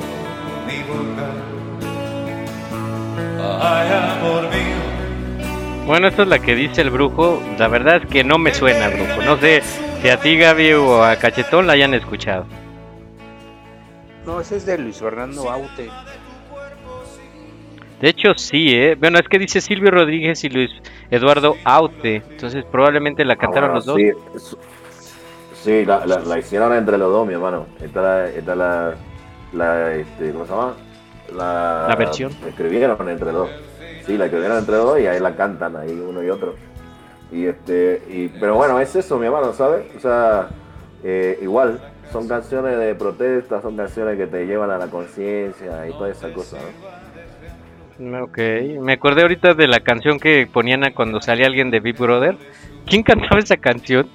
mi 0.66 0.82
boca. 0.82 1.30
Ay, 3.60 3.88
amor 3.92 4.42
mío. 4.44 5.86
Bueno, 5.86 6.08
esto 6.08 6.22
es 6.22 6.28
la 6.28 6.38
que 6.38 6.54
dice 6.54 6.82
el 6.82 6.90
brujo. 6.90 7.42
La 7.58 7.68
verdad 7.68 8.02
es 8.02 8.06
que 8.10 8.22
no 8.24 8.38
me 8.38 8.52
suena, 8.52 8.88
brujo. 8.88 9.22
No 9.24 9.36
sé 9.38 9.62
si 10.02 10.08
a 10.08 10.18
ti, 10.20 10.36
Gaby, 10.36 10.72
o 10.74 11.02
a 11.02 11.16
Cachetón 11.16 11.66
la 11.66 11.72
hayan 11.74 11.94
escuchado. 11.94 12.46
No, 14.26 14.40
ese 14.40 14.56
es 14.56 14.66
de 14.66 14.76
Luis 14.76 14.98
Fernando 14.98 15.50
Aute. 15.50 15.88
De 18.02 18.08
hecho, 18.10 18.34
sí, 18.36 18.68
¿eh? 18.74 18.94
Bueno, 18.94 19.18
es 19.18 19.26
que 19.26 19.38
dice 19.38 19.60
Silvio 19.60 19.90
Rodríguez 19.90 20.44
y 20.44 20.50
Luis 20.50 20.70
Eduardo 21.10 21.56
Aute. 21.64 22.22
Entonces, 22.30 22.64
probablemente 22.70 23.24
la 23.24 23.34
cantaron 23.36 23.70
Ah, 23.70 23.74
los 23.74 23.86
dos. 23.86 23.96
Sí, 23.96 24.12
sí 25.62 25.84
la, 25.84 26.04
la- 26.06 26.20
la 26.20 26.38
hicieron 26.38 26.72
entre 26.74 26.98
los 26.98 27.10
dos, 27.12 27.26
mi 27.26 27.34
hermano. 27.34 27.66
Esta 27.80 28.02
la, 28.02 28.28
esta 28.28 28.54
la, 28.54 28.94
la, 29.52 29.94
este, 29.94 30.32
¿cómo 30.32 30.44
se 30.46 30.50
llama? 30.52 30.74
La, 31.36 31.86
La 31.88 31.96
versión. 31.96 32.32
la 32.42 32.48
escribieron 32.48 33.08
entre 33.08 33.26
los 33.32 33.34
dos. 33.34 33.50
Sí, 34.06 34.16
la 34.16 34.24
escribieron 34.26 34.58
entre 34.58 34.74
los 34.76 34.84
dos 34.84 35.00
y 35.00 35.06
ahí 35.06 35.20
la 35.20 35.36
cantan 35.36 35.76
ahí 35.76 35.90
uno 35.92 36.22
y 36.22 36.30
otro. 36.30 36.54
Y 37.30 37.44
este, 37.46 38.02
y, 38.08 38.28
pero 38.28 38.54
bueno, 38.54 38.80
es 38.80 38.96
eso, 38.96 39.18
mi 39.18 39.26
hermano, 39.26 39.52
¿sabes? 39.52 39.84
O 39.94 40.00
sea, 40.00 40.48
eh, 41.04 41.38
igual, 41.42 41.78
son 42.10 42.26
canciones 42.26 42.78
de 42.78 42.94
protesta, 42.94 43.60
son 43.60 43.76
canciones 43.76 44.16
que 44.16 44.26
te 44.26 44.46
llevan 44.46 44.70
a 44.70 44.78
la 44.78 44.86
conciencia 44.86 45.86
y 45.86 45.90
toda 45.92 46.08
esa 46.08 46.32
cosa, 46.32 46.56
¿no? 47.98 48.22
Ok, 48.24 48.38
me 48.80 48.92
acordé 48.94 49.22
ahorita 49.22 49.54
de 49.54 49.66
la 49.68 49.80
canción 49.80 50.18
que 50.20 50.48
ponían 50.50 50.82
cuando 50.94 51.20
salía 51.20 51.46
alguien 51.46 51.70
de 51.70 51.80
Big 51.80 51.98
Brother. 51.98 52.36
¿Quién 52.86 53.02
cantaba 53.02 53.40
esa 53.40 53.56
canción? 53.56 54.08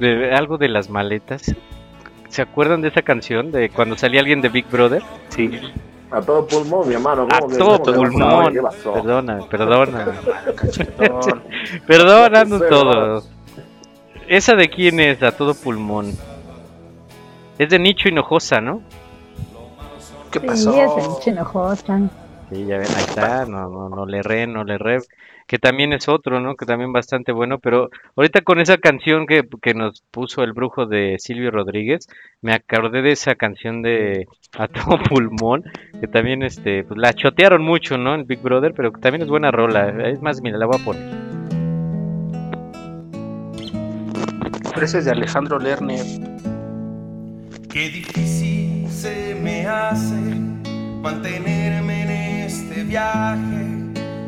De, 0.00 0.32
algo 0.34 0.58
de 0.58 0.68
las 0.68 0.88
maletas. 0.90 1.54
¿Se 2.28 2.42
acuerdan 2.42 2.80
de 2.80 2.88
esa 2.88 3.02
canción 3.02 3.52
de 3.52 3.70
cuando 3.70 3.96
salía 3.96 4.20
alguien 4.20 4.40
de 4.40 4.48
Big 4.48 4.66
Brother? 4.70 5.02
Sí. 5.28 5.50
A 6.10 6.20
todo 6.20 6.46
pulmón, 6.46 6.88
mi 6.88 6.94
hermano. 6.94 7.28
A 7.30 7.38
¿cómo 7.38 7.48
que- 7.48 7.56
todo 7.58 7.82
pulmón. 7.82 8.54
Perdona, 8.94 9.38
perdona. 9.48 10.06
Cachetón. 10.56 11.42
Perdona, 11.86 12.40
ando 12.40 12.58
Sí, 12.58 12.64
todo. 12.68 13.22
¿Esa 14.26 14.54
de 14.54 14.68
quién 14.68 15.00
es? 15.00 15.22
A 15.22 15.36
todo 15.36 15.54
pulmón. 15.54 16.12
Es 17.58 17.68
de 17.68 17.78
Nicho 17.78 18.08
Hinojosa, 18.08 18.60
¿no? 18.60 18.82
¿Qué 20.30 20.38
Sí, 20.40 20.46
pasó? 20.46 20.72
es 20.74 21.04
el 21.04 21.10
chinojosa. 21.22 22.00
Sí, 22.50 22.66
ya 22.66 22.78
ven, 22.78 22.88
ahí 22.96 23.04
está, 23.04 23.46
no, 23.46 23.68
no, 23.68 23.88
no 23.88 24.06
le 24.06 24.22
re, 24.22 24.46
no 24.46 24.64
le 24.64 24.76
re, 24.76 24.98
que 25.46 25.58
también 25.58 25.92
es 25.92 26.08
otro, 26.08 26.40
¿no? 26.40 26.56
Que 26.56 26.66
también 26.66 26.92
bastante 26.92 27.30
bueno, 27.30 27.58
pero 27.58 27.90
ahorita 28.16 28.40
con 28.40 28.60
esa 28.60 28.78
canción 28.78 29.26
que, 29.26 29.44
que 29.62 29.72
nos 29.72 30.02
puso 30.10 30.42
el 30.42 30.52
brujo 30.52 30.86
de 30.86 31.16
Silvio 31.18 31.50
Rodríguez, 31.50 32.08
me 32.42 32.52
acordé 32.52 33.02
de 33.02 33.12
esa 33.12 33.36
canción 33.36 33.82
de 33.82 34.26
A 34.58 34.66
todo 34.66 34.98
pulmón, 35.08 35.64
que 36.00 36.08
también, 36.08 36.42
este, 36.42 36.82
pues 36.84 36.98
la 36.98 37.12
chotearon 37.12 37.62
mucho, 37.62 37.98
¿no? 37.98 38.14
En 38.14 38.26
Big 38.26 38.40
Brother, 38.40 38.74
pero 38.74 38.92
que 38.92 39.00
también 39.00 39.22
es 39.22 39.28
buena 39.28 39.50
rola, 39.50 40.08
es 40.08 40.20
más, 40.20 40.42
mira, 40.42 40.58
la 40.58 40.66
voy 40.66 40.80
a 40.80 40.84
poner. 40.84 41.30
Es 44.82 45.04
de 45.04 45.10
Alejandro 45.10 45.58
Lerner. 45.58 46.06
Qué 47.68 47.90
difícil 47.90 48.88
se 48.88 49.34
me 49.34 49.66
hace 49.66 50.14
mantenerme 51.02 51.99
en 51.99 51.99
viaje 52.90 53.66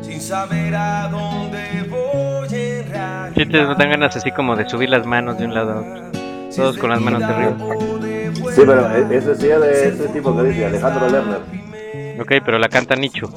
sin 0.01 0.21
saber 0.21 0.73
a 0.75 1.09
dónde 1.09 1.85
voy 1.89 2.47
en 2.51 2.89
realidad. 2.89 3.31
Si 3.35 3.45
te 3.45 3.57
dan 3.65 3.89
ganas 3.89 4.15
así 4.15 4.31
como 4.31 4.55
de 4.55 4.67
subir 4.69 4.89
las 4.89 5.05
manos 5.05 5.37
de 5.37 5.45
un 5.45 5.53
lado 5.53 5.71
a 5.73 5.79
otro, 5.81 6.11
todos 6.55 6.77
con 6.77 6.89
las 6.89 7.01
manos 7.01 7.21
arriba. 7.23 7.55
Sí, 8.53 8.61
pero 8.65 8.89
e- 8.95 9.17
ese 9.17 9.35
sí 9.35 9.47
es 9.49 9.59
de 9.61 9.87
ese 9.89 10.07
tipo 10.09 10.35
que 10.35 10.43
dice 10.43 10.65
Alejandro 10.65 11.09
Lerner. 11.09 11.39
Ok, 12.21 12.31
pero 12.45 12.57
la 12.57 12.69
canta 12.69 12.95
Nicho. 12.95 13.27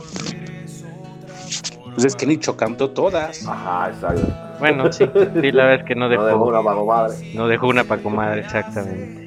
Pues 1.95 2.05
es 2.05 2.15
que 2.15 2.27
Nicho 2.27 2.57
cantó 2.57 2.91
todas. 2.91 3.47
Ajá, 3.49 3.89
exacto. 3.89 4.29
Bueno, 4.61 4.93
sí, 4.93 5.07
sí, 5.41 5.53
la 5.53 5.65
verdad 5.65 5.81
es 5.81 5.85
que 5.87 5.95
no 5.95 6.09
dejó, 6.09 6.23
No 6.29 6.29
dejó 6.29 6.45
una 6.47 6.63
para 6.63 6.77
comadre. 6.77 7.15
no 7.35 7.49
dejó 7.49 7.69
una 7.69 7.85
para 7.85 8.03
comadre, 8.03 8.41
exactamente. 8.43 9.27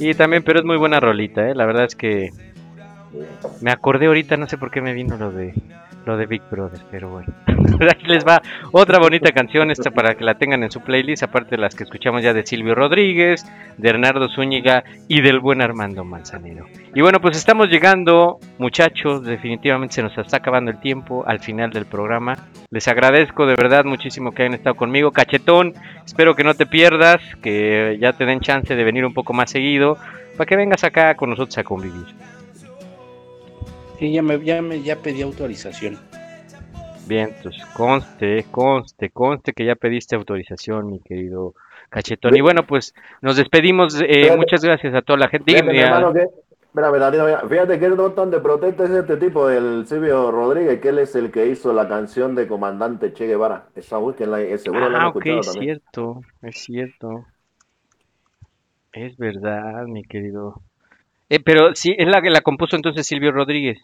Y 0.00 0.14
también, 0.14 0.42
pero 0.42 0.58
es 0.58 0.64
muy 0.64 0.76
buena 0.78 0.98
rolita, 1.00 1.48
¿eh? 1.48 1.54
La 1.54 1.64
verdad 1.66 1.84
es 1.84 1.94
que 1.94 2.30
me 3.60 3.70
acordé 3.70 4.06
ahorita, 4.06 4.36
no 4.36 4.48
sé 4.48 4.58
por 4.58 4.70
qué 4.70 4.80
me 4.80 4.92
vino 4.92 5.16
lo 5.16 5.30
de 5.30 5.54
lo 6.06 6.16
de 6.16 6.26
Big 6.26 6.42
Brother, 6.50 6.80
pero 6.90 7.10
bueno. 7.10 7.26
Ahí 7.80 8.06
les 8.06 8.24
va 8.24 8.40
otra 8.70 8.98
bonita 8.98 9.32
canción 9.32 9.70
esta 9.70 9.90
para 9.90 10.14
que 10.14 10.24
la 10.24 10.36
tengan 10.38 10.62
en 10.62 10.70
su 10.70 10.80
playlist, 10.80 11.24
aparte 11.24 11.56
de 11.56 11.58
las 11.58 11.74
que 11.74 11.82
escuchamos 11.82 12.22
ya 12.22 12.32
de 12.32 12.46
Silvio 12.46 12.74
Rodríguez, 12.76 13.44
de 13.76 13.92
Bernardo 13.92 14.28
Zúñiga 14.28 14.84
y 15.08 15.20
del 15.20 15.40
buen 15.40 15.60
Armando 15.60 16.04
Manzanero. 16.04 16.66
Y 16.94 17.00
bueno, 17.00 17.20
pues 17.20 17.36
estamos 17.36 17.68
llegando, 17.68 18.38
muchachos, 18.58 19.24
definitivamente 19.24 19.96
se 19.96 20.02
nos 20.02 20.16
está 20.16 20.38
acabando 20.38 20.70
el 20.70 20.78
tiempo 20.78 21.24
al 21.26 21.40
final 21.40 21.70
del 21.70 21.86
programa. 21.86 22.36
Les 22.70 22.86
agradezco 22.86 23.44
de 23.44 23.56
verdad 23.56 23.84
muchísimo 23.84 24.32
que 24.32 24.42
hayan 24.42 24.54
estado 24.54 24.76
conmigo. 24.76 25.10
Cachetón, 25.10 25.74
espero 26.04 26.36
que 26.36 26.44
no 26.44 26.54
te 26.54 26.66
pierdas, 26.66 27.20
que 27.42 27.98
ya 28.00 28.12
te 28.12 28.26
den 28.26 28.40
chance 28.40 28.76
de 28.76 28.84
venir 28.84 29.04
un 29.04 29.12
poco 29.12 29.32
más 29.32 29.50
seguido, 29.50 29.98
para 30.36 30.46
que 30.46 30.56
vengas 30.56 30.84
acá 30.84 31.16
con 31.16 31.30
nosotros 31.30 31.58
a 31.58 31.64
convivir. 31.64 32.06
Sí, 33.98 34.12
ya 34.12 34.22
me, 34.22 34.44
ya 34.44 34.60
me, 34.62 34.82
ya 34.82 34.96
pedí 34.96 35.22
autorización. 35.22 35.98
Bien, 37.08 37.30
pues 37.42 37.56
conste, 37.74 38.44
conste, 38.50 39.10
conste 39.10 39.52
que 39.52 39.64
ya 39.64 39.76
pediste 39.76 40.16
autorización, 40.16 40.90
mi 40.90 41.00
querido 41.00 41.54
Cachetón. 41.88 42.36
Y 42.36 42.40
bueno, 42.40 42.66
pues 42.66 42.94
nos 43.22 43.36
despedimos. 43.36 43.94
eh, 44.02 44.22
Fíjate. 44.22 44.36
muchas 44.38 44.62
gracias 44.64 44.94
a 44.94 45.02
toda 45.02 45.20
la 45.20 45.28
gente. 45.28 45.44
Fíjate, 45.52 45.70
mi 45.70 45.78
Dígame, 45.78 45.84
hermano, 45.84 46.08
a- 46.08 46.12
que, 46.12 46.26
mira, 46.74 46.90
mira, 46.90 47.10
mira, 47.10 47.48
fíjate 47.48 47.78
que 47.78 47.84
el 47.86 47.94
botón 47.94 48.30
de 48.32 48.40
protesta 48.40 48.84
es 48.84 48.90
este 48.90 49.16
tipo, 49.18 49.48
el 49.48 49.86
Silvio 49.86 50.30
Rodríguez, 50.32 50.80
que 50.80 50.88
él 50.88 50.98
es 50.98 51.14
el 51.14 51.30
que 51.30 51.46
hizo 51.46 51.72
la 51.72 51.86
canción 51.88 52.34
de 52.34 52.48
Comandante 52.48 53.12
Che 53.12 53.26
Guevara. 53.26 53.68
Esa 53.76 53.98
búsquenla, 53.98 54.40
eh, 54.42 54.58
seguro 54.58 54.90
la 54.90 54.98
han 54.98 55.04
Ah, 55.04 55.08
ok, 55.08 55.16
escuchado 55.16 55.38
es 55.38 55.46
también. 55.46 55.64
cierto, 55.64 56.20
es 56.42 56.56
cierto. 56.64 57.24
Es 58.92 59.16
verdad, 59.16 59.86
mi 59.86 60.02
querido. 60.02 60.60
Eh, 61.28 61.40
pero 61.40 61.74
sí, 61.74 61.94
es 61.98 62.06
la 62.06 62.22
que 62.22 62.30
la 62.30 62.40
compuso 62.40 62.76
entonces 62.76 63.06
Silvio 63.06 63.32
Rodríguez. 63.32 63.78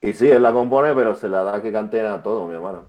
Y 0.00 0.12
sí, 0.12 0.28
él 0.28 0.42
la 0.42 0.52
compone, 0.52 0.94
pero 0.94 1.14
se 1.14 1.28
la 1.28 1.42
da 1.42 1.60
que 1.60 1.72
canten 1.72 2.06
a 2.06 2.22
todo, 2.22 2.46
mi 2.46 2.54
hermano. 2.54 2.84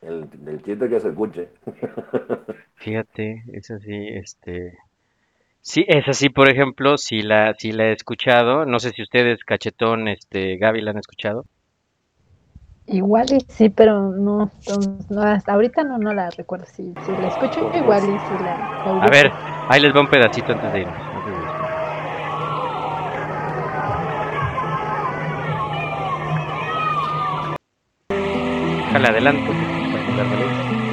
El, 0.00 0.28
el 0.46 0.62
chiste 0.62 0.88
que 0.88 1.00
se 1.00 1.08
escuche. 1.08 1.48
Fíjate, 2.76 3.44
es 3.52 3.70
así, 3.70 4.08
este. 4.08 4.78
Sí, 5.60 5.84
es 5.88 6.06
así, 6.08 6.28
por 6.28 6.50
ejemplo, 6.50 6.98
si 6.98 7.22
la, 7.22 7.54
si 7.54 7.72
la 7.72 7.86
he 7.86 7.92
escuchado, 7.92 8.66
no 8.66 8.78
sé 8.78 8.90
si 8.90 9.02
ustedes, 9.02 9.44
Cachetón, 9.44 10.08
este, 10.08 10.56
Gaby, 10.58 10.82
la 10.82 10.90
han 10.90 10.98
escuchado. 10.98 11.46
Igual 12.86 13.32
y 13.32 13.40
sí, 13.48 13.70
pero 13.70 14.10
no, 14.10 14.50
no, 15.08 15.22
hasta 15.22 15.54
ahorita 15.54 15.84
no, 15.84 15.96
no 15.96 16.12
la 16.12 16.28
recuerdo. 16.30 16.66
Si, 16.66 16.92
si 17.06 17.12
la 17.12 17.28
escucho, 17.28 17.70
igual 17.74 18.02
y 18.02 18.18
si 18.18 18.44
la, 18.44 18.82
la 18.84 19.04
A 19.04 19.08
ver, 19.08 19.32
ahí 19.68 19.80
les 19.80 19.94
va 19.94 20.00
un 20.02 20.08
pedacito 20.08 20.52
antes 20.52 20.70
de 20.70 20.80
irnos. 20.80 21.13
Déjale 28.94 29.08
adelanto. 29.08 30.83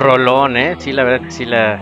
Rolón, 0.00 0.56
¿eh? 0.56 0.76
Sí, 0.78 0.92
la 0.92 1.04
verdad 1.04 1.26
que 1.26 1.30
sí 1.30 1.44
la, 1.44 1.78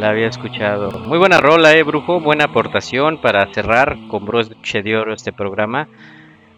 había 0.00 0.28
escuchado. 0.28 0.90
Muy 1.00 1.18
buena 1.18 1.40
rola, 1.40 1.74
¿eh, 1.74 1.82
Brujo? 1.82 2.20
Buena 2.20 2.44
aportación 2.44 3.20
para 3.20 3.52
cerrar 3.52 3.98
con 4.06 4.24
broche 4.24 4.82
de 4.84 4.96
oro 4.96 5.12
este 5.12 5.32
programa. 5.32 5.88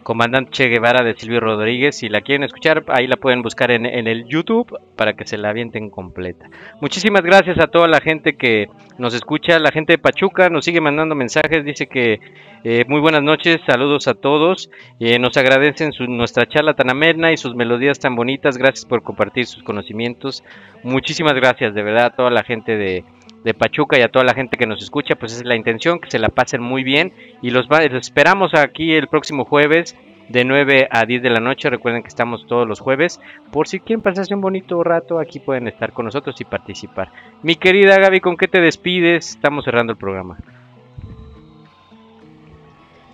Comandante 0.03 0.51
Che 0.51 0.67
Guevara 0.67 1.03
de 1.03 1.15
Silvio 1.15 1.39
Rodríguez. 1.39 1.97
Si 1.97 2.09
la 2.09 2.21
quieren 2.21 2.43
escuchar, 2.43 2.83
ahí 2.87 3.07
la 3.07 3.17
pueden 3.17 3.41
buscar 3.41 3.71
en, 3.71 3.85
el 3.85 4.25
YouTube 4.27 4.77
para 4.95 5.13
que 5.13 5.25
se 5.25 5.37
la 5.37 5.49
avienten 5.49 5.89
completa. 5.89 6.47
Muchísimas 6.81 7.21
gracias 7.21 7.59
a 7.59 7.67
toda 7.67 7.87
la 7.87 8.01
gente 8.01 8.35
que 8.35 8.67
nos 8.97 9.13
escucha. 9.13 9.59
La 9.59 9.71
gente 9.71 9.93
de 9.93 9.97
Pachuca 9.97 10.49
nos 10.49 10.65
sigue 10.65 10.81
mandando 10.81 11.15
mensajes. 11.15 11.63
Dice 11.63 11.87
que 11.87 12.19
eh, 12.63 12.85
muy 12.87 12.99
buenas 12.99 13.23
noches, 13.23 13.59
saludos 13.65 14.07
a 14.07 14.13
todos. 14.13 14.69
Eh, 14.99 15.19
nos 15.19 15.37
agradecen 15.37 15.93
su- 15.93 16.05
nuestra 16.07 16.47
charla 16.47 16.73
tan 16.73 16.89
amena 16.89 17.31
y 17.31 17.37
sus 17.37 17.55
melodías 17.55 17.99
tan 17.99 18.15
bonitas. 18.15 18.57
Gracias 18.57 18.85
por 18.85 19.03
compartir 19.03 19.45
sus 19.45 19.63
conocimientos. 19.63 20.43
Muchísimas 20.83 21.33
gracias, 21.35 21.73
de 21.73 21.83
verdad, 21.83 22.05
a 22.05 22.15
toda 22.15 22.29
la 22.31 22.43
gente 22.43 22.75
de, 22.75 23.03
de 23.43 23.53
Pachuca 23.53 23.97
y 23.97 24.01
a 24.01 24.09
toda 24.09 24.25
la 24.25 24.33
gente 24.33 24.57
que 24.57 24.67
nos 24.67 24.81
escucha. 24.83 25.15
Pues 25.15 25.33
es 25.33 25.43
la 25.45 25.55
intención, 25.55 25.99
que 25.99 26.11
se 26.11 26.19
la 26.19 26.29
pasen 26.29 26.61
muy 26.61 26.83
bien. 26.83 27.13
Y 27.41 27.49
los, 27.51 27.67
va- 27.67 27.83
esperamos 27.83 28.53
aquí 28.53 28.93
el 28.93 29.07
próximo 29.07 29.45
jueves 29.45 29.95
de 30.29 30.45
9 30.45 30.87
a 30.89 31.05
10 31.05 31.21
de 31.23 31.29
la 31.29 31.39
noche. 31.39 31.69
Recuerden 31.69 32.03
que 32.03 32.07
estamos 32.07 32.45
todos 32.47 32.67
los 32.67 32.79
jueves. 32.79 33.19
Por 33.51 33.67
si 33.67 33.79
quieren 33.79 34.01
pasarse 34.01 34.33
un 34.33 34.41
bonito 34.41 34.83
rato, 34.83 35.19
aquí 35.19 35.39
pueden 35.39 35.67
estar 35.67 35.91
con 35.91 36.05
nosotros 36.05 36.39
y 36.39 36.45
participar. 36.45 37.09
Mi 37.43 37.55
querida 37.55 37.97
Gaby, 37.99 38.19
¿con 38.21 38.37
qué 38.37 38.47
te 38.47 38.61
despides? 38.61 39.31
Estamos 39.31 39.65
cerrando 39.65 39.91
el 39.93 39.97
programa. 39.97 40.37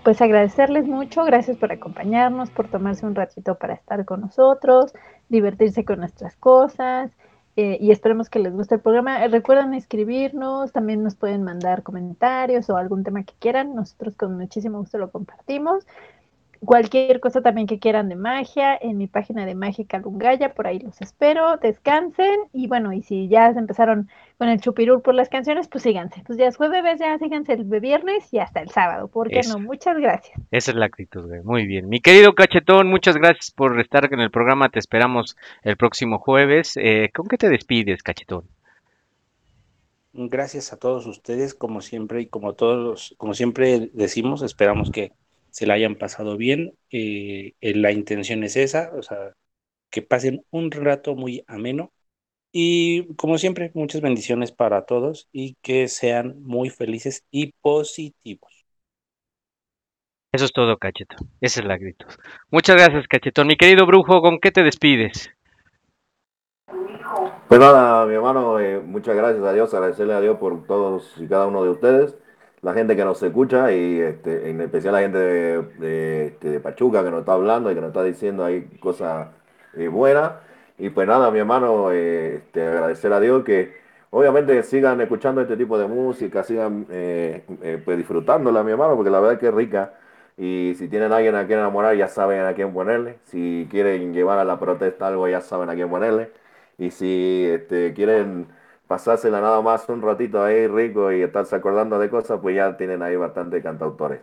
Pues 0.03 0.21
agradecerles 0.21 0.85
mucho, 0.87 1.25
gracias 1.25 1.57
por 1.57 1.71
acompañarnos, 1.73 2.49
por 2.49 2.69
tomarse 2.69 3.05
un 3.05 3.13
ratito 3.13 3.55
para 3.55 3.73
estar 3.73 4.05
con 4.05 4.21
nosotros, 4.21 4.93
divertirse 5.27 5.83
con 5.83 5.99
nuestras 5.99 6.35
cosas 6.37 7.11
eh, 7.57 7.79
y 7.81 7.89
esperemos 7.89 8.29
que 8.29 8.37
les 8.37 8.53
guste 8.53 8.75
el 8.75 8.81
programa. 8.81 9.25
Eh, 9.25 9.29
recuerden 9.29 9.73
escribirnos, 9.73 10.71
también 10.71 11.03
nos 11.03 11.15
pueden 11.15 11.41
mandar 11.41 11.81
comentarios 11.81 12.69
o 12.69 12.77
algún 12.77 13.03
tema 13.03 13.23
que 13.23 13.33
quieran, 13.39 13.73
nosotros 13.73 14.15
con 14.15 14.37
muchísimo 14.37 14.77
gusto 14.77 14.99
lo 14.99 15.09
compartimos. 15.09 15.83
Cualquier 16.65 17.19
cosa 17.19 17.41
también 17.41 17.67
que 17.67 17.79
quieran 17.79 18.09
de 18.09 18.15
magia, 18.15 18.77
en 18.79 18.97
mi 18.97 19.07
página 19.07 19.45
de 19.45 19.55
Mágica 19.55 19.99
Lungaya, 19.99 20.53
por 20.53 20.67
ahí 20.67 20.79
los 20.79 21.01
espero, 21.01 21.57
descansen 21.57 22.39
y 22.53 22.67
bueno, 22.67 22.93
y 22.93 23.03
si 23.03 23.27
ya 23.27 23.53
se 23.53 23.59
empezaron 23.59 24.09
con 24.37 24.49
el 24.49 24.59
chupirul 24.61 25.01
por 25.01 25.15
las 25.15 25.29
canciones, 25.29 25.67
pues 25.67 25.83
síganse. 25.83 26.23
Pues 26.25 26.37
ya 26.37 26.47
es 26.47 26.57
jueves, 26.57 26.99
ya 26.99 27.17
síganse 27.17 27.53
el 27.53 27.63
viernes 27.63 28.31
y 28.33 28.39
hasta 28.39 28.61
el 28.61 28.69
sábado, 28.69 29.07
¿por 29.07 29.29
qué 29.29 29.39
Eso. 29.39 29.57
no? 29.57 29.65
Muchas 29.65 29.97
gracias. 29.97 30.39
Esa 30.51 30.71
es 30.71 30.77
la 30.77 30.85
actitud, 30.85 31.27
güey. 31.27 31.41
Muy 31.41 31.65
bien. 31.65 31.89
Mi 31.89 31.99
querido 32.01 32.33
Cachetón, 32.33 32.87
muchas 32.87 33.15
gracias 33.17 33.51
por 33.51 33.79
estar 33.79 34.11
en 34.11 34.19
el 34.19 34.31
programa. 34.31 34.69
Te 34.69 34.79
esperamos 34.79 35.37
el 35.63 35.77
próximo 35.77 36.19
jueves. 36.19 36.77
Eh, 36.77 37.09
¿Con 37.13 37.27
qué 37.27 37.37
te 37.37 37.49
despides, 37.49 38.03
Cachetón? 38.03 38.43
Gracias 40.13 40.73
a 40.73 40.77
todos 40.77 41.05
ustedes, 41.05 41.53
como 41.53 41.81
siempre, 41.81 42.21
y 42.21 42.25
como 42.25 42.53
todos, 42.53 43.13
como 43.17 43.35
siempre 43.35 43.91
decimos, 43.93 44.41
esperamos 44.41 44.89
que 44.89 45.11
se 45.51 45.67
la 45.67 45.75
hayan 45.75 45.95
pasado 45.95 46.37
bien. 46.37 46.73
eh, 46.91 47.53
eh, 47.61 47.75
la 47.75 47.91
intención 47.91 48.43
es 48.43 48.55
esa, 48.57 48.91
o 48.95 49.01
sea, 49.03 49.33
que 49.91 50.01
pasen 50.03 50.45
un 50.51 50.71
rato 50.71 51.15
muy 51.15 51.43
ameno. 51.47 51.93
Y 52.51 53.13
como 53.15 53.37
siempre, 53.37 53.71
muchas 53.75 54.01
bendiciones 54.01 54.51
para 54.51 54.85
todos 54.85 55.29
y 55.31 55.55
que 55.61 55.87
sean 55.89 56.41
muy 56.43 56.69
felices 56.69 57.25
y 57.31 57.53
positivos. 57.61 58.65
Eso 60.33 60.45
es 60.45 60.53
todo, 60.53 60.77
Cachetón. 60.77 61.29
Esa 61.41 61.61
es 61.61 61.65
la 61.67 61.75
actitud. 61.75 62.07
Muchas 62.51 62.75
gracias, 62.77 63.07
Cachetón. 63.07 63.47
Mi 63.47 63.57
querido 63.57 63.85
Brujo, 63.85 64.21
¿con 64.21 64.39
qué 64.39 64.51
te 64.51 64.63
despides? 64.63 65.31
Pues 67.47 67.59
nada, 67.61 68.05
mi 68.05 68.13
hermano, 68.13 68.59
eh, 68.59 68.79
muchas 68.81 69.15
gracias 69.15 69.43
a 69.43 69.53
Dios, 69.53 69.73
agradecerle 69.73 70.13
a 70.13 70.19
Dios 70.21 70.37
por 70.37 70.67
todos 70.67 71.13
y 71.17 71.27
cada 71.27 71.47
uno 71.47 71.63
de 71.63 71.69
ustedes, 71.69 72.17
la 72.61 72.73
gente 72.73 72.95
que 72.95 73.05
nos 73.05 73.21
escucha 73.21 73.71
y 73.71 73.99
este, 73.99 74.49
en 74.49 74.61
especial 74.61 74.93
la 74.93 75.01
gente 75.01 75.59
este, 76.25 76.49
de 76.49 76.59
Pachuca 76.59 77.03
que 77.03 77.11
nos 77.11 77.21
está 77.21 77.33
hablando 77.33 77.71
y 77.71 77.75
que 77.75 77.81
nos 77.81 77.89
está 77.89 78.03
diciendo 78.03 78.43
ahí 78.45 78.63
cosas 78.79 79.29
eh, 79.75 79.87
buenas. 79.87 80.31
Y 80.77 80.89
pues 80.89 81.07
nada, 81.07 81.31
mi 81.31 81.39
hermano, 81.39 81.91
eh, 81.91 82.35
este, 82.35 82.65
agradecer 82.67 83.11
a 83.13 83.19
Dios 83.19 83.43
que 83.43 83.73
obviamente 84.11 84.61
sigan 84.63 85.01
escuchando 85.01 85.41
este 85.41 85.57
tipo 85.57 85.77
de 85.77 85.87
música, 85.87 86.43
sigan 86.43 86.85
eh, 86.89 87.43
eh, 87.61 87.81
pues 87.83 87.97
disfrutándola, 87.97 88.63
mi 88.63 88.71
hermano, 88.71 88.95
porque 88.95 89.09
la 89.11 89.19
verdad 89.19 89.33
es 89.33 89.39
que 89.39 89.47
es 89.47 89.53
rica. 89.53 89.93
Y 90.37 90.75
si 90.77 90.87
tienen 90.87 91.11
a 91.11 91.17
alguien 91.17 91.35
a 91.35 91.47
quien 91.47 91.59
enamorar, 91.59 91.95
ya 91.95 92.07
saben 92.07 92.45
a 92.45 92.53
quién 92.53 92.73
ponerle. 92.73 93.17
Si 93.25 93.67
quieren 93.71 94.13
llevar 94.13 94.37
a 94.39 94.45
la 94.45 94.59
protesta 94.59 95.07
algo, 95.07 95.27
ya 95.27 95.41
saben 95.41 95.69
a 95.69 95.75
quién 95.75 95.89
ponerle. 95.89 96.31
Y 96.77 96.91
si 96.91 97.45
este, 97.49 97.93
quieren 97.93 98.47
pasársela 98.87 99.41
nada 99.41 99.61
más 99.61 99.87
un 99.89 100.01
ratito 100.01 100.43
ahí 100.43 100.67
rico 100.67 101.11
y 101.11 101.21
estarse 101.21 101.55
acordando 101.55 101.99
de 101.99 102.09
cosas, 102.09 102.39
pues 102.41 102.55
ya 102.55 102.77
tienen 102.77 103.01
ahí 103.01 103.15
bastante 103.15 103.61
cantautores. 103.61 104.21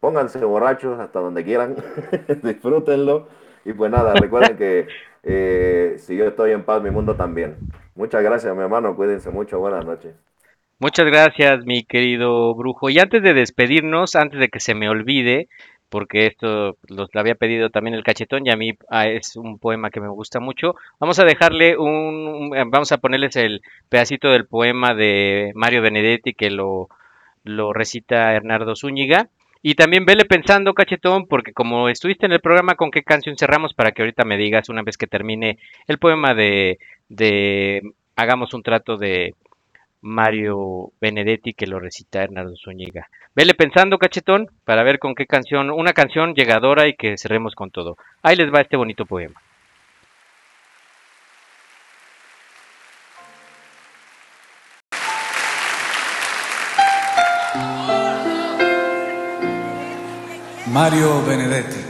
pónganse 0.00 0.44
borrachos 0.44 1.00
hasta 1.00 1.20
donde 1.20 1.44
quieran, 1.44 1.76
disfrútenlo. 2.42 3.28
Y 3.64 3.72
pues 3.72 3.90
nada, 3.90 4.14
recuerden 4.20 4.56
que 4.56 4.88
eh, 5.22 5.96
si 5.98 6.16
yo 6.16 6.26
estoy 6.26 6.52
en 6.52 6.64
paz, 6.64 6.82
mi 6.82 6.90
mundo 6.90 7.14
también. 7.16 7.56
Muchas 7.94 8.22
gracias, 8.22 8.54
mi 8.54 8.62
hermano. 8.62 8.96
Cuídense 8.96 9.30
mucho. 9.30 9.58
Buenas 9.60 9.84
noches. 9.84 10.14
Muchas 10.78 11.06
gracias, 11.06 11.64
mi 11.64 11.84
querido 11.84 12.54
brujo. 12.56 12.90
Y 12.90 12.98
antes 12.98 13.22
de 13.22 13.34
despedirnos, 13.34 14.16
antes 14.16 14.40
de 14.40 14.48
que 14.48 14.58
se 14.58 14.74
me 14.74 14.88
olvide, 14.88 15.48
porque 15.92 16.24
esto 16.26 16.78
lo 16.88 17.06
había 17.12 17.34
pedido 17.34 17.68
también 17.68 17.92
el 17.92 18.02
cachetón 18.02 18.46
y 18.46 18.50
a 18.50 18.56
mí 18.56 18.72
ah, 18.88 19.08
es 19.08 19.36
un 19.36 19.58
poema 19.58 19.90
que 19.90 20.00
me 20.00 20.08
gusta 20.08 20.40
mucho. 20.40 20.74
Vamos 20.98 21.18
a 21.18 21.26
dejarle 21.26 21.76
un, 21.76 22.56
eh, 22.56 22.64
vamos 22.66 22.90
a 22.92 22.96
ponerles 22.96 23.36
el 23.36 23.60
pedacito 23.90 24.30
del 24.30 24.46
poema 24.46 24.94
de 24.94 25.52
Mario 25.54 25.82
Benedetti 25.82 26.32
que 26.32 26.48
lo, 26.48 26.88
lo 27.44 27.74
recita 27.74 28.32
Hernando 28.32 28.74
Zúñiga. 28.74 29.28
Y 29.60 29.74
también 29.74 30.06
vele 30.06 30.24
pensando, 30.24 30.72
cachetón, 30.72 31.26
porque 31.26 31.52
como 31.52 31.90
estuviste 31.90 32.24
en 32.24 32.32
el 32.32 32.40
programa, 32.40 32.74
¿con 32.74 32.90
qué 32.90 33.02
canción 33.02 33.36
cerramos? 33.36 33.74
Para 33.74 33.92
que 33.92 34.00
ahorita 34.00 34.24
me 34.24 34.38
digas 34.38 34.70
una 34.70 34.82
vez 34.82 34.96
que 34.96 35.06
termine 35.06 35.58
el 35.88 35.98
poema 35.98 36.34
de, 36.34 36.78
de 37.10 37.82
Hagamos 38.16 38.54
un 38.54 38.62
trato 38.62 38.96
de 38.96 39.34
Mario 40.02 40.92
Benedetti 41.00 41.54
que 41.54 41.66
lo 41.66 41.78
recita 41.78 42.22
Hernando 42.22 42.54
Zúñiga. 42.56 43.08
Vele 43.34 43.54
pensando, 43.54 43.98
cachetón, 43.98 44.48
para 44.64 44.82
ver 44.82 44.98
con 44.98 45.14
qué 45.14 45.26
canción, 45.26 45.70
una 45.70 45.92
canción 45.92 46.34
llegadora 46.34 46.88
y 46.88 46.94
que 46.94 47.16
cerremos 47.16 47.54
con 47.54 47.70
todo. 47.70 47.96
Ahí 48.22 48.36
les 48.36 48.52
va 48.52 48.60
este 48.60 48.76
bonito 48.76 49.06
poema. 49.06 49.40
Mario 60.72 61.22
Benedetti. 61.26 61.80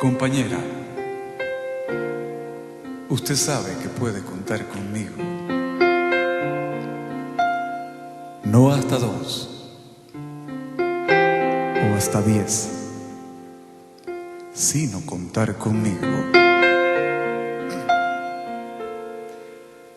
Compañera, 0.00 0.58
usted 3.10 3.36
sabe 3.36 3.74
que 3.82 3.88
puede 3.88 4.22
contar 4.22 4.66
conmigo. 4.68 5.16
No 8.44 8.70
hasta 8.70 8.98
dos 8.98 9.70
o 10.78 11.94
hasta 11.96 12.20
diez, 12.22 12.68
sino 14.52 15.00
contar 15.06 15.56
conmigo. 15.56 16.06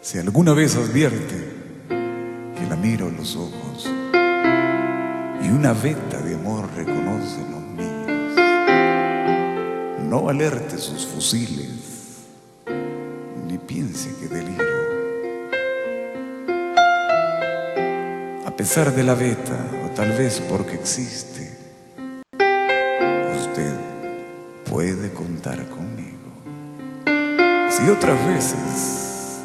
Si 0.02 0.18
alguna 0.18 0.54
vez 0.54 0.76
advierte 0.76 1.52
que 1.90 2.68
la 2.70 2.76
miro 2.76 3.08
a 3.08 3.12
los 3.12 3.36
ojos 3.36 3.90
y 5.44 5.50
una 5.50 5.74
veta 5.74 6.20
de 6.22 6.36
amor 6.36 6.70
reconoce 6.76 7.40
los 7.50 7.62
míos, 7.78 8.36
no 10.10 10.30
alerte 10.30 10.78
sus 10.78 11.06
fusiles 11.06 11.81
piense 13.72 14.10
que 14.20 14.28
deliro. 14.28 14.66
A 18.46 18.52
pesar 18.58 18.94
de 18.94 19.04
la 19.04 19.16
veta, 19.16 19.58
o 19.86 19.90
tal 19.96 20.12
vez 20.12 20.42
porque 20.50 20.76
existe, 20.76 21.58
usted 23.40 23.74
puede 24.70 25.12
contar 25.14 25.66
conmigo. 25.70 26.32
Si 27.70 27.90
otras 27.90 28.20
veces 28.28 29.40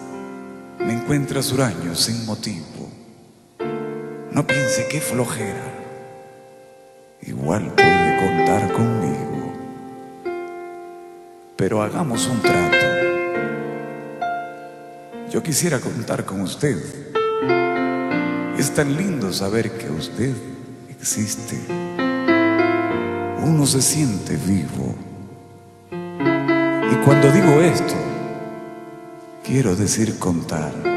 me 0.81 0.94
encuentras 0.94 1.53
huraño 1.53 1.94
sin 1.94 2.27
motivo, 2.27 2.90
no 4.32 4.44
piense 4.44 4.89
que 4.89 5.01
flojera. 5.01 5.73
Igual 7.23 7.73
puede 7.77 8.16
contar 8.27 8.73
conmigo. 8.73 9.53
Pero 11.57 11.81
hagamos 11.81 12.27
un 12.27 12.40
trato. 12.43 12.86
Yo 15.31 15.43
quisiera 15.43 15.81
contar 15.81 16.24
con 16.24 16.40
usted. 16.40 16.77
Es 18.59 18.73
tan 18.74 18.97
lindo 18.97 19.32
saber 19.32 19.73
que 19.73 19.90
usted 19.90 20.35
existe. 20.89 21.59
Uno 23.43 23.66
se 23.66 23.82
siente 23.82 24.36
vivo. 24.36 24.94
Y 25.90 26.94
cuando 27.05 27.31
digo 27.31 27.61
esto, 27.61 27.94
quiero 29.44 29.77
decir 29.77 30.19
contar 30.19 30.97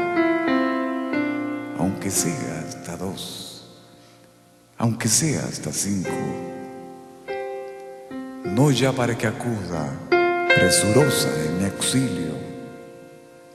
aunque 1.80 2.10
sea 2.10 2.64
hasta 2.66 2.96
dos, 2.96 3.64
aunque 4.76 5.08
sea 5.08 5.44
hasta 5.44 5.72
cinco, 5.72 6.10
no 8.44 8.70
ya 8.70 8.92
para 8.92 9.16
que 9.16 9.26
acuda 9.26 9.90
presurosa 10.54 11.28
en 11.46 11.58
mi 11.58 11.64
auxilio, 11.64 12.29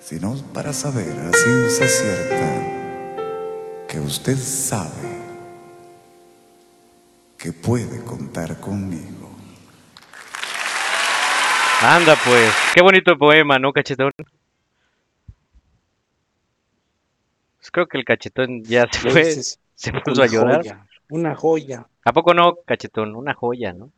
sino 0.06 0.36
para 0.53 0.72
saber 0.72 1.10
a 1.10 1.34
ciencia 1.34 1.88
cierta 1.88 3.88
que 3.88 3.99
usted 3.99 4.38
sabe 4.38 5.15
que 7.40 7.52
puede 7.52 8.06
contar 8.06 8.60
conmigo. 8.60 9.32
Anda 11.82 12.15
pues, 12.23 12.53
qué 12.76 12.84
bonito 12.84 13.18
poema, 13.18 13.57
¿no, 13.57 13.73
cachetón? 13.73 14.11
Pues 17.57 17.72
creo 17.72 17.88
que 17.88 17.98
el 17.98 18.06
cachetón 18.06 18.64
ya 18.64 18.88
se 18.91 19.10
fue, 19.10 19.34
se 19.34 19.91
puso 20.03 20.22
a 20.22 20.27
llorar. 20.27 20.57
joya, 20.57 20.86
Una 21.10 21.36
joya. 21.36 21.88
¿A 22.03 22.14
poco 22.14 22.36
no, 22.36 22.57
cachetón? 22.64 23.15
Una 23.15 23.34
joya, 23.34 23.73
¿no? 23.73 23.91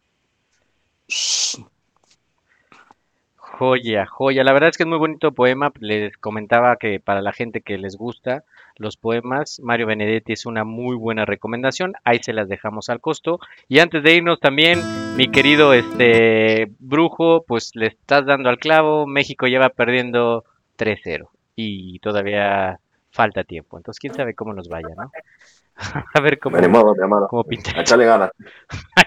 Joya, 3.58 4.06
joya. 4.06 4.44
La 4.44 4.54
verdad 4.54 4.70
es 4.70 4.78
que 4.78 4.84
es 4.84 4.88
muy 4.88 5.00
bonito 5.00 5.32
poema. 5.32 5.72
Les 5.80 6.16
comentaba 6.18 6.76
que 6.76 7.00
para 7.00 7.22
la 7.22 7.34
gente 7.34 7.62
que 7.62 7.80
les 7.80 7.96
gusta 7.96 8.44
los 8.76 8.98
poemas, 8.98 9.60
Mario 9.64 9.88
Benedetti 9.88 10.34
es 10.34 10.46
una 10.46 10.64
muy 10.64 10.96
buena 10.96 11.26
recomendación. 11.26 11.94
Ahí 12.04 12.20
se 12.22 12.34
las 12.34 12.50
dejamos 12.50 12.90
al 12.90 13.02
costo. 13.02 13.40
Y 13.68 13.80
antes 13.80 14.04
de 14.04 14.16
irnos 14.16 14.40
también, 14.40 14.80
mi 15.16 15.30
querido 15.32 15.74
este 15.74 16.72
brujo, 16.78 17.46
pues 17.48 17.72
le 17.74 17.88
estás 17.88 18.28
dando 18.28 18.50
al 18.50 18.60
clavo. 18.60 19.08
México 19.08 19.48
lleva 19.48 19.70
perdiendo 19.70 20.46
3-0 20.78 21.28
y 21.56 21.98
todavía 22.00 22.80
falta 23.10 23.44
tiempo. 23.44 23.78
Entonces, 23.78 24.00
quién 24.00 24.14
sabe 24.14 24.36
cómo 24.36 24.54
nos 24.54 24.70
vaya, 24.70 24.90
¿no? 24.96 25.12
A 26.14 26.22
ver 26.22 26.40
cómo, 26.40 26.58
cómo 27.30 27.44
pinta 27.44 27.72
A 27.76 27.82
echarle 27.82 28.06
ganas. 28.06 28.32
a 28.96 29.02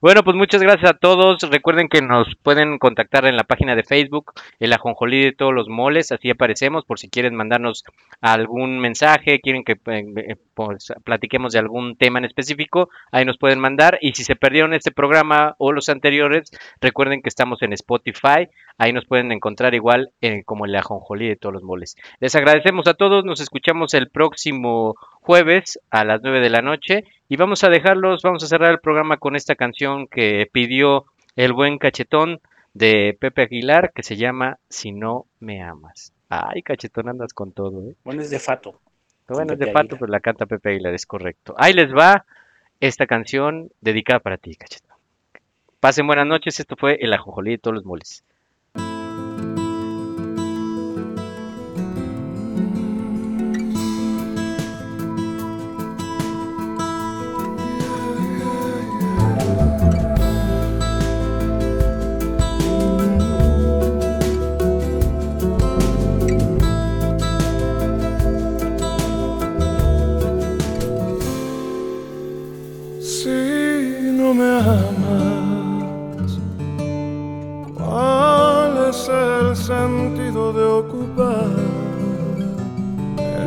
Bueno, 0.00 0.22
pues 0.22 0.36
muchas 0.36 0.62
gracias 0.62 0.90
a 0.90 0.96
todos. 0.96 1.38
Recuerden 1.42 1.88
que 1.88 2.02
nos 2.02 2.34
pueden 2.42 2.78
contactar 2.78 3.26
en 3.26 3.36
la 3.36 3.44
página 3.44 3.74
de 3.74 3.82
Facebook, 3.82 4.32
el 4.60 4.72
ajonjolí 4.72 5.24
de 5.24 5.32
todos 5.32 5.52
los 5.52 5.68
moles, 5.68 6.12
así 6.12 6.30
aparecemos 6.30 6.84
por 6.84 6.98
si 6.98 7.08
quieren 7.08 7.34
mandarnos 7.34 7.84
algún 8.20 8.78
mensaje, 8.78 9.40
quieren 9.40 9.64
que 9.64 9.72
eh, 9.72 10.04
eh, 10.16 10.36
pues, 10.54 10.92
platiquemos 11.04 11.52
de 11.52 11.58
algún 11.58 11.96
tema 11.96 12.18
en 12.18 12.24
específico, 12.24 12.90
ahí 13.10 13.24
nos 13.24 13.38
pueden 13.38 13.60
mandar. 13.60 13.98
Y 14.00 14.12
si 14.12 14.24
se 14.24 14.36
perdieron 14.36 14.74
este 14.74 14.90
programa 14.90 15.54
o 15.58 15.72
los 15.72 15.88
anteriores, 15.88 16.50
recuerden 16.80 17.22
que 17.22 17.28
estamos 17.28 17.62
en 17.62 17.72
Spotify, 17.72 18.48
ahí 18.78 18.92
nos 18.92 19.04
pueden 19.06 19.32
encontrar 19.32 19.74
igual 19.74 20.10
eh, 20.20 20.42
como 20.44 20.66
el 20.66 20.74
ajonjolí 20.74 21.28
de 21.28 21.36
todos 21.36 21.52
los 21.52 21.62
moles. 21.62 21.96
Les 22.20 22.34
agradecemos 22.34 22.86
a 22.86 22.94
todos, 22.94 23.24
nos 23.24 23.40
escuchamos 23.40 23.94
el 23.94 24.10
próximo 24.10 24.94
jueves 25.20 25.78
a 25.90 26.04
las 26.04 26.20
9 26.22 26.40
de 26.40 26.50
la 26.50 26.62
noche 26.62 27.04
y 27.32 27.36
vamos 27.36 27.64
a 27.64 27.70
dejarlos, 27.70 28.20
vamos 28.20 28.44
a 28.44 28.46
cerrar 28.46 28.72
el 28.72 28.78
programa 28.78 29.16
con 29.16 29.36
esta 29.36 29.54
canción 29.54 30.06
que 30.06 30.46
pidió 30.52 31.06
el 31.34 31.54
buen 31.54 31.78
cachetón 31.78 32.42
de 32.74 33.16
Pepe 33.18 33.40
Aguilar 33.40 33.90
que 33.94 34.02
se 34.02 34.18
llama 34.18 34.58
Si 34.68 34.92
no 34.92 35.24
me 35.40 35.62
amas. 35.62 36.12
Ay, 36.28 36.60
cachetón, 36.60 37.08
andas 37.08 37.32
con 37.32 37.52
todo, 37.52 37.88
¿eh? 37.88 37.94
Bueno, 38.04 38.20
es 38.20 38.28
de 38.28 38.38
Fato. 38.38 38.78
Bueno, 39.28 39.54
es 39.54 39.58
de 39.58 39.64
Aguilar. 39.64 39.86
pero 39.88 40.08
la 40.08 40.20
canta 40.20 40.44
Pepe 40.44 40.72
Aguilar, 40.72 40.92
es 40.92 41.06
correcto. 41.06 41.54
Ahí 41.56 41.72
les 41.72 41.94
va 41.94 42.26
esta 42.80 43.06
canción 43.06 43.70
dedicada 43.80 44.20
para 44.20 44.36
ti, 44.36 44.54
cachetón. 44.54 44.98
Pasen 45.80 46.06
buenas 46.06 46.26
noches, 46.26 46.60
esto 46.60 46.76
fue 46.76 46.98
El 47.00 47.14
Ajonjolí 47.14 47.52
de 47.52 47.58
todos 47.58 47.76
los 47.76 47.86
moles. 47.86 48.24
Sentido 79.82 80.52
de 80.52 80.64
ocupar 80.64 81.50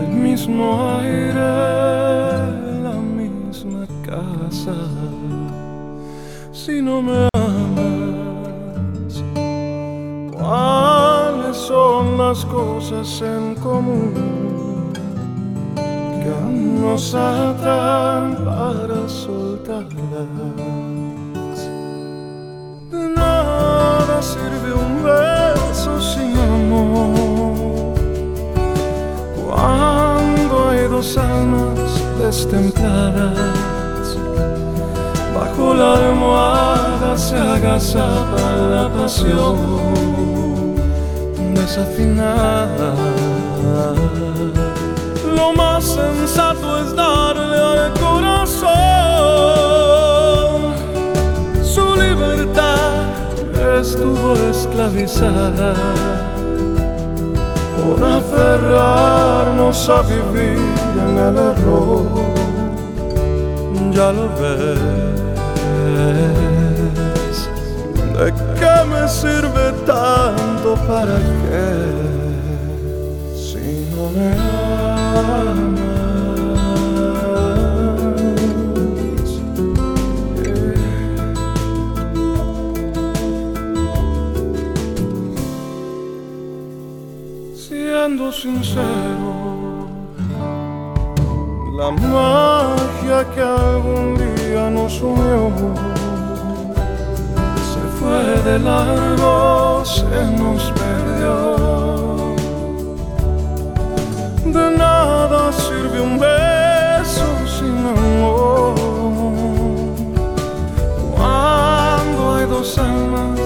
mis 0.09 0.47
mismo 0.47 0.65
aire, 0.99 1.51
la 2.87 2.97
misma 3.19 3.85
casa. 4.05 4.75
Si 6.51 6.81
no 6.81 7.01
me 7.01 7.29
amas, 7.33 9.13
¿cuáles 10.37 11.55
son 11.55 12.17
las 12.17 12.43
cosas 12.45 13.07
en 13.21 13.55
común 13.55 14.91
que 16.21 16.35
nos 16.81 17.15
atan 17.15 18.43
para 18.43 19.07
soltarlas? 19.07 19.89
De 22.91 23.03
nada 23.15 24.21
sirve 24.21 24.73
un 24.73 25.04
almas 32.45 32.73
destempladas. 32.73 34.17
Bajo 35.33 35.73
la 35.73 35.93
almohada 35.93 37.17
se 37.17 37.35
agazapa 37.37 38.55
la 38.71 38.89
pasión 38.89 39.57
desafinada. 41.53 42.93
Lo 45.35 45.53
más 45.53 45.83
sensato 45.83 46.79
es 46.79 46.95
darle 46.95 47.57
al 47.57 47.93
corazón 47.93 48.65
su 51.63 51.95
libertad 51.95 53.03
estuvo 53.79 54.35
esclavizada 54.49 55.73
por 57.75 58.03
aferrarnos 58.03 59.89
a 59.89 60.01
vivir 60.01 60.59
en 60.97 61.17
el 61.17 61.37
error. 61.37 62.34
Ya 63.95 64.11
lo 64.11 64.27
ves, 64.27 64.79
¿de 68.17 68.27
qué 68.59 68.75
me 68.89 69.07
sirve 69.07 69.65
tanto 69.85 70.75
para 70.85 71.17
qué 71.41 71.69
si 73.33 73.65
no 73.95 74.03
me 74.11 74.27
amas? 75.15 75.85
Siendo 87.55 88.25
sincero, 88.29 89.33
la 91.77 91.89
magia 93.05 93.25
que 93.33 93.41
algún 93.41 94.17
día 94.17 94.69
nos 94.69 95.01
unió 95.01 95.51
se 97.71 97.81
fue 97.97 98.41
de 98.43 98.59
largo, 98.59 99.83
se 99.85 100.03
nos 100.37 100.71
perdió. 100.71 102.35
De 104.45 104.77
nada 104.77 105.51
sirve 105.51 106.01
un 106.01 106.19
beso 106.19 107.27
sin 107.57 107.77
amor 107.85 108.75
cuando 111.15 112.35
hay 112.35 112.45
dos 112.45 112.77
almas 112.77 113.39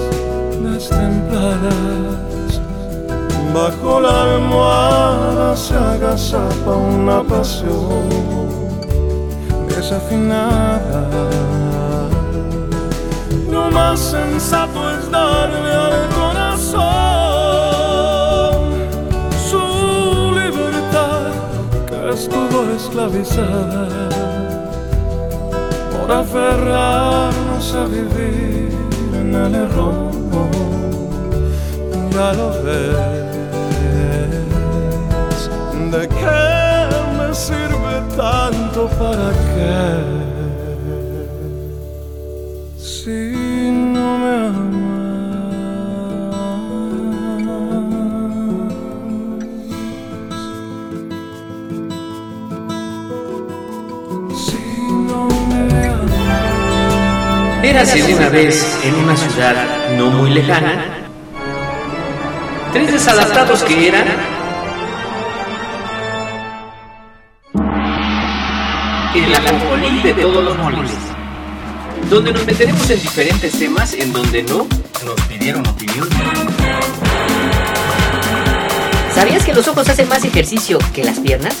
destempladas. 0.62 2.60
Bajo 3.52 4.00
la 4.00 4.22
almohada 4.22 5.56
se 5.56 5.74
agazapa 5.74 6.70
una 6.70 7.22
pasión 7.24 8.19
desafinada. 9.90 11.02
Lo 13.50 13.70
más 13.70 13.98
sensato 13.98 14.90
es 14.90 15.10
darle 15.10 15.72
al 15.72 16.08
corazón 16.10 16.80
su 19.50 20.30
libertad 20.32 21.32
que 21.88 22.10
estuvo 22.10 22.70
esclavizada 22.76 23.88
por 25.92 26.12
aferrarnos 26.12 27.74
a 27.74 27.84
vivir 27.86 28.70
en 29.12 29.34
el 29.34 29.54
error. 29.54 30.10
Ya 32.12 32.32
lo 32.34 32.48
ves. 32.62 33.20
¿De 35.90 36.06
qué 36.08 36.60
me 37.18 37.34
sirve 37.34 37.94
tanto 38.16 38.86
para 38.98 39.39
Érase 57.62 58.14
una 58.14 58.28
vez 58.28 58.78
en 58.84 58.94
una 58.96 59.16
ciudad 59.16 59.54
no 59.96 60.10
muy 60.10 60.30
lejana, 60.30 60.84
tres 62.72 62.92
desadaptados 62.92 63.62
que 63.62 63.88
eran 63.88 64.06
de 70.02 70.14
todos 70.14 70.42
los 70.42 70.56
moles, 70.56 70.90
donde 72.08 72.32
nos 72.32 72.46
meteremos 72.46 72.88
en 72.88 73.00
diferentes 73.00 73.52
temas 73.52 73.92
en 73.92 74.12
donde 74.12 74.42
no 74.44 74.66
nos 75.04 75.20
pidieron 75.28 75.66
opinión. 75.66 76.08
¿Sabías 79.14 79.44
que 79.44 79.52
los 79.52 79.68
ojos 79.68 79.88
hacen 79.88 80.08
más 80.08 80.24
ejercicio 80.24 80.78
que 80.94 81.04
las 81.04 81.18
piernas? 81.18 81.54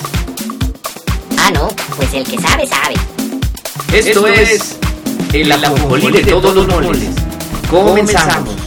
Ah, 1.38 1.50
no, 1.52 1.68
pues 1.96 2.14
el 2.14 2.24
que 2.24 2.38
sabe, 2.38 2.66
sabe. 2.66 2.94
Esto 3.92 4.26
es 4.26 4.78
el 5.32 5.52
ajonjolí 5.52 6.10
de 6.10 6.22
todos 6.22 6.54
los 6.54 6.66
moles. 6.66 7.10
Comenzamos. 7.70 8.59